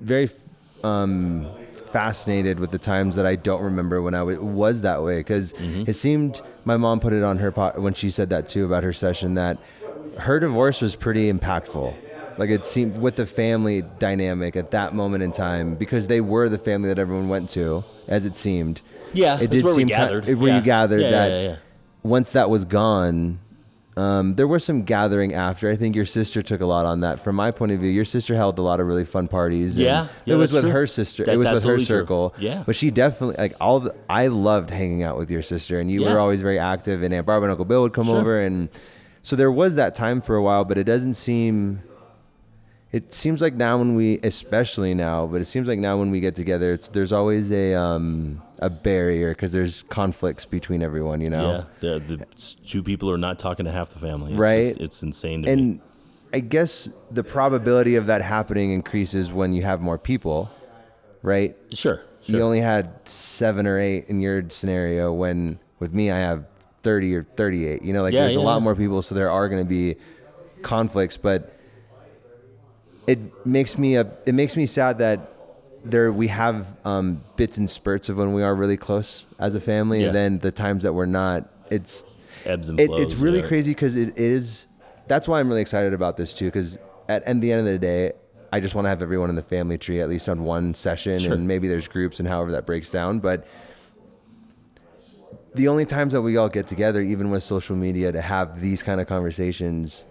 very 0.01 0.29
um, 0.83 1.47
fascinated 1.91 2.59
with 2.59 2.71
the 2.71 2.77
times 2.77 3.15
that 3.15 3.25
I 3.25 3.35
don't 3.35 3.61
remember 3.61 4.01
when 4.01 4.13
I 4.13 4.19
w- 4.19 4.43
was 4.43 4.81
that 4.81 5.03
way 5.03 5.19
because 5.19 5.53
Mm-hmm. 5.53 5.83
it 5.89 5.95
seemed 5.95 6.41
my 6.65 6.77
mom 6.77 6.99
put 6.99 7.13
it 7.13 7.23
on 7.23 7.37
her 7.39 7.51
pot 7.51 7.79
when 7.81 7.93
she 7.93 8.09
said 8.09 8.29
that 8.29 8.47
too 8.47 8.65
about 8.65 8.83
her 8.83 8.93
session 8.93 9.35
that 9.35 9.57
her 10.19 10.39
divorce 10.39 10.81
was 10.81 10.95
pretty 10.95 11.31
impactful. 11.31 11.95
Like 12.37 12.49
it 12.49 12.65
seemed 12.65 12.97
with 12.97 13.15
the 13.15 13.25
family 13.25 13.83
dynamic 13.99 14.55
at 14.55 14.71
that 14.71 14.93
moment 14.93 15.23
in 15.23 15.31
time 15.31 15.75
because 15.75 16.07
they 16.07 16.21
were 16.21 16.49
the 16.49 16.57
family 16.57 16.89
that 16.89 16.99
everyone 16.99 17.29
went 17.29 17.49
to, 17.51 17.83
as 18.07 18.25
it 18.25 18.37
seemed. 18.37 18.81
Yeah, 19.13 19.39
it 19.39 19.49
did 19.49 19.63
where 19.63 19.73
seem 19.73 19.87
ki- 19.87 19.93
gathered. 19.93 20.27
it- 20.27 20.35
where 20.35 20.49
Yeah. 20.49 20.57
you 20.57 20.61
gathered 20.63 21.01
Yeah, 21.01 21.11
that 21.11 21.29
yeah, 21.31 21.41
yeah. 21.49 21.55
once 22.03 22.31
that 22.33 22.49
was 22.49 22.63
gone, 22.65 23.39
um, 23.95 24.35
there 24.35 24.47
was 24.47 24.63
some 24.63 24.83
gathering 24.83 25.33
after. 25.33 25.71
I 25.71 25.75
think 25.75 25.95
your 25.95 26.05
sister 26.05 26.43
took 26.43 26.61
a 26.61 26.67
lot 26.67 26.85
on 26.85 26.99
that. 26.99 27.23
From 27.23 27.35
my 27.35 27.49
point 27.49 27.71
of 27.71 27.79
view, 27.79 27.89
your 27.89 28.05
sister 28.05 28.35
held 28.35 28.59
a 28.59 28.61
lot 28.61 28.79
of 28.79 28.85
really 28.85 29.05
fun 29.05 29.27
parties. 29.27 29.75
Yeah, 29.75 30.07
yeah, 30.25 30.35
it 30.35 30.37
was 30.37 30.51
with 30.51 30.61
true. 30.65 30.71
her 30.71 30.85
sister. 30.85 31.23
it 31.23 31.29
was 31.29 31.37
with 31.37 31.47
her 31.47 31.55
absolutely 31.55 31.85
true. 31.85 31.97
circle. 32.01 32.35
Yeah. 32.37 32.61
but 32.67 32.75
she 32.75 32.91
definitely 32.91 33.37
like 33.39 33.55
all. 33.59 33.79
The, 33.79 33.95
I 34.07 34.27
loved 34.27 34.69
hanging 34.69 35.01
out 35.01 35.17
with 35.17 35.31
your 35.31 35.41
sister, 35.41 35.79
and 35.79 35.89
you 35.89 36.03
Yeah. 36.03 36.13
were 36.13 36.19
always 36.19 36.41
very 36.41 36.59
active. 36.59 37.01
And 37.01 37.11
Aunt 37.13 37.25
Barbara 37.25 37.47
and 37.47 37.51
Uncle 37.53 37.65
Bill 37.65 37.81
would 37.81 37.93
come 37.93 38.05
Sure. 38.05 38.17
over, 38.19 38.39
and 38.39 38.69
so 39.23 39.35
there 39.35 39.51
was 39.51 39.73
that 39.75 39.95
time 39.95 40.21
for 40.21 40.35
a 40.35 40.43
while. 40.43 40.63
But 40.63 40.77
it 40.77 40.83
doesn't 40.83 41.15
seem. 41.15 41.81
It 42.97 43.13
seems 43.13 43.41
like 43.41 43.53
now 43.53 43.77
when 43.77 43.93
we, 43.93 44.17
especially 44.23 44.93
now, 44.95 45.27
but 45.27 45.39
it 45.39 45.45
seems 45.45 45.67
like 45.67 45.77
now 45.77 45.97
when 45.99 46.09
we 46.09 46.19
get 46.19 46.33
together, 46.35 46.73
it's, 46.73 46.89
there's 46.89 47.11
always 47.11 47.51
a 47.51 47.75
um, 47.75 48.41
a 48.59 48.69
barrier 48.71 49.29
because 49.31 49.51
there's 49.51 49.83
conflicts 49.83 50.45
between 50.45 50.81
everyone. 50.81 51.21
You 51.21 51.29
know. 51.29 51.65
Yeah, 51.81 51.99
the, 51.99 51.99
the 51.99 52.25
two 52.65 52.81
people 52.81 53.11
are 53.11 53.17
not 53.19 53.37
talking 53.37 53.65
to 53.65 53.71
half 53.71 53.91
the 53.91 53.99
family. 53.99 54.31
It's 54.31 54.39
Right. 54.39 54.67
just- 54.69 54.81
it's 54.81 55.03
insane 55.03 55.43
to 55.43 55.47
me. 55.47 55.53
and 55.53 55.79
I 56.33 56.39
guess 56.39 56.89
the 57.11 57.23
probability 57.23 57.95
of 57.97 58.07
that 58.07 58.21
happening 58.21 58.71
increases 58.71 59.31
when 59.31 59.53
you 59.53 59.61
have 59.61 59.79
more 59.79 59.97
people, 59.99 60.49
right? 61.21 61.55
Sure. 61.73 62.01
sure. 62.23 62.35
You 62.35 62.41
only 62.41 62.59
had 62.61 62.93
seven 63.09 63.65
or 63.67 63.79
eight 63.79 64.05
in 64.09 64.19
your 64.21 64.43
scenario. 64.49 65.13
When 65.13 65.59
with 65.79 65.93
me, 65.93 66.09
I 66.09 66.17
have 66.17 66.45
thirty 66.83 67.15
or 67.15 67.23
thirty-eight. 67.35 67.83
You 67.83 67.93
know, 67.93 68.01
like 68.01 68.13
Yeah, 68.13 68.21
there's 68.21 68.35
a 68.35 68.41
lot 68.41 68.61
more 68.63 68.75
people, 68.75 69.01
so 69.03 69.13
there 69.13 69.29
are 69.29 69.47
going 69.47 69.61
to 69.63 69.69
be 69.69 69.97
conflicts. 70.63 71.15
But 71.15 71.53
it 73.07 73.45
makes 73.45 73.77
me 73.77 73.95
a 73.95 74.09
it 74.25 74.35
makes 74.35 74.55
me 74.55 74.65
sad 74.65 74.97
that 74.99 75.31
there 75.85 76.11
we 76.11 76.27
have 76.27 76.67
um, 76.85 77.23
bits 77.37 77.57
and 77.57 77.69
spurts 77.69 78.09
of 78.09 78.17
when 78.17 78.33
we 78.33 78.43
are 78.43 78.53
really 78.53 78.77
close 78.77 79.25
as 79.39 79.55
a 79.55 79.59
family, 79.59 80.01
Yeah. 80.01 80.07
and 80.07 80.15
then 80.15 80.39
the 80.39 80.51
times 80.51 80.83
that 80.83 80.93
we're 80.93 81.05
not. 81.05 81.49
It's 81.69 82.05
Ebbs 82.45 82.69
and 82.69 82.79
it, 82.79 82.87
flows. 82.87 83.01
it's 83.01 83.15
really 83.15 83.39
yeah. 83.41 83.47
crazy 83.47 83.71
because 83.71 83.95
it 83.95 84.17
is. 84.17 84.67
That's 85.07 85.27
why 85.27 85.39
I'm 85.39 85.47
really 85.47 85.61
excited 85.61 85.93
about 85.93 86.17
this 86.17 86.33
too. 86.33 86.45
Because 86.45 86.77
at, 87.07 87.23
at 87.23 87.39
the 87.41 87.51
end 87.51 87.65
of 87.65 87.73
the 87.73 87.79
day, 87.79 88.11
I 88.51 88.59
just 88.59 88.75
want 88.75 88.85
to 88.85 88.89
have 88.89 89.01
everyone 89.01 89.29
in 89.29 89.35
the 89.35 89.41
family 89.41 89.77
tree 89.77 90.01
at 90.01 90.09
least 90.09 90.27
on 90.27 90.43
one 90.43 90.73
session, 90.73 91.19
Sure. 91.19 91.33
and 91.33 91.47
maybe 91.47 91.67
there's 91.67 91.87
groups 91.87 92.19
and 92.19 92.27
however 92.27 92.51
that 92.53 92.65
breaks 92.65 92.89
down. 92.89 93.19
But 93.19 93.45
the 95.53 95.67
only 95.67 95.85
times 95.85 96.13
that 96.13 96.21
we 96.21 96.37
all 96.37 96.49
get 96.49 96.67
together, 96.67 97.01
even 97.01 97.31
with 97.31 97.43
social 97.43 97.75
media, 97.75 98.11
to 98.11 98.21
have 98.21 98.61
these 98.61 98.83
kind 98.83 99.01
of 99.01 99.07
conversations, 99.07 100.05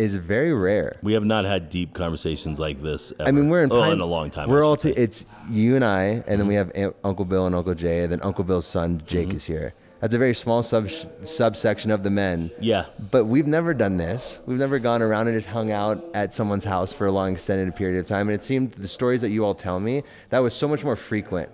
is 0.00 0.14
very 0.16 0.52
rare. 0.52 0.98
We 1.02 1.12
have 1.12 1.24
not 1.24 1.44
had 1.44 1.68
deep 1.70 1.92
conversations 1.94 2.58
like 2.58 2.82
this. 2.82 3.12
Ever. 3.20 3.28
I 3.28 3.32
mean, 3.32 3.48
we're 3.48 3.62
in, 3.64 3.70
oh, 3.72 3.80
Pine- 3.80 3.92
in 3.92 4.00
a 4.00 4.06
long 4.06 4.30
time. 4.30 4.48
We're 4.48 4.64
all 4.64 4.76
t- 4.76 4.90
it's 4.90 5.24
you 5.50 5.76
and 5.76 5.84
I, 5.84 6.22
and 6.26 6.40
then 6.40 6.46
we 6.46 6.54
have 6.54 6.70
Aunt, 6.74 6.96
Uncle 7.04 7.24
Bill 7.24 7.46
and 7.46 7.54
Uncle 7.54 7.74
Jay, 7.74 8.02
and 8.02 8.10
then 8.12 8.20
Uncle 8.22 8.44
Bill's 8.44 8.66
son 8.66 9.02
Jake 9.06 9.28
Mm-hmm. 9.28 9.36
is 9.36 9.44
here. 9.44 9.74
That's 10.00 10.14
a 10.14 10.18
very 10.18 10.34
small 10.34 10.62
sub 10.62 10.88
subsection 11.24 11.90
of 11.90 12.02
the 12.02 12.10
men. 12.10 12.50
yeah. 12.58 12.86
But 13.10 13.26
we've 13.26 13.46
never 13.46 13.74
done 13.74 13.98
this. 13.98 14.38
We've 14.46 14.58
never 14.58 14.78
gone 14.78 15.02
around 15.02 15.28
and 15.28 15.36
just 15.36 15.48
hung 15.48 15.70
out 15.70 16.02
at 16.14 16.32
someone's 16.32 16.64
house 16.64 16.90
for 16.92 17.06
a 17.06 17.12
long 17.12 17.32
extended 17.32 17.76
period 17.76 17.98
of 18.00 18.06
time. 18.06 18.28
And 18.30 18.34
it 18.40 18.42
seemed 18.42 18.72
the 18.72 18.88
stories 18.88 19.20
that 19.20 19.28
you 19.28 19.44
all 19.44 19.54
tell 19.54 19.78
me 19.78 20.02
that 20.30 20.38
was 20.38 20.54
so 20.54 20.66
much 20.66 20.82
more 20.84 20.96
frequent. 20.96 21.50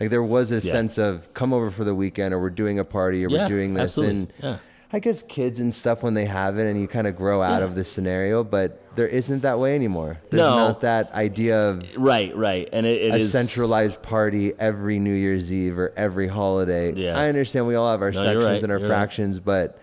Like 0.00 0.10
there 0.10 0.24
was 0.24 0.50
a 0.50 0.56
Yeah. 0.56 0.72
sense 0.72 0.98
of 0.98 1.32
come 1.34 1.52
over 1.52 1.70
for 1.70 1.84
the 1.84 1.94
weekend, 1.94 2.34
or 2.34 2.40
we're 2.40 2.50
doing 2.50 2.80
a 2.80 2.84
party, 2.84 3.24
or 3.24 3.28
Yeah, 3.28 3.42
we're 3.42 3.48
doing 3.48 3.74
this. 3.74 3.82
absolutely. 3.96 4.16
And 4.16 4.32
Yeah. 4.42 4.56
I 4.94 5.00
guess 5.00 5.22
kids 5.22 5.58
and 5.58 5.74
stuff 5.74 6.04
when 6.04 6.14
they 6.14 6.24
have 6.26 6.56
it, 6.56 6.66
and 6.70 6.80
you 6.80 6.86
kind 6.86 7.08
of 7.08 7.16
grow 7.16 7.42
out 7.42 7.58
Yeah. 7.60 7.66
of 7.66 7.74
this 7.74 7.90
scenario. 7.90 8.44
But 8.44 8.80
there 8.94 9.08
isn't 9.08 9.40
that 9.42 9.58
way 9.58 9.74
anymore. 9.74 10.18
There's 10.30 10.40
No. 10.40 10.54
not 10.68 10.82
that 10.82 11.12
idea 11.12 11.68
of 11.68 11.82
Right. 11.96 12.34
Right. 12.36 12.68
And 12.72 12.86
it, 12.86 13.02
it 13.02 13.12
a 13.12 13.16
is- 13.16 13.32
centralized 13.32 14.02
party 14.02 14.52
every 14.56 15.00
New 15.00 15.12
Year's 15.14 15.52
Eve 15.52 15.78
or 15.80 15.92
every 15.96 16.28
holiday. 16.28 16.92
Yeah. 16.92 17.18
I 17.18 17.28
understand 17.28 17.66
we 17.66 17.74
all 17.74 17.90
have 17.90 18.02
our 18.02 18.12
No, 18.12 18.22
sections 18.22 18.44
right, 18.44 18.62
and 18.62 18.70
our 18.70 18.78
you're 18.78 18.88
right. 18.88 18.94
fractions, 18.94 19.40
but 19.40 19.80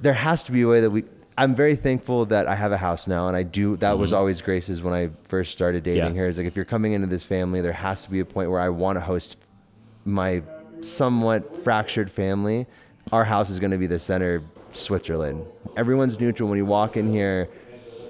there 0.00 0.14
has 0.14 0.42
to 0.44 0.52
be 0.52 0.62
a 0.62 0.66
way 0.68 0.80
that 0.80 0.90
we. 0.90 1.04
I'm 1.38 1.54
very 1.54 1.76
thankful 1.76 2.26
that 2.26 2.46
I 2.48 2.56
have 2.56 2.72
a 2.72 2.76
house 2.76 3.06
now, 3.06 3.28
and 3.28 3.36
I 3.36 3.42
do. 3.44 3.76
That 3.76 3.96
was 3.96 4.12
always 4.12 4.42
Grace's 4.42 4.82
when 4.82 4.92
I 4.92 5.10
first 5.24 5.52
started 5.52 5.84
dating 5.84 6.02
Mm-hmm. 6.02 6.14
Yeah. 6.16 6.22
her. 6.22 6.28
Is 6.28 6.36
like 6.38 6.46
if 6.48 6.56
you're 6.56 6.64
coming 6.64 6.92
into 6.92 7.06
this 7.06 7.24
family, 7.24 7.60
there 7.60 7.72
has 7.72 8.04
to 8.04 8.10
be 8.10 8.18
a 8.20 8.24
point 8.24 8.50
where 8.50 8.60
I 8.60 8.68
want 8.68 8.96
to 8.96 9.00
host 9.00 9.36
my 10.04 10.42
somewhat 10.80 11.62
fractured 11.62 12.10
family. 12.10 12.66
Our 13.10 13.24
house 13.24 13.50
is 13.50 13.58
going 13.58 13.72
to 13.72 13.78
be 13.78 13.86
the 13.86 13.98
center 13.98 14.36
of 14.36 14.44
Switzerland. 14.72 15.44
Everyone's 15.76 16.18
neutral 16.20 16.48
when 16.48 16.58
you 16.58 16.64
walk 16.66 16.96
in 16.96 17.12
here. 17.12 17.48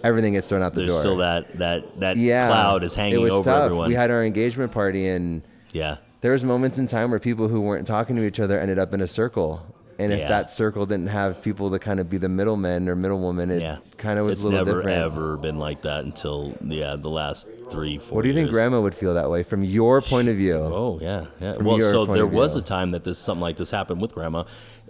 Everything 0.05 0.33
gets 0.33 0.49
thrown 0.49 0.63
out 0.63 0.75
the 0.75 0.81
There's 0.81 0.93
door. 0.93 1.01
still 1.01 1.17
that 1.19 1.59
that 1.59 2.01
that 2.01 2.17
yeah, 2.17 2.49
cloud 2.49 2.83
is 2.83 2.95
hanging 2.95 3.15
it 3.15 3.23
was 3.23 3.33
over 3.33 3.51
tough. 3.51 3.65
everyone. 3.65 3.89
We 3.89 3.95
had 3.95 4.11
our 4.11 4.25
engagement 4.25 4.73
party, 4.73 5.07
and 5.09 5.43
yeah. 5.71 5.99
there 6.23 6.33
was 6.33 6.43
moments 6.43 6.77
in 6.79 6.89
time 6.89 7.11
where 7.11 7.21
people 7.21 7.47
who 7.49 7.61
weren't 7.61 7.87
talking 7.87 8.17
to 8.17 8.25
each 8.25 8.41
other 8.41 8.59
ended 8.59 8.79
up 8.81 8.93
in 8.93 9.01
a 9.01 9.07
circle. 9.07 9.65
And 9.99 10.13
if 10.13 10.21
Yeah. 10.21 10.29
that 10.29 10.51
circle 10.51 10.87
didn't 10.87 11.09
have 11.09 11.43
people 11.43 11.71
to 11.71 11.79
kind 11.79 12.01
of 12.01 12.11
be 12.11 12.19
the 12.19 12.29
middleman 12.29 12.89
or 12.89 12.97
middlewoman, 12.97 13.51
it 13.53 13.61
Yeah. 13.61 13.77
kind 13.99 14.19
of 14.19 14.25
was 14.25 14.39
it's 14.39 14.45
a 14.45 14.49
little 14.49 14.65
never 14.65 14.79
different. 14.81 14.99
ever 15.05 15.37
been 15.37 15.59
like 15.61 15.83
that 15.83 16.05
until 16.05 16.55
yeah 16.65 16.97
the 16.97 17.11
last 17.11 17.47
three 17.71 17.99
four. 17.99 18.17
What 18.17 18.23
do 18.23 18.29
you 18.29 18.35
think. 18.35 18.51
Grandma 18.51 18.81
would 18.81 18.95
feel 18.97 19.15
that 19.15 19.31
way 19.31 19.45
from 19.45 19.63
your 19.63 20.01
point 20.01 20.29
of 20.29 20.35
view? 20.37 20.57
Oh 20.57 20.99
yeah, 21.01 21.27
yeah. 21.41 21.53
From 21.55 21.67
well, 21.67 21.79
so 21.79 22.07
there 22.07 22.27
was 22.27 22.57
a 22.57 22.63
time 22.63 22.91
that 22.93 23.05
this 23.05 23.19
something 23.19 23.43
like 23.43 23.57
this 23.59 23.71
happened 23.71 24.01
with 24.01 24.15
Grandma. 24.15 24.45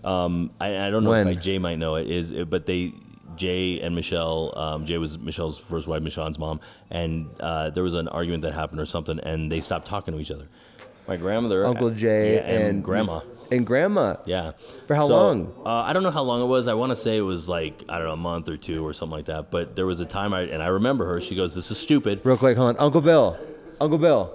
Um, 0.05 0.51
I, 0.61 0.87
I 0.87 0.91
don't 0.91 1.05
know 1.05 1.11
When? 1.11 1.29
if 1.29 1.41
Jay 1.41 1.59
might 1.59 1.79
know 1.79 1.95
it 1.97 2.11
is, 2.11 2.33
but 2.47 2.67
they 2.67 2.93
Jay 3.37 3.81
and 3.81 3.95
Michelle. 3.95 4.53
Um, 4.59 4.85
Jay 4.87 4.99
was 4.99 5.19
Michelle's 5.19 5.59
first 5.59 5.87
wife, 5.89 6.03
Michonne's 6.03 6.39
mom, 6.39 6.61
and 6.91 7.29
uh, 7.41 7.71
there 7.71 7.83
was 7.85 7.95
an 7.95 8.09
argument 8.09 8.43
that 8.43 8.53
happened 8.53 8.81
or 8.81 8.87
something, 8.87 9.19
and 9.21 9.51
they 9.51 9.61
stopped 9.61 9.87
talking 9.87 10.15
to 10.15 10.21
each 10.21 10.31
other. 10.31 10.49
My 11.09 11.17
grandmother, 11.17 11.67
Uncle 11.67 11.91
Jay 11.91 12.35
yeah, 12.35 12.41
and, 12.41 12.63
and 12.65 12.85
Grandma. 12.85 13.21
And 13.51 13.67
Grandma. 13.67 14.17
Yeah. 14.25 14.53
For 14.87 14.95
how 14.95 15.09
So, 15.09 15.15
long? 15.15 15.55
Uh, 15.67 15.69
I 15.69 15.93
don't 15.93 16.03
know 16.05 16.11
how 16.11 16.23
long 16.23 16.41
it 16.41 16.47
was. 16.47 16.69
I 16.69 16.75
want 16.75 16.91
to 16.91 16.97
say 16.97 17.19
it 17.19 17.23
was 17.23 17.49
like 17.49 17.83
I 17.89 17.99
don't 17.99 18.07
know 18.07 18.13
a 18.15 18.17
month 18.17 18.49
or 18.49 18.57
two 18.57 18.87
or 18.87 18.93
something 18.95 19.17
like 19.17 19.27
that. 19.27 19.51
But 19.51 19.77
there 19.77 19.85
was 19.85 20.01
a 20.01 20.07
time 20.07 20.33
I 20.33 20.43
and 20.43 20.63
I 20.63 20.69
remember 20.69 21.05
her. 21.07 21.21
She 21.21 21.35
goes, 21.35 21.55
"This 21.55 21.71
is 21.71 21.77
stupid." 21.79 22.21
Real 22.25 22.37
quick, 22.39 22.57
hold 22.57 22.77
on. 22.77 22.83
Uncle 22.83 23.01
Bill. 23.03 23.37
Uncle 23.81 23.99
Bill. 23.99 24.33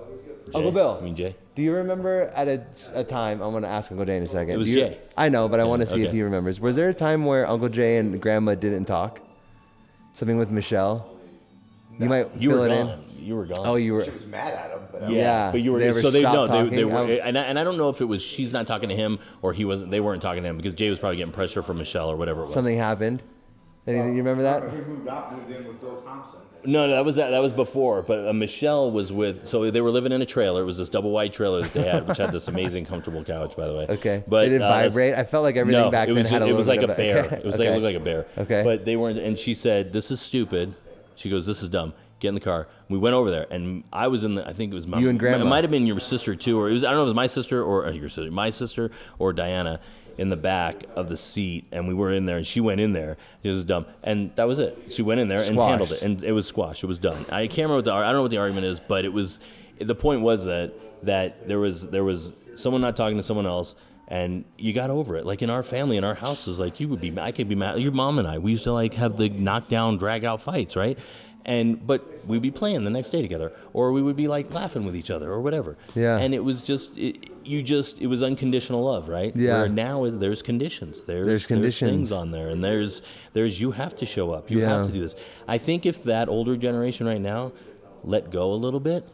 Uncle 0.53 0.71
Bill. 0.71 0.97
I 1.01 1.03
mean 1.03 1.15
Jay. 1.15 1.35
Do 1.57 1.63
you 1.63 1.73
remember 1.73 2.31
at 2.35 2.47
a, 2.47 2.63
a 2.93 3.03
time? 3.03 3.41
I'm 3.41 3.49
going 3.49 3.63
to 3.63 3.67
ask 3.67 3.89
Uncle 3.91 4.05
Jay 4.05 4.15
in 4.17 4.21
a 4.21 4.27
second. 4.27 4.51
It 4.51 4.57
was 4.57 4.67
Do 4.67 4.73
you- 4.73 4.79
Jay. 4.79 4.99
I 5.17 5.29
know, 5.29 5.49
but 5.49 5.59
I 5.59 5.63
want 5.63 5.79
to 5.81 5.87
see 5.87 6.03
if 6.03 6.11
he 6.11 6.21
remembers. 6.21 6.59
Was 6.59 6.75
there 6.75 6.87
a 6.89 6.93
time 6.93 7.25
where 7.25 7.47
Uncle 7.47 7.69
Jay 7.69 7.97
and 7.97 8.21
Grandma 8.21 8.53
didn't 8.53 8.85
talk? 8.85 9.19
Something 10.13 10.37
with 10.37 10.51
Michelle. 10.51 11.09
You 11.97 12.05
might 12.07 12.27
You 12.37 12.51
fill 12.51 12.59
were 12.59 12.65
it 12.67 12.69
gone. 12.77 12.89
in. 13.17 13.25
You 13.25 13.35
were 13.37 13.45
gone. 13.47 13.65
Oh, 13.65 13.73
you 13.75 13.95
were. 13.95 14.03
She 14.05 14.11
was 14.11 14.27
mad 14.27 14.53
at 14.53 14.69
him, 14.69 14.81
but 14.91 15.01
Yeah, 15.09 15.09
Yeah, 15.09 15.51
but 15.51 15.61
you 15.61 15.71
were 15.71 15.79
they 15.79 15.87
ever 15.87 15.99
so 15.99 16.11
they 16.11 16.21
no 16.21 16.45
stopped 16.45 16.51
they, 16.69 16.75
they 16.83 16.83
talking? 16.87 16.93
were 17.15 17.21
and 17.23 17.35
I, 17.39 17.41
and 17.41 17.57
I 17.57 17.63
don't 17.63 17.77
know 17.77 17.89
if 17.89 18.01
it 18.01 18.05
was 18.05 18.21
she's 18.21 18.53
not 18.53 18.67
talking 18.67 18.89
to 18.89 18.95
him 18.95 19.17
or 19.41 19.51
he 19.51 19.65
wasn't 19.65 19.89
they 19.89 19.99
weren't 19.99 20.21
talking 20.21 20.43
to 20.43 20.49
him 20.49 20.57
because 20.57 20.75
Jay 20.75 20.91
was 20.91 20.99
probably 20.99 21.17
getting 21.17 21.33
pressure 21.33 21.63
from 21.63 21.79
Michelle 21.79 22.07
or 22.11 22.15
whatever 22.17 22.41
it 22.43 22.45
was. 22.45 22.53
Something 22.53 22.77
happened. 22.77 23.23
Anything 23.87 24.11
you 24.11 24.17
remember 24.17 24.43
that? 24.43 24.61
He 24.71 24.77
moved 24.77 25.07
out, 25.07 25.35
moved 25.35 25.49
in 25.49 25.67
with 25.67 25.81
Bill 25.81 25.99
Thompson. 26.03 26.39
No, 26.65 26.87
no, 26.87 26.93
that 26.95 27.05
was 27.05 27.15
that, 27.15 27.29
that 27.31 27.41
was 27.41 27.51
before. 27.53 28.01
But 28.01 28.27
uh, 28.27 28.33
Michelle 28.33 28.91
was 28.91 29.11
with 29.11 29.47
so 29.47 29.69
they 29.69 29.81
were 29.81 29.91
living 29.91 30.11
in 30.11 30.21
a 30.21 30.25
trailer. 30.25 30.61
It 30.61 30.65
was 30.65 30.77
this 30.77 30.89
double 30.89 31.11
wide 31.11 31.33
trailer 31.33 31.61
that 31.61 31.73
they 31.73 31.83
had, 31.83 32.07
which 32.07 32.17
had 32.17 32.31
this 32.31 32.47
amazing 32.47 32.85
comfortable 32.85 33.23
couch, 33.23 33.55
by 33.55 33.67
the 33.67 33.73
way. 33.73 33.85
Okay. 33.89 34.23
but 34.27 34.45
Did 34.45 34.53
it 34.53 34.61
uh, 34.61 34.69
vibrate? 34.69 35.15
I 35.15 35.23
felt 35.23 35.43
like 35.43 35.55
everything 35.55 35.83
no, 35.83 35.91
back 35.91 36.09
it 36.09 36.13
then 36.13 36.23
was 36.23 36.31
had 36.31 36.41
a 36.41 36.47
it 36.47 36.55
was 36.55 36.67
like 36.67 36.81
a 36.81 36.87
bear. 36.87 37.17
Okay. 37.27 37.37
It 37.37 37.45
was 37.45 37.55
okay. 37.55 37.69
like 37.69 37.77
it 37.77 37.81
looked 37.81 37.93
like 37.93 38.01
a 38.01 38.05
bear. 38.05 38.25
Okay. 38.37 38.63
But 38.63 38.85
they 38.85 38.95
weren't, 38.95 39.17
and 39.19 39.37
she 39.37 39.53
said, 39.53 39.91
"This 39.91 40.11
is 40.11 40.21
stupid." 40.21 40.75
She 41.15 41.29
goes, 41.29 41.45
"This 41.45 41.63
is 41.63 41.69
dumb." 41.69 41.93
Get 42.19 42.29
in 42.29 42.33
the 42.35 42.41
car. 42.41 42.67
We 42.89 42.97
went 42.97 43.15
over 43.15 43.29
there, 43.29 43.45
and 43.51 43.83
I 43.93 44.07
was 44.07 44.23
in 44.23 44.35
the. 44.35 44.47
I 44.47 44.53
think 44.53 44.71
it 44.71 44.75
was 44.75 44.87
my, 44.87 44.99
You 44.99 45.09
and 45.09 45.19
Grandma. 45.19 45.45
It 45.45 45.49
might 45.49 45.63
have 45.63 45.71
been 45.71 45.85
your 45.85 45.99
sister 45.99 46.35
too, 46.35 46.59
or 46.59 46.69
it 46.69 46.73
was. 46.73 46.83
I 46.83 46.89
don't 46.89 46.97
know. 46.97 47.03
if 47.03 47.07
It 47.07 47.09
was 47.09 47.15
my 47.15 47.27
sister 47.27 47.63
or 47.63 47.85
uh, 47.85 47.91
your 47.91 48.09
sister, 48.09 48.31
my 48.31 48.49
sister 48.49 48.91
or 49.19 49.33
Diana 49.33 49.79
in 50.17 50.29
the 50.29 50.37
back 50.37 50.83
of 50.95 51.09
the 51.09 51.17
seat, 51.17 51.65
and 51.71 51.87
we 51.87 51.93
were 51.93 52.11
in 52.11 52.25
there, 52.25 52.37
and 52.37 52.45
she 52.47 52.59
went 52.59 52.81
in 52.81 52.93
there. 52.93 53.17
It 53.43 53.49
was 53.49 53.63
dumb, 53.65 53.85
and 54.03 54.35
that 54.35 54.47
was 54.47 54.59
it. 54.59 54.91
She 54.91 55.01
went 55.01 55.19
in 55.19 55.27
there 55.27 55.39
and 55.39 55.53
Squashed. 55.53 55.69
handled 55.69 55.91
it, 55.91 56.01
and 56.01 56.23
it 56.23 56.31
was 56.31 56.47
squashed. 56.47 56.83
It 56.83 56.87
was 56.87 56.99
done. 56.99 57.25
I 57.31 57.47
can't 57.47 57.69
remember 57.69 57.75
what 57.77 57.85
the. 57.85 57.93
I 57.93 58.03
don't 58.05 58.13
know 58.15 58.21
what 58.23 58.31
the 58.31 58.37
argument 58.37 58.65
is, 58.65 58.79
but 58.79 59.05
it 59.05 59.13
was. 59.13 59.39
The 59.79 59.95
point 59.95 60.21
was 60.21 60.45
that 60.45 60.73
that 61.03 61.47
there 61.47 61.59
was 61.59 61.87
there 61.89 62.03
was 62.03 62.33
someone 62.55 62.81
not 62.81 62.95
talking 62.95 63.17
to 63.17 63.23
someone 63.23 63.45
else. 63.45 63.75
And 64.09 64.45
you 64.57 64.71
got 64.71 64.89
over 64.89 65.17
it. 65.17 65.25
Like 65.25 65.41
in 65.41 65.49
our 65.49 65.63
family, 65.63 65.97
in 65.97 66.05
our 66.05 66.15
houses, 66.15 66.61
like 66.61 66.79
you 66.79 66.87
would 66.87 67.01
be, 67.01 67.13
I 67.19 67.33
could 67.33 67.49
be 67.49 67.55
mad. 67.55 67.77
Your 67.81 67.91
mom 67.91 68.19
and 68.19 68.25
I, 68.25 68.37
we 68.37 68.51
used 68.51 68.63
to 68.63 68.71
like 68.71 68.93
have 68.93 69.17
the 69.17 69.27
knockdown, 69.27 69.97
drag 69.97 70.23
out 70.23 70.41
fights, 70.41 70.77
right? 70.77 70.97
And 71.47 71.87
but 71.87 72.25
we'd 72.27 72.41
be 72.41 72.51
playing 72.51 72.83
the 72.83 72.89
next 72.89 73.09
day 73.11 73.21
together, 73.21 73.53
or 73.71 73.93
we 73.93 74.01
would 74.01 74.17
be 74.17 74.27
like 74.27 74.53
laughing 74.53 74.83
with 74.85 74.97
each 74.97 75.09
other, 75.09 75.31
or 75.31 75.39
whatever. 75.41 75.77
Yeah. 75.95 76.17
And 76.17 76.33
it 76.33 76.43
was 76.43 76.61
just, 76.61 76.97
it, 76.97 77.29
you 77.45 77.63
just, 77.63 78.01
it 78.01 78.07
was 78.07 78.21
unconditional 78.21 78.83
love, 78.83 79.07
right? 79.07 79.33
Yeah. 79.33 79.59
Where 79.59 79.69
now 79.69 80.03
is 80.03 80.17
there's 80.19 80.41
conditions. 80.41 81.05
There's, 81.05 81.25
There's 81.25 81.47
conditions. 81.47 81.89
things 81.89 82.11
on 82.11 82.31
there, 82.31 82.49
and 82.49 82.61
there's 82.61 83.01
there's 83.31 83.61
you 83.61 83.71
have 83.71 83.95
to 83.95 84.05
show 84.05 84.31
up. 84.31 84.51
You 84.51 84.59
Yeah. 84.59 84.67
have 84.69 84.85
to 84.87 84.91
do 84.91 84.99
this. 84.99 85.15
I 85.47 85.57
think 85.57 85.85
if 85.85 86.03
that 86.03 86.27
older 86.27 86.57
generation 86.57 87.07
right 87.07 87.21
now 87.21 87.53
let 88.03 88.29
go 88.29 88.51
a 88.51 88.59
little 88.65 88.81
bit, 88.81 89.07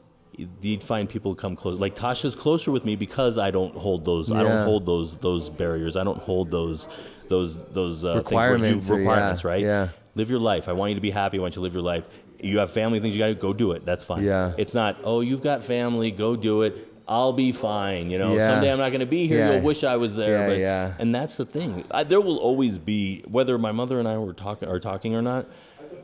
you'd 0.62 0.82
find 0.84 1.08
people 1.08 1.36
come 1.36 1.56
close. 1.56 1.80
Like 1.80 1.96
Tasha's 1.96 2.36
closer 2.36 2.72
with 2.72 2.84
me 2.84 2.96
because 2.96 3.38
I 3.38 3.52
don't 3.52 3.76
hold 3.78 4.06
those. 4.06 4.32
I 4.32 4.42
don't 4.42 4.66
hold 4.66 4.88
those 4.88 5.18
those 5.18 5.52
barriers. 5.52 5.96
I 5.96 6.04
don't 6.04 6.18
hold 6.20 6.50
those 6.50 6.88
those 7.30 7.58
those 7.74 8.04
uh, 8.04 8.16
Requirements 8.16 8.70
things 8.88 8.90
where 8.90 9.00
you, 9.00 9.08
requirements, 9.08 9.44
yeah, 9.44 9.50
right? 9.52 9.62
yeah. 9.62 9.88
Live 10.16 10.30
your 10.30 10.40
life. 10.40 10.70
I 10.70 10.74
want 10.74 10.90
you 10.92 10.96
to 10.96 11.02
be 11.02 11.10
happy. 11.10 11.40
I 11.40 11.42
want 11.42 11.54
you 11.56 11.60
to 11.60 11.62
live 11.62 11.74
your 11.74 11.82
life. 11.82 12.04
You 12.44 12.60
have 12.60 12.72
family 12.72 13.00
things 13.00 13.16
you 13.16 13.20
got 13.20 13.28
to 13.28 13.36
go 13.36 13.54
do 13.54 13.72
it. 13.72 13.86
That's 13.86 14.04
fine. 14.04 14.24
Yeah. 14.24 14.54
It's 14.58 14.74
not. 14.74 14.98
Oh, 15.04 15.22
you've 15.22 15.42
got 15.42 15.64
family. 15.64 16.12
Go 16.12 16.36
do 16.36 16.62
it. 16.64 16.90
I'll 17.08 17.34
be 17.34 17.52
fine. 17.52 18.10
You 18.12 18.18
know, 18.18 18.36
Yeah. 18.36 18.48
someday 18.48 18.72
I'm 18.72 18.78
not 18.80 18.90
going 18.90 19.02
to 19.02 19.06
be 19.06 19.28
here. 19.28 19.40
Yeah. 19.40 19.52
You'll 19.54 19.62
wish 19.62 19.84
I 19.84 19.98
was 19.98 20.16
there. 20.16 20.42
Yeah, 20.44 20.48
but 20.48 20.58
yeah. 20.60 20.94
and 21.00 21.14
that's 21.14 21.38
the 21.38 21.46
thing. 21.46 21.84
I, 21.92 22.04
there 22.04 22.22
will 22.22 22.38
always 22.38 22.78
be 22.78 23.24
whether 23.28 23.58
my 23.58 23.72
mother 23.72 24.00
and 24.00 24.08
I 24.08 24.18
were 24.18 24.34
talking 24.34 24.70
are 24.70 24.80
talking 24.80 25.14
or 25.16 25.22
not. 25.22 25.48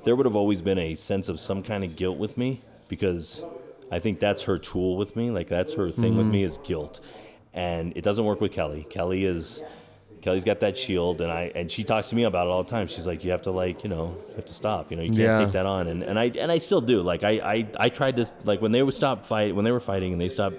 There 0.04 0.16
would 0.16 0.26
have 0.26 0.36
always 0.36 0.62
been 0.62 0.78
a 0.78 0.96
sense 0.96 1.30
of 1.30 1.40
some 1.40 1.64
kind 1.64 1.84
of 1.84 1.96
guilt 1.96 2.18
with 2.18 2.38
me 2.38 2.62
because 2.90 3.44
I 3.92 4.00
think 4.00 4.20
that's 4.20 4.44
her 4.44 4.58
tool 4.58 4.98
with 4.98 5.16
me. 5.16 5.30
Like 5.32 5.48
that's 5.48 5.74
her 5.76 5.90
thing 5.90 6.16
with 6.18 6.26
Mm-hmm. 6.26 6.32
me 6.34 6.44
is 6.44 6.58
guilt, 6.60 7.00
and 7.54 7.92
it 7.98 8.04
doesn't 8.04 8.26
work 8.26 8.40
with 8.42 8.52
Kelly. 8.52 8.86
Kelly 8.90 9.26
is. 9.26 9.62
Kelly's 10.22 10.44
got 10.44 10.60
that 10.60 10.78
shield, 10.78 11.22
and 11.22 11.32
I 11.32 11.52
and 11.56 11.72
she 11.72 11.84
talks 11.84 12.10
to 12.10 12.16
me 12.16 12.24
about 12.24 12.48
it 12.48 12.50
all 12.50 12.64
the 12.64 12.70
time. 12.70 12.88
She's 12.88 13.08
like, 13.08 13.24
"You 13.24 13.32
have 13.32 13.44
to 13.44 13.52
like, 13.52 13.84
you 13.84 13.90
know, 13.90 14.18
you 14.30 14.36
have 14.36 14.46
to 14.46 14.54
stop. 14.54 14.92
You 14.92 14.98
know, 14.98 15.04
you 15.04 15.10
can't 15.10 15.22
Yeah. 15.22 15.38
take 15.46 15.54
that 15.54 15.66
on." 15.66 15.88
And 15.88 16.04
and 16.04 16.20
I 16.20 16.26
and 16.38 16.52
I 16.52 16.58
still 16.58 16.82
do. 16.82 17.02
Like 17.02 17.24
I 17.24 17.32
I, 17.56 17.68
I 17.78 17.90
tried 17.90 18.18
to 18.18 18.26
like 18.44 18.62
when 18.62 18.72
they 18.74 18.84
would 18.84 18.94
stop 18.94 19.26
fight 19.26 19.56
when 19.56 19.64
they 19.66 19.72
were 19.72 19.80
fighting 19.80 20.12
and 20.12 20.20
they 20.22 20.30
stopped 20.30 20.58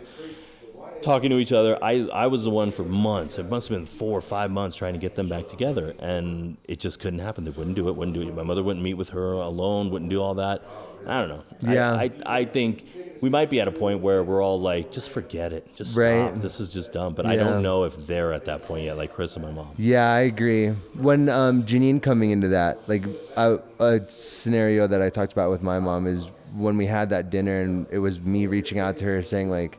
talking 1.02 1.30
to 1.30 1.38
each 1.38 1.52
other. 1.52 1.78
I, 1.82 2.06
I 2.12 2.26
was 2.26 2.44
the 2.44 2.50
one 2.50 2.72
for 2.72 2.84
months. 2.84 3.38
It 3.38 3.48
must 3.48 3.68
have 3.68 3.76
been 3.78 3.86
four 3.86 4.18
or 4.18 4.20
five 4.20 4.50
months 4.50 4.76
trying 4.76 4.92
to 4.92 4.98
get 4.98 5.14
them 5.14 5.28
back 5.28 5.48
together, 5.48 5.94
and 5.98 6.56
it 6.64 6.78
just 6.78 6.98
couldn't 7.00 7.20
happen. 7.20 7.44
They 7.44 7.50
wouldn't 7.50 7.76
do 7.76 7.88
it. 7.88 7.96
Wouldn't 7.96 8.14
do 8.14 8.22
it. 8.28 8.34
My 8.34 8.42
mother 8.42 8.62
wouldn't 8.62 8.82
meet 8.84 8.94
with 8.94 9.11
her 9.11 9.32
alone. 9.32 9.90
Wouldn't 9.90 10.11
do 10.11 10.20
all 10.20 10.34
that. 10.34 10.62
I 11.06 11.20
don't 11.20 11.28
know. 11.30 11.44
Yeah. 11.72 11.94
I, 11.94 12.02
I, 12.04 12.11
I 12.40 12.44
think 12.44 12.84
we 13.21 13.29
might 13.29 13.51
be 13.51 13.61
at 13.61 13.68
a 13.68 13.73
point 13.73 14.01
where 14.01 14.23
we're 14.23 14.43
all 14.43 14.61
like, 14.61 14.91
just 14.91 15.11
forget 15.11 15.53
it. 15.53 15.75
Just 15.75 15.93
stop. 15.93 16.35
This 16.37 16.59
is 16.59 16.68
just 16.68 16.93
dumb. 16.93 17.14
But 17.14 17.27
I 17.27 17.37
don't 17.37 17.62
know 17.62 17.85
if 17.85 18.07
they're 18.07 18.33
at 18.33 18.47
that 18.47 18.62
point 18.62 18.85
yet, 18.85 18.97
like 18.97 19.12
Chris 19.12 19.37
and 19.37 19.45
my 19.45 19.51
mom. 19.51 19.73
Yeah, 19.77 20.12
I 20.12 20.21
agree. 20.21 20.68
When 20.95 21.29
um, 21.29 21.64
Janine 21.64 22.03
coming 22.03 22.31
into 22.31 22.49
that, 22.49 22.89
like 22.89 23.05
a, 23.37 23.61
a 23.79 24.01
scenario 24.09 24.87
that 24.87 25.03
I 25.03 25.11
talked 25.11 25.33
about 25.33 25.51
with 25.51 25.62
my 25.62 25.79
mom 25.79 26.07
is 26.07 26.29
when 26.55 26.77
we 26.77 26.87
had 26.87 27.11
that 27.11 27.31
dinner 27.31 27.61
and 27.61 27.87
it 27.91 27.99
was 27.99 28.21
me 28.21 28.47
reaching 28.47 28.79
out 28.79 28.97
to 28.99 29.05
her 29.05 29.23
saying 29.23 29.51
like, 29.51 29.79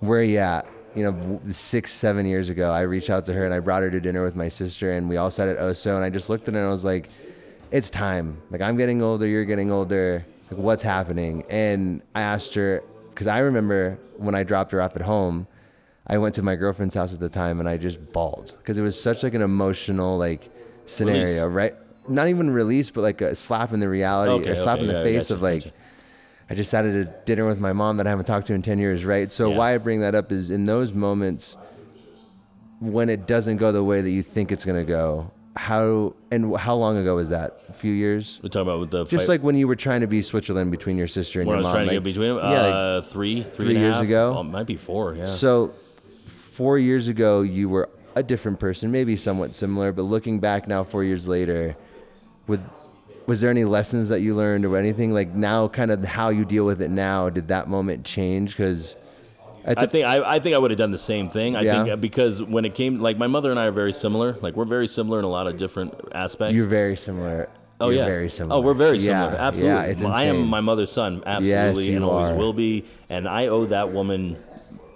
"Where 0.00 0.20
are 0.20 0.22
you 0.22 0.38
at?" 0.38 0.66
You 0.94 1.10
know, 1.10 1.40
six, 1.52 1.92
seven 1.92 2.26
years 2.26 2.50
ago, 2.50 2.70
I 2.72 2.82
reached 2.82 3.10
out 3.10 3.24
to 3.26 3.32
her 3.34 3.44
and 3.44 3.54
I 3.54 3.60
brought 3.60 3.82
her 3.82 3.90
to 3.90 4.00
dinner 4.00 4.24
with 4.24 4.36
my 4.36 4.48
sister 4.48 4.92
and 4.92 5.08
we 5.08 5.16
all 5.16 5.30
sat 5.30 5.48
at 5.48 5.58
Oso 5.58 5.96
and 5.96 6.04
I 6.04 6.10
just 6.10 6.28
looked 6.28 6.48
at 6.48 6.54
her 6.54 6.60
and 6.60 6.68
I 6.68 6.70
was 6.70 6.84
like, 6.84 7.08
"It's 7.70 7.88
time. 7.90 8.42
Like 8.50 8.60
I'm 8.60 8.76
getting 8.76 9.02
older, 9.02 9.26
you're 9.26 9.44
getting 9.44 9.72
older. 9.72 10.24
Like 10.50 10.58
what's 10.58 10.82
happening?" 10.82 11.44
And 11.48 12.02
I 12.14 12.22
asked 12.22 12.54
her 12.54 12.82
because 13.10 13.26
I 13.26 13.38
remember 13.38 13.98
when 14.16 14.34
I 14.34 14.42
dropped 14.42 14.72
her 14.72 14.80
off 14.82 14.96
at 14.96 15.02
home. 15.02 15.46
I 16.10 16.16
went 16.16 16.34
to 16.36 16.42
my 16.42 16.56
girlfriend's 16.56 16.94
house 16.94 17.12
at 17.12 17.20
the 17.20 17.28
time 17.28 17.60
and 17.60 17.68
I 17.68 17.76
just 17.76 18.12
bawled 18.14 18.54
because 18.56 18.78
it 18.78 18.82
was 18.82 18.98
such 18.98 19.22
like 19.22 19.34
an 19.34 19.42
emotional 19.42 20.16
like 20.16 20.50
scenario, 20.86 21.46
right? 21.46 21.74
Not 22.08 22.28
even 22.28 22.48
release, 22.48 22.88
but 22.90 23.02
like 23.02 23.20
a 23.20 23.34
slap 23.34 23.74
in 23.74 23.80
the 23.80 23.90
reality, 23.90 24.32
Okay, 24.32 24.52
a 24.52 24.56
slap 24.56 24.76
okay, 24.76 24.82
in 24.82 24.88
the 24.88 24.94
yeah, 24.94 25.02
face 25.02 25.24
gotcha, 25.24 25.34
of 25.34 25.42
like, 25.42 25.64
gotcha. 25.64 25.76
I 26.48 26.54
just 26.54 26.70
sat 26.70 26.86
at 26.86 26.94
a 26.94 27.04
dinner 27.26 27.46
with 27.46 27.60
my 27.60 27.74
mom 27.74 27.98
that 27.98 28.06
I 28.06 28.10
haven't 28.10 28.24
talked 28.24 28.46
to 28.46 28.54
in 28.54 28.62
10 28.62 28.78
years, 28.78 29.04
right? 29.04 29.30
So 29.30 29.50
Yeah. 29.50 29.58
why 29.58 29.74
I 29.74 29.78
bring 29.78 30.00
that 30.00 30.14
up 30.14 30.32
is 30.32 30.50
in 30.50 30.64
those 30.64 30.94
moments 30.94 31.58
when 32.80 33.10
it 33.10 33.26
doesn't 33.26 33.58
go 33.58 33.70
the 33.70 33.84
way 33.84 34.00
that 34.00 34.10
you 34.10 34.22
think 34.22 34.50
it's 34.50 34.64
going 34.64 34.78
to 34.78 34.90
go, 34.90 35.30
how 35.56 36.14
and 36.30 36.56
how 36.56 36.74
long 36.76 36.96
ago 36.96 37.16
was 37.16 37.30
that? 37.30 37.62
A 37.68 37.72
few 37.72 37.92
years? 37.92 38.38
We're 38.42 38.48
talking 38.48 38.62
about 38.68 38.80
with 38.80 38.90
the 38.90 39.04
Just 39.04 39.26
fight- 39.26 39.28
like 39.34 39.42
when 39.42 39.56
you 39.56 39.66
were 39.66 39.76
trying 39.76 40.02
to 40.02 40.06
be 40.06 40.22
Switzerland 40.22 40.70
between 40.70 40.96
your 40.98 41.06
sister 41.08 41.40
and 41.40 41.48
when 41.48 41.56
I 41.56 41.60
your 41.60 41.64
was 41.64 41.72
mom. 41.72 41.76
trying 41.76 41.88
to 41.88 41.94
get 41.94 42.02
between 42.04 42.28
them. 42.28 42.38
Yeah, 42.38 42.62
like- 42.62 42.74
uh, 42.74 43.00
three, 43.02 43.42
three, 43.42 43.66
three 43.66 43.78
years 43.78 43.94
half? 43.96 44.04
ago? 44.04 44.34
Oh, 44.36 44.40
it 44.40 44.44
might 44.44 44.66
be 44.66 44.76
four. 44.76 45.14
Yeah. 45.14 45.24
So, 45.24 45.72
four 46.26 46.78
years 46.78 47.08
ago, 47.08 47.40
you 47.42 47.68
were 47.68 47.88
a 48.14 48.22
different 48.22 48.58
person, 48.60 48.90
maybe 48.90 49.16
somewhat 49.16 49.54
similar, 49.54 49.92
but 49.92 50.02
looking 50.02 50.38
back 50.40 50.66
now, 50.68 50.84
four 50.84 51.02
years 51.04 51.28
later, 51.28 51.76
with 52.46 52.60
was 53.26 53.42
there 53.42 53.50
any 53.50 53.64
lessons 53.64 54.08
that 54.08 54.20
you 54.22 54.34
learned 54.34 54.64
or 54.64 54.76
anything 54.78 55.12
like 55.12 55.34
now, 55.34 55.68
kind 55.68 55.90
of 55.90 56.02
how 56.02 56.30
you 56.30 56.44
deal 56.46 56.64
with 56.64 56.80
it 56.80 56.90
now? 56.90 57.28
Did 57.28 57.48
that 57.48 57.68
moment 57.68 58.04
change? 58.04 58.56
Because 58.56 58.96
I 59.66 59.86
think 59.86 60.06
I, 60.06 60.36
I 60.36 60.38
think 60.38 60.54
I 60.54 60.58
would 60.58 60.70
have 60.70 60.78
done 60.78 60.90
the 60.90 60.98
same 60.98 61.28
thing. 61.30 61.56
I 61.56 61.62
Yeah. 61.62 61.82
think 61.84 61.92
uh, 61.92 61.96
because 61.96 62.42
when 62.42 62.64
it 62.64 62.74
came, 62.74 62.98
like 62.98 63.18
my 63.18 63.26
mother 63.26 63.50
and 63.50 63.58
I 63.60 63.66
are 63.66 63.72
very 63.72 63.92
similar. 63.92 64.36
Like 64.40 64.54
we're 64.56 64.64
very 64.64 64.88
similar 64.88 65.18
in 65.18 65.24
a 65.24 65.28
lot 65.30 65.46
of 65.46 65.56
different 65.58 65.94
aspects. 66.12 66.54
you're 66.56 66.66
very 66.68 66.96
similar. 66.96 67.48
Oh 67.80 67.90
You're 67.90 67.98
yeah, 68.00 68.06
very 68.06 68.30
similar. 68.30 68.56
Oh, 68.56 68.60
we're 68.60 68.74
very 68.74 68.98
Yeah, 68.98 69.26
similar. 69.28 69.40
Absolutely. 69.40 69.76
Yeah, 69.76 69.82
it's 69.92 70.02
I 70.02 70.24
am 70.24 70.46
my 70.48 70.60
mother's 70.60 70.90
son. 70.90 71.22
Absolutely, 71.24 71.90
you 71.90 71.96
and 71.96 72.04
always 72.04 72.30
are. 72.30 72.34
will 72.34 72.52
be. 72.52 72.84
And 73.08 73.28
I 73.28 73.46
owe 73.46 73.66
that 73.66 73.92
woman 73.92 74.36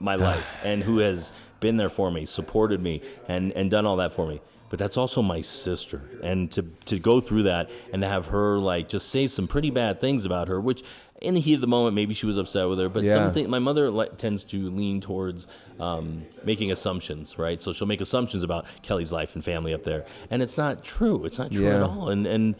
my 0.01 0.15
life, 0.29 0.47
and 0.65 0.83
who 0.83 0.99
has 0.99 1.33
been 1.61 1.77
there 1.77 1.89
for 1.89 2.11
me, 2.11 2.27
supported 2.27 2.81
me, 2.83 3.01
and 3.29 3.53
and 3.53 3.71
done 3.71 3.87
all 3.87 3.97
that 3.97 4.13
for 4.13 4.27
me. 4.27 4.41
But 4.69 4.79
that's 4.81 4.97
also 4.97 5.23
my 5.23 5.43
sister, 5.43 6.03
and 6.25 6.51
to 6.53 6.63
to 6.87 6.99
go 6.99 7.21
through 7.21 7.45
that 7.45 7.71
and 7.93 8.03
to 8.03 8.09
have 8.09 8.27
her 8.27 8.59
like 8.59 8.89
just 8.89 9.11
say 9.11 9.27
some 9.29 9.47
pretty 9.47 9.71
bad 9.71 10.01
things 10.01 10.25
about 10.25 10.49
her, 10.49 10.61
which 10.61 10.83
in 11.23 11.35
the 11.35 11.41
heat 11.41 11.55
of 11.55 11.61
the 11.61 11.67
moment 11.67 11.95
maybe 11.95 12.15
she 12.15 12.27
was 12.27 12.37
upset 12.37 12.69
with 12.69 12.79
her, 12.79 12.89
but 12.89 13.03
Yeah. 13.05 13.15
something 13.15 13.49
my 13.49 13.59
mother 13.59 13.91
like, 13.91 14.19
tends 14.19 14.45
to 14.45 14.71
lean 14.71 15.01
towards 15.01 15.47
um, 15.81 16.27
making 16.45 16.71
assumptions, 16.71 17.39
right? 17.39 17.61
So 17.63 17.73
she'll 17.73 17.87
make 17.89 18.01
assumptions 18.01 18.43
about 18.43 18.67
Kelly's 18.83 19.13
life 19.13 19.35
and 19.35 19.45
family 19.45 19.73
up 19.75 19.85
there, 19.85 20.05
and 20.31 20.43
it's 20.43 20.57
not 20.59 20.85
true. 20.85 21.25
It's 21.25 21.39
not 21.39 21.51
true 21.51 21.69
at 21.69 21.83
all. 21.83 22.09
And 22.11 22.27
and 22.27 22.55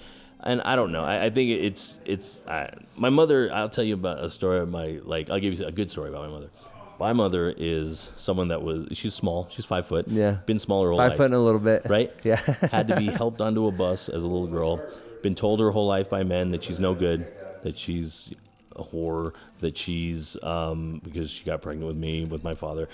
and 0.45 0.61
I 0.63 0.75
don't 0.75 0.91
know. 0.91 1.05
I, 1.05 1.27
I 1.27 1.31
think 1.31 1.51
it's 1.51 2.01
it's 2.05 2.41
I, 2.49 2.71
my 2.97 3.11
mother. 3.11 3.53
I'll 3.53 3.69
tell 3.69 3.85
you 3.85 3.95
about 3.95 4.25
a 4.25 4.29
story 4.31 4.59
of 4.61 4.69
my 4.69 4.99
like. 5.05 5.31
I'll 5.31 5.39
give 5.39 5.59
you 5.59 5.65
a 5.67 5.71
good 5.73 5.91
story 5.91 6.09
about 6.09 6.23
my 6.23 6.31
mother. 6.37 6.51
My 6.99 7.13
mother 7.13 7.53
is 7.57 8.11
someone 8.17 8.49
that 8.49 8.63
was 8.63 8.89
she's 8.93 9.15
small. 9.15 9.49
She's 9.51 9.65
five 9.65 9.87
foot. 9.87 10.07
Yeah. 10.09 10.39
been 10.47 10.59
smaller 10.59 10.89
whole 10.91 10.99
five 10.99 11.11
life 11.13 11.17
foot 11.17 11.27
and 11.27 11.35
a 11.35 11.39
little 11.41 11.61
bit. 11.61 11.83
right? 11.89 12.13
Yeah. 12.25 12.37
Had 12.71 12.89
to 12.89 12.97
be 12.97 13.07
helped 13.23 13.41
onto 13.41 13.67
a 13.67 13.73
bus 13.73 14.09
as 14.09 14.23
a 14.23 14.27
little 14.27 14.47
girl. 14.47 14.81
Been 15.23 15.35
told 15.35 15.61
her 15.61 15.71
whole 15.71 15.87
life 15.87 16.11
by 16.11 16.23
men 16.25 16.51
that 16.53 16.63
she's 16.65 16.79
no 16.81 16.95
good, 16.95 17.27
that 17.63 17.79
she's 17.79 18.33
whore, 18.75 19.33
that 19.61 19.77
she's 19.77 20.43
um, 20.43 21.01
because 21.05 21.31
she 21.31 21.45
got 21.45 21.63
pregnant 21.63 21.87
with 21.87 21.97
me 21.97 22.25
with 22.25 22.45
my 22.45 22.55
father. 22.55 22.89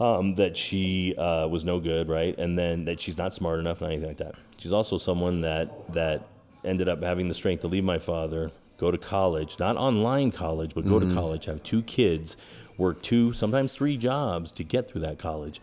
Um, 0.00 0.36
that 0.36 0.56
she 0.56 1.16
uh, 1.16 1.48
was 1.48 1.64
no 1.64 1.80
good, 1.80 2.08
right? 2.08 2.38
And 2.38 2.56
then 2.56 2.84
that 2.84 3.00
she's 3.00 3.18
not 3.18 3.34
smart 3.34 3.58
enough 3.58 3.80
and 3.82 3.90
anything 3.90 4.08
like 4.08 4.18
that. 4.18 4.36
She's 4.56 4.72
also 4.72 4.96
someone 4.96 5.40
that 5.40 5.92
that 5.92 6.28
ended 6.64 6.88
up 6.88 7.02
having 7.02 7.26
the 7.28 7.34
strength 7.34 7.62
to 7.62 7.68
leave 7.68 7.82
my 7.82 7.98
father, 7.98 8.52
go 8.76 8.90
to 8.92 8.98
college, 8.98 9.58
not 9.58 9.76
online 9.76 10.30
college, 10.30 10.72
but 10.74 10.86
go 10.86 11.00
to 11.00 11.12
college, 11.12 11.46
have 11.46 11.62
two 11.64 11.82
kids, 11.82 12.36
work 12.76 13.02
two, 13.02 13.32
sometimes 13.32 13.74
three 13.74 13.96
jobs 13.96 14.52
to 14.52 14.62
get 14.62 14.88
through 14.88 15.00
that 15.00 15.18
college 15.18 15.60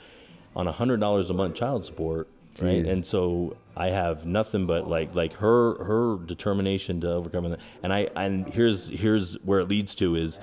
on 0.55 0.67
a 0.67 0.71
hundred 0.71 0.99
dollars 0.99 1.29
a 1.29 1.33
month 1.33 1.55
child 1.55 1.85
support, 1.85 2.27
right? 2.61 2.83
Jeez. 2.85 2.89
And 2.89 3.05
so 3.05 3.57
I 3.75 3.87
have 3.87 4.25
nothing 4.25 4.65
but 4.65 4.87
like 4.89 5.15
like 5.15 5.33
her 5.37 5.83
her 5.83 6.17
determination 6.25 7.01
to 7.01 7.11
overcome 7.11 7.49
that. 7.49 7.59
And 7.83 7.91
I 7.93 8.09
and 8.15 8.47
here's 8.47 8.89
here's 8.89 9.35
where 9.43 9.59
it 9.59 9.67
leads 9.67 9.95
to 9.95 10.15
is 10.15 10.39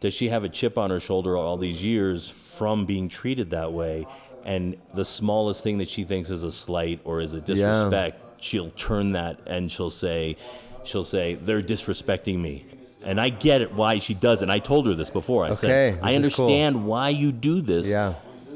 does 0.00 0.12
she 0.14 0.28
have 0.28 0.44
a 0.44 0.48
chip 0.48 0.76
on 0.76 0.90
her 0.90 1.00
shoulder 1.00 1.36
all 1.36 1.56
these 1.56 1.82
years 1.82 2.28
from 2.28 2.84
being 2.86 3.08
treated 3.08 3.50
that 3.50 3.72
way? 3.72 4.06
And 4.44 4.76
the 4.94 5.04
smallest 5.04 5.62
thing 5.64 5.78
that 5.78 5.88
she 5.88 6.04
thinks 6.04 6.30
is 6.30 6.42
a 6.44 6.52
slight 6.52 7.00
or 7.04 7.20
is 7.20 7.32
a 7.32 7.40
disrespect, 7.40 8.20
she'll 8.44 8.70
turn 8.70 9.12
that 9.12 9.40
and 9.46 9.72
she'll 9.72 9.90
say, 9.90 10.36
she'll 10.84 11.02
say 11.02 11.34
they're 11.34 11.62
disrespecting 11.62 12.38
me. 12.38 12.64
And 13.02 13.20
I 13.20 13.28
get 13.30 13.60
it 13.60 13.72
why 13.72 13.98
she 13.98 14.14
does 14.14 14.42
it. 14.42 14.50
I 14.50 14.58
told 14.60 14.86
her 14.86 14.94
this 14.94 15.10
before. 15.10 15.44
I 15.46 15.50
Okay, 15.50 15.56
said, 15.56 15.98
I 16.02 16.12
is 16.12 16.34
cool. 16.36 16.46
understand 16.46 16.84
why 16.86 17.08
you 17.08 17.32
do 17.32 17.60
this 17.60 17.88
Yeah. 17.88 18.14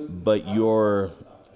but 0.08 0.46
you're 0.46 1.10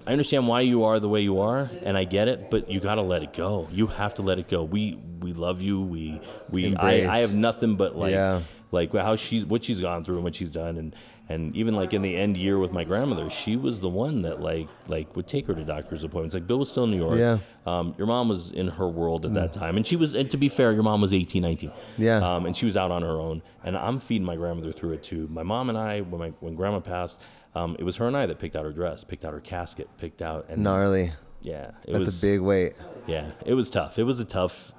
I 0.06 0.12
understand 0.12 0.46
why 0.48 0.60
you 0.60 0.84
are 0.84 1.00
the 1.00 1.08
way 1.08 1.20
you 1.22 1.40
are 1.40 1.70
and 1.82 1.96
I 1.96 2.04
get 2.04 2.28
it 2.28 2.50
but 2.50 2.70
you 2.70 2.80
got 2.80 2.96
to 2.96 3.02
let 3.02 3.22
it 3.22 3.32
go. 3.32 3.68
You 3.72 3.86
have 3.88 4.14
to 4.14 4.22
let 4.22 4.38
it 4.38 4.48
go. 4.48 4.62
We 4.62 4.98
we 5.20 5.32
love 5.32 5.60
you. 5.62 5.80
We 5.82 6.20
we 6.50 6.76
I, 6.76 7.08
I 7.08 7.18
have 7.20 7.34
nothing 7.34 7.76
but 7.76 7.96
like 7.96 8.12
Yeah. 8.12 8.42
like 8.70 8.92
how 8.92 9.16
she's 9.16 9.44
what 9.46 9.64
she's 9.64 9.80
gone 9.80 10.04
through 10.04 10.16
and 10.16 10.24
what 10.24 10.34
she's 10.34 10.50
done 10.50 10.76
and 10.76 10.94
and 11.26 11.56
even 11.56 11.74
like 11.74 11.94
in 11.94 12.02
the 12.02 12.14
end 12.14 12.36
year 12.36 12.58
with 12.58 12.70
my 12.70 12.84
grandmother 12.84 13.30
she 13.30 13.56
was 13.56 13.80
the 13.80 13.88
one 13.88 14.20
that 14.22 14.42
like 14.42 14.68
like 14.88 15.16
would 15.16 15.26
take 15.26 15.46
her 15.46 15.54
to 15.54 15.64
doctor's 15.64 16.04
appointments. 16.04 16.34
Like 16.34 16.46
Bill 16.46 16.58
was 16.58 16.68
still 16.68 16.84
in 16.84 16.90
New 16.90 16.98
York. 16.98 17.18
Yeah. 17.18 17.38
um, 17.66 17.94
your 17.96 18.06
mom 18.06 18.28
was 18.28 18.50
in 18.50 18.68
her 18.68 18.86
world 18.86 19.24
at 19.24 19.32
that 19.32 19.54
time 19.54 19.78
and 19.78 19.86
she 19.86 19.96
was 19.96 20.14
and 20.14 20.30
to 20.30 20.36
be 20.36 20.50
fair 20.50 20.70
your 20.72 20.82
mom 20.82 21.00
was 21.00 21.14
18 21.14 21.40
19 21.40 21.72
Yeah. 21.96 22.16
um, 22.18 22.44
and 22.44 22.54
she 22.54 22.66
was 22.66 22.76
out 22.76 22.90
on 22.90 23.00
her 23.00 23.18
own 23.18 23.40
and 23.64 23.74
i'm 23.74 24.00
feeding 24.00 24.26
my 24.26 24.36
grandmother 24.36 24.72
through 24.72 24.92
it 24.92 25.02
too. 25.02 25.26
My 25.30 25.42
mom 25.42 25.70
and 25.70 25.78
i 25.78 26.02
when 26.02 26.20
my 26.20 26.28
when 26.40 26.54
grandma 26.56 26.80
passed 26.80 27.18
um, 27.54 27.76
it 27.78 27.84
was 27.84 27.96
her 27.96 28.06
and 28.06 28.16
i 28.16 28.26
that 28.26 28.38
picked 28.38 28.56
out 28.56 28.64
her 28.64 28.72
dress 28.72 29.04
picked 29.04 29.24
out 29.24 29.32
her 29.32 29.40
casket 29.40 29.88
picked 29.98 30.20
out 30.22 30.46
and 30.48 30.62
Gnarly. 30.62 31.12
yeah 31.42 31.70
it 31.86 31.92
That's 31.92 32.06
was 32.06 32.22
a 32.22 32.26
big 32.26 32.40
weight. 32.40 32.74
yeah 33.06 33.32
it 33.46 33.54
was 33.54 33.70
tough 33.70 33.98
it 33.98 34.04
was 34.04 34.20
a 34.20 34.24
tough 34.24 34.72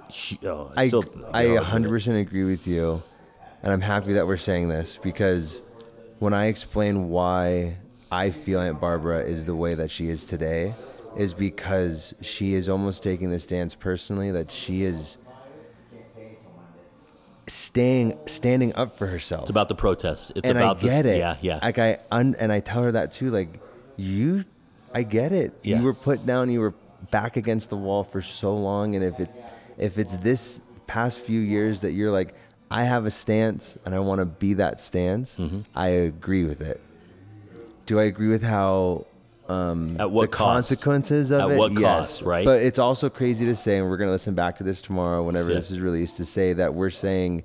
oh, 0.45 0.71
I, 0.75 0.87
still 0.87 1.03
I 1.33 1.45
get 1.47 1.63
hard 1.63 1.83
with 1.83 2.03
it. 2.05 2.09
100% 2.11 2.21
agree 2.21 2.43
with 2.43 2.67
you. 2.67 3.01
And 3.63 3.73
I'm 3.73 3.81
happy 3.81 4.13
that 4.13 4.27
we're 4.27 4.37
saying 4.37 4.69
this 4.69 4.99
because 5.01 5.63
when 6.19 6.33
I 6.33 6.45
explain 6.45 7.09
why 7.09 7.77
I 8.11 8.29
feel 8.29 8.59
Aunt 8.59 8.79
Barbara 8.79 9.21
is 9.23 9.45
the 9.45 9.55
way 9.55 9.73
that 9.73 9.89
she 9.89 10.09
is 10.09 10.23
today, 10.25 10.75
is 11.17 11.33
because 11.33 12.13
she 12.21 12.53
is 12.53 12.69
almost 12.69 13.01
taking 13.01 13.31
this 13.31 13.43
stance 13.45 13.73
personally 13.73 14.29
that 14.31 14.51
she 14.51 14.83
is 14.83 15.17
staying 17.47 18.17
standing 18.25 18.73
up 18.75 18.97
for 18.97 19.07
herself. 19.07 19.43
it's 19.43 19.49
about 19.51 19.69
the 19.69 19.75
protest 19.75 20.31
it's 20.35 20.47
and 20.49 20.57
about 20.57 20.77
I 20.77 20.81
get 20.81 21.03
this 21.03 21.13
it. 21.15 21.17
yeah 21.19 21.37
yeah 21.41 21.59
Like 21.61 21.77
I 21.79 21.99
un, 22.11 22.35
and 22.39 22.51
I 22.51 22.59
tell 22.59 22.83
her 22.83 22.91
that 22.93 23.11
too. 23.11 23.29
Like 23.31 23.59
you, 23.97 24.45
I 24.93 25.03
get 25.03 25.31
it. 25.31 25.53
Yeah. 25.63 25.77
You 25.79 25.83
were 25.85 25.93
put 25.93 26.25
down. 26.25 26.49
You 26.49 26.59
were 26.61 26.73
back 27.11 27.37
against 27.37 27.69
the 27.69 27.77
wall 27.77 28.03
for 28.03 28.21
so 28.21 28.55
long, 28.57 28.95
and 28.95 29.03
if 29.03 29.19
it, 29.19 29.29
if 29.77 29.97
it's 29.97 30.17
this 30.17 30.59
past 30.87 31.19
few 31.19 31.39
years 31.39 31.81
that 31.81 31.91
you're 31.91 32.11
like, 32.11 32.33
I 32.71 32.83
have 32.85 33.05
a 33.05 33.11
stance 33.11 33.77
and 33.85 33.93
I 33.93 33.99
want 33.99 34.19
to 34.19 34.25
be 34.25 34.55
that 34.55 34.79
stance. 34.81 35.35
Mm-hmm. 35.35 35.61
I 35.75 35.87
agree 35.89 36.43
with 36.45 36.61
it. 36.61 36.81
Do 37.85 37.99
I 37.99 38.03
agree 38.03 38.29
with 38.29 38.43
how? 38.43 39.05
Um, 39.47 39.97
At 39.99 40.09
what 40.11 40.23
the 40.23 40.27
cost? 40.37 40.69
consequences 40.69 41.31
of 41.31 41.41
At 41.41 41.51
it? 41.51 41.57
what 41.57 41.71
Yes. 41.73 41.81
cost, 41.81 42.21
right? 42.23 42.45
But 42.45 42.61
it's 42.63 42.79
also 42.79 43.09
crazy 43.09 43.45
to 43.45 43.55
say, 43.55 43.77
and 43.77 43.89
we're 43.89 43.97
gonna 43.97 44.11
listen 44.11 44.33
back 44.33 44.57
to 44.57 44.63
this 44.63 44.81
tomorrow, 44.81 45.23
whenever 45.23 45.49
Yeah. 45.49 45.55
this 45.55 45.69
is 45.71 45.79
released, 45.79 46.17
to 46.17 46.25
say 46.25 46.53
that 46.53 46.73
we're 46.73 46.89
saying 46.89 47.43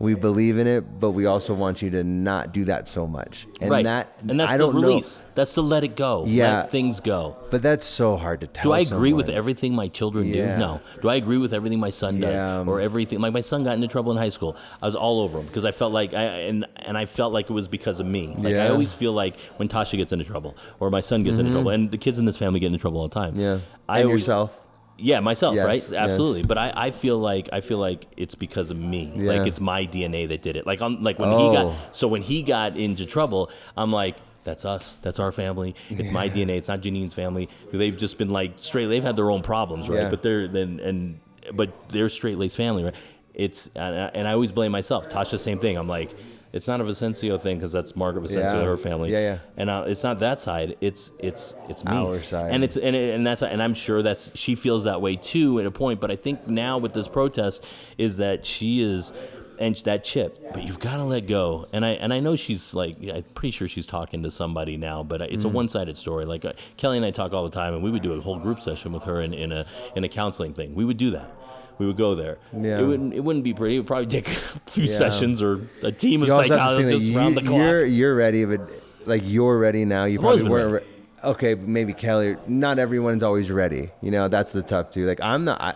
we 0.00 0.14
believe 0.14 0.58
in 0.58 0.68
it, 0.68 1.00
but 1.00 1.10
we 1.10 1.26
also 1.26 1.54
want 1.54 1.82
you 1.82 1.90
to 1.90 2.04
not 2.04 2.52
do 2.52 2.64
that 2.66 2.86
so 2.86 3.06
much. 3.06 3.46
And 3.60 3.70
right. 3.70 3.84
that 3.84 4.16
and 4.28 4.38
that's 4.38 4.52
I 4.52 4.56
the 4.58 4.70
release. 4.70 5.24
That's 5.34 5.54
to 5.54 5.62
let 5.62 5.82
it 5.82 5.96
go. 5.96 6.24
Yeah. 6.26 6.60
Let 6.60 6.70
things 6.70 7.00
go. 7.00 7.36
But 7.50 7.62
that's 7.62 7.84
so 7.84 8.16
hard 8.16 8.40
to 8.42 8.46
tell. 8.46 8.62
Do 8.62 8.72
I 8.72 8.80
agree 8.80 9.12
with 9.12 9.28
everything 9.28 9.74
my 9.74 9.88
children 9.88 10.26
Yeah. 10.28 10.54
do? 10.54 10.58
No. 10.60 10.80
Do 11.02 11.08
I 11.08 11.16
agree 11.16 11.38
with 11.38 11.52
everything 11.52 11.80
my 11.80 11.90
son 11.90 12.20
does 12.20 12.68
or 12.68 12.80
everything? 12.80 13.20
Like 13.20 13.32
my 13.32 13.40
son 13.40 13.64
got 13.64 13.74
into 13.74 13.88
trouble 13.88 14.12
in 14.12 14.18
high 14.18 14.28
school. 14.28 14.56
I 14.80 14.86
was 14.86 14.94
all 14.94 15.20
over 15.20 15.40
him 15.40 15.46
because 15.46 15.64
I 15.64 15.72
felt 15.72 15.92
like 15.92 16.14
I 16.14 16.22
and 16.22 16.64
and 16.76 16.96
I 16.96 17.06
felt 17.06 17.32
like 17.32 17.50
it 17.50 17.52
was 17.52 17.66
because 17.66 17.98
of 17.98 18.06
me. 18.06 18.34
Like 18.36 18.54
I 18.54 18.68
always 18.68 18.92
feel 18.92 19.12
like 19.12 19.38
when 19.56 19.68
Tasha 19.68 19.96
gets 19.96 20.12
into 20.12 20.24
trouble 20.24 20.56
or 20.78 20.90
my 20.90 21.00
son 21.00 21.24
gets 21.24 21.38
into 21.38 21.50
trouble, 21.50 21.70
and 21.70 21.90
the 21.90 21.98
kids 21.98 22.18
in 22.18 22.24
this 22.24 22.38
family 22.38 22.60
get 22.60 22.68
into 22.68 22.78
trouble 22.78 23.00
all 23.00 23.08
the 23.08 23.14
time. 23.14 23.32
Mm-hmm. 23.32 23.40
Yeah. 23.40 23.58
I 23.88 24.00
and 24.00 24.08
always, 24.08 24.22
yourself. 24.22 24.60
Yeah, 25.00 25.20
myself, 25.20 25.54
Yes, 25.54 25.64
right? 25.64 25.82
yes. 25.82 25.92
Absolutely. 25.92 26.42
But 26.42 26.58
I, 26.58 26.72
I 26.74 26.90
feel 26.90 27.18
like 27.18 27.48
I 27.52 27.60
feel 27.60 27.78
like 27.78 28.06
it's 28.16 28.34
because 28.34 28.70
of 28.70 28.76
me. 28.78 29.12
Yeah. 29.14 29.32
Like 29.32 29.46
it's 29.46 29.60
my 29.60 29.86
DNA 29.86 30.28
that 30.28 30.42
did 30.42 30.56
it. 30.56 30.66
Like 30.66 30.82
on 30.82 31.02
like 31.02 31.18
when 31.18 31.30
he 31.30 31.36
got 31.54 31.66
Oh. 31.66 31.76
so 31.92 32.08
when 32.08 32.22
he 32.22 32.42
got 32.42 32.76
into 32.76 33.06
trouble, 33.06 33.50
I'm 33.76 33.92
like, 33.92 34.16
that's 34.44 34.64
us. 34.64 34.98
That's 35.02 35.18
our 35.20 35.30
family. 35.30 35.74
It's 35.90 36.10
my 36.10 36.28
DNA. 36.28 36.56
It's 36.58 36.68
not 36.68 36.80
Janine's 36.80 37.14
family. 37.14 37.48
They've 37.72 37.96
just 37.96 38.18
been 38.18 38.30
like 38.30 38.54
straight. 38.56 38.86
They've 38.86 39.04
had 39.04 39.14
their 39.16 39.30
own 39.30 39.42
problems, 39.42 39.88
right? 39.88 40.02
Yeah. 40.02 40.10
But 40.10 40.22
they're 40.22 40.48
then 40.48 40.80
and 40.80 41.20
but 41.54 41.88
they're 41.90 42.08
straight 42.08 42.36
laced 42.38 42.56
family, 42.56 42.82
right? 42.84 42.94
It's 43.34 43.70
and 43.76 43.94
I, 43.94 44.10
and 44.14 44.26
I 44.26 44.32
always 44.32 44.50
blame 44.52 44.72
myself. 44.72 45.08
Tasha, 45.08 45.38
same 45.38 45.58
thing. 45.60 45.76
I'm 45.78 45.86
like, 45.88 46.14
it's 46.52 46.66
not 46.66 46.80
a 46.80 46.84
Vicencio 46.84 47.40
thing 47.40 47.56
because 47.58 47.72
that's 47.72 47.94
Margaret 47.96 48.24
Vicencio, 48.24 48.54
Yeah. 48.54 48.64
her 48.64 48.76
family. 48.76 49.12
Yeah, 49.12 49.18
yeah. 49.20 49.38
And 49.56 49.68
uh, 49.70 49.84
it's 49.86 50.02
not 50.02 50.18
that 50.20 50.40
side. 50.40 50.76
It's 50.80 51.12
it's 51.18 51.54
it's 51.68 51.84
me. 51.84 51.92
Our 51.96 52.22
side. 52.22 52.50
And 52.52 52.64
it's 52.64 52.76
and 52.76 52.94
it, 52.96 53.14
and 53.14 53.26
that's 53.26 53.42
and 53.42 53.62
I'm 53.62 53.74
sure 53.74 54.02
that's 54.02 54.30
she 54.34 54.54
feels 54.54 54.84
that 54.84 55.00
way 55.00 55.16
too 55.16 55.60
at 55.60 55.66
a 55.66 55.70
point. 55.70 56.00
But 56.00 56.10
I 56.10 56.16
think 56.16 56.46
now 56.48 56.78
with 56.78 56.92
this 56.94 57.08
protest 57.08 57.66
is 57.98 58.16
that 58.18 58.46
she 58.46 58.80
is 58.80 59.12
and 59.58 59.74
that 59.84 60.04
chip. 60.04 60.38
But 60.54 60.62
you've 60.62 60.78
got 60.78 60.98
to 60.98 61.04
let 61.04 61.26
go. 61.26 61.66
And 61.72 61.84
I 61.84 61.90
and 61.90 62.14
I 62.14 62.20
know 62.20 62.36
she's 62.36 62.72
like 62.74 62.96
yeah, 63.00 63.16
I'm 63.16 63.22
pretty 63.34 63.50
sure 63.50 63.66
she's 63.68 63.86
talking 63.86 64.22
to 64.22 64.30
somebody 64.30 64.76
now. 64.76 65.02
But 65.02 65.20
it's 65.22 65.42
Mm. 65.44 65.46
a 65.46 65.48
one 65.48 65.68
sided 65.68 65.96
story. 65.96 66.24
Like 66.24 66.44
uh, 66.44 66.52
Kelly 66.76 66.96
and 66.96 67.04
I 67.04 67.10
talk 67.10 67.32
all 67.32 67.44
the 67.44 67.50
time, 67.50 67.74
and 67.74 67.82
we 67.82 67.90
would 67.90 68.02
do 68.02 68.12
a 68.12 68.20
whole 68.20 68.38
group 68.38 68.60
session 68.60 68.92
with 68.92 69.04
her 69.04 69.20
in, 69.20 69.34
in 69.34 69.52
a 69.52 69.66
in 69.96 70.04
a 70.04 70.08
counseling 70.08 70.54
thing. 70.54 70.74
We 70.74 70.84
would 70.84 70.96
do 70.96 71.10
that. 71.10 71.30
We 71.78 71.86
would 71.86 71.96
go 71.96 72.14
there. 72.14 72.38
Yeah. 72.52 72.80
It 72.80 72.82
wouldn't. 72.86 73.14
It 73.14 73.20
wouldn't 73.20 73.44
be 73.44 73.54
pretty. 73.54 73.76
It 73.76 73.78
would 73.80 73.86
probably 73.86 74.06
take 74.06 74.28
a 74.66 74.70
few 74.70 74.84
Yeah. 74.84 74.92
sessions 74.92 75.40
or 75.40 75.68
a 75.82 75.92
team 75.92 76.22
of 76.22 76.28
You 76.28 76.34
also 76.34 76.56
have 76.58 76.70
to 76.70 76.76
think 76.76 76.88
that 76.88 76.98
psychologists 76.98 77.08
you, 77.08 77.18
around 77.18 77.34
the 77.34 77.42
clock. 77.42 77.56
You're 77.56 77.86
you're 77.86 78.14
ready, 78.16 78.44
but 78.44 78.70
like 79.06 79.22
you're 79.24 79.58
ready 79.58 79.84
now. 79.84 80.04
You 80.04 80.18
I've 80.18 80.22
probably 80.22 80.48
weren't. 80.48 80.72
Re- 80.72 80.88
okay, 81.24 81.54
maybe 81.54 81.92
Kelly. 81.92 82.36
Not 82.46 82.78
everyone's 82.78 83.22
always 83.22 83.50
ready. 83.50 83.90
You 84.02 84.10
know, 84.10 84.28
that's 84.28 84.52
the 84.52 84.62
tough 84.62 84.90
too. 84.90 85.06
Like 85.06 85.20
I'm 85.20 85.44
not 85.44 85.60
I, 85.60 85.74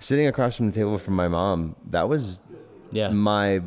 sitting 0.00 0.26
across 0.26 0.56
from 0.56 0.70
the 0.70 0.72
table 0.72 0.98
from 0.98 1.14
my 1.14 1.28
mom. 1.28 1.76
That 1.90 2.08
was 2.08 2.40
yeah. 2.90 3.08
my 3.10 3.62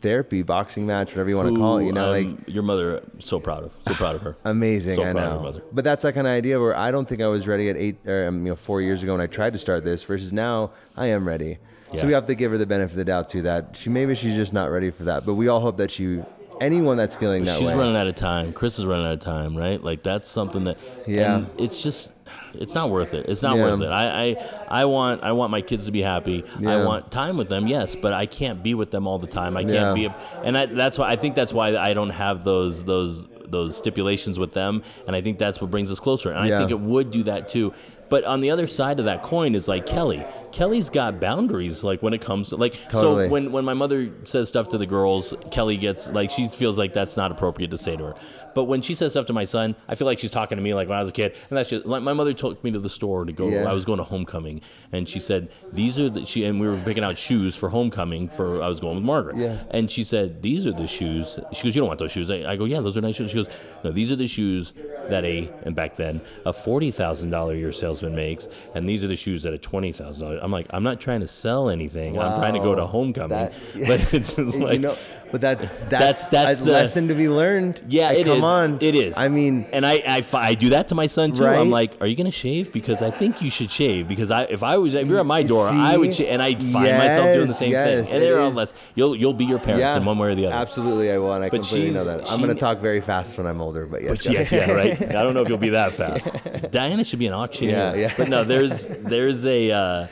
therapy, 0.00 0.42
boxing 0.42 0.86
match, 0.86 1.08
whatever 1.10 1.30
you 1.30 1.36
want 1.36 1.52
to 1.52 1.58
call 1.58 1.78
it. 1.78 1.86
You 1.86 1.92
know, 1.92 2.12
Who, 2.12 2.24
like 2.24 2.26
um, 2.26 2.44
your 2.46 2.62
mother. 2.62 3.02
So 3.18 3.40
proud 3.40 3.64
of. 3.64 3.72
So 3.82 3.94
proud 3.94 4.16
of 4.16 4.22
her. 4.22 4.36
amazing. 4.44 4.94
So 4.94 5.04
I 5.04 5.12
know. 5.12 5.60
But 5.72 5.84
that's 5.84 6.02
that 6.02 6.14
kind 6.14 6.26
of 6.26 6.32
idea 6.32 6.58
where 6.60 6.76
I 6.76 6.90
don't 6.90 7.08
think 7.08 7.20
I 7.20 7.28
was 7.28 7.46
ready 7.46 7.68
at 7.68 7.76
eight 7.76 7.96
or 8.06 8.28
um, 8.28 8.44
you 8.44 8.52
know 8.52 8.56
four 8.56 8.80
years 8.80 9.02
ago 9.02 9.12
when 9.12 9.20
I 9.20 9.26
tried 9.26 9.52
to 9.52 9.58
start 9.58 9.84
this. 9.84 10.02
Versus 10.02 10.32
now, 10.32 10.72
I 10.96 11.06
am 11.06 11.26
ready. 11.26 11.58
Yeah. 11.92 12.00
So 12.00 12.06
we 12.06 12.12
have 12.12 12.26
to 12.26 12.34
give 12.34 12.52
her 12.52 12.58
the 12.58 12.66
benefit 12.66 12.92
of 12.92 12.96
the 12.98 13.04
doubt 13.04 13.28
to 13.30 13.42
That 13.42 13.76
she 13.76 13.90
maybe 13.90 14.14
she's 14.14 14.34
just 14.34 14.52
not 14.52 14.70
ready 14.70 14.90
for 14.90 15.04
that. 15.04 15.26
But 15.26 15.34
we 15.34 15.48
all 15.48 15.60
hope 15.60 15.76
that 15.78 15.90
she. 15.90 16.22
Anyone 16.60 16.98
that's 16.98 17.16
feeling 17.16 17.46
that 17.46 17.58
She's 17.58 17.68
way. 17.68 17.74
running 17.74 17.96
out 17.96 18.06
of 18.06 18.16
time. 18.16 18.52
Chris 18.52 18.78
is 18.78 18.84
running 18.84 19.06
out 19.06 19.14
of 19.14 19.20
time, 19.20 19.56
right? 19.56 19.82
Like 19.82 20.02
that's 20.02 20.28
something 20.28 20.64
that. 20.64 20.76
Yeah. 21.06 21.36
And 21.36 21.50
it's 21.58 21.82
just. 21.82 22.12
It's 22.54 22.74
not 22.74 22.90
worth 22.90 23.14
it. 23.14 23.26
It's 23.28 23.42
not 23.42 23.56
Yeah. 23.56 23.62
worth 23.62 23.82
it. 23.82 23.88
I, 23.90 24.30
I 24.30 24.36
I 24.82 24.84
want 24.84 25.22
I 25.22 25.32
want 25.32 25.50
my 25.50 25.60
kids 25.60 25.86
to 25.86 25.92
be 25.92 26.02
happy. 26.02 26.44
I 26.66 26.84
want 26.84 27.10
time 27.10 27.36
with 27.36 27.48
them, 27.48 27.66
yes, 27.66 27.94
but 27.94 28.12
I 28.12 28.26
can't 28.26 28.62
be 28.62 28.74
with 28.74 28.90
them 28.90 29.06
all 29.06 29.18
the 29.18 29.26
time. 29.26 29.56
I 29.56 29.62
can't 29.62 29.72
Yeah. 29.72 29.94
be, 29.94 30.04
a, 30.06 30.14
and 30.44 30.56
I, 30.56 30.66
that's 30.66 30.98
why 30.98 31.08
I 31.08 31.16
think 31.16 31.34
that's 31.34 31.52
why 31.52 31.76
I 31.76 31.94
don't 31.94 32.10
have 32.10 32.44
those 32.44 32.84
those 32.84 33.28
those 33.48 33.76
stipulations 33.76 34.38
with 34.38 34.52
them, 34.52 34.82
and 35.08 35.16
I 35.16 35.20
think 35.22 35.38
that's 35.38 35.60
what 35.60 35.70
brings 35.72 35.90
us 35.90 35.98
closer. 35.98 36.30
And 36.30 36.48
Yeah. 36.48 36.54
I 36.54 36.58
think 36.58 36.70
it 36.70 36.78
would 36.80 37.10
do 37.10 37.24
that 37.24 37.48
too. 37.48 37.72
But 38.10 38.24
on 38.24 38.40
the 38.40 38.50
other 38.50 38.66
side 38.66 38.98
of 38.98 39.06
that 39.06 39.22
coin 39.22 39.54
is 39.54 39.68
like 39.68 39.86
Kelly. 39.86 40.26
Kelly's 40.52 40.90
got 40.90 41.20
boundaries, 41.20 41.84
like 41.84 42.02
when 42.02 42.12
it 42.12 42.20
comes 42.20 42.50
to 42.50 42.56
like. 42.56 42.74
Totally. 42.88 43.26
So 43.26 43.30
when 43.30 43.52
when 43.52 43.64
my 43.64 43.74
mother 43.74 44.10
says 44.24 44.48
stuff 44.48 44.68
to 44.70 44.78
the 44.78 44.86
girls, 44.86 45.32
Kelly 45.50 45.76
gets 45.76 46.08
like 46.08 46.30
she 46.30 46.48
feels 46.48 46.76
like 46.76 46.92
that's 46.92 47.16
not 47.16 47.30
appropriate 47.30 47.70
to 47.70 47.78
say 47.78 47.96
to 47.96 48.06
her. 48.06 48.14
But 48.52 48.64
when 48.64 48.82
she 48.82 48.94
says 48.94 49.12
stuff 49.12 49.26
to 49.26 49.32
my 49.32 49.44
son, 49.44 49.76
I 49.88 49.94
feel 49.94 50.06
like 50.06 50.18
she's 50.18 50.32
talking 50.32 50.56
to 50.56 50.62
me 50.62 50.74
like 50.74 50.88
when 50.88 50.98
I 50.98 51.00
was 51.00 51.08
a 51.08 51.12
kid, 51.12 51.36
and 51.48 51.56
that's 51.56 51.70
just 51.70 51.86
like 51.86 52.02
my 52.02 52.12
mother 52.12 52.32
took 52.32 52.62
me 52.64 52.72
to 52.72 52.80
the 52.80 52.88
store 52.88 53.24
to 53.24 53.32
go. 53.32 53.48
Yeah. 53.48 53.70
I 53.70 53.72
was 53.72 53.84
going 53.84 53.98
to 53.98 54.04
homecoming, 54.04 54.60
and 54.92 55.08
she 55.08 55.20
said 55.20 55.50
these 55.72 55.98
are 55.98 56.10
the 56.10 56.26
she 56.26 56.44
and 56.44 56.60
we 56.60 56.66
were 56.66 56.76
picking 56.78 57.04
out 57.04 57.16
shoes 57.16 57.54
for 57.54 57.68
homecoming 57.68 58.28
for 58.28 58.60
I 58.60 58.68
was 58.68 58.80
going 58.80 58.96
with 58.96 59.04
Margaret. 59.04 59.36
Yeah. 59.36 59.62
And 59.70 59.88
she 59.88 60.02
said 60.02 60.42
these 60.42 60.66
are 60.66 60.72
the 60.72 60.88
shoes. 60.88 61.38
She 61.52 61.62
goes, 61.62 61.76
you 61.76 61.80
don't 61.80 61.88
want 61.88 62.00
those 62.00 62.10
shoes. 62.12 62.28
I, 62.28 62.52
I 62.52 62.56
go, 62.56 62.64
yeah, 62.64 62.80
those 62.80 62.98
are 62.98 63.00
nice 63.00 63.14
shoes. 63.14 63.30
She 63.30 63.36
goes, 63.36 63.48
no, 63.84 63.92
these 63.92 64.10
are 64.10 64.16
the 64.16 64.26
shoes 64.26 64.74
that 65.08 65.24
a 65.24 65.48
and 65.62 65.76
back 65.76 65.94
then 65.96 66.20
a 66.44 66.52
forty 66.52 66.90
thousand 66.90 67.30
dollar 67.30 67.54
year 67.54 67.70
year 67.70 67.72
salesman 68.00 68.14
makes, 68.16 68.48
and 68.74 68.88
these 68.88 69.04
are 69.04 69.08
the 69.08 69.16
shoes 69.16 69.42
that 69.42 69.52
are 69.52 69.58
twenty 69.58 69.92
thousand 69.92 70.24
dollars. 70.24 70.40
I'm 70.42 70.50
like, 70.52 70.66
I'm 70.70 70.82
not 70.82 71.00
trying 71.00 71.20
to 71.20 71.28
sell 71.28 71.68
anything. 71.70 72.18
I'm 72.18 72.38
trying 72.38 72.54
to 72.54 72.60
go 72.60 72.74
to 72.74 72.86
homecoming, 72.86 73.28
That- 73.30 73.52
but 73.86 74.14
it's 74.14 74.34
just 74.34 74.58
You 74.58 74.64
like. 74.66 74.80
know, 74.80 74.96
but 75.32 75.40
that 75.42 75.58
That's- 75.90 75.90
that's 75.90 76.26
that's 76.26 76.60
a 76.60 76.64
the- 76.64 76.72
lesson 76.72 77.08
to 77.08 77.14
be 77.14 77.28
learned. 77.28 77.80
Yeah, 77.88 78.08
Like, 78.08 78.18
it 78.18 78.26
is. 78.26 78.32
come 78.34 78.44
on, 78.44 78.78
It 78.80 78.94
is. 78.94 79.16
I 79.16 79.28
mean, 79.28 79.66
and 79.72 79.86
I, 79.86 80.02
I, 80.06 80.24
I 80.34 80.54
do 80.54 80.70
that 80.70 80.88
to 80.88 80.94
my 80.94 81.06
son 81.06 81.32
too. 81.32 81.46
I'm 81.46 81.70
like, 81.70 81.96
"Are 82.00 82.06
you 82.06 82.16
gonna 82.16 82.30
shave? 82.30 82.72
Because 82.72 83.02
I 83.02 83.10
think 83.10 83.40
you 83.42 83.50
should 83.50 83.70
shave. 83.70 84.08
Because 84.08 84.30
I, 84.30 84.44
if 84.44 84.62
I 84.62 84.76
was, 84.78 84.94
if 84.94 85.06
you're 85.08 85.20
at 85.20 85.26
my 85.26 85.42
door, 85.42 85.68
I 85.68 85.96
would, 85.96 86.12
See? 86.14 86.24
sh- 86.24 86.28
and 86.28 86.42
I 86.42 86.54
find 86.54 86.96
myself 86.98 87.34
doing 87.34 87.48
the 87.48 87.54
same 87.54 87.70
yes, 87.72 88.06
thing. 88.10 88.16
And 88.16 88.24
they're 88.24 88.40
all 88.40 88.50
less. 88.50 88.74
You'll, 88.94 89.14
you'll 89.16 89.32
be 89.34 89.44
your 89.44 89.58
parents 89.58 89.80
yeah, 89.80 89.96
in 89.96 90.04
one 90.04 90.18
way 90.18 90.28
or 90.30 90.34
the 90.34 90.46
other. 90.46 90.54
Absolutely, 90.56 91.10
I 91.12 91.18
will, 91.18 91.32
and 91.34 91.44
I 91.44 91.48
But 91.48 91.60
completely 91.60 91.90
know 91.92 92.04
that. 92.04 92.30
I'm 92.30 92.40
she- 92.40 92.46
to 92.46 92.54
talk 92.54 92.78
very 92.80 93.00
fast 93.00 93.36
when 93.38 93.46
I'm 93.46 93.60
older, 93.60 93.86
but 93.86 94.02
yes, 94.02 94.26
But 94.26 94.32
yeah, 94.52 94.66
yeah, 94.66 94.72
right. 94.72 95.02
I 95.02 95.22
don't 95.22 95.34
know 95.34 95.42
if 95.42 95.48
you'll 95.48 95.58
be 95.58 95.70
that 95.70 95.92
fast. 96.00 96.30
Diana 96.72 97.04
should 97.04 97.18
be 97.18 97.26
an 97.26 97.34
auctioneer. 97.34 97.76
Yeah, 97.76 97.94
yeah. 97.94 98.14
But 98.16 98.28
no, 98.28 98.44
there's 98.44 98.86
there's 98.86 99.44
a 99.46 99.70
uh, 99.70 100.06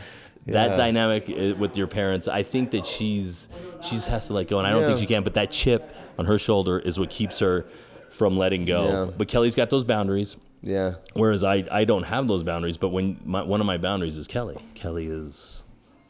that 0.47 0.71
Yeah. 0.71 0.77
dynamic 0.77 1.29
uh, 1.29 1.55
with 1.57 1.77
your 1.77 1.87
parents. 1.89 2.27
I 2.29 2.43
think 2.43 2.71
that 2.71 2.87
she's 2.87 3.49
she 3.83 3.97
just 3.97 4.09
has 4.09 4.27
to 4.29 4.33
let 4.33 4.49
go, 4.49 4.59
and 4.59 4.67
I 4.67 4.71
don't 4.71 4.85
think 4.87 4.99
she 4.99 5.07
can. 5.07 5.23
But 5.25 5.35
that 5.35 5.51
chip 5.51 5.95
on 6.19 6.27
her 6.27 6.39
shoulder 6.39 6.79
is 6.79 6.99
what 6.99 7.11
keeps 7.11 7.39
her 7.41 7.65
from 8.11 8.37
letting 8.39 8.65
go. 8.65 8.87
Yeah. 9.07 9.13
But 9.17 9.29
Kelly's 9.29 9.55
got 9.55 9.71
those 9.71 9.85
boundaries. 9.85 10.37
yeah, 10.63 10.95
Whereas 11.15 11.45
I, 11.45 11.67
I 11.71 11.85
don't 11.85 12.05
have 12.05 12.27
those 12.27 12.43
boundaries, 12.43 12.77
but 12.77 12.89
when 12.89 13.21
my, 13.25 13.43
one 13.43 13.61
of 13.61 13.67
my 13.67 13.79
boundaries 13.79 14.17
is 14.17 14.27
Kelly. 14.27 14.57
Kelly 14.75 15.07
is 15.07 15.63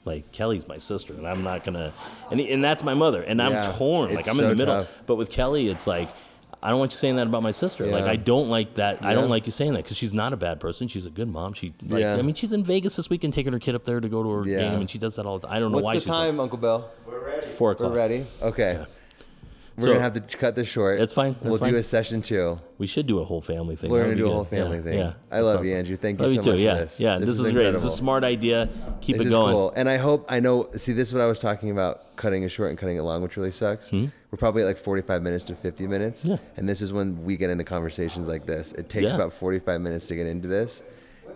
like 0.04 0.30
Kelly's 0.32 0.66
my 0.66 0.78
sister, 0.78 1.12
and 1.12 1.26
I'm 1.26 1.42
not 1.42 1.64
gonna, 1.64 1.92
and 2.30 2.40
and 2.40 2.64
that's 2.64 2.82
my 2.82 2.94
mother, 2.94 3.22
and 3.22 3.42
I'm 3.42 3.52
Yeah, 3.52 3.72
torn. 3.76 4.14
Like 4.14 4.28
I'm 4.28 4.38
in 4.40 4.48
the 4.48 4.54
middle. 4.56 4.74
tough. 4.80 5.02
But 5.06 5.16
with 5.16 5.30
Kelly, 5.30 5.68
it's 5.68 5.86
like 5.86 6.08
I 6.62 6.70
don't 6.70 6.78
want 6.80 6.92
you 6.92 6.98
saying 6.98 7.16
that 7.16 7.26
about 7.28 7.42
my 7.44 7.52
sister. 7.52 7.86
Like 7.86 8.04
I 8.04 8.16
don't 8.16 8.48
like 8.48 8.74
that. 8.74 9.04
I 9.04 9.14
don't 9.14 9.28
like 9.28 9.46
you 9.46 9.52
saying 9.52 9.74
that 9.74 9.84
because 9.84 9.96
she's 9.96 10.12
not 10.12 10.32
a 10.32 10.36
bad 10.36 10.58
person. 10.60 10.88
She's 10.88 11.06
a 11.06 11.10
good 11.10 11.28
mom. 11.28 11.52
She 11.52 11.72
like 11.86 12.00
Yeah. 12.00 12.16
I 12.16 12.22
mean 12.22 12.34
she's 12.34 12.52
in 12.52 12.64
Vegas 12.64 12.96
this 12.96 13.08
weekend 13.08 13.32
taking 13.34 13.52
her 13.52 13.58
kid 13.60 13.74
up 13.74 13.84
there 13.84 14.00
to 14.00 14.08
go 14.08 14.22
to 14.22 14.30
her 14.30 14.46
Yeah. 14.46 14.58
game, 14.70 14.80
and 14.80 14.90
she 14.90 14.98
does 14.98 15.16
that 15.16 15.26
all 15.26 15.38
the 15.38 15.46
time. 15.46 15.56
I 15.56 15.60
don't 15.60 15.70
know 15.70 15.76
What's 15.76 15.84
why 15.84 15.94
the 15.94 16.00
she's 16.00 16.06
time, 16.08 16.40
Uncle 16.40 16.58
Bill? 16.58 16.88
like 17.06 17.42
four 17.44 17.72
o'clock. 17.72 17.92
We're 17.92 17.96
ready. 17.98 18.26
Okay, 18.42 18.72
Yeah. 18.72 18.84
we're 19.76 19.84
So- 19.84 19.90
gonna 19.92 20.00
have 20.00 20.14
to 20.14 20.20
cut 20.36 20.56
this 20.56 20.66
short. 20.66 20.98
That's 20.98 21.12
fine, 21.12 21.34
that's 21.34 21.44
we'll 21.44 21.58
fine. 21.58 21.70
do 21.72 21.78
a 21.78 21.82
session 21.84 22.22
two. 22.22 22.58
We 22.78 22.88
should 22.88 23.06
do 23.06 23.20
a 23.20 23.24
whole 23.24 23.40
family 23.40 23.76
thing. 23.76 23.90
We're 23.92 24.02
gonna 24.02 24.16
do 24.16 24.24
a 24.24 24.28
good. 24.28 24.34
whole 24.34 24.44
family 24.44 24.78
Yeah, 24.78 24.82
thing. 24.82 24.98
Yeah, 24.98 25.12
I 25.30 25.40
that's 25.42 25.54
love 25.54 25.64
you, 25.64 25.76
Andrew. 25.76 25.96
Thank 25.96 26.18
you 26.18 26.24
love 26.26 26.32
so 26.32 26.36
you 26.36 26.42
too. 26.42 26.50
much 26.50 26.56
for 26.58 26.62
Yeah, 26.62 26.74
this. 26.74 26.98
yeah. 26.98 27.18
This 27.18 27.28
This, 27.28 27.38
is 27.38 27.46
is, 27.46 27.52
great. 27.52 27.66
It's 27.74 27.84
a 27.84 27.90
smart 27.90 28.24
idea. 28.24 28.68
Keep 29.00 29.18
this 29.18 29.26
it 29.26 29.28
is 29.28 29.32
going. 29.32 29.52
cool. 29.54 29.72
And 29.76 29.88
I 29.88 29.98
hope 29.98 30.26
I 30.28 30.40
know. 30.40 30.68
See, 30.76 30.92
this 30.92 31.06
is 31.08 31.14
what 31.14 31.22
I 31.22 31.26
was 31.26 31.38
talking 31.38 31.70
about: 31.70 32.16
cutting 32.16 32.42
it 32.42 32.48
short 32.48 32.70
and 32.70 32.78
cutting 32.78 32.96
it 32.96 33.02
long, 33.02 33.22
which 33.22 33.36
really 33.36 33.52
sucks. 33.52 33.90
Hmm? 33.90 34.06
We're 34.30 34.36
probably 34.38 34.62
at 34.62 34.66
like 34.66 34.78
45 34.78 35.22
minutes 35.22 35.44
to 35.46 35.54
50 35.54 35.86
minutes? 35.86 36.24
Yeah. 36.24 36.36
and 36.56 36.68
this 36.68 36.82
is 36.82 36.92
when 36.92 37.24
we 37.24 37.36
get 37.36 37.48
into 37.50 37.64
conversations 37.64 38.28
like 38.28 38.44
this. 38.46 38.72
It 38.72 38.88
takes 38.90 39.06
Yeah. 39.10 39.14
about 39.14 39.32
45 39.32 39.80
minutes 39.80 40.06
to 40.08 40.14
get 40.16 40.26
into 40.26 40.48
this, 40.48 40.82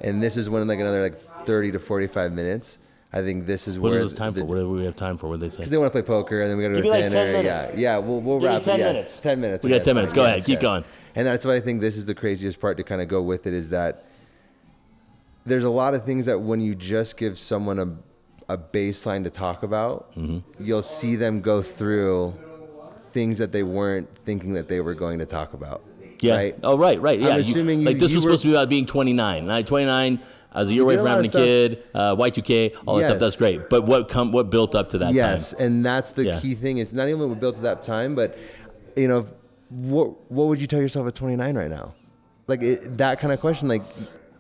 and 0.01 0.23
this 0.23 0.37
is 0.37 0.49
when 0.51 0.67
like 0.69 0.79
another 0.79 1.03
like 1.03 1.19
30 1.47 1.73
to 1.73 1.79
45 1.79 2.33
minutes. 2.33 2.79
I 3.15 3.21
think 3.21 3.45
this 3.47 3.69
is 3.69 3.79
What 3.79 3.91
where 3.93 4.01
is 4.01 4.11
this 4.11 4.19
time 4.19 4.33
the, 4.33 4.41
for? 4.41 4.47
What 4.47 4.55
do 4.57 4.71
we 4.71 4.85
have 4.87 4.97
time 4.97 5.19
for? 5.19 5.29
What 5.29 5.39
do 5.41 5.47
they 5.47 5.51
say? 5.51 5.59
Because 5.59 5.71
they 5.71 5.77
want 5.77 5.93
to 5.93 6.03
play 6.03 6.03
poker, 6.07 6.41
and 6.41 6.51
then 6.51 6.57
we 6.57 6.63
got 6.63 6.69
to 6.71 6.75
go 6.77 6.81
me 6.81 6.89
to 6.89 6.91
like 7.03 7.11
dinner. 7.11 7.43
10 7.43 7.45
yeah, 7.45 7.71
yeah. 7.77 7.99
We'll 7.99 8.21
we'll 8.23 8.41
Give 8.41 8.49
wrap. 8.51 8.63
10 8.63 8.75
it. 8.75 8.79
Yes, 8.83 8.93
minutes. 8.95 9.21
Ten 9.21 9.41
minutes. 9.41 9.65
We 9.65 9.71
got 9.71 9.77
okay, 9.77 9.85
10 9.85 9.95
minutes. 9.97 10.13
Go 10.15 10.23
Yes, 10.23 10.31
ahead. 10.31 10.45
Keep 10.47 10.55
yes. 10.55 10.63
going. 10.63 10.85
And 11.15 11.27
that's 11.27 11.45
why 11.45 11.57
I 11.57 11.61
think 11.61 11.83
this 11.83 11.97
is 11.99 12.07
the 12.07 12.15
craziest 12.15 12.59
part 12.59 12.79
to 12.79 12.83
kind 12.85 13.03
of 13.03 13.09
go 13.09 13.21
with 13.21 13.47
it 13.47 13.53
is 13.53 13.69
that 13.69 14.05
there's 15.45 15.65
a 15.65 15.71
lot 15.71 15.93
of 15.95 16.05
things 16.07 16.25
that 16.27 16.39
when 16.41 16.61
you 16.63 16.75
just 16.75 17.17
give 17.17 17.39
someone 17.39 17.79
a 17.79 17.89
a 18.49 18.59
baseline 18.59 19.25
to 19.25 19.31
talk 19.31 19.63
about, 19.63 20.15
Mm-hmm. 20.17 20.65
you'll 20.65 20.83
see 20.83 21.17
them 21.17 21.41
go 21.43 21.63
through 21.63 22.35
things 23.13 23.39
that 23.39 23.53
they 23.53 23.63
weren't 23.63 24.09
thinking 24.25 24.55
that 24.55 24.69
they 24.69 24.81
were 24.81 24.95
going 24.95 25.19
to 25.19 25.27
talk 25.27 25.53
about. 25.55 25.83
Yeah. 26.21 26.35
Right? 26.35 26.59
Oh, 26.63 26.77
right, 26.79 27.01
right. 27.01 27.19
Yeah. 27.19 27.31
I'm 27.31 27.41
assuming 27.41 27.81
you- 27.81 27.87
like 27.87 27.99
this 27.99 28.11
you 28.13 28.17
was 28.19 28.25
were- 28.25 28.31
supposed 28.31 28.43
to 28.43 28.49
be 28.49 28.55
about 28.55 28.69
being 28.69 28.87
29. 28.87 29.43
And 29.43 29.53
I 29.53 29.63
29. 29.63 30.21
I 30.55 30.61
was 30.61 30.69
a 30.69 30.73
year 30.75 30.83
away 30.83 30.97
from 30.99 31.07
having 31.07 31.27
a 31.27 31.29
stuff. 31.31 31.43
kid. 31.43 31.83
Uh, 31.95 32.15
Y2K, 32.15 32.75
all 32.87 32.97
that 32.99 33.07
stuff. 33.07 33.19
That's 33.19 33.37
great. 33.37 33.71
But 33.71 33.85
what 33.87 34.09
come? 34.09 34.33
What 34.33 34.51
built 34.51 34.75
up 34.75 34.91
to 34.91 34.99
that 34.99 35.15
yes, 35.15 35.53
time? 35.53 35.61
and 35.63 35.87
that's 35.87 36.13
the 36.13 36.25
Yeah. 36.27 36.41
key 36.41 36.55
thing. 36.55 36.77
Is 36.79 36.93
not 36.93 37.09
even 37.09 37.27
what 37.31 37.41
built 37.41 37.57
to 37.57 37.63
that 37.63 37.83
time, 37.83 38.15
but 38.15 38.37
you 38.95 39.09
know, 39.09 39.27
what 39.71 40.31
what 40.31 40.49
would 40.49 40.61
you 40.61 40.67
tell 40.67 40.81
yourself 40.81 41.09
at 41.09 41.15
29 41.15 41.57
right 41.57 41.71
now? 41.71 41.95
Like 42.49 42.61
it, 42.63 42.99
that 42.99 43.19
kind 43.19 43.33
of 43.33 43.41
question. 43.41 43.67
Like, 43.67 43.83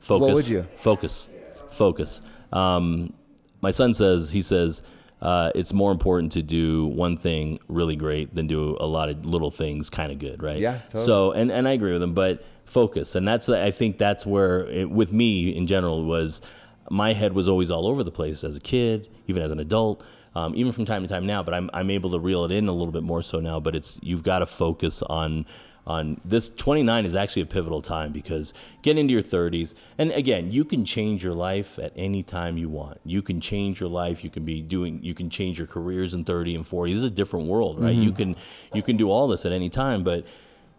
Focus. 0.01 0.21
what 0.21 0.35
would 0.35 0.47
you? 0.49 0.65
Focus. 0.77 1.29
Focus. 1.71 2.21
Um, 2.53 3.15
my 3.63 3.71
son 3.71 3.95
says 3.95 4.33
he 4.33 4.43
says 4.43 4.83
uh, 5.23 5.53
it's 5.55 5.73
more 5.73 5.93
important 5.93 6.33
to 6.33 6.43
do 6.43 6.87
one 6.87 7.17
thing 7.17 7.59
really 7.69 7.97
great 7.97 8.35
than 8.35 8.49
do 8.49 8.77
a 8.81 8.87
lot 8.87 9.09
of 9.09 9.25
little 9.25 9.53
things 9.53 9.89
kind 9.89 10.11
of 10.11 10.19
good, 10.19 10.43
right? 10.43 10.59
Yeah, 10.59 10.81
totally. 10.91 11.05
So, 11.05 11.33
and, 11.33 11.51
and 11.51 11.69
I 11.69 11.71
agree 11.73 11.93
with 11.93 12.03
him, 12.03 12.13
but 12.13 12.45
focus. 12.65 13.15
And 13.15 13.27
that's, 13.27 13.49
I 13.49 13.71
think 13.71 13.99
that's 13.99 14.27
where, 14.27 14.67
it, 14.67 14.91
with 14.91 15.13
me 15.13 15.57
in 15.57 15.69
general, 15.69 16.05
was 16.05 16.43
my 16.91 17.13
head 17.13 17.35
was 17.35 17.47
always 17.47 17.71
all 17.71 17.87
over 17.87 18.03
the 18.03 18.11
place 18.11 18.43
as 18.43 18.57
a 18.57 18.61
kid, 18.61 19.09
even 19.29 19.43
as 19.43 19.51
an 19.53 19.61
adult. 19.61 20.03
Um, 20.35 20.55
even 20.57 20.73
from 20.73 20.87
time 20.87 21.03
to 21.03 21.09
time 21.09 21.27
now, 21.27 21.43
but 21.43 21.53
I'm, 21.53 21.69
I'm 21.75 21.91
able 21.91 22.11
to 22.13 22.19
reel 22.19 22.45
it 22.45 22.51
in 22.51 22.67
a 22.67 22.73
little 22.73 22.91
bit 22.91 23.03
more 23.03 23.23
so 23.23 23.39
now. 23.39 23.61
But 23.61 23.77
it's 23.77 24.01
you've 24.03 24.23
got 24.23 24.39
to 24.39 24.47
focus 24.47 25.03
on 25.03 25.45
on 25.87 26.21
this 26.25 26.49
29 26.49 27.05
is 27.05 27.17
actually 27.17 27.43
a 27.43 27.47
pivotal 27.47 27.83
time 27.83 28.13
because 28.13 28.55
get 28.83 28.97
into 28.97 29.13
your 29.13 29.23
30s 29.23 29.75
and 29.99 30.13
again 30.13 30.51
you 30.53 30.65
can 30.65 30.85
change 30.85 31.25
your 31.25 31.35
life 31.35 31.77
at 31.79 31.93
any 31.97 32.23
time 32.23 32.57
you 32.57 32.69
want 32.69 33.01
you 33.05 33.21
can 33.21 33.41
change 33.41 33.81
your 33.81 33.89
life 33.89 34.23
you 34.23 34.31
can 34.31 34.45
be 34.45 34.63
doing 34.63 35.01
you 35.03 35.13
can 35.13 35.29
change 35.29 35.59
your 35.59 35.67
careers 35.67 36.15
in 36.15 36.25
30 36.25 36.55
and 36.55 36.67
40 36.67 36.93
this 36.93 36.99
is 36.99 37.05
a 37.05 37.11
different 37.11 37.47
world 37.47 37.81
right 37.81 37.93
Mm-hmm. 37.95 38.03
you 38.03 38.13
can 38.13 38.37
you 38.73 38.83
can 38.83 38.97
do 38.97 39.11
all 39.11 39.27
this 39.27 39.45
at 39.45 39.51
any 39.51 39.69
time 39.69 40.05
but 40.05 40.25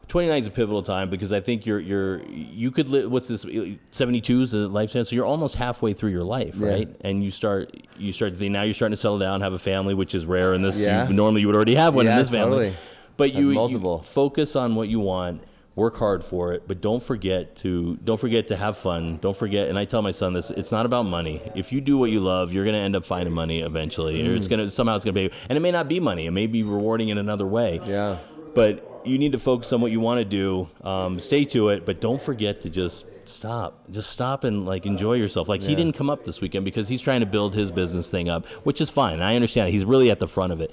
29 0.08 0.38
is 0.38 0.47
a 0.47 0.51
pivotal 0.51 0.84
time 0.84 1.10
because 1.10 1.32
I 1.34 1.39
think 1.39 1.66
you're 1.66 1.80
you're 1.80 2.22
you 2.28 2.72
could 2.72 2.88
live 2.89 3.10
what's 3.12 3.28
this 3.30 3.45
72 3.91 4.41
is 4.41 4.54
a 4.54 4.58
lifespan 4.58 5.06
so 5.08 5.16
you're 5.16 5.26
almost 5.26 5.56
halfway 5.56 5.93
through 5.93 6.12
your 6.12 6.24
life 6.24 6.56
Yeah. 6.58 6.68
right 6.70 6.95
and 7.01 7.24
you 7.24 7.32
start 7.32 7.74
you 7.97 8.12
start 8.14 8.34
to 8.34 8.39
think 8.39 8.51
now 8.51 8.64
you're 8.64 8.74
starting 8.74 8.93
to 8.93 9.01
settle 9.01 9.20
down 9.20 9.41
have 9.41 9.54
a 9.54 9.60
family 9.60 9.93
which 9.93 10.14
is 10.16 10.26
rare 10.26 10.54
in 10.54 10.62
this 10.62 10.80
Yeah. 10.80 11.08
you, 11.08 11.14
normally 11.14 11.41
you 11.41 11.47
would 11.47 11.56
already 11.56 11.76
have 11.76 11.93
one 11.95 12.08
in 12.08 12.16
this 12.18 12.30
family 12.30 12.70
totally. 12.70 12.74
But 13.18 13.34
you, 13.34 13.51
you 13.70 13.80
focus 14.03 14.55
on 14.55 14.76
what 14.76 14.89
you 14.89 14.99
want 14.99 15.41
work 15.76 15.95
hard 15.97 16.24
for 16.24 16.53
it 16.53 16.68
but 16.68 16.82
don't 16.82 17.01
forget 17.01 17.55
to 17.55 17.97
don't 18.03 18.20
forget 18.20 18.47
to 18.47 18.55
have 18.55 18.78
fun. 18.78 19.18
Don't 19.22 19.36
forget 19.36 19.70
and 19.70 19.80
i 19.80 19.86
tell 19.86 20.03
my 20.03 20.11
son 20.11 20.34
this 20.34 20.51
it's 20.51 20.72
not 20.72 20.86
about 20.86 21.03
money. 21.07 21.41
If 21.55 21.72
you 21.72 21.82
do 21.82 21.97
what 21.97 22.11
you 22.11 22.20
love 22.20 22.53
you're 22.53 22.64
going 22.64 22.76
to 22.76 22.80
end 22.80 22.95
up 22.95 23.05
finding 23.05 23.34
money 23.34 23.61
eventually 23.61 24.28
or 24.28 24.36
it's 24.36 24.47
going 24.47 24.59
to 24.59 24.70
somehow 24.70 24.95
it's 24.95 25.03
going 25.05 25.16
to 25.16 25.20
pay 25.20 25.24
you 25.26 25.41
and 25.49 25.57
it 25.57 25.61
may 25.61 25.72
not 25.72 25.88
be 25.88 25.99
money 25.99 26.28
it 26.28 26.32
may 26.32 26.45
be 26.47 26.61
rewarding 26.64 27.09
in 27.09 27.18
another 27.18 27.47
way. 27.47 27.82
Yeah. 27.86 28.18
but 28.53 28.89
you 29.05 29.18
need 29.18 29.32
to 29.34 29.39
focus 29.39 29.74
on 29.74 29.82
what 29.82 29.91
you 29.91 29.99
want 29.99 30.20
to 30.20 30.26
do 30.26 30.70
um, 30.88 31.20
stay 31.20 31.43
to 31.45 31.70
it 31.70 31.86
but 31.88 31.99
don't 31.99 32.22
forget 32.22 32.61
to 32.61 32.70
just 32.70 33.05
stop 33.28 33.89
just 33.89 34.11
stop 34.11 34.43
and 34.43 34.66
like 34.68 34.86
enjoy 34.86 35.14
yourself. 35.14 35.49
Like 35.49 35.61
he 35.61 35.76
didn't 35.76 35.95
come 35.95 36.09
up 36.09 36.24
this 36.24 36.39
weekend 36.39 36.66
because 36.66 36.88
he's 36.88 37.01
trying 37.01 37.22
to 37.22 37.26
build 37.26 37.55
his 37.55 37.72
business 37.72 38.09
thing 38.11 38.30
up 38.30 38.45
which 38.64 38.80
is 38.80 38.89
fine 38.91 39.22
i 39.22 39.34
understand 39.36 39.72
he's 39.72 39.86
really 39.86 40.11
at 40.11 40.20
the 40.20 40.28
front 40.28 40.53
of 40.53 40.61
it 40.61 40.72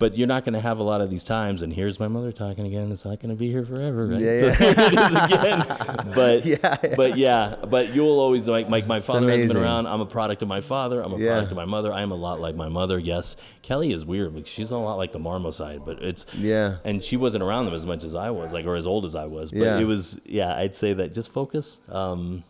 but 0.00 0.18
you're 0.18 0.26
not 0.26 0.44
going 0.44 0.54
to 0.54 0.60
have 0.60 0.78
a 0.78 0.82
lot 0.82 1.00
of 1.00 1.10
these 1.10 1.22
times 1.22 1.62
and 1.62 1.72
here's 1.72 2.00
my 2.00 2.08
mother 2.08 2.32
talking 2.32 2.66
again 2.66 2.90
it's 2.90 3.04
not 3.04 3.20
going 3.20 3.30
to 3.30 3.36
be 3.36 3.48
here 3.52 3.64
forever 3.64 4.06
right 4.08 4.20
Yeah, 4.20 4.38
So 4.52 4.64
yeah. 4.64 5.28
is 5.28 5.32
again 5.34 6.12
but 6.14 6.44
Yeah, 6.44 6.56
yeah. 6.82 6.94
but 6.96 7.16
yeah 7.16 7.54
but 7.68 7.94
you'll 7.94 8.18
always 8.18 8.48
like 8.48 8.68
my, 8.68 8.82
my 8.82 9.00
father 9.00 9.30
hasn't 9.30 9.48
been 9.52 9.56
around 9.62 9.86
i'm 9.86 10.00
a 10.00 10.06
product 10.06 10.42
of 10.42 10.48
my 10.48 10.60
father 10.60 11.00
i'm 11.02 11.12
a 11.12 11.18
Yeah. 11.18 11.30
product 11.32 11.52
of 11.52 11.56
my 11.56 11.66
mother 11.66 11.92
i 11.92 12.00
am 12.02 12.10
a 12.10 12.16
lot 12.16 12.40
like 12.40 12.56
my 12.56 12.68
mother 12.68 12.98
yes 12.98 13.36
kelly 13.62 13.92
is 13.92 14.04
weird 14.04 14.34
because 14.34 14.48
she's 14.50 14.70
a 14.72 14.76
lot 14.78 14.96
like 14.96 15.12
the 15.12 15.20
marmo 15.20 15.52
side 15.54 15.82
but 15.84 16.02
it's 16.02 16.26
Yeah. 16.34 16.78
and 16.84 17.04
she 17.04 17.16
wasn't 17.16 17.44
around 17.44 17.66
them 17.66 17.74
as 17.74 17.86
much 17.86 18.02
as 18.02 18.14
I 18.14 18.30
was, 18.30 18.52
like 18.52 18.64
or 18.66 18.74
as 18.76 18.86
old 18.86 19.04
as 19.04 19.14
I 19.14 19.26
was. 19.26 19.52
But 19.52 19.80
it 19.80 19.84
was, 19.84 20.18
yeah, 20.24 20.56
I'd 20.56 20.74
say 20.74 20.94
that 20.94 21.12
just 21.14 21.30
focus, 21.30 21.80
um, 21.88 22.42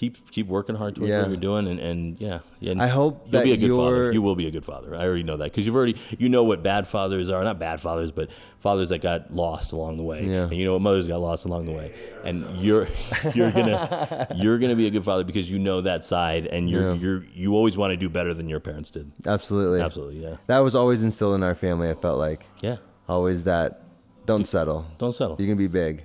keep 0.00 0.30
keep 0.30 0.46
working 0.46 0.74
hard 0.74 0.94
towards 0.94 1.10
Yeah. 1.10 1.20
what 1.20 1.28
you're 1.28 1.36
doing, 1.50 1.66
and, 1.68 1.78
and 1.78 2.18
yeah, 2.18 2.38
yeah. 2.58 2.72
I 2.82 2.86
hope 2.88 3.20
you'll 3.24 3.32
that 3.32 3.44
be 3.44 3.52
a 3.52 3.56
good 3.58 3.76
father. 3.76 4.10
You 4.10 4.22
will 4.22 4.34
be 4.34 4.46
a 4.46 4.50
good 4.50 4.64
father. 4.64 4.96
I 4.96 5.04
already 5.04 5.24
know 5.24 5.36
that 5.36 5.44
because 5.52 5.66
you've 5.66 5.76
already 5.76 5.96
you 6.18 6.30
know 6.30 6.42
what 6.42 6.62
bad 6.62 6.88
fathers 6.88 7.28
are, 7.28 7.44
not 7.44 7.58
bad 7.58 7.82
fathers, 7.82 8.10
but 8.10 8.30
fathers 8.60 8.88
that 8.88 9.00
got 9.02 9.34
lost 9.34 9.72
along 9.72 9.98
the 9.98 10.02
way, 10.02 10.24
Yeah. 10.24 10.44
and 10.44 10.54
you 10.54 10.64
know 10.64 10.72
what 10.72 10.80
mothers 10.82 11.06
got 11.06 11.18
lost 11.20 11.44
along 11.44 11.66
the 11.66 11.72
way, 11.72 11.92
and 12.24 12.62
you're 12.62 12.88
you're 13.34 13.50
gonna 13.50 14.26
you're 14.36 14.58
gonna 14.58 14.74
be 14.76 14.86
a 14.86 14.90
good 14.90 15.04
father 15.04 15.22
because 15.24 15.50
you 15.50 15.58
know 15.58 15.82
that 15.82 16.02
side, 16.02 16.46
and 16.46 16.70
you're 16.70 16.94
Yeah. 16.94 17.00
you're 17.02 17.24
you 17.34 17.54
always 17.54 17.76
want 17.76 17.90
to 17.90 17.98
do 17.98 18.08
better 18.08 18.32
than 18.32 18.48
your 18.48 18.60
parents 18.60 18.90
did. 18.90 19.12
Absolutely. 19.26 19.82
Absolutely, 19.82 20.22
yeah, 20.22 20.36
That 20.46 20.60
was 20.60 20.74
always 20.74 21.02
instilled 21.04 21.34
in 21.34 21.42
our 21.42 21.54
family. 21.54 21.90
I 21.90 21.94
felt 21.94 22.18
like 22.18 22.46
yeah. 22.62 22.76
always 23.06 23.44
that 23.44 23.82
don't 24.24 24.46
settle. 24.46 24.86
Don't 24.96 25.14
settle. 25.14 25.36
You 25.38 25.46
can 25.46 25.58
be 25.58 25.66
big. 25.66 26.04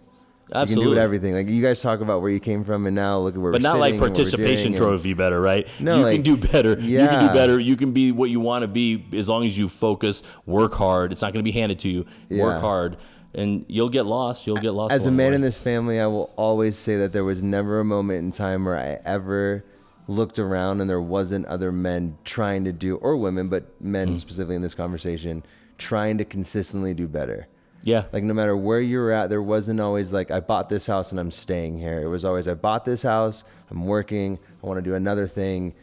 You 0.50 0.60
Absolutely. 0.62 0.76
can 0.76 0.84
do 0.86 0.90
with 0.92 0.98
everything. 1.00 1.34
Like 1.34 1.48
you 1.48 1.62
guys 1.64 1.82
talk 1.82 2.02
about 2.02 2.22
where 2.22 2.30
you 2.30 2.40
came 2.40 2.64
from, 2.64 2.86
and 2.86 2.96
now 2.96 3.20
look 3.20 3.34
at 3.36 3.42
where 3.42 3.52
but 3.52 3.62
not 3.64 3.80
like 3.80 3.98
participation 3.98 4.74
doing, 4.74 4.74
and- 4.74 4.76
trophy 4.92 5.14
better, 5.14 5.42
right? 5.42 5.68
No, 5.80 5.98
you 5.98 6.04
like- 6.04 6.14
can 6.16 6.22
do 6.22 6.38
better. 6.38 6.80
Yeah. 6.80 7.02
You 7.04 7.08
can 7.10 7.28
do 7.28 7.34
better. 7.34 7.60
You 7.60 7.76
can 7.76 7.92
be 7.94 8.12
what 8.12 8.30
you 8.30 8.40
want 8.40 8.62
to 8.62 8.68
be 8.68 9.04
as 9.14 9.28
long 9.28 9.46
as 9.46 9.58
you 9.58 9.68
focus, 9.68 10.22
work 10.46 10.74
hard. 10.74 11.12
It's 11.12 11.22
not 11.24 11.34
going 11.34 11.44
to 11.44 11.52
be 11.52 11.58
handed 11.60 11.80
to 11.80 11.90
you. 11.90 12.06
Yeah. 12.30 12.44
Work 12.44 12.62
hard, 12.62 12.98
and 13.34 13.66
you'll 13.68 13.90
get 13.90 14.06
lost. 14.06 14.46
You'll 14.46 14.58
get 14.58 14.72
lost. 14.76 14.94
As 14.94 15.08
a 15.08 15.12
man 15.12 15.32
way. 15.32 15.36
in 15.36 15.42
this 15.42 15.58
family, 15.58 16.00
I 16.00 16.06
will 16.06 16.32
always 16.36 16.78
say 16.78 16.96
that 16.98 17.12
there 17.12 17.24
was 17.24 17.42
never 17.42 17.80
a 17.80 17.86
moment 17.86 18.20
in 18.20 18.32
time 18.32 18.66
where 18.66 18.78
I 18.78 19.00
ever 19.04 19.66
looked 20.08 20.38
around 20.38 20.80
and 20.80 20.88
there 20.88 21.02
wasn't 21.02 21.48
other 21.48 21.72
men 21.72 22.20
trying 22.24 22.64
to 22.66 22.72
do, 22.72 22.98
or 22.98 23.18
women, 23.18 23.50
but 23.50 23.64
men 23.82 24.10
Mm-hmm. 24.10 24.18
specifically 24.18 24.56
in 24.56 24.62
this 24.62 24.76
conversation, 24.76 25.44
trying 25.80 26.20
to 26.20 26.24
consistently 26.26 26.94
do 26.94 27.08
better. 27.08 27.48
Yeah, 27.86 28.06
Like 28.12 28.24
no 28.24 28.34
matter 28.34 28.58
where 28.58 28.82
you 28.82 28.98
were 28.98 29.12
at, 29.12 29.30
there 29.30 29.44
wasn't 29.44 29.80
always 29.80 30.12
like 30.12 30.32
I 30.32 30.40
bought 30.40 30.70
this 30.70 30.88
house 30.88 31.12
and 31.12 31.20
I'm 31.20 31.30
staying 31.30 31.78
here. 31.78 32.02
It 32.02 32.08
was 32.08 32.26
always 32.26 32.48
I 32.48 32.56
bought 32.56 32.84
this 32.84 33.04
house, 33.04 33.44
I'm 33.70 33.86
working, 33.86 34.40
I 34.64 34.68
want 34.68 34.80
to 34.80 34.82
do 34.82 34.96
another 34.96 35.28
thing, 35.28 35.74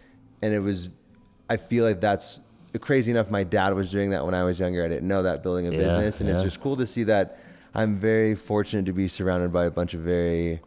and 0.43 0.53
it 0.53 0.59
was. 0.59 0.91
I 1.49 1.57
feel 1.59 1.85
like 1.85 2.01
that's 2.01 2.41
crazy 2.81 3.11
enough. 3.13 3.31
My 3.31 3.45
dad 3.45 3.75
was 3.75 3.91
doing 3.91 4.11
that 4.11 4.25
when 4.25 4.35
I 4.35 4.43
was 4.43 4.59
younger. 4.59 4.85
I 4.85 4.89
didn't 4.89 5.07
know 5.07 5.23
that 5.23 5.43
building 5.45 5.69
a 5.69 5.71
Yeah, 5.71 5.79
business, 5.79 6.21
and 6.21 6.29
it's 6.29 6.43
just 6.43 6.61
cool 6.61 6.77
to 6.77 6.87
see 6.87 7.05
that. 7.05 7.39
I'm 7.75 7.99
very 7.99 8.35
fortunate 8.35 8.87
to 8.87 8.93
be 8.93 9.07
surrounded 9.07 9.53
by 9.53 9.67
a 9.67 9.71
bunch 9.71 9.95
of 9.95 10.01
very 10.01 10.61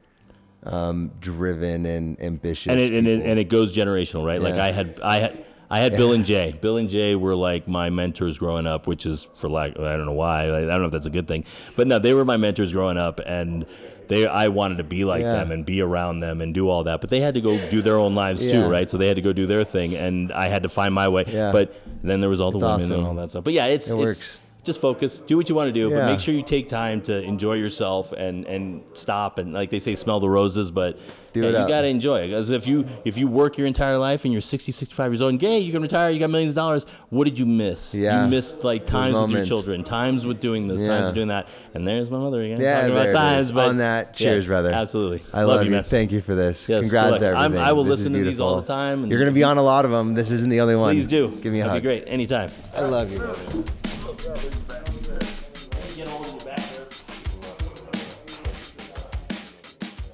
um, 0.63 1.11
driven 1.19 1.86
and 1.86 2.19
ambitious. 2.21 2.71
and 2.71 2.79
it, 2.79 2.93
and 2.93 3.07
it 3.07 3.25
and 3.25 3.39
it 3.39 3.49
goes 3.49 3.75
generational, 3.75 4.25
right? 4.25 4.41
Like 4.41 4.55
I 4.55 4.71
had 4.71 4.99
I 5.03 5.17
had. 5.19 5.45
I 5.76 5.80
had 5.80 5.97
Bill 5.97 6.13
and 6.13 6.26
Jay. 6.26 6.57
Bill 6.61 6.78
and 6.78 6.89
Jay 6.89 7.15
were 7.15 7.36
like 7.36 7.67
my 7.67 7.89
mentors 7.89 8.38
growing 8.38 8.65
up, 8.65 8.88
which 8.88 9.05
is 9.05 9.28
for 9.36 9.49
lack 9.49 9.71
I 9.80 9.97
don't 9.97 10.05
know 10.05 10.13
why. 10.13 10.43
I 10.45 10.61
don't 10.61 10.80
know 10.80 10.86
if 10.86 10.91
that's 10.91 11.05
a 11.05 11.09
good 11.09 11.28
thing, 11.28 11.43
but 11.76 11.86
no, 11.88 11.99
they 11.99 12.13
were 12.13 12.23
my 12.26 12.38
mentors 12.38 12.71
growing 12.71 12.97
up, 12.97 13.19
and 13.26 13.65
they 14.07 14.26
I 14.26 14.47
wanted 14.49 14.78
to 14.78 14.84
be 14.84 15.03
like 15.03 15.21
Yeah. 15.23 15.32
them 15.32 15.51
and 15.51 15.65
be 15.65 15.82
around 15.82 16.19
them 16.21 16.39
and 16.41 16.53
do 16.53 16.69
all 16.69 16.84
that. 16.86 17.01
But 17.01 17.09
they 17.09 17.19
had 17.19 17.34
to 17.34 17.41
go 17.41 17.57
do 17.69 17.82
their 17.82 17.97
own 17.97 18.15
lives 18.15 18.45
Yeah. 18.45 18.53
too, 18.53 18.67
right? 18.67 18.89
So 18.89 18.97
they 18.97 19.07
had 19.07 19.15
to 19.17 19.21
go 19.21 19.34
do 19.34 19.47
their 19.47 19.63
thing, 19.65 19.95
and 19.95 20.32
I 20.32 20.47
had 20.47 20.63
to 20.63 20.69
find 20.69 20.93
my 20.93 21.07
way. 21.09 21.26
Yeah. 21.28 21.51
But 21.51 21.73
then 22.03 22.21
there 22.21 22.30
was 22.30 22.39
all 22.39 22.51
the 22.51 22.57
It's 22.59 22.84
women 22.84 22.91
and 22.97 23.07
all 23.07 23.15
that 23.15 23.32
stuff. 23.32 23.43
But 23.43 23.53
yeah, 23.53 23.65
it's 23.65 23.89
It 23.89 23.93
it's 23.95 23.99
works. 24.05 24.38
Just 24.66 24.82
focus, 24.82 25.20
do 25.20 25.38
what 25.38 25.47
you 25.49 25.55
want 25.55 25.68
to 25.70 25.74
do, 25.74 25.89
but 25.89 26.05
make 26.05 26.20
sure 26.20 26.34
you 26.34 26.41
take 26.41 26.68
time 26.68 27.01
to 27.03 27.22
enjoy 27.22 27.53
yourself 27.53 28.11
and 28.11 28.45
and 28.45 28.82
stop 28.93 29.38
and 29.39 29.53
like 29.53 29.70
they 29.70 29.80
say, 29.80 29.95
smell 29.95 30.20
the 30.20 30.30
roses, 30.30 30.72
but. 30.72 30.97
Yeah, 31.38 31.49
you 31.49 31.57
up. 31.57 31.68
gotta 31.68 31.88
enjoy 31.88 32.20
it 32.22 32.28
because 32.30 32.49
if 32.49 32.66
you 32.66 32.86
if 33.03 33.18
you 33.18 33.28
work 33.28 33.57
your 33.57 33.68
entire 33.68 33.97
life 33.97 34.24
and 34.24 34.32
you're 34.32 34.41
60 34.41 34.72
65 34.72 35.11
years 35.11 35.22
old 35.22 35.34
and 35.34 35.41
yeah 35.43 35.57
you 35.57 35.74
can 35.74 35.82
retire 35.82 36.09
you 36.09 36.18
got 36.18 36.30
millions 36.30 36.51
of 36.51 36.55
dollars 36.55 36.86
what 37.09 37.26
did 37.26 37.38
you 37.38 37.45
miss 37.45 37.93
Yeah. 37.93 38.24
you 38.24 38.30
missed 38.30 38.63
like 38.63 38.86
times 38.86 39.20
with 39.20 39.32
your 39.32 39.43
children 39.43 39.84
times 39.84 40.26
with 40.26 40.39
doing 40.39 40.70
this 40.70 40.82
times 40.82 41.07
with 41.07 41.16
doing 41.16 41.28
that 41.28 41.49
and 41.74 41.86
there's 41.86 42.09
my 42.09 42.20
mother 42.20 42.41
again 42.41 42.61
Yeah, 42.61 42.84
talking 42.88 42.91
about 42.95 43.11
times 43.11 43.51
but 43.51 43.68
On 43.68 43.78
that, 43.80 44.13
cheers, 44.13 44.43
yes, 44.43 44.47
brother. 44.47 44.72
absolutely 44.72 45.24
I 45.34 45.43
love, 45.43 45.66
you. 45.66 45.72
man 45.72 45.84
Thank 45.84 46.13
you 46.13 46.22
for 46.22 46.36
this. 46.36 46.70
Yes, 46.70 46.84
Congrats 46.84 47.09
good 47.09 47.20
to 47.20 47.26
luck. 47.32 47.38
I'm- 47.38 47.45
everything. 47.51 47.68
I 47.68 47.74
will 47.74 47.84
This 47.84 47.99
listen 47.99 48.13
to 48.13 48.24
these 48.24 48.39
all 48.39 48.61
the 48.61 48.66
time 48.68 49.01
and 49.03 49.11
You're 49.11 49.20
going 49.20 49.30
to 49.30 49.36
be 49.36 49.43
on 49.43 49.57
a 49.57 49.61
lot 49.61 49.84
of 49.84 49.91
them. 49.91 50.13
This 50.13 50.32
isn't 50.32 50.47
the 50.47 50.61
only 50.61 50.78
one. 50.78 50.95
please 50.95 51.05
do 51.05 51.32
Give 51.41 51.51
me 51.51 51.59
a 51.59 51.63
that'd 51.66 51.74
hug. 51.74 51.82
be 51.82 51.86
great 51.86 52.03
anytime 52.07 52.49
I 52.74 52.80
love 52.84 53.11
you, 53.11 53.18
brother. 53.20 53.63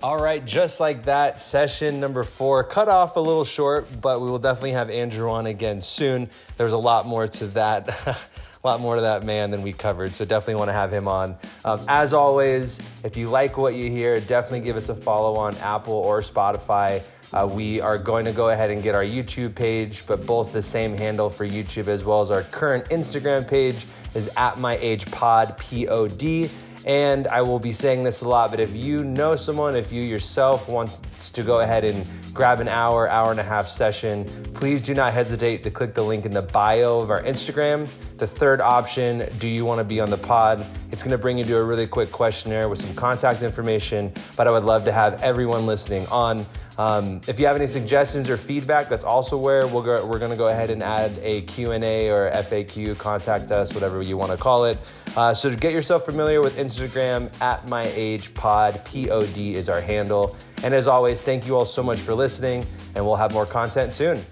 All 0.03 0.19
right, 0.19 0.43
just 0.43 0.79
like 0.79 1.05
that, 1.05 1.39
session 1.39 1.99
number 1.99 2.23
four 2.23 2.63
cut 2.63 2.89
off 2.89 3.17
a 3.17 3.19
little 3.19 3.45
short, 3.45 4.01
but 4.01 4.19
we 4.19 4.31
will 4.31 4.39
definitely 4.39 4.71
have 4.71 4.89
Andrew 4.89 5.29
on 5.29 5.45
again 5.45 5.83
soon. 5.83 6.27
There's 6.57 6.71
a 6.71 6.77
lot 6.77 7.05
more 7.05 7.27
to 7.27 7.47
that, 7.49 7.87
a 8.07 8.17
lot 8.63 8.79
more 8.79 8.95
to 8.95 9.01
that 9.01 9.23
man 9.23 9.51
than 9.51 9.61
we 9.61 9.73
covered, 9.73 10.15
so 10.15 10.25
definitely 10.25 10.55
want 10.55 10.69
to 10.69 10.73
have 10.73 10.91
him 10.91 11.07
on. 11.07 11.37
Um, 11.63 11.85
as 11.87 12.13
always, 12.13 12.81
if 13.03 13.15
you 13.15 13.29
like 13.29 13.57
what 13.57 13.75
you 13.75 13.91
hear, 13.91 14.19
definitely 14.19 14.61
give 14.61 14.75
us 14.75 14.89
a 14.89 14.95
follow 14.95 15.35
on 15.35 15.55
Apple 15.57 15.93
or 15.93 16.21
Spotify. 16.21 17.03
Uh, 17.33 17.47
we 17.47 17.79
are 17.79 17.97
going 17.97 18.25
to 18.25 18.33
go 18.33 18.49
ahead 18.49 18.69
and 18.71 18.83
get 18.83 18.93
our 18.93 19.03
YouTube 19.03 19.55
page, 19.55 20.03
but 20.05 20.25
both 20.25 20.51
the 20.51 20.61
same 20.61 20.93
handle 20.93 21.29
for 21.29 21.47
YouTube 21.47 21.87
as 21.87 22.03
well 22.03 22.19
as 22.19 22.29
our 22.29 22.43
current 22.43 22.83
Instagram 22.89 23.47
page 23.47 23.85
is 24.15 24.29
at 24.35 24.59
my 24.59 24.77
age 24.77 25.09
pod 25.11 25.57
p 25.57 25.87
o 25.87 26.07
d. 26.07 26.49
And 26.83 27.27
I 27.27 27.41
will 27.43 27.59
be 27.59 27.71
saying 27.71 28.03
this 28.03 28.21
a 28.21 28.27
lot, 28.27 28.49
but 28.49 28.59
if 28.59 28.75
you 28.75 29.03
know 29.03 29.35
someone, 29.35 29.75
if 29.75 29.91
you 29.91 30.01
yourself 30.01 30.67
wants 30.67 31.29
to 31.29 31.43
go 31.43 31.59
ahead 31.59 31.85
and 31.85 32.05
grab 32.33 32.59
an 32.59 32.67
hour, 32.67 33.09
hour 33.09 33.31
and 33.31 33.39
a 33.39 33.43
half 33.43 33.67
session, 33.67 34.25
please 34.53 34.81
do 34.81 34.93
not 34.93 35.13
hesitate 35.13 35.63
to 35.63 35.71
click 35.71 35.93
the 35.93 36.01
link 36.01 36.25
in 36.25 36.31
the 36.31 36.41
bio 36.41 36.99
of 36.99 37.09
our 37.09 37.21
Instagram. 37.23 37.87
The 38.17 38.27
third 38.27 38.61
option, 38.61 39.27
do 39.39 39.47
you 39.47 39.65
want 39.65 39.79
to 39.79 39.83
be 39.83 39.99
on 39.99 40.09
the 40.09 40.17
pod? 40.17 40.65
It's 40.91 41.01
going 41.01 41.11
to 41.11 41.17
bring 41.17 41.37
you 41.37 41.43
to 41.43 41.57
a 41.57 41.63
really 41.63 41.87
quick 41.87 42.11
questionnaire 42.11 42.69
with 42.69 42.79
some 42.79 42.93
contact 42.93 43.41
information, 43.41 44.13
but 44.37 44.47
I 44.47 44.51
would 44.51 44.63
love 44.63 44.85
to 44.85 44.91
have 44.91 45.21
everyone 45.21 45.65
listening 45.65 46.05
on. 46.07 46.45
Um, 46.77 47.21
if 47.27 47.39
you 47.39 47.45
have 47.47 47.55
any 47.55 47.67
suggestions 47.67 48.29
or 48.29 48.37
feedback, 48.37 48.89
that's 48.89 49.03
also 49.03 49.37
where 49.37 49.67
we'll 49.67 49.83
go, 49.83 50.05
we're 50.05 50.19
going 50.19 50.31
to 50.31 50.37
go 50.37 50.47
ahead 50.47 50.69
and 50.69 50.81
add 50.81 51.17
a 51.21 51.41
Q&A 51.41 52.09
or 52.09 52.31
FAQ, 52.31 52.97
contact 52.97 53.51
us, 53.51 53.73
whatever 53.73 54.01
you 54.01 54.17
want 54.17 54.31
to 54.31 54.37
call 54.37 54.65
it. 54.65 54.77
Uh, 55.17 55.33
so 55.33 55.49
to 55.49 55.55
get 55.55 55.73
yourself 55.73 56.05
familiar 56.05 56.41
with 56.41 56.55
Instagram, 56.57 57.29
at 57.41 57.67
my 57.67 57.91
age 57.95 58.33
pod, 58.33 58.81
P-O-D 58.85 59.55
is 59.55 59.67
our 59.67 59.81
handle. 59.81 60.35
And 60.63 60.73
as 60.73 60.87
always, 60.87 61.21
thank 61.21 61.47
you 61.47 61.55
all 61.55 61.65
so 61.65 61.81
much 61.81 61.99
for 61.99 62.13
listening, 62.13 62.65
and 62.95 63.05
we'll 63.05 63.15
have 63.15 63.33
more 63.33 63.45
content 63.45 63.93
soon. 63.93 64.25